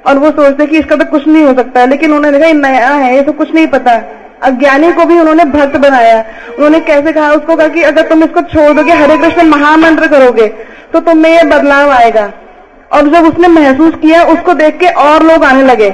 और 0.06 0.18
वो 0.18 0.30
सोचते 0.32 0.66
कि 0.66 0.78
इसका 0.78 0.96
तो 0.96 1.04
कुछ 1.04 1.26
नहीं 1.28 1.44
हो 1.44 1.54
सकता। 1.54 1.80
है 1.80 1.86
लेकिन 1.86 2.12
उन्होंने 2.12 2.38
देखा 2.38 2.52
नया 2.52 2.88
है, 2.88 3.14
ये 3.14 3.22
तो 3.22 3.32
कुछ 3.32 3.54
नहीं 3.54 3.66
पता। 3.66 4.00
अज्ञानी 4.42 4.92
को 4.92 5.04
भी 5.04 5.18
उन्होंने 5.18 5.44
भक्त 5.46 5.76
बनाया। 5.76 6.18
उन्होंने 6.48 6.80
कैसे 6.80 7.12
कहा? 7.12 7.30
उसको 7.30 7.56
कहा 7.56 7.68
कि 7.68 7.82
अगर 7.82 8.08
तुम 8.08 8.22
इसको 8.24 8.40
छोड़ 8.44 8.72
दोगे, 8.72 8.92
हरे 8.92 9.16
कृष्ण 9.18 9.46
महामंत्र 9.48 10.06
करोगे 10.06 10.46
तो 10.92 11.00
तुम 11.00 11.18
में 11.18 11.30
ये 11.30 11.42
बदलाव 11.44 11.90
आएगा। 11.90 12.30
और 12.92 13.08
जब 13.08 13.26
उसने 13.26 13.48
महसूस 13.50 13.94
किया, 13.94 14.22
उसको 14.24 14.52
देख 14.54 14.78
के 14.78 14.88
और 15.00 15.22
लोग 15.22 15.44
आने 15.44 15.62
लगे। 15.62 15.90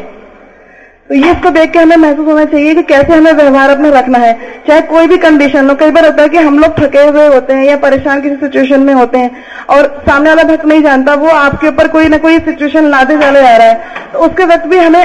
तो 1.10 1.14
ये 1.14 1.30
इसको 1.30 1.50
देख 1.50 1.70
के 1.70 1.78
हमें 1.78 1.96
महसूस 1.96 2.26
होना 2.26 2.44
चाहिए 2.44 2.74
कि 2.74 2.82
कैसे 2.84 3.12
हमें 3.12 3.32
व्यवहार 3.32 3.70
अपना 3.70 3.88
रखना 3.90 4.18
है। 4.18 4.32
चाहे 4.68 4.80
कोई 4.82 5.06
भी 5.06 5.16
कंडीशन 5.18 5.68
हो, 5.70 5.74
कई 5.74 5.90
बार 5.90 6.04
होता 6.04 6.22
है 6.22 6.28
कि 6.28 6.38
हम 6.38 6.58
लोग 6.58 6.78
थके 6.78 7.00
हुए 7.00 7.26
होते 7.26 7.52
हैं 7.52 7.64
या 7.64 7.76
परेशान 7.78 8.20
किसी 8.22 8.36
सिचुएशन 8.36 8.80
में 8.82 8.92
होते 8.94 9.18
हैं 9.18 9.30
और 9.68 9.86
सामने 10.06 10.30
वाला 10.30 10.42
भक्त 10.44 10.64
नहीं 10.66 10.82
जानता, 10.82 11.14
वो 11.14 11.28
आपके 11.28 11.68
ऊपर 11.68 11.88
कोई 11.88 12.08
ना 12.08 12.18
कोई 12.18 12.38
सिचुएशन 12.40 12.88
लाते 12.90 13.16
चले 13.16 13.42
जा 13.42 13.56
रहा 13.56 13.66
है। 13.66 14.10
तो 14.12 14.18
उसके 14.20 14.44
वक्त 14.46 14.66
भी 14.66 14.78
हमें 14.78 15.04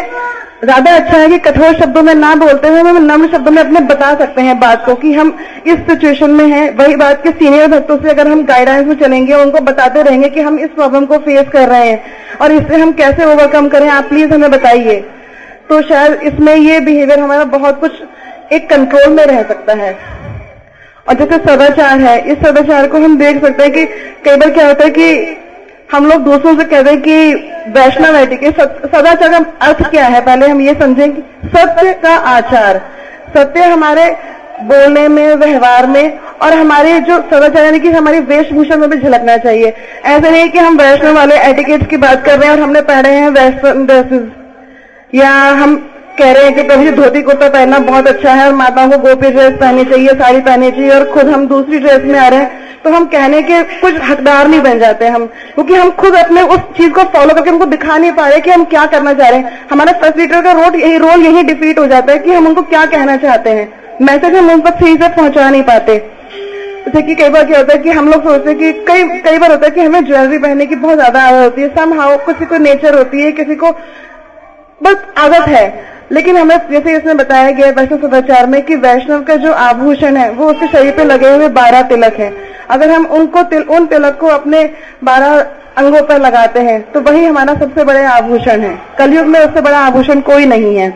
ज़्यादा 0.63 0.95
अच्छा 0.95 1.17
है 1.17 1.27
कि 1.29 1.37
कठोर 1.39 1.75
शब्दों 1.75 2.01
में 2.03 2.13
ना 2.15 2.33
बोलते 2.37 2.67
हुए 2.67 2.79
हम 2.81 3.03
नम्र 3.03 3.27
शब्दों 3.31 3.51
में 3.51 3.61
अपने 3.61 3.79
बता 3.87 4.13
सकते 4.15 4.41
हैं 4.41 4.59
बात 4.59 4.85
को 4.85 4.95
कि 4.95 5.13
हम 5.13 5.37
इस 5.67 5.85
सिचुएशन 5.85 6.31
में 6.31 6.45
हैं। 6.47 6.65
वही 6.77 6.95
बात 6.97 7.23
के 7.23 7.31
सीनियर 7.33 7.67
भक्तों 7.69 7.97
से 7.97 8.09
अगर 8.09 8.27
हम 8.27 8.43
गाइडेंस 8.45 8.87
में 8.87 8.95
चलेंगे, 8.97 9.33
उनको 9.35 9.59
बताते 9.61 10.01
रहेंगे 10.01 10.29
कि 10.29 10.41
हम 10.41 10.59
इस 10.59 10.69
प्रॉब्लम 10.71 11.05
को 11.05 11.17
फेस 11.19 11.47
कर 11.53 11.69
रहे 11.69 11.89
हैं 11.89 12.01
और 12.41 12.51
इससे 12.53 12.75
हम 12.77 12.91
कैसे 12.93 13.25
ओवरकम 13.25 13.67
करें, 13.69 13.89
आप 13.89 14.09
प्लीज़ 14.09 14.33
हमें 14.33 14.51
बताइए। 14.51 15.03
तो 15.69 15.81
शायद 15.81 16.19
इसमें 16.23 16.55
ये 16.55 16.79
बिहेवियर 16.79 17.19
हमारा 17.19 17.43
बहुत 17.47 17.79
कुछ 17.79 17.91
एक 18.53 18.69
कंट्रोल 18.69 19.13
में 19.13 19.25
रह 19.25 19.41
सकता 19.43 19.73
है। 19.73 19.91
और 21.07 21.15
जैसे 21.15 21.37
सदाचार 21.39 21.99
है, 21.99 22.19
इस 22.31 22.37
सदाचार 22.39 22.87
को 22.87 22.97
हम 22.97 23.17
देख 23.17 23.41
सकते 23.43 23.63
हैं 23.63 23.71
कि 23.73 23.85
कई 24.25 24.35
बार 24.35 24.49
क्या 24.49 24.67
होता 24.67 24.83
है 24.83 24.89
कि 24.91 25.37
हम 25.91 26.05
लोग 26.05 26.23
दूसरों 26.23 26.55
से 26.57 26.63
कहते 26.65 26.89
हैं 26.89 27.01
कि 27.01 27.33
वैष्णव 27.71 28.15
है 28.15 28.51
सदाचार 28.51 29.29
का 29.29 29.37
अर्थ 29.67 29.89
क्या 29.89 30.05
है? 30.05 30.21
पहले 30.21 30.47
हम 30.47 30.61
ये 30.61 30.73
समझें 30.73 31.11
कि 31.11 31.21
सत्य 31.49 31.93
का 32.03 32.15
आचार, 32.31 32.81
सत्य 33.35 33.63
हमारे 33.65 34.09
बोलने 34.63 35.07
में, 35.07 35.35
व्यवहार 35.35 35.87
में 35.87 36.19
और 36.41 36.53
हमारे 36.53 36.99
जो 37.01 37.17
सदाचार, 37.21 37.63
यानी 37.63 37.79
कि 37.79 37.91
हमारी 37.91 38.19
वेशभूषा 38.27 38.75
में 38.75 38.89
भी 38.89 38.97
झलकना 38.97 39.37
चाहिए। 39.37 39.73
ऐसा 40.05 40.29
नहीं 40.29 40.49
कि 40.49 40.59
हम 40.59 40.77
वैष्णव 40.77 41.15
वाले 41.15 41.39
एटिकेट्स 41.49 41.87
की 41.87 41.97
बात 41.99 42.25
कर 42.25 42.37
रहे 42.37 42.49
हैं 42.49 42.55
और 42.55 42.61
हमने 42.61 42.81
पहने 42.83 43.09
हैं 43.11 43.29
वेस्टर्न 43.31 43.85
ड्रेसेस 43.85 44.27
या 45.13 45.29
हम 45.55 45.75
कह 46.17 46.31
रहे 46.31 46.43
हैं 46.43 46.53
कि 46.55 46.75
जी 46.77 46.91
धोती 46.93 47.21
कुर्ता 47.21 47.47
पहनना 47.49 47.77
बहुत 47.81 48.07
अच्छा 48.07 48.31
है, 48.31 48.47
और 48.47 48.53
माताओं 48.55 48.89
को 48.89 48.97
गोपी 48.99 49.29
ड्रेस 49.29 49.53
पहननी 49.53 49.83
चाहिए, 49.85 50.09
साड़ी 50.15 50.41
पहननी 50.41 50.71
चाहिए, 50.71 50.91
और 50.91 51.05
खुद 51.11 51.29
हम 51.29 51.47
दूसरी 51.47 51.79
ड्रेस 51.79 52.03
में 52.03 52.19
आ 52.19 52.27
रहे 52.27 52.39
हैं 52.39 52.67
तो 52.79 52.89
हम 52.89 53.05
कहने 53.07 53.41
के 53.41 53.61
कुछ 53.79 53.95
हकदार 54.01 54.47
नहीं 54.47 54.61
बन 54.61 54.79
जाते 54.79 55.07
हम, 55.07 55.25
क्योंकि 55.55 55.73
हम 55.75 55.89
खुद 55.93 56.15
अपने 56.15 56.41
उस 56.43 56.59
चीज़ 56.77 56.91
को 56.93 57.03
फॉलो 57.13 57.33
करके 57.35 57.49
हमको 57.49 57.65
दिखा 57.67 57.97
नहीं 57.97 58.11
पा 58.11 58.27
रहे 58.27 58.39
कि 58.39 58.51
हम 58.51 58.63
क्या 58.65 58.85
करना 58.87 59.13
चाह 59.13 59.29
रहे 59.29 59.39
हैं। 59.39 59.67
हमारा 59.71 59.91
फैसिलिटेटर 59.93 60.41
का 60.41 60.51
रोल 60.53 60.75
यही 60.75 60.97
रोल 60.97 61.25
यही 61.25 61.43
डिफीट 61.45 61.79
हो 61.79 61.85
जाता 61.87 62.13
है 62.13 62.19
कि 62.19 62.31
हम 62.31 62.47
उनको 62.47 62.61
क्या 62.63 62.85
कहना 62.87 63.15
चाहते 63.17 63.49
हैं। 63.49 63.67
मैसेज 64.01 64.35
हम 64.35 64.49
उन 64.51 64.61
तक 64.61 64.79
सही 64.79 64.95
से 64.95 65.09
पहुँचा 65.09 65.49
नहीं 65.49 65.63
पाते। 65.63 65.97
जैसे 66.85 67.01
कि 67.01 67.15
कई 67.15 67.29
बार 67.29 67.45
क्या 67.45 67.57
होता 67.57 67.73
है 67.73 67.79
कि 67.79 67.89
हम 67.91 68.09
लोग 68.09 68.23
सोचते 68.23 68.49
हैं 68.49 68.57
कि 68.59 68.71
कई 68.85 69.03
कई 69.21 69.37
बार 69.37 69.51
होता 69.51 69.65
है 69.65 69.71
कि 69.71 69.81
हमें 69.81 70.05
ज्वेलरी 70.05 70.37
पहनने 70.37 70.65
की 70.65 70.75
बहुत 70.77 70.95
ज़्यादा 70.95 71.23
आदत 71.23 71.43
होती 71.43 71.61
है। 71.61 71.67
सम 71.75 71.99
हाउ 71.99 72.17
किसी 72.25 72.45
को 72.45 72.57
नेचर 72.59 72.97
होती 72.97 73.21
है, 73.21 73.31
किसी 73.33 73.55
को 73.55 73.71
बस 74.81 74.97
आदत 75.17 75.47
है। 75.47 75.87
लेकिन 76.11 76.37
हमें 76.37 76.57
जैसे 76.69 76.95
इसमें 76.97 77.17
बताया 77.17 77.49
गया 77.51 77.69
वैष्णव 77.71 77.99
सदाचार 77.99 78.45
में 78.47 78.61
कि 78.61 78.75
वैष्णव 78.77 79.23
का 79.23 79.35
जो 79.35 79.51
आभूषण 79.53 80.17
है 80.17 80.29
वो 80.31 80.45
उसके 80.45 80.67
शरीर 80.67 80.91
पे 80.91 81.03
लगे 81.03 81.29
हुए 81.29 81.47
बारह 81.51 81.81
तिलक 81.81 82.13
है। 82.13 82.31
अगर 82.69 82.91
हम 82.91 83.05
उनको 83.07 83.43
तिल, 83.43 83.61
उन 83.61 83.85
तिलक 83.85 84.17
को 84.19 84.27
अपने 84.29 84.63
बारह 85.03 85.39
अंगों 85.77 86.01
पर 86.01 86.19
लगाते 86.19 86.59
हैं 86.61 86.81
तो 86.91 87.01
वही 87.01 87.25
हमारा 87.25 87.53
सबसे 87.55 87.83
बड़े 87.83 88.03
आभूषण 88.05 88.61
है। 88.61 88.77
कलयुग 88.97 89.27
में 89.27 89.39
उससे 89.39 89.61
बड़ा 89.61 89.79
आभूषण 89.79 90.21
कोई 90.21 90.45
नहीं 90.45 90.75
है। 90.77 90.89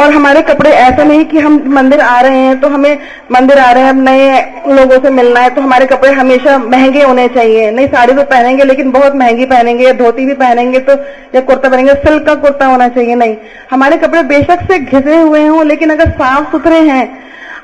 और 0.00 0.12
हमारे 0.12 0.40
कपड़े 0.42 0.70
ऐसे 0.70 1.04
नहीं 1.04 1.24
कि 1.24 1.38
हम 1.38 1.62
मंदिर 1.68 2.00
आ 2.00 2.20
रहे 2.20 2.38
हैं 2.38 2.58
तो 2.60 2.68
हमें 2.68 2.98
मंदिर 3.32 3.58
आ 3.58 3.70
रहे 3.70 3.82
हैं 3.82 3.90
हम 3.90 4.00
नए 4.00 4.40
लोगों 4.68 4.98
से 4.98 5.10
मिलना 5.10 5.40
है 5.40 5.50
तो 5.50 5.62
हमारे 5.62 5.86
कपड़े 5.86 6.12
हमेशा 6.12 6.56
महँगे 6.58 7.02
होने 7.02 7.26
चाहिए। 7.28 7.70
नहीं, 7.70 7.86
साड़ी 7.86 8.12
तो 8.12 8.22
पहनेंगे, 8.24 8.64
लेकिन 8.64 8.90
बहुत 8.90 9.14
महँगी 9.14 9.44
पहनेंगे, 9.46 9.84
या 9.86 9.92
धोती 9.94 10.26
भी 10.26 10.34
पहनेंगे 10.34 10.78
तो 10.80 10.92
या 11.34 11.40
कुर्ता 11.40 11.68
पहनेंगे, 11.68 11.94
सिल्क 11.96 12.26
का 12.26 12.34
कुर्ता 12.36 12.66
होना 12.66 12.88
चाहिए, 12.88 13.14
नहीं। 13.14 13.36
हमारे 13.70 13.96
कपड़े 13.96 14.22
बेशक 14.24 14.66
से 14.70 14.78
घिसे 14.78 15.16
हुए 15.16 15.46
हों, 15.46 15.64
लेकिन 15.66 15.90
अगर 15.90 16.10
साफ़ 16.12 16.50
सुथरे 16.52 16.78
हैं 16.82 17.04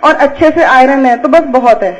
और 0.05 0.15
अच्छे 0.17 0.51
से 0.51 0.65
आयरन 0.65 1.07
है 1.07 1.17
तो 1.17 1.29
बस 1.29 1.45
बहुत 1.51 1.83
है। 1.83 1.95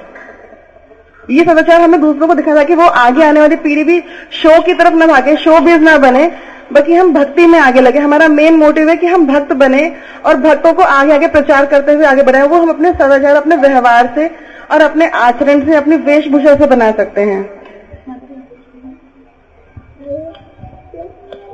ये 1.29 1.45
सदाचार 1.45 1.81
हमें 1.81 2.01
दूसरों 2.01 2.27
को 2.29 2.35
दिखाना 2.35 2.63
कि 2.65 2.75
वो 2.75 2.87
आगे 2.99 3.25
आने 3.25 3.41
वाली 3.41 3.57
पीढ़ी 3.59 3.85
भी 3.85 4.01
शो 4.33 4.61
की 4.63 4.75
तरफ़ 4.75 4.95
न 4.95 5.07
भागे, 5.07 5.37
शो 5.37 5.61
बीज 5.61 5.83
ना 5.83 5.97
बने। 5.99 6.31
बल्कि 6.71 6.95
हम 6.95 7.13
भक्ति 7.15 7.47
में 7.47 7.59
आगे 7.59 7.81
लगे। 7.81 7.99
हमारा 7.99 8.29
मेन 8.29 8.55
मोटिव 8.57 8.89
है 8.89 8.97
कि 8.97 9.07
हम 9.07 9.27
भक्त 9.27 9.53
बने 9.55 9.83
और 10.27 10.37
भक्तों 10.39 10.73
को 10.73 10.83
आगे 10.85 11.13
आगे 11.13 11.27
प्रचार 11.31 11.67
करते 11.67 11.93
हुए 11.93 12.07
आगे 12.07 12.23
बढ़ाए 12.23 12.47
वो 12.47 12.57
हम 12.57 12.71
अपने 12.71 12.93
सदाचार, 12.93 13.37
अपने 13.37 13.57
व्यवहार 13.59 14.13
से 14.15 14.27
और 14.71 14.81
अपने 14.83 15.09
आचरण 15.09 15.65
से, 15.67 15.75
अपनी 15.77 15.97
वेशभूषा 16.05 16.55
से 16.57 16.67
बना 16.67 16.91
सकते 16.93 17.21
हैं। 17.23 17.41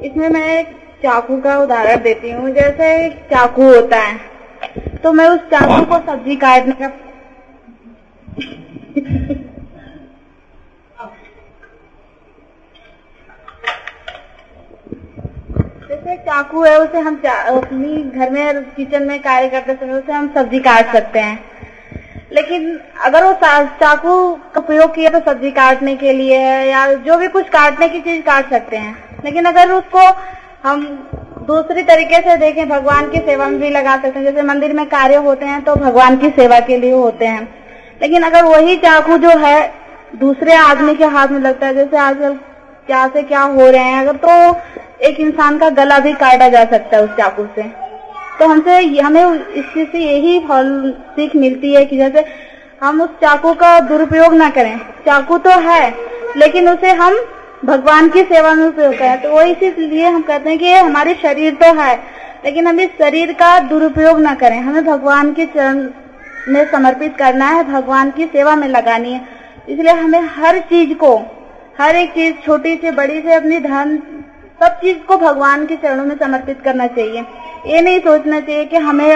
इसमें 0.02 0.28
मैं 0.30 0.46
एक 0.50 0.66
चाकू 1.02 1.36
का 1.40 1.58
उदाहरण 1.58 2.02
देती 2.02 2.30
हूँ। 2.30 2.50
जैसे 2.50 2.94
एक 2.96 3.12
चाकू 3.30 3.62
होता 3.64 3.98
है 3.98 4.30
तो 5.02 5.12
मैं 5.12 5.28
उस 5.28 5.40
चाकू 5.50 5.84
को 5.84 5.98
सब्ज़ी 6.02 6.36
काटने 6.36 6.74
का 6.76 6.88
जैसे 16.12 16.24
चाकू 16.24 16.62
है, 16.62 16.78
उसे 16.78 16.98
हम 16.98 17.14
अपनी 17.26 18.02
घर 18.10 18.30
में 18.30 18.62
किचन 18.66 19.02
में 19.02 19.18
कार्य 19.20 19.48
करते 19.48 19.74
समय 19.74 19.92
उसे 19.92 20.12
हम 20.12 20.28
सब्ज़ी 20.34 20.58
काट 20.58 20.92
सकते 20.92 21.18
हैं। 21.18 21.38
लेकिन 22.32 22.78
अगर 23.00 23.24
वो 23.24 23.32
चाकू 23.32 24.14
का 24.34 24.60
उपयोग 24.60 24.94
किया 24.94 25.10
तो 25.10 25.20
सब्ज़ी 25.22 25.50
काटने 25.50 25.94
के 25.96 26.12
लिए 26.12 26.38
है, 26.38 26.68
या 26.68 26.92
जो 26.98 27.16
भी 27.16 27.28
कुछ 27.28 27.48
काटने 27.48 27.88
की 27.88 28.00
चीज़ 28.00 28.20
काट 28.22 28.50
सकते 28.50 28.76
हैं। 28.76 28.94
लेकिन 29.24 29.44
अगर 29.44 29.72
उसको 29.72 30.06
हम 30.62 30.84
दूसरी 31.46 31.82
तरीके 31.82 32.20
से 32.20 32.36
देखें, 32.36 32.68
भगवान 32.68 33.10
की 33.10 33.18
सेवा 33.20 33.46
में 33.46 33.60
भी 33.60 33.70
लगा 33.70 33.96
सकते 33.96 34.18
हैं। 34.18 34.24
जैसे 34.24 34.42
मंदिर 34.44 34.72
में 34.72 34.84
कार्य 34.88 35.16
होते 35.24 35.46
हैं 35.46 35.62
तो 35.64 35.74
भगवान 35.76 36.16
की 36.16 36.30
सेवा 36.32 36.60
के 36.60 36.76
लिए 36.76 36.92
होते 36.92 37.26
हैं। 37.26 37.42
लेकिन 38.02 38.22
अगर 38.22 38.44
वही 38.46 38.76
चाकू 38.78 39.18
जो 39.18 39.36
है, 39.38 39.72
दूसरे 40.16 40.54
आदमी 40.56 40.94
के 40.94 41.04
हाथ 41.06 41.28
में 41.28 41.40
लगता 41.40 41.66
है, 41.66 41.74
जैसे 41.74 41.96
आजकल 41.98 42.38
क्या 42.86 43.06
से 43.08 43.22
क्या 43.22 43.40
हो 43.40 43.70
रहे 43.70 43.82
हैं, 43.82 44.00
अगर 44.00 44.16
तो 44.18 44.52
एक 45.02 45.20
इंसान 45.20 45.58
का 45.58 45.68
गला 45.70 45.98
भी 45.98 46.12
काटा 46.14 46.48
जा 46.48 46.64
सकता 46.64 46.96
है 46.96 47.02
उस 47.04 47.10
चाकू 47.10 47.46
से। 47.54 47.62
तो 48.38 48.46
हमसे, 48.46 48.76
हमें 48.98 49.24
इस 49.24 49.64
चीज़ 49.64 49.88
से 49.88 49.98
यही 49.98 50.40
सीख 51.16 51.36
मिलती 51.36 51.72
है 51.74 51.84
कि 51.84 51.96
जैसे 51.96 52.24
हम 52.82 53.00
उस 53.00 53.10
चाकू 53.22 53.52
का 53.54 53.78
दुरुपयोग 53.80 54.34
ना 54.34 54.48
करें। 54.50 54.76
चाकू 55.06 55.38
तो 55.38 55.50
है, 55.60 55.94
लेकिन 56.36 56.68
उसे 56.68 56.90
हम 56.92 57.18
भगवान 57.64 58.08
की 58.08 58.22
सेवा 58.24 58.54
में 58.54 58.64
उपयोग 58.66 58.94
करें। 58.94 59.20
तो 59.22 59.30
वो 59.30 59.42
इसीलिए 59.42 60.06
हम 60.06 60.22
कहते 60.22 60.50
हैं 60.50 60.58
कि 60.58 60.72
हमारे 60.72 61.14
शरीर 61.14 61.54
तो 61.54 61.72
है, 61.80 61.94
लेकिन 62.44 62.66
हम 62.66 62.80
इस 62.80 62.90
शरीर 62.98 63.32
का 63.32 63.58
दुरुपयोग 63.60 64.20
ना 64.20 64.34
करें। 64.34 64.58
हमें 64.60 64.84
भगवान 64.84 65.32
के 65.32 65.46
चरण 65.46 65.88
में 66.48 66.64
समर्पित 66.70 67.16
करना 67.16 67.48
है, 67.48 67.62
भगवान 67.64 68.10
की 68.10 68.24
सेवा 68.26 68.54
में 68.56 68.68
लगानी 68.68 69.12
है। 69.12 69.20
इसलिए 69.68 69.92
हमें 69.92 70.20
हर 70.36 70.58
चीज़ 70.60 70.94
को, 70.94 71.16
हर 71.80 71.96
एक 71.96 72.10
चीज़ 72.10 72.34
छोटी 72.46 72.74
से 72.76 72.90
बड़ी 72.92 73.20
से 73.22 73.34
अपनी 73.34 73.58
धन 73.60 73.98
सब 74.62 74.76
चीज़ 74.80 74.98
को 74.98 75.16
भगवान 75.16 75.66
के 75.66 75.76
चरणों 75.76 76.04
में 76.04 76.16
समर्पित 76.18 76.60
करना 76.64 76.86
चाहिए। 76.86 77.24
ये 77.66 77.80
नहीं 77.80 78.00
सोचना 78.00 78.40
चाहिए 78.40 78.64
कि 78.64 78.76
हमें, 78.76 79.14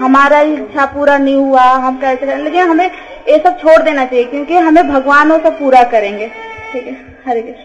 हमारा 0.00 0.40
इच्छा 0.40 0.84
पूरा 0.86 1.16
नहीं 1.18 1.34
हुआ, 1.34 1.62
हम 1.62 2.00
कैसे 2.00 2.26
करें। 2.26 2.36
लेकिन 2.36 2.68
हमें 2.68 2.90
ये 3.28 3.38
सब 3.38 3.58
छोड़ 3.58 3.82
देना 3.82 4.04
चाहिए, 4.04 4.24
क्योंकि 4.24 4.56
हमें 4.56 4.88
भगवान 4.88 5.32
वो 5.32 5.38
सब 5.38 5.58
पूरा 5.58 5.82
करेंगे। 5.82 6.30
ठीक 6.72 6.86
है? 6.86 6.96
हरे 7.26 7.42
कृष्ण। 7.42 7.64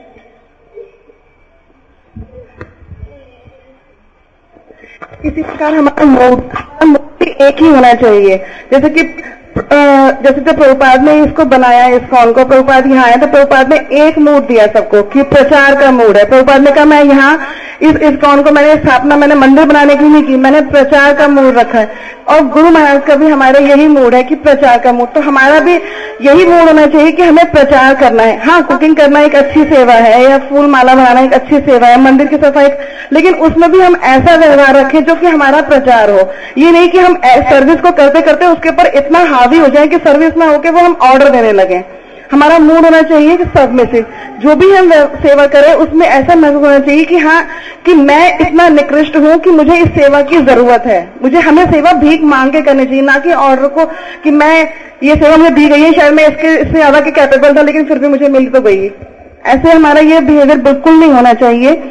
इसी 5.25 5.43
प्रकार 5.43 5.73
हमारा 5.73 6.05
मोड 6.05 7.23
एक 7.23 7.57
ही 7.59 7.69
होना 7.69 7.93
चाहिए। 7.93 8.38
जैसे 8.71 8.89
कि 8.89 9.03
जैसे 9.55 10.41
तो 10.41 10.53
प्रभुपाद 10.53 11.03
ने 11.03 11.13
इसको 11.23 11.43
बनाया, 11.45 11.85
इस 11.88 12.01
फ़ोन 12.11 12.31
को, 12.34 12.45
प्रभुपाद 12.45 12.88
यहाँ 12.88 13.05
आया 13.05 13.15
तो 13.15 13.27
प्रभुपाद 13.27 13.73
ने 13.73 13.77
एक 14.03 14.17
मूड 14.19 14.47
दिया 14.47 14.65
सबको 14.69 15.01
कि 15.03 15.23
प्रचार 15.25 15.75
का 15.75 15.91
मूड 15.91 16.17
है। 16.17 16.23
प्रभुपाद 16.30 16.61
ने 16.61 16.71
कहा, 16.71 16.85
मैं 16.85 17.03
यहाँ, 17.03 17.38
इस 17.81 17.95
इस 17.97 18.15
कौन 18.17 18.41
को 18.43 18.51
मैंने 18.51 18.75
स्थापना, 18.75 19.15
मैंने 19.15 19.35
मंदिर 19.35 19.65
बनाने 19.65 19.95
की 19.95 20.05
नहीं 20.05 20.23
की, 20.23 20.35
मैंने 20.38 20.61
प्रचार 20.71 21.13
का 21.13 21.27
मूड 21.27 21.57
रखा 21.57 21.80
है। 21.80 22.11
और 22.30 22.41
गुरु 22.47 22.69
महाराज 22.69 23.01
का 23.07 23.15
भी 23.15 23.30
हमारा 23.30 23.59
यही 23.59 23.88
मूड 23.88 24.13
है 24.15 24.21
कि 24.23 24.35
प्रचार 24.35 24.77
का 24.80 24.91
मूड। 24.91 25.07
तो 25.13 25.21
हमारा 25.21 25.59
भी 25.59 25.73
यही 26.21 26.45
मूड 26.45 26.67
होना 26.67 26.85
चाहिए 26.85 27.11
कि 27.11 27.21
हमें 27.21 27.51
प्रचार 27.51 27.95
करना 27.95 28.23
है। 28.23 28.38
हाँ 28.45 28.61
कुकिंग 28.63 28.95
करना 28.95 29.19
एक 29.19 29.35
अच्छी 29.35 29.63
सेवा 29.65 29.93
है, 29.93 30.23
या 30.23 30.38
फूल 30.39 30.65
माला 30.67 30.95
बनाना 30.95 31.21
एक 31.21 31.34
अच्छी 31.34 31.59
सेवा 31.61 31.88
है, 31.88 31.99
मंदिर 32.01 32.27
की 32.27 32.38
सफ़ाई। 32.38 32.69
लेकिन 33.13 33.34
उसमें 33.38 33.71
भी 33.71 33.80
हम 33.80 33.95
ऐसा 33.95 34.35
व्यवहार 34.35 34.75
रखें 34.75 35.03
जो 35.03 35.15
कि 35.15 35.27
हमारा 35.27 35.61
प्रचार 35.63 36.09
हो। 36.09 36.30
ये 36.57 36.71
नहीं 36.71 36.89
कि 36.89 36.99
हम 36.99 37.19
सर्विस 37.49 37.81
को 37.81 37.91
करते 37.91 38.21
करते 38.21 38.45
उसके 38.45 38.69
ऊपर 38.69 38.88
इतना 38.95 39.19
हावी 39.44 39.57
हो 39.60 39.68
जाए 39.70 39.88
कि 39.88 39.98
सर्विस 39.99 40.38
ना 40.38 40.45
होके 40.48 40.70
वो 40.70 40.80
हम 40.80 40.94
ऑर्डर 41.03 41.30
देने 41.32 41.52
लगे। 41.53 41.84
हमारा 42.32 42.57
मूड 42.60 42.86
होना 42.86 43.02
चाहिए 43.03 43.36
कि 43.38 43.44
सब 43.56 43.74
में 43.74 43.84
से, 43.86 44.02
जो 44.41 44.56
भी 44.56 44.70
हम 44.70 44.91
सेवा 45.22 45.45
करें, 45.48 45.74
उसमें 45.76 46.06
ऐसा 46.07 46.36
महसूस 46.36 46.61
होना 46.61 46.80
चाहिए 46.80 47.03
कि 47.06 47.18
हाँ 47.18 47.44
कि 47.86 47.94
मैं 47.95 48.40
इतना 48.40 48.68
निकृष्ट 48.70 49.18
हूँ 49.18 49.38
कि 49.40 49.49
मुझे 49.52 49.78
इस 49.78 49.90
सेवा 49.95 50.22
की 50.24 50.38
ज़रूरत 50.45 50.84
है। 50.88 51.02
मुझे 51.24 51.40
हमें 51.40 51.64
सेवा 51.72 51.91
भीख 51.99 52.22
मांग 52.26 52.52
के 52.52 52.61
करनी 52.61 52.86
चाहिए, 52.86 53.02
ना 53.02 53.18
कि 53.20 53.34
ऑर्डर 53.34 53.68
को 53.70 53.86
कि 54.24 54.32
मैं 54.32 54.56
ये 55.03 55.15
सेवा 55.15 55.36
मुझे 55.38 55.49
दी 55.52 55.68
गई 55.70 55.82
है, 55.82 55.91
शायद 55.94 56.14
मैं 56.14 56.28
इसके 56.28 56.56
इससे 56.56 56.74
ज़्यादा 56.74 56.99
के 57.02 57.11
कैपेबल 57.11 57.57
था, 57.57 57.61
लेकिन 57.61 57.86
फिर 57.86 57.99
भी 57.99 58.07
मुझे 58.07 58.28
मिल 58.30 58.49
तो 58.49 58.61
गई 58.61 58.91
ऐसे 59.48 59.72
हमारा 59.72 60.02
ये 60.03 60.20
बिहेवियर 60.22 60.60
बिल्कुल 60.61 60.99
नहीं 60.99 61.11
होना 61.11 61.34
चाहिए। 61.36 61.82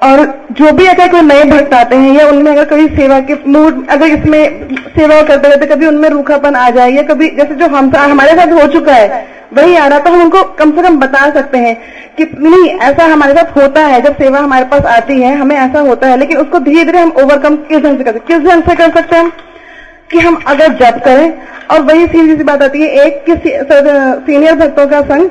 और 0.00 0.20
जो 0.52 0.70
भी 0.72 0.86
अगर 0.86 1.08
कोई 1.08 1.20
नए 1.22 1.44
भक्त 1.46 1.72
आते 1.74 1.96
हैं 1.96 2.12
या 2.14 2.26
उनमें 2.28 2.50
अगर 2.52 2.64
कभी 2.66 2.86
सेवा 2.96 3.18
के 3.20 3.34
मूड, 3.46 3.86
अगर 3.90 4.06
इसमें 4.08 4.76
सेवा 4.96 5.20
करते 5.22 5.48
रहते, 5.48 5.66
कभी 5.66 5.86
उनमें 5.86 6.08
रूखापन 6.08 6.54
आ 6.56 6.68
जाए 6.70 6.90
या 6.90 7.02
कभी 7.04 7.28
जैसे 7.36 7.54
जो 7.54 7.66
हम 7.68 7.90
हमारे 7.96 8.34
साथ 8.36 8.52
हो 8.52 8.66
चुका 8.72 8.94
है, 8.94 9.24
वही 9.54 9.76
आ 9.76 9.86
रहा 9.86 9.98
तो 9.98 10.10
हम 10.10 10.22
उनको 10.22 10.42
कम 10.54 10.72
से 10.76 10.82
कम 10.82 10.98
बता 10.98 11.30
सकते 11.30 11.58
हैं 11.58 11.76
कि 12.16 12.24
नहीं, 12.38 12.68
ऐसा 12.80 13.04
हमारे 13.06 13.34
साथ 13.34 13.56
होता 13.56 13.86
है, 13.86 14.00
जब 14.02 14.16
सेवा 14.16 14.38
हमारे 14.38 14.64
पास 14.66 14.84
आती 14.90 15.20
है, 15.22 15.34
हमें 15.36 15.56
ऐसा 15.56 15.80
होता 15.80 16.08
है, 16.08 16.16
लेकिन 16.18 16.38
उसको 16.38 16.58
धीरे 16.60 16.84
धीरे 16.84 16.98
हम 16.98 17.12
ओवरकम 17.14 17.56
किस 17.64 17.78
ढंग 17.78 17.98
से 17.98 18.04
कर 18.04 18.12
सकते 18.12 18.34
किस 18.34 18.48
ढंग 18.48 18.62
से 18.62 18.74
कर 18.74 18.90
सकते 18.92 19.16
हैं 19.16 19.32
कि 20.10 20.18
हम 20.18 20.38
अगर 20.46 20.72
जब 20.74 21.00
करें, 21.04 21.32
और 21.70 21.82
वही 21.82 22.06
सीधी 22.06 22.36
सी 22.36 22.44
बात 22.44 22.62
आती 22.62 22.82
है, 22.82 23.06
एक 23.06 23.24
कि 23.26 23.36
सीनियर 23.36 24.54
भक्तों 24.56 24.86
का 24.86 25.00
संग 25.04 25.28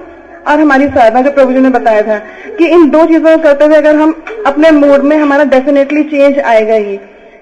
और 0.48 0.60
हमारी 0.60 0.88
साधना 0.90 1.22
जो 1.22 1.32
प्रभु 1.32 1.54
जी 1.54 1.60
ने 1.60 1.70
बताया 1.70 2.02
था 2.02 2.18
कि 2.58 2.68
इन 2.68 2.90
दो 2.90 3.06
चीज़ों 3.06 3.38
को 3.38 3.44
करते 3.44 3.66
हुए 3.66 3.76
अगर 3.78 3.96
हम 3.96 4.14
अपने 4.48 4.72
मूड 4.74 5.04
में 5.04 5.18
हमारा 5.18 5.44
डेफिनेटली 5.52 6.04
चेंज 6.06 6.40
आएगा 6.42 6.76
ही। 6.76 7.00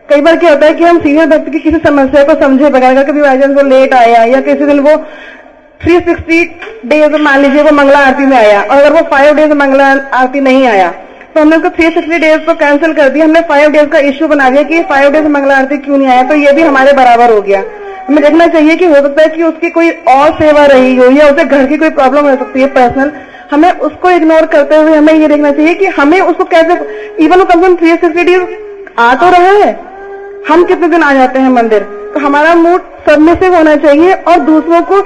कई 0.10 0.22
बार 0.22 0.36
क्या 0.38 0.50
होता 0.50 0.66
है 0.66 0.74
कि 0.74 0.84
हम 0.84 1.00
सीनियर 1.00 1.28
भक्त 1.28 1.52
की 1.52 1.60
किसी 1.60 1.78
समस्या 1.80 2.24
को 2.24 2.34
समझे 2.42 2.70
बगैर 2.70 3.04
कभी 3.04 3.22
वो 3.22 3.62
लेट 3.68 3.94
आया 3.94 4.24
या 4.26 4.42
किसी 4.42 4.66
दिन 4.66 4.80
वो 4.80 4.96
360 5.82 6.44
डेज़ 6.88 7.16
मान 7.22 7.40
लीजिए 7.42 7.64
वो 7.64 7.72
मंगला 7.72 8.00
आरती 8.00 8.26
में 8.26 8.38
आया 8.38 8.62
और 8.62 8.78
अगर 8.78 8.94
वो 8.94 9.02
फाइव 9.12 9.36
डेज़ 9.36 9.54
मंगला 9.54 9.88
आरती 10.14 10.42
नहीं 10.42 10.68
आया 10.68 10.90
तो 11.36 11.42
हमने 11.42 11.56
उसको 11.58 11.70
थ्री 11.70 11.86
सिक्सटी 11.86 12.18
डेज़ 12.20 12.40
को 12.40 12.54
कैंसिल 12.56 12.94
कर 12.94 13.10
दिया। 13.10 13.26
हमने 13.26 13.40
फाइव 13.42 13.70
डेज़ 13.72 13.86
का 13.86 14.00
इश्यू 14.10 14.28
बना 14.28 14.50
दिया 14.50 14.64
कि 14.64 14.82
फाइव 14.90 15.12
डेज़ 15.12 15.28
मंगला 15.28 15.58
आरती 15.58 15.78
क्यों 15.78 15.98
नहीं 15.98 16.08
आया? 16.08 16.24
तो 16.24 16.36
ये 16.36 16.52
भी 16.52 16.62
हमारे 16.62 16.94
बराबर 16.94 17.34
हो 17.34 17.42
गया। 17.42 17.64
हमें 18.08 18.24
देखना 18.24 18.48
चाहिए 18.48 18.76
कि 18.76 18.86
हो 18.86 18.96
सकता 18.96 19.22
है 19.22 19.30
कि 19.30 19.44
उसकी 19.44 19.70
कोई 19.70 19.90
और 20.10 20.32
सेवा 20.40 20.66
रही 20.66 20.96
हो 20.96 21.10
या 21.12 21.30
उसे 21.30 21.46
घर 21.46 21.66
की 21.68 21.78
कोई 21.78 21.90
प्रॉब्लम 21.92 22.30
हो 22.30 22.36
सकती 22.36 22.62
है 22.62 22.68
पर्सनल 22.74 23.12
हमें 23.52 23.72
उसको 23.88 24.10
इग्नोर 24.12 24.46
करते 24.48 24.76
हुए 24.76 24.96
हमें 24.96 25.14
ये 25.14 25.28
देखना 25.28 25.52
चाहिए 25.52 25.74
कि 25.76 25.86
हमें 25.98 26.20
उसको 26.22 26.44
कैसे 26.54 26.76
इवन 27.26 27.40
वो 27.40 27.46
कम 27.46 27.62
से 27.62 27.68
कम 27.68 27.76
थ्री 27.76 27.92
सिक्सटी 27.92 28.24
डेज़ 28.24 28.42
आ 29.00 29.14
तो 29.16 29.30
रहा 29.32 29.52
है, 29.54 29.72
हम 30.48 30.64
कितने 30.66 30.88
दिन 30.88 31.04
आ 31.04 31.14
जाते 31.14 31.40
हैं 31.40 31.50
मंदिर? 31.50 31.84
तो 32.14 32.20
हमारा 32.20 32.54
मूड 32.56 32.82
सब 33.08 33.20
में 33.20 33.34
से 33.40 33.48
होना 33.48 33.76
चाहिए 33.78 34.14
और 34.14 34.40
दूसरों 34.42 34.82
को 34.82 35.02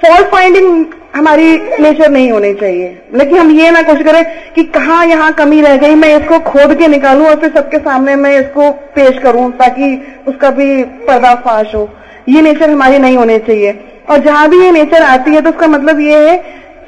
फॉल्ट 0.00 0.30
फाइंडिंग 0.30 0.84
हमारी 1.14 1.56
नेचर 1.80 2.10
नहीं 2.10 2.30
होनी 2.32 2.52
चाहिए। 2.54 2.86
लेकिन 3.14 3.38
हम 3.38 3.50
ये 3.50 3.70
ना 3.70 3.82
कोशिश 3.82 4.04
करें 4.04 4.24
कि 4.54 4.64
कहाँ 4.76 5.04
यहाँ 5.06 5.32
कमी 5.34 5.60
रह 5.60 5.76
गई, 5.76 5.94
मैं 5.94 6.16
इसको 6.18 6.38
खोद 6.50 6.74
के 6.78 6.88
निकालूं 6.88 7.26
और 7.28 7.40
फिर 7.40 7.50
सबके 7.56 7.78
सामने 7.78 8.14
मैं 8.16 8.38
इसको 8.38 8.70
पेश 8.94 9.18
करूँ 9.22 9.50
ताकि 9.58 9.94
उसका 10.28 10.50
भी 10.50 10.82
पर्दाफाश 11.08 11.74
हो। 11.74 11.88
ये 12.28 12.42
नेचर 12.42 12.70
हमारे 12.70 12.98
नहीं 12.98 13.16
होने 13.16 13.38
चाहिए। 13.40 13.72
और 14.10 14.18
जहाँ 14.18 14.48
भी 14.48 14.60
ये 14.60 14.70
नेचर 14.72 15.02
आती 15.02 15.34
है 15.34 15.40
तो 15.40 15.50
उसका 15.50 15.66
मतलब 15.68 16.00
ये 16.00 16.28
है 16.28 16.36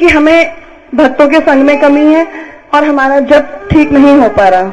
कि 0.01 0.09
हमें 0.09 0.55
भक्तों 0.94 1.28
के 1.28 1.40
संग 1.40 1.65
में 1.65 1.78
कमी 1.81 2.05
है 2.05 2.27
और 2.74 2.85
हमारा 2.85 3.19
जब 3.23 3.69
ठीक 3.69 3.93
नहीं 3.93 4.16
हो 4.19 4.28
पा 4.31 4.48
रहा। 4.48 4.73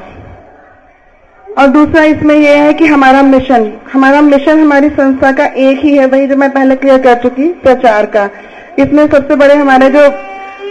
और 1.46 1.68
दूसरा 1.68 2.04
इसमें 2.06 2.36
यह 2.36 2.62
है 2.64 2.74
कि 2.74 2.86
हमारा 2.88 3.22
मिशन 3.24 3.72
हमारा 3.94 4.22
मिशन 4.22 4.60
हमारी 4.60 4.90
संस्था 4.92 5.32
का 5.32 5.46
एक 5.46 5.80
ही 5.80 5.96
है। 5.98 6.06
वही 6.06 6.28
जो 6.28 6.36
मैं 6.36 6.50
पहले 6.50 6.76
क्लियर 6.76 7.02
कर 7.02 7.16
चुकी, 7.22 7.48
प्रचार 7.64 8.06
का। 8.08 8.30
इसमें 8.80 9.08
सबसे 9.08 9.36
बड़े 9.36 9.56
हमारे 9.56 9.90
जो 9.90 10.08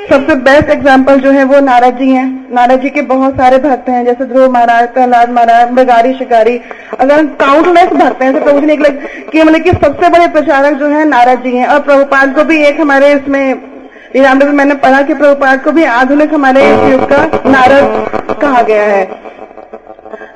सबसे 0.01 0.35
बेस्ट 0.37 0.71
एग्ज़ाम्पल 0.71 1.19
जो 1.21 1.31
है 1.31 1.43
वो 1.45 1.59
नारद 1.61 1.97
जी 1.97 2.09
हैं। 2.11 2.25
नारद 2.53 2.81
जी 2.81 2.91
के 2.91 3.03
बहुत 3.05 3.35
सारे 3.37 3.59
भक्त 3.59 3.89
हैं, 3.89 4.05
जैसे 4.05 4.25
ध्रुव 4.25 4.53
महाराज, 4.53 4.89
प्रहलाद 4.89 5.31
महाराज, 5.31 5.71
बगारी 5.71 6.13
शिकारी। 6.15 6.61
अगर 6.99 7.19
हम 7.19 7.27
काउंटलेस 7.41 7.93
भक्त 7.95 8.23
हैं 8.23 8.33
तो 8.35 8.41
प्रभु 8.41 8.61
जी 8.61 8.67
ने 8.67 8.77
कि 8.77 9.43
मतलब 9.43 9.63
कि 9.63 9.71
सबसे 9.77 10.09
बड़े 10.09 10.27
प्रचारक 10.29 10.79
जो 10.79 10.89
है 10.89 11.05
नारद 11.07 11.43
जी 11.43 11.57
हैं। 11.57 11.67
और 11.67 11.81
प्रभुपाद 11.81 12.35
को 12.35 12.45
भी 12.45 12.63
एक 12.65 12.81
हमारे 12.81 13.13
इसमें 13.15 13.55
रामदेव 14.17 14.53
मैंने 14.53 14.75
पढ़ा 14.77 15.03
कि 15.03 15.15
प्रभुपाद 15.15 15.63
को 15.65 15.73
भी 15.73 15.85
आधुनिक 15.87 16.33
हमारे 16.35 16.69
युग 16.91 17.09
का 17.11 17.51
नारद 17.51 18.39
कहा 18.41 18.63
गया 18.63 18.83
है। 18.85 19.05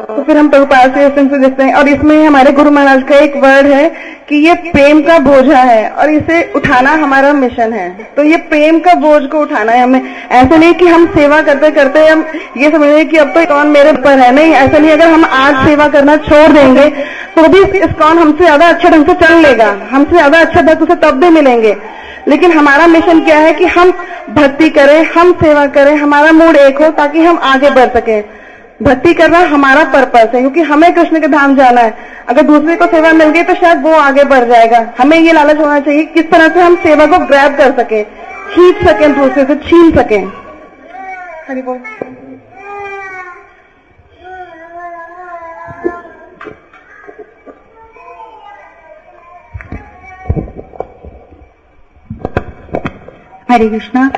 तो 0.07 0.23
फिर 0.23 0.37
हम 0.37 0.49
प्रभुपाद 0.49 0.95
से 0.95 1.09
से 1.09 1.39
देखते 1.39 1.63
हैं। 1.63 1.75
और 1.75 1.89
इसमें 1.89 2.17
हमारे 2.27 2.51
गुरु 2.53 2.71
महाराज 2.71 3.03
का 3.03 3.19
एक 3.19 3.37
वर्ड 3.37 3.67
है 3.67 3.89
कि 4.29 4.37
ये 4.39 4.55
प्रेम 4.67 5.01
का 5.03 5.19
बोझा 5.21 5.59
है 5.61 5.89
और 5.91 6.11
इसे 6.11 6.43
उठाना 6.57 6.91
हमारा 7.03 7.33
मिशन 7.33 7.73
है। 7.73 7.89
तो 8.17 8.23
ये 8.23 8.37
प्रेम 8.51 8.79
का 8.81 8.95
बोझ 9.01 9.23
को 9.33 9.41
उठाना 9.41 9.73
है 9.73 9.83
हमें। 9.83 10.01
ऐसा 10.01 10.57
नहीं 10.57 10.75
कि 10.75 10.87
हम 10.87 11.07
सेवा 11.15 11.41
करते 11.43 11.71
करते 11.71 12.07
हम 12.07 12.25
ये 12.57 12.71
समझ 12.71 12.89
रहे 12.89 13.05
कि 13.05 13.17
अब 13.17 13.33
तो 13.35 13.45
कौन 13.47 13.67
मेरे 13.69 13.93
पर 14.05 14.19
है। 14.19 14.31
नहीं, 14.35 14.53
ऐसा 14.55 14.79
नहीं, 14.79 14.91
अगर 14.91 15.09
हम 15.09 15.25
आज 15.25 15.67
सेवा 15.67 15.89
करना 15.89 16.17
छोड़ 16.19 16.51
देंगे 16.53 16.89
तो 17.35 17.49
भी 17.49 17.65
कौन 17.95 18.19
हमसे 18.19 18.45
ज़्यादा 18.45 18.69
अच्छे 18.69 18.91
ढंग 18.91 19.07
से 19.07 19.15
चल 19.17 19.35
लेगा। 19.39 19.75
हमसे 19.91 20.11
ज़्यादा 20.11 20.41
अच्छा 20.41 20.63
भक्त 20.63 20.83
उसे 20.83 20.95
तब 21.01 21.21
भी 21.21 21.31
मिलेंगे। 21.33 21.77
लेकिन 22.29 22.53
हमारा 22.53 22.87
मिशन 22.89 23.25
क्या 23.25 23.39
है 23.39 23.53
कि 23.55 23.65
हम 23.67 23.91
भक्ति 24.31 24.69
करें, 24.71 25.05
हम 25.07 25.33
सेवा 25.35 25.67
करें, 25.69 25.95
हमारा 25.97 26.33
मूड 26.33 26.57
एक 26.59 26.79
हो 26.79 26.89
ताकि 26.93 27.21
हम 27.21 27.39
आगे 27.45 27.71
बढ़ 27.71 27.89
सकें। 27.91 28.23
भक्ति 28.81 29.13
करना 29.15 29.39
हमारा 29.49 29.85
पर्पस 29.93 30.35
है, 30.35 30.41
क्योंकि 30.41 30.61
हमें 30.63 30.93
कृष्ण 30.95 31.21
के 31.21 31.29
धाम 31.29 31.55
जाना 31.57 31.81
है। 31.81 31.95
अगर 32.29 32.43
दूसरे 32.43 32.77
को 32.77 32.87
सेवा 32.87 33.13
मिल 33.13 33.29
गई 33.31 33.43
तो 33.43 33.55
शायद 33.55 33.83
वो 33.83 33.93
आगे 33.97 34.25
बढ़ 34.25 34.45
जाएगा। 34.45 34.79
हमें 34.99 35.19
ये 35.19 35.33
लालच 35.33 35.59
होना 35.59 35.79
चाहिए 35.81 36.05
किस 36.15 36.31
तरह 36.31 36.49
से 36.49 36.61
हम 36.61 36.77
सेवा 36.83 37.07
को 37.07 37.19
ग्रैब 37.27 37.57
कर 37.59 37.73
सके, 37.79 38.03
खींच 38.55 38.85
सके, 38.89 39.09
दूसरे 39.15 39.45
से 39.45 39.55
छीन 39.61 39.91
सके। 39.93 40.23
हरी 53.49 53.69
कृष्णा 53.71 54.11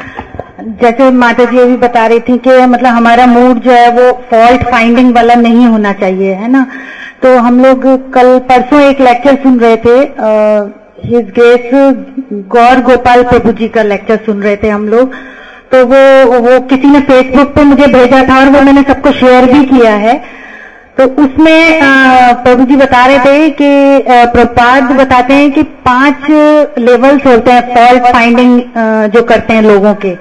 जैसे 0.58 1.10
माता 1.12 1.44
जी 1.44 1.58
अभी 1.58 1.76
बता 1.76 2.06
रही 2.06 2.20
थी 2.20 2.36
कि 2.38 2.50
मतलब 2.66 2.94
हमारा 2.94 3.24
मूड 3.26 3.58
जो 3.60 3.70
है 3.70 3.90
वो 3.92 4.12
फॉल्ट 4.30 4.62
फाइंडिंग 4.70 5.14
वाला 5.14 5.34
नहीं 5.36 5.66
होना 5.66 5.92
चाहिए, 5.92 6.32
है 6.34 6.48
ना? 6.50 6.66
तो 7.22 7.36
हम 7.38 7.60
लोग 7.60 7.84
कल 8.12 8.38
परसों 8.48 8.80
एक 8.82 9.00
लेक्चर 9.00 9.34
सुन 9.42 9.58
रहे 9.60 9.76
थे 9.76 9.96
हिज 11.06 11.30
ग्रेस 11.34 11.70
गौर 12.52 12.80
गोपाल 12.82 13.22
प्रभु 13.24 13.52
जी 13.52 13.68
का 13.68 13.82
लेक्चर 13.82 14.16
सुन 14.26 14.42
रहे 14.42 14.56
थे 14.56 14.68
हम 14.68 14.88
लोग। 14.88 15.12
तो 15.72 15.84
वो 15.86 16.40
वो 16.40 16.58
किसी 16.68 16.88
ने 16.88 17.00
फेसबुक 17.02 17.54
पे 17.54 17.62
मुझे 17.64 17.86
भेजा 17.88 18.22
था 18.28 18.38
और 18.40 18.48
वो 18.48 18.60
मैंने 18.62 18.82
सबको 18.82 19.12
शेयर 19.12 19.52
भी 19.52 19.64
किया 19.66 19.94
है। 19.96 20.14
तो 20.96 21.04
उसमें 21.22 21.80
प्रभु 22.44 22.64
जी 22.64 22.76
बता 22.76 23.04
रहे 23.06 23.18
थे 23.20 23.48
कि 23.56 23.68
प्रपाद 24.32 24.92
बताते 24.98 25.34
हैं 25.34 25.50
कि 25.52 25.62
पाँच 25.86 26.30
लेवल्स 26.80 27.26
होते 27.26 27.52
हैं 27.52 27.74
फॉल्ट 27.74 28.12
फाइंडिंग 28.12 28.60
जो 29.14 29.22
करते 29.22 29.54
हैं 29.54 29.62
लोगों 29.62 29.94
के। 30.04 30.12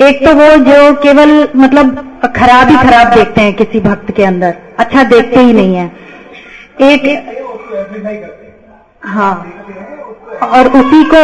एक 0.00 0.24
तो 0.24 0.34
वो 0.34 0.48
जो 0.64 0.92
केवल 1.02 1.30
मतलब 1.56 1.96
खराब 2.36 2.68
ही 2.68 2.76
खराब 2.78 3.14
देखते 3.14 3.40
हैं 3.40 3.54
किसी 3.56 3.80
भक्त 3.80 4.10
के 4.16 4.24
अंदर। 4.24 4.54
अच्छा 4.78 5.02
देखते 5.04 5.40
ही 5.40 5.52
नहीं 5.52 5.74
है। 5.76 5.86
एक 6.82 7.02
हाँ 9.06 9.34
और 10.50 10.68
उसी 10.80 11.02
को 11.14 11.22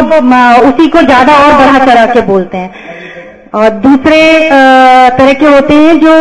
उसी 0.69 0.87
को 0.89 1.03
ज़्यादा 1.03 1.37
और 1.39 1.53
बढ़ा 1.59 1.85
चढ़ा 1.85 2.07
के 2.07 2.21
बोलते 2.27 2.57
हैं। 2.57 2.71
और 3.55 3.69
दूसरे 3.85 4.21
तरह 5.19 5.33
के 5.35 5.47
होते 5.47 5.75
हैं 5.77 5.99
जो 6.01 6.17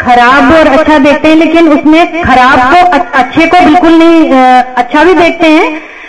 खराब 0.00 0.52
और 0.52 0.66
अच्छा 0.68 0.98
देखते 0.98 1.28
हैं 1.28 1.36
लेकिन 1.36 1.68
उसमें 1.72 2.22
खराब 2.22 2.58
को 2.72 2.80
अच्छे 3.18 3.46
को 3.46 3.64
बिल्कुल 3.64 3.98
नहीं 3.98 4.30
अच्छा 4.76 5.04
भी 5.04 5.14
देखते 5.14 5.46
हैं 5.48 5.68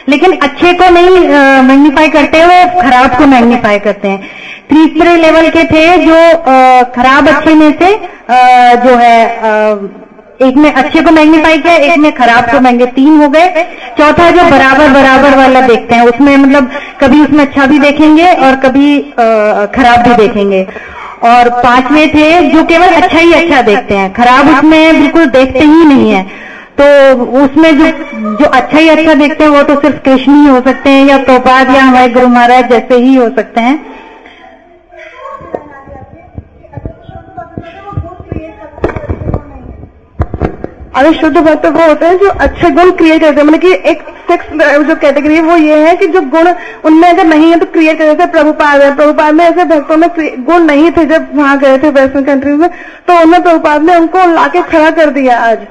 लेकिन 0.10 0.38
अच्छे 0.40 0.74
को 0.74 0.90
नहीं 0.90 1.28
मैग्नीफाई 1.64 2.10
करते 2.10 2.44
वो 2.46 2.82
खराब 2.82 3.18
को 3.18 3.26
मैग्नीफाई 3.28 3.80
करते 3.80 4.08
हैं। 4.08 4.20
तीसरे 4.70 5.16
लेवल 5.18 5.50
के 5.50 5.64
थे 5.66 5.86
जो 5.98 6.16
खराब 6.94 7.28
अच्छे 7.28 7.54
में 7.56 7.72
से 7.82 7.92
जो 8.84 8.96
है 8.98 9.16
एक 10.48 10.56
में 10.56 10.72
अच्छे 10.72 11.02
को 11.02 11.12
मैग्नीफाई 11.12 11.58
किया 11.58 11.74
एक 11.86 11.98
में 11.98 12.12
खराब 12.16 12.50
को 12.52 12.60
मैंगे 12.60 12.86
तीन 12.96 13.22
हो 13.22 13.30
गए। 13.30 13.64
चौथा 13.98 14.30
जो 14.32 14.44
बराबर 14.50 14.90
बराबर 14.94 15.38
वाला 15.38 15.62
देखते 15.68 15.96
हैं 15.96 16.06
उसमें 16.08 16.36
मतलब 16.38 16.70
कभी 17.02 17.22
उसमें 17.22 17.46
अच्छा 17.46 17.66
भी 17.66 17.80
देखेंगे 17.80 18.26
और 18.26 18.56
कभी 18.66 19.00
खराब 19.76 20.08
भी 20.08 20.16
देखेंगे। 20.18 20.62
और 21.24 21.50
पांचवे 21.50 22.08
थे, 22.08 22.50
जो 22.50 22.64
केवल 22.64 22.88
अच्छा 22.88 23.20
ही 23.20 23.34
अच्छा 23.34 23.62
देखते 23.62 23.96
हैं। 23.96 24.14
खराब 24.14 24.50
उसमें 24.50 25.02
बिल्कुल 25.02 25.26
देखते 25.26 25.60
ही 25.60 25.86
नहीं 25.86 26.12
है। 26.12 26.48
तो 26.82 27.14
उसमें 27.44 27.78
जो 27.78 27.86
जो 28.36 28.46
अच्छा 28.46 28.78
ही 28.78 28.90
अच्छा 28.90 29.14
देखते 29.14 29.44
हैं, 29.44 29.52
वो 29.52 29.64
तो 29.64 29.82
सिर्फ़ 29.82 29.98
कृष्ण 29.98 30.32
ही 30.32 30.48
हो 30.48 30.62
सकते 30.62 30.90
हैं, 30.90 31.06
या 31.08 31.18
तोपाद 31.18 31.76
या 31.76 31.84
हमारे 31.84 32.10
गुरु 32.10 32.28
महाराज 32.28 32.70
जैसे 32.70 32.96
ही 32.96 33.16
हो 33.16 33.30
सकते 33.30 33.62
हैं। 33.62 33.97
अगर 40.98 41.14
शुद्ध 41.14 41.38
भक्त 41.38 41.66
वो 41.68 41.88
होते 41.88 42.06
हैं 42.06 42.18
जो 42.18 42.30
अच्छे 42.42 42.70
गुण 42.72 42.92
क्रिएट 42.98 43.22
करते 43.22 43.42
हैं। 43.42 43.48
मतलब 43.48 43.62
कि 43.62 43.74
एक 43.90 44.02
सिक्स 44.30 44.46
जो 44.88 44.96
कैटेगरी 44.98 45.36
है, 45.36 45.42
वो 45.42 45.56
ये 45.58 45.76
है 45.80 45.96
कि 45.98 46.08
जो 46.08 46.22
गुण 46.30 46.48
उनमें 46.86 47.08
अगर 47.10 47.26
नहीं 47.26 47.50
है 47.52 47.60
तो 47.60 47.66
क्रिएट 47.74 47.98
करते 47.98 48.24
हैं। 48.24 48.32
प्रभुपाद 48.32 48.82
है। 48.82 48.96
प्रभुपाद 48.96 49.34
में 49.34 49.44
ऐसे 49.46 49.66
भक्तों 49.66 49.98
में 49.98 50.10
गुण 50.46 50.64
नहीं 50.64 50.92
थे 50.92 51.06
जब 51.08 51.28
वहाँ 51.36 51.58
गए 51.60 51.78
थे 51.78 51.90
वेस्टर्न 51.92 52.24
कंट्रीज़ 52.26 52.56
में। 52.56 52.70
तो 53.08 53.22
उनमें 53.22 53.42
प्रभुपाद 53.44 53.82
ने 53.82 53.96
उनको 53.96 54.26
लाके 54.34 54.62
खड़ा 54.64 54.90
कर 54.92 55.10
दिया 55.12 55.38
आज। 55.42 55.66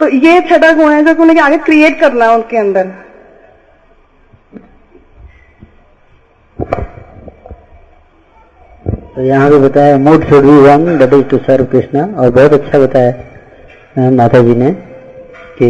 तो 0.00 0.08
ये 0.08 0.40
छठा 0.50 0.72
गुण 0.72 0.92
है 0.92 1.04
जो 1.04 1.22
उन्हें 1.22 1.40
आगे 1.42 1.58
क्रिएट 1.60 1.98
करना 2.00 2.24
है 2.24 2.34
उनके 2.34 2.56
अंदर। 2.56 2.90
तो 9.14 9.22
यहाँ 9.22 9.50
भी 9.50 9.58
बताया 9.58 9.96
mood 9.98 10.28
should 10.28 10.44
be 10.44 10.58
one 10.60 10.98
that 10.98 11.12
is 11.14 11.22
to 11.30 11.38
serve 11.46 11.64
Krishna 11.72 12.04
और 12.16 12.30
बहुत 12.30 12.52
अच्छा 12.52 12.78
बताया। 12.78 13.12
माता 13.98 14.40
जी 14.42 14.54
ने, 14.54 14.70
कि 15.58 15.68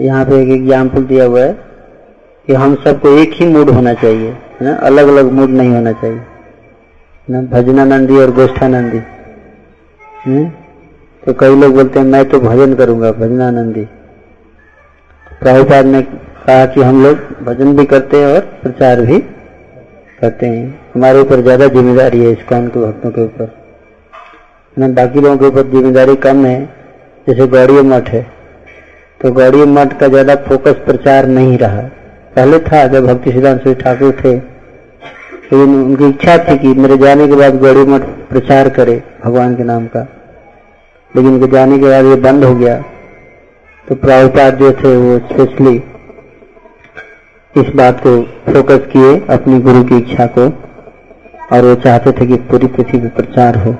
यहाँ 0.00 0.24
पे 0.24 0.40
एक 0.42 0.48
एग्ज़ाम्पल 0.50 1.04
दिया 1.04 1.24
हुआ 1.24 1.40
है 1.40 1.52
कि 2.48 2.54
हम 2.54 2.74
सबको 2.84 3.08
एक 3.18 3.32
ही 3.34 3.46
मूड 3.46 3.70
होना 3.70 3.94
चाहिए, 3.94 4.30
है 4.30 4.66
ना? 4.66 4.74
अलग 4.82 5.08
अलग 5.08 5.32
मूड 5.32 5.50
नहीं 5.50 5.70
होना 5.70 5.92
चाहिए 5.94 6.20
ना? 7.28 7.40
भजनानंदी 7.52 8.16
और 8.18 8.30
गोष्ठानंदी 8.34 8.98
हम्म? 10.26 10.44
तो 11.22 11.32
कई 11.34 11.56
लोग 11.56 11.74
बोलते 11.74 11.98
हैं, 11.98 12.06
मैं 12.06 12.24
तो 12.28 12.40
भजन 12.40 12.74
करूँगा, 12.74 13.10
भजनानंदी। 13.12 13.84
प्रभुपाद 15.40 15.86
ने 15.86 16.02
कहा 16.02 16.64
कि 16.66 16.82
हम 16.82 17.02
लोग 17.02 17.44
भजन 17.44 17.76
भी 17.76 17.84
करते 17.86 18.16
हैं 18.16 18.34
और 18.34 18.40
प्रचार 18.62 19.00
भी 19.02 19.18
करते 20.20 20.46
हैं। 20.46 20.66
हमारे 20.94 21.20
ऊपर 21.20 21.40
ज़्यादा 21.42 21.66
ज़िम्मेदारी 21.68 22.20
है 22.20 22.32
इस्कॉन 22.32 22.68
के, 22.68 22.80
भक्तों 22.80 23.10
के 23.10 23.24
ऊपर। 23.24 23.55
ना 24.76 24.88
बाकी 24.90 25.20
लोगों 25.20 25.36
के 25.38 25.46
ऊपर 25.46 25.70
ज़िम्मेदारी 25.70 26.14
कम 26.22 26.44
है, 26.46 26.58
जैसे 27.26 27.46
गौड़ी 27.48 27.82
मठ 27.84 28.08
है। 28.08 28.22
तो 29.20 29.30
गौड़ी 29.32 29.64
मठ 29.66 29.98
का 30.00 30.08
ज़्यादा 30.08 30.34
फोकस 30.42 30.82
प्रचार 30.86 31.26
नहीं 31.28 31.56
रहा। 31.58 31.80
पहले 32.36 32.58
था 32.60 32.86
जब 32.88 33.06
भक्ति 33.06 33.32
सिद्धांत 33.32 33.62
श्री 33.62 33.74
ठाकुर 33.76 34.12
थे, 34.14 34.34
लेकिन 34.34 35.74
उनकी 35.76 36.08
इच्छा 36.08 36.36
थी 36.40 36.56
कि 36.58 36.74
मेरे 36.76 36.96
जाने 36.98 37.28
के 37.28 37.36
बाद 37.36 37.58
गौड़ी 37.60 37.84
मठ 37.86 38.02
प्रचार 38.30 38.68
करे 38.70 39.02
भगवान 39.24 39.54
के 39.56 39.64
नाम 39.64 39.86
का। 39.86 40.00
लेकिन 41.12 41.32
उनके 41.32 41.50
जाने 41.52 41.78
के 41.78 41.86
बाद 41.86 42.04
ये 42.04 42.16
बंद 42.22 42.44
हो 42.44 42.54
गया। 42.56 42.76
तो 43.86 43.94
प्रभुपाद 43.96 44.58
जो 44.58 44.72
थे 44.74 44.96
वो 44.98 45.18
स्पेशली 45.26 45.76
इस 47.54 47.74
बात 47.76 48.00
को 48.00 48.20
फोकस 48.46 48.86
किए 48.92 49.16
अपनी 49.30 49.60
गुरु 49.60 49.82
की 49.84 49.96
इच्छा 49.98 50.26
को, 50.28 50.46
और 51.52 51.64
वो 51.64 51.74
चाहते 51.82 52.12
थे 52.12 52.26
कि 52.26 52.36
पूरी 52.46 52.66
पृथ्वी 52.68 52.98
पर 52.98 53.08
प्रचार 53.16 53.56
हो। 53.56 53.74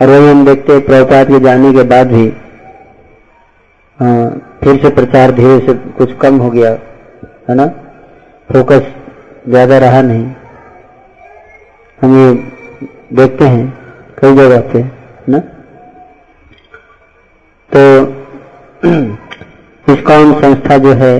और 0.00 0.08
वही 0.08 0.28
हम 0.30 0.44
देखते 0.44 0.72
हैं 0.72 0.84
प्रभुपाद 0.86 1.28
के 1.28 1.40
जाने 1.40 1.72
के 1.72 1.82
बाद 1.82 2.12
भी 2.12 2.28
अ, 4.00 4.04
फिर 4.64 4.76
से 4.82 4.90
प्रचार 4.90 5.30
धीरे 5.32 5.58
से 5.66 5.74
कुछ 5.98 6.12
कम 6.20 6.38
हो 6.38 6.50
गया 6.50 6.70
है 7.48 7.54
ना? 7.54 7.66
फोकस 8.48 8.86
ज़्यादा 9.48 9.78
रहा 9.78 10.00
नहीं। 10.02 10.24
हम 11.98 12.16
ये 12.18 12.32
देखते 13.16 13.44
हैं 13.44 13.66
कई 14.18 14.34
जगह 14.36 14.60
पे 14.72 14.78
है 14.78 15.24
ना? 15.28 15.38
तो 17.70 17.82
इस्कॉन 19.92 20.32
संस्था 20.40 20.78
जो 20.78 20.92
है 20.92 21.14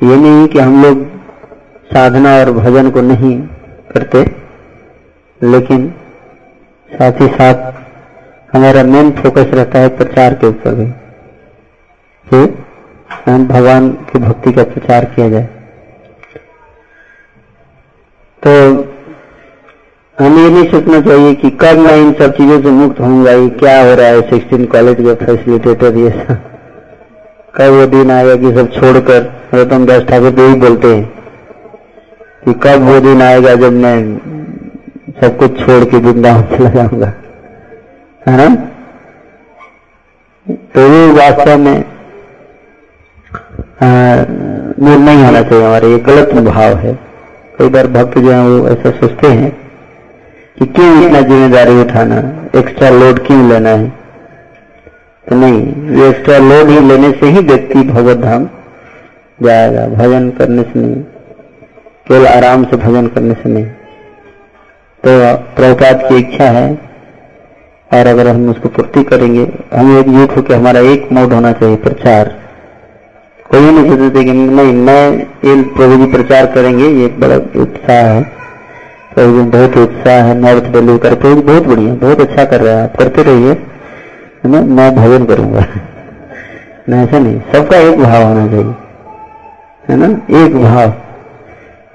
ये 0.00 0.16
नहीं 0.16 0.46
कि 0.48 0.58
हम 0.58 0.82
लोग 0.82 1.04
साधना 1.92 2.36
और 2.36 2.50
भजन 2.52 2.90
को 2.90 3.00
नहीं 3.00 3.36
करते 3.92 4.24
लेकिन 5.40 5.86
साथ 6.90 7.20
ही 7.20 7.26
साथ 7.28 7.72
हमारा 8.52 8.82
मेन 8.84 9.10
फोकस 9.12 9.54
रहता 9.54 9.78
है 9.78 9.88
प्रचार 9.96 10.34
के 10.34 10.46
ऊपर 10.46 10.74
भी। 10.74 10.86
कि 12.26 12.40
भगवान 13.44 13.88
की 14.10 14.18
भक्ति 14.18 14.52
का 14.52 14.62
प्रचार 14.64 15.04
किया 15.14 15.28
जाए। 15.28 15.48
तो 18.42 18.52
हमें 20.18 20.38
ये 20.38 20.48
नहीं 20.50 20.68
सोचना 20.70 21.00
चाहिए 21.00 21.34
कि 21.34 21.50
कब 21.62 21.78
मैं 21.78 21.96
इन 21.96 22.12
सब 22.20 22.36
चीज़ों 22.36 22.60
से 22.62 22.70
मुक्त 22.70 23.00
होऊँगा, 23.00 23.32
ये 23.32 23.48
क्या 23.58 23.80
हो 23.82 23.94
रहा 23.94 24.06
है 24.06 24.20
सिक्सटीन 24.30 24.64
कॉलेज 24.66 25.04
का 25.06 25.14
फैसिलिटेटर 25.24 25.96
ये 25.96 26.10
सब 26.10 26.38
कब 27.56 27.72
वो 27.72 27.86
दिन 27.86 28.10
आएगा 28.10 28.36
कि 28.36 28.54
सब 28.54 28.72
छोड़कर 28.72 29.20
रतन 29.54 29.84
दास 29.86 30.02
ठाकुर 30.08 30.40
यही 30.40 30.54
बोलते 30.60 30.94
हैं 30.94 31.04
कि 32.44 32.52
कब 32.62 32.88
वो 32.88 32.98
दिन 33.00 33.22
आएगा 33.22 33.54
जब 33.56 33.72
मैं 33.84 33.96
सब 35.16 35.36
कुछ 35.38 35.58
छोड़ 35.58 35.84
के 35.84 35.96
वृंदावन 35.98 36.42
चला 36.48 36.70
जाऊँगा। 36.70 37.12
है 38.22 38.36
ना? 38.36 38.48
तो 40.46 40.80
ये 40.82 41.06
वास्तव 41.12 41.58
में 41.58 41.84
नहीं 44.88 45.22
होना 45.24 45.42
चाहिए 45.42 45.64
हमारे, 45.64 45.90
ये 45.90 45.98
गलत 46.00 46.32
भाव 46.44 46.76
है। 46.78 46.92
कई 47.58 47.68
बार 47.68 47.86
भक्त 47.88 48.18
जो 48.18 48.30
है 48.30 48.40
वो 48.40 48.68
ऐसा 48.68 48.90
सोचते 48.98 49.28
हैं 49.30 49.50
कि 50.56 50.66
क्यों 50.66 50.90
इतना 51.02 51.20
ज़िम्मेदारी 51.20 51.80
उठाना 51.80 52.18
एक्स्ट्रा 52.56 52.90
लोड 52.90 53.18
क्यों 53.26 53.48
लेना 53.48 53.70
है? 53.70 53.88
तो 55.26 55.36
नहीं, 55.36 55.58
ये 55.98 56.08
एक्स्ट्रा 56.08 56.38
लोड 56.40 56.68
ही 56.68 56.80
लेने 56.88 57.10
से 57.12 57.26
ही 57.28 57.40
व्यक्ति 57.42 57.82
भगवत 57.84 58.18
धाम 58.18 58.48
जाएगा, 59.38 59.86
भजन 59.88 60.30
करने 60.38 60.62
से 60.62 60.78
नहीं, 60.78 61.02
केवल 62.06 62.26
आराम 62.26 62.64
से 62.64 62.76
भजन 62.78 63.06
करने 63.08 63.34
से 63.34 63.48
नहीं। 63.48 63.66
तो 65.06 65.36
प्रभुपाद 65.36 66.00
की 66.08 66.16
इच्छा 66.16 66.44
है। 66.44 66.78
और 67.94 68.06
अगर 68.06 68.28
हम 68.28 68.50
उसको 68.50 68.68
पूर्ति 68.68 69.04
करेंगे, 69.04 69.52
हम 69.74 69.98
एकजुट 69.98 70.36
होकर 70.36 70.54
हमारा 70.54 70.80
एक 70.80 71.08
मोड 71.12 71.32
होना 71.32 71.52
चाहिए 71.52 71.76
प्रचार। 71.76 72.34
कोई 73.50 73.60
नहीं 73.60 73.96
सोचते 73.96 74.24
कि 74.24 74.32
नहीं, 74.32 74.72
मैं 74.72 75.10
ये 75.22 75.62
प्रभु 75.62 75.96
जी 75.96 76.12
प्रचार 76.12 76.46
करेंगे, 76.46 76.88
ये 76.88 77.06
बड़ा 77.06 77.36
उत्साह 77.36 77.96
है। 77.96 78.22
प्रभु 79.14 79.32
जी 79.32 79.42
बहुत 79.42 79.76
उत्साह 79.76 80.14
है, 80.14 80.34
नॉर्थ 80.34 80.64
दिल्ली 80.64 80.98
कर, 80.98 81.14
प्रभु 81.14 81.34
जी 81.34 81.42
बहुत 81.42 81.66
बढ़िया, 81.66 81.94
बहुत 81.94 82.20
अच्छा 82.20 82.44
कर 82.44 82.60
रहे 82.60 82.74
हैं, 82.74 82.82
आप 82.82 82.96
करते 82.96 83.22
रहिए। 83.22 83.52
है 84.44 84.50
ना? 84.50 84.60
मैं 84.60 84.96
भजन 84.96 85.24
करूँगा। 85.24 85.60
नहीं, 86.88 87.04
ऐसा 87.04 87.18
नहीं, 87.18 87.40
सबका 87.52 87.76
एक 87.76 88.02
भाव 88.02 88.22
होना 88.22 88.46
चाहिए। 88.46 88.74
है 89.88 89.96
ना? 89.96 90.44
एक 90.44 90.62
भाव। 90.62 90.88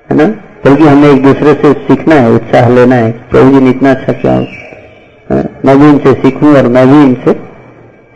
है 0.10 0.28
ना? 0.28 0.34
बल्कि 0.66 0.84
हमें 0.84 1.10
एक 1.10 1.24
दूसरे 1.24 1.54
से 1.54 1.74
सीखना 1.86 2.16
है, 2.16 2.32
उत्साह 2.32 2.70
लेना 2.70 2.96
है, 2.96 3.12
प्रभु 3.30 3.52
जी 3.52 3.60
ने 3.60 3.70
इतना 3.70 3.92
अच्छा 3.92 4.14
किया 4.14 4.40
मैं 5.66 5.78
भी 5.80 5.90
इनसे 5.90 6.14
सीखूं 6.14 6.56
और 6.58 6.68
मैं 6.68 6.86
भी 6.88 7.04
इनसे 7.04 7.34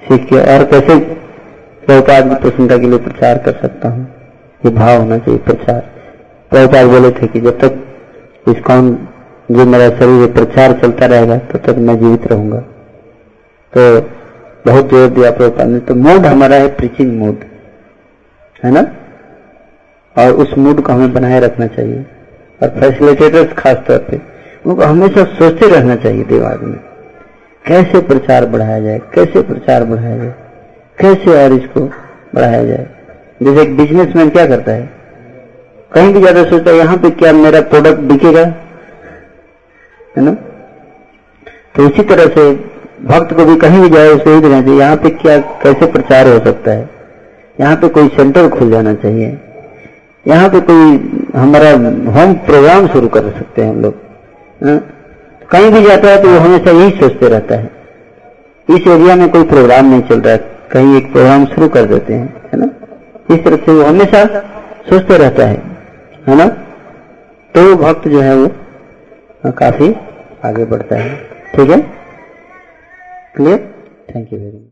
सीख 0.03 0.27
के 0.29 0.39
और 0.53 0.63
कैसे 0.71 0.97
प्रभुपाद 1.85 2.29
की 2.29 2.35
प्रसन्नता 2.41 2.77
के 2.77 2.87
लिए 2.87 2.99
प्रचार 2.99 3.37
कर 3.37 3.51
सकता 3.61 3.89
हूँ? 3.89 4.03
ये 4.61 4.71
भाव 4.71 4.99
होना 5.01 5.17
चाहिए, 5.17 5.39
प्रचार। 5.39 5.79
प्रभुपाद 6.51 6.87
बोले 6.87 7.11
थे 7.11 7.27
कि 7.27 7.41
जब 7.41 7.59
तक 7.59 8.49
इसकॉन 8.49 8.89
जो 9.51 9.65
मेरा 9.65 9.89
शरीर 9.89 10.31
प्रचार 10.33 10.73
चलता 10.73 11.05
रहेगा, 11.05 11.37
तब 11.37 11.59
तक 11.65 11.77
मैं 11.77 11.97
जीवित 11.99 12.27
रहूँगा। 12.27 12.59
तो 13.73 14.01
बहुत 14.65 14.89
ज़ोर 14.89 15.07
दिया 15.09 15.31
प्रभुपाद 15.31 15.67
ने। 15.67 15.79
तो 15.79 15.95
मूड 15.95 16.25
हमारा 16.25 16.55
है 16.55 16.67
प्रीचिंग 16.75 17.17
मूड, 17.19 17.43
है 18.63 18.71
ना? 18.71 18.85
और 20.15 20.31
उस 20.33 20.57
मूड 20.57 20.81
को 20.81 20.93
हमें 20.93 21.13
बनाए 21.13 21.39
रखना 21.39 21.67
चाहिए। 21.67 22.05
और 22.61 22.69
फैसिलिटेटर्स 22.69 23.53
खास 23.53 23.77
तौर 23.87 23.97
पे। 23.97 24.21
उनको 24.65 24.81
हमेशा 24.81 25.23
सोचते 25.23 25.69
रहना 25.69 25.95
चाहिए 25.95 26.23
दिमाग 26.23 26.63
में। 26.63 26.79
कैसे 27.65 28.01
प्रचार 28.01 28.45
बढ़ाया 28.45 28.79
जाए, 28.79 28.99
कैसे 29.15 29.41
प्रचार 29.41 29.83
बढ़ाया 29.83 30.17
जाए, 30.17 30.33
कैसे 30.97 31.43
और 31.43 31.53
इसको 31.53 31.81
बढ़ाया 32.35 32.63
जाए। 32.63 32.87
जैसे 33.43 33.61
एक 33.61 33.77
बिजनेसमैन 33.77 34.29
क्या 34.29 34.45
करता 34.45 34.71
है? 34.71 34.89
कहीं 35.91 36.13
भी 36.13 36.19
ज़्यादा 36.19 36.43
सोचता 36.43 36.71
है, 36.71 36.77
यहाँ 36.77 36.97
पे 36.97 37.09
क्या 37.09 37.33
मेरा 37.33 37.61
प्रोडक्ट 37.61 37.99
बिकेगा? 37.99 38.45
है 40.17 40.23
ना? 40.23 40.31
तो 41.75 41.85
इसी 41.85 42.03
तरह 42.03 42.25
से 42.25 42.51
भक्त 43.03 43.33
को 43.33 43.45
भी 43.45 43.55
कहीं 43.55 43.81
भी 43.81 43.89
जाए 43.89 44.09
उसे 44.09 44.31
यही 44.31 44.41
देना 44.41 44.61
चाहिए, 44.61 44.79
यहाँ 44.79 44.95
पे 44.95 45.09
क्या, 45.09 45.37
कैसे 45.63 45.85
प्रचार 45.85 46.27
हो 46.27 46.39
सकता 46.39 46.71
है? 46.71 46.89
यहाँ 47.59 47.75
पे 47.75 47.87
कोई 47.87 48.07
सेंटर 48.07 48.49
खुल 48.49 48.71
जाना 48.71 48.93
चाहिए। 48.93 49.27
यहाँ 50.25 50.49
पे 50.49 50.59
कोई 50.61 51.31
हमारा 51.35 51.69
होम 52.11 52.33
प्रोग्राम 52.45 52.87
शुरू 52.87 53.07
कर 53.07 53.29
सकते 53.31 53.61
हैं 53.61 53.69
हम 53.69 53.81
लोग। 53.81 53.93
हाँ? 54.63 54.79
कहीं 55.51 55.71
भी 55.71 55.81
जाता 55.83 56.09
है 56.09 56.21
तो 56.21 56.29
वो 56.29 56.39
हमेशा 56.39 56.71
यही 56.71 56.91
सोचते 56.91 57.29
रहता 57.29 57.55
है। 57.55 57.69
इस 58.67 58.87
एरिया 58.87 59.15
में 59.15 59.29
कोई 59.31 59.43
प्रोग्राम 59.45 59.85
नहीं 59.85 60.01
चल 60.01 60.21
रहा 60.21 60.33
है। 60.33 60.39
कहीं 60.71 60.95
एक 60.97 61.11
प्रोग्राम 61.11 61.45
शुरू 61.45 61.67
कर 61.69 61.85
देते 61.85 62.13
हैं, 62.13 62.27
है 62.53 62.59
ना? 62.59 62.69
इस 63.31 63.43
तरह 63.43 63.57
से 63.57 63.71
वो 63.71 63.83
हमेशा 63.83 64.23
सोचते 64.89 65.17
रहता 65.17 65.45
है 65.45 65.61
है 66.27 66.35
ना? 66.35 66.47
तो 67.53 67.75
भक्त 67.77 68.07
जो 68.07 68.21
है 68.21 68.35
वो 68.35 69.51
काफ़ी 69.51 69.95
आगे 70.45 70.65
बढ़ता 70.65 70.95
है। 70.95 71.15
ठीक 71.55 71.69
है? 71.69 71.79
Clear 73.35 73.57
thank 74.09 74.33
you 74.33 74.39
very 74.39 74.57
much 74.57 74.71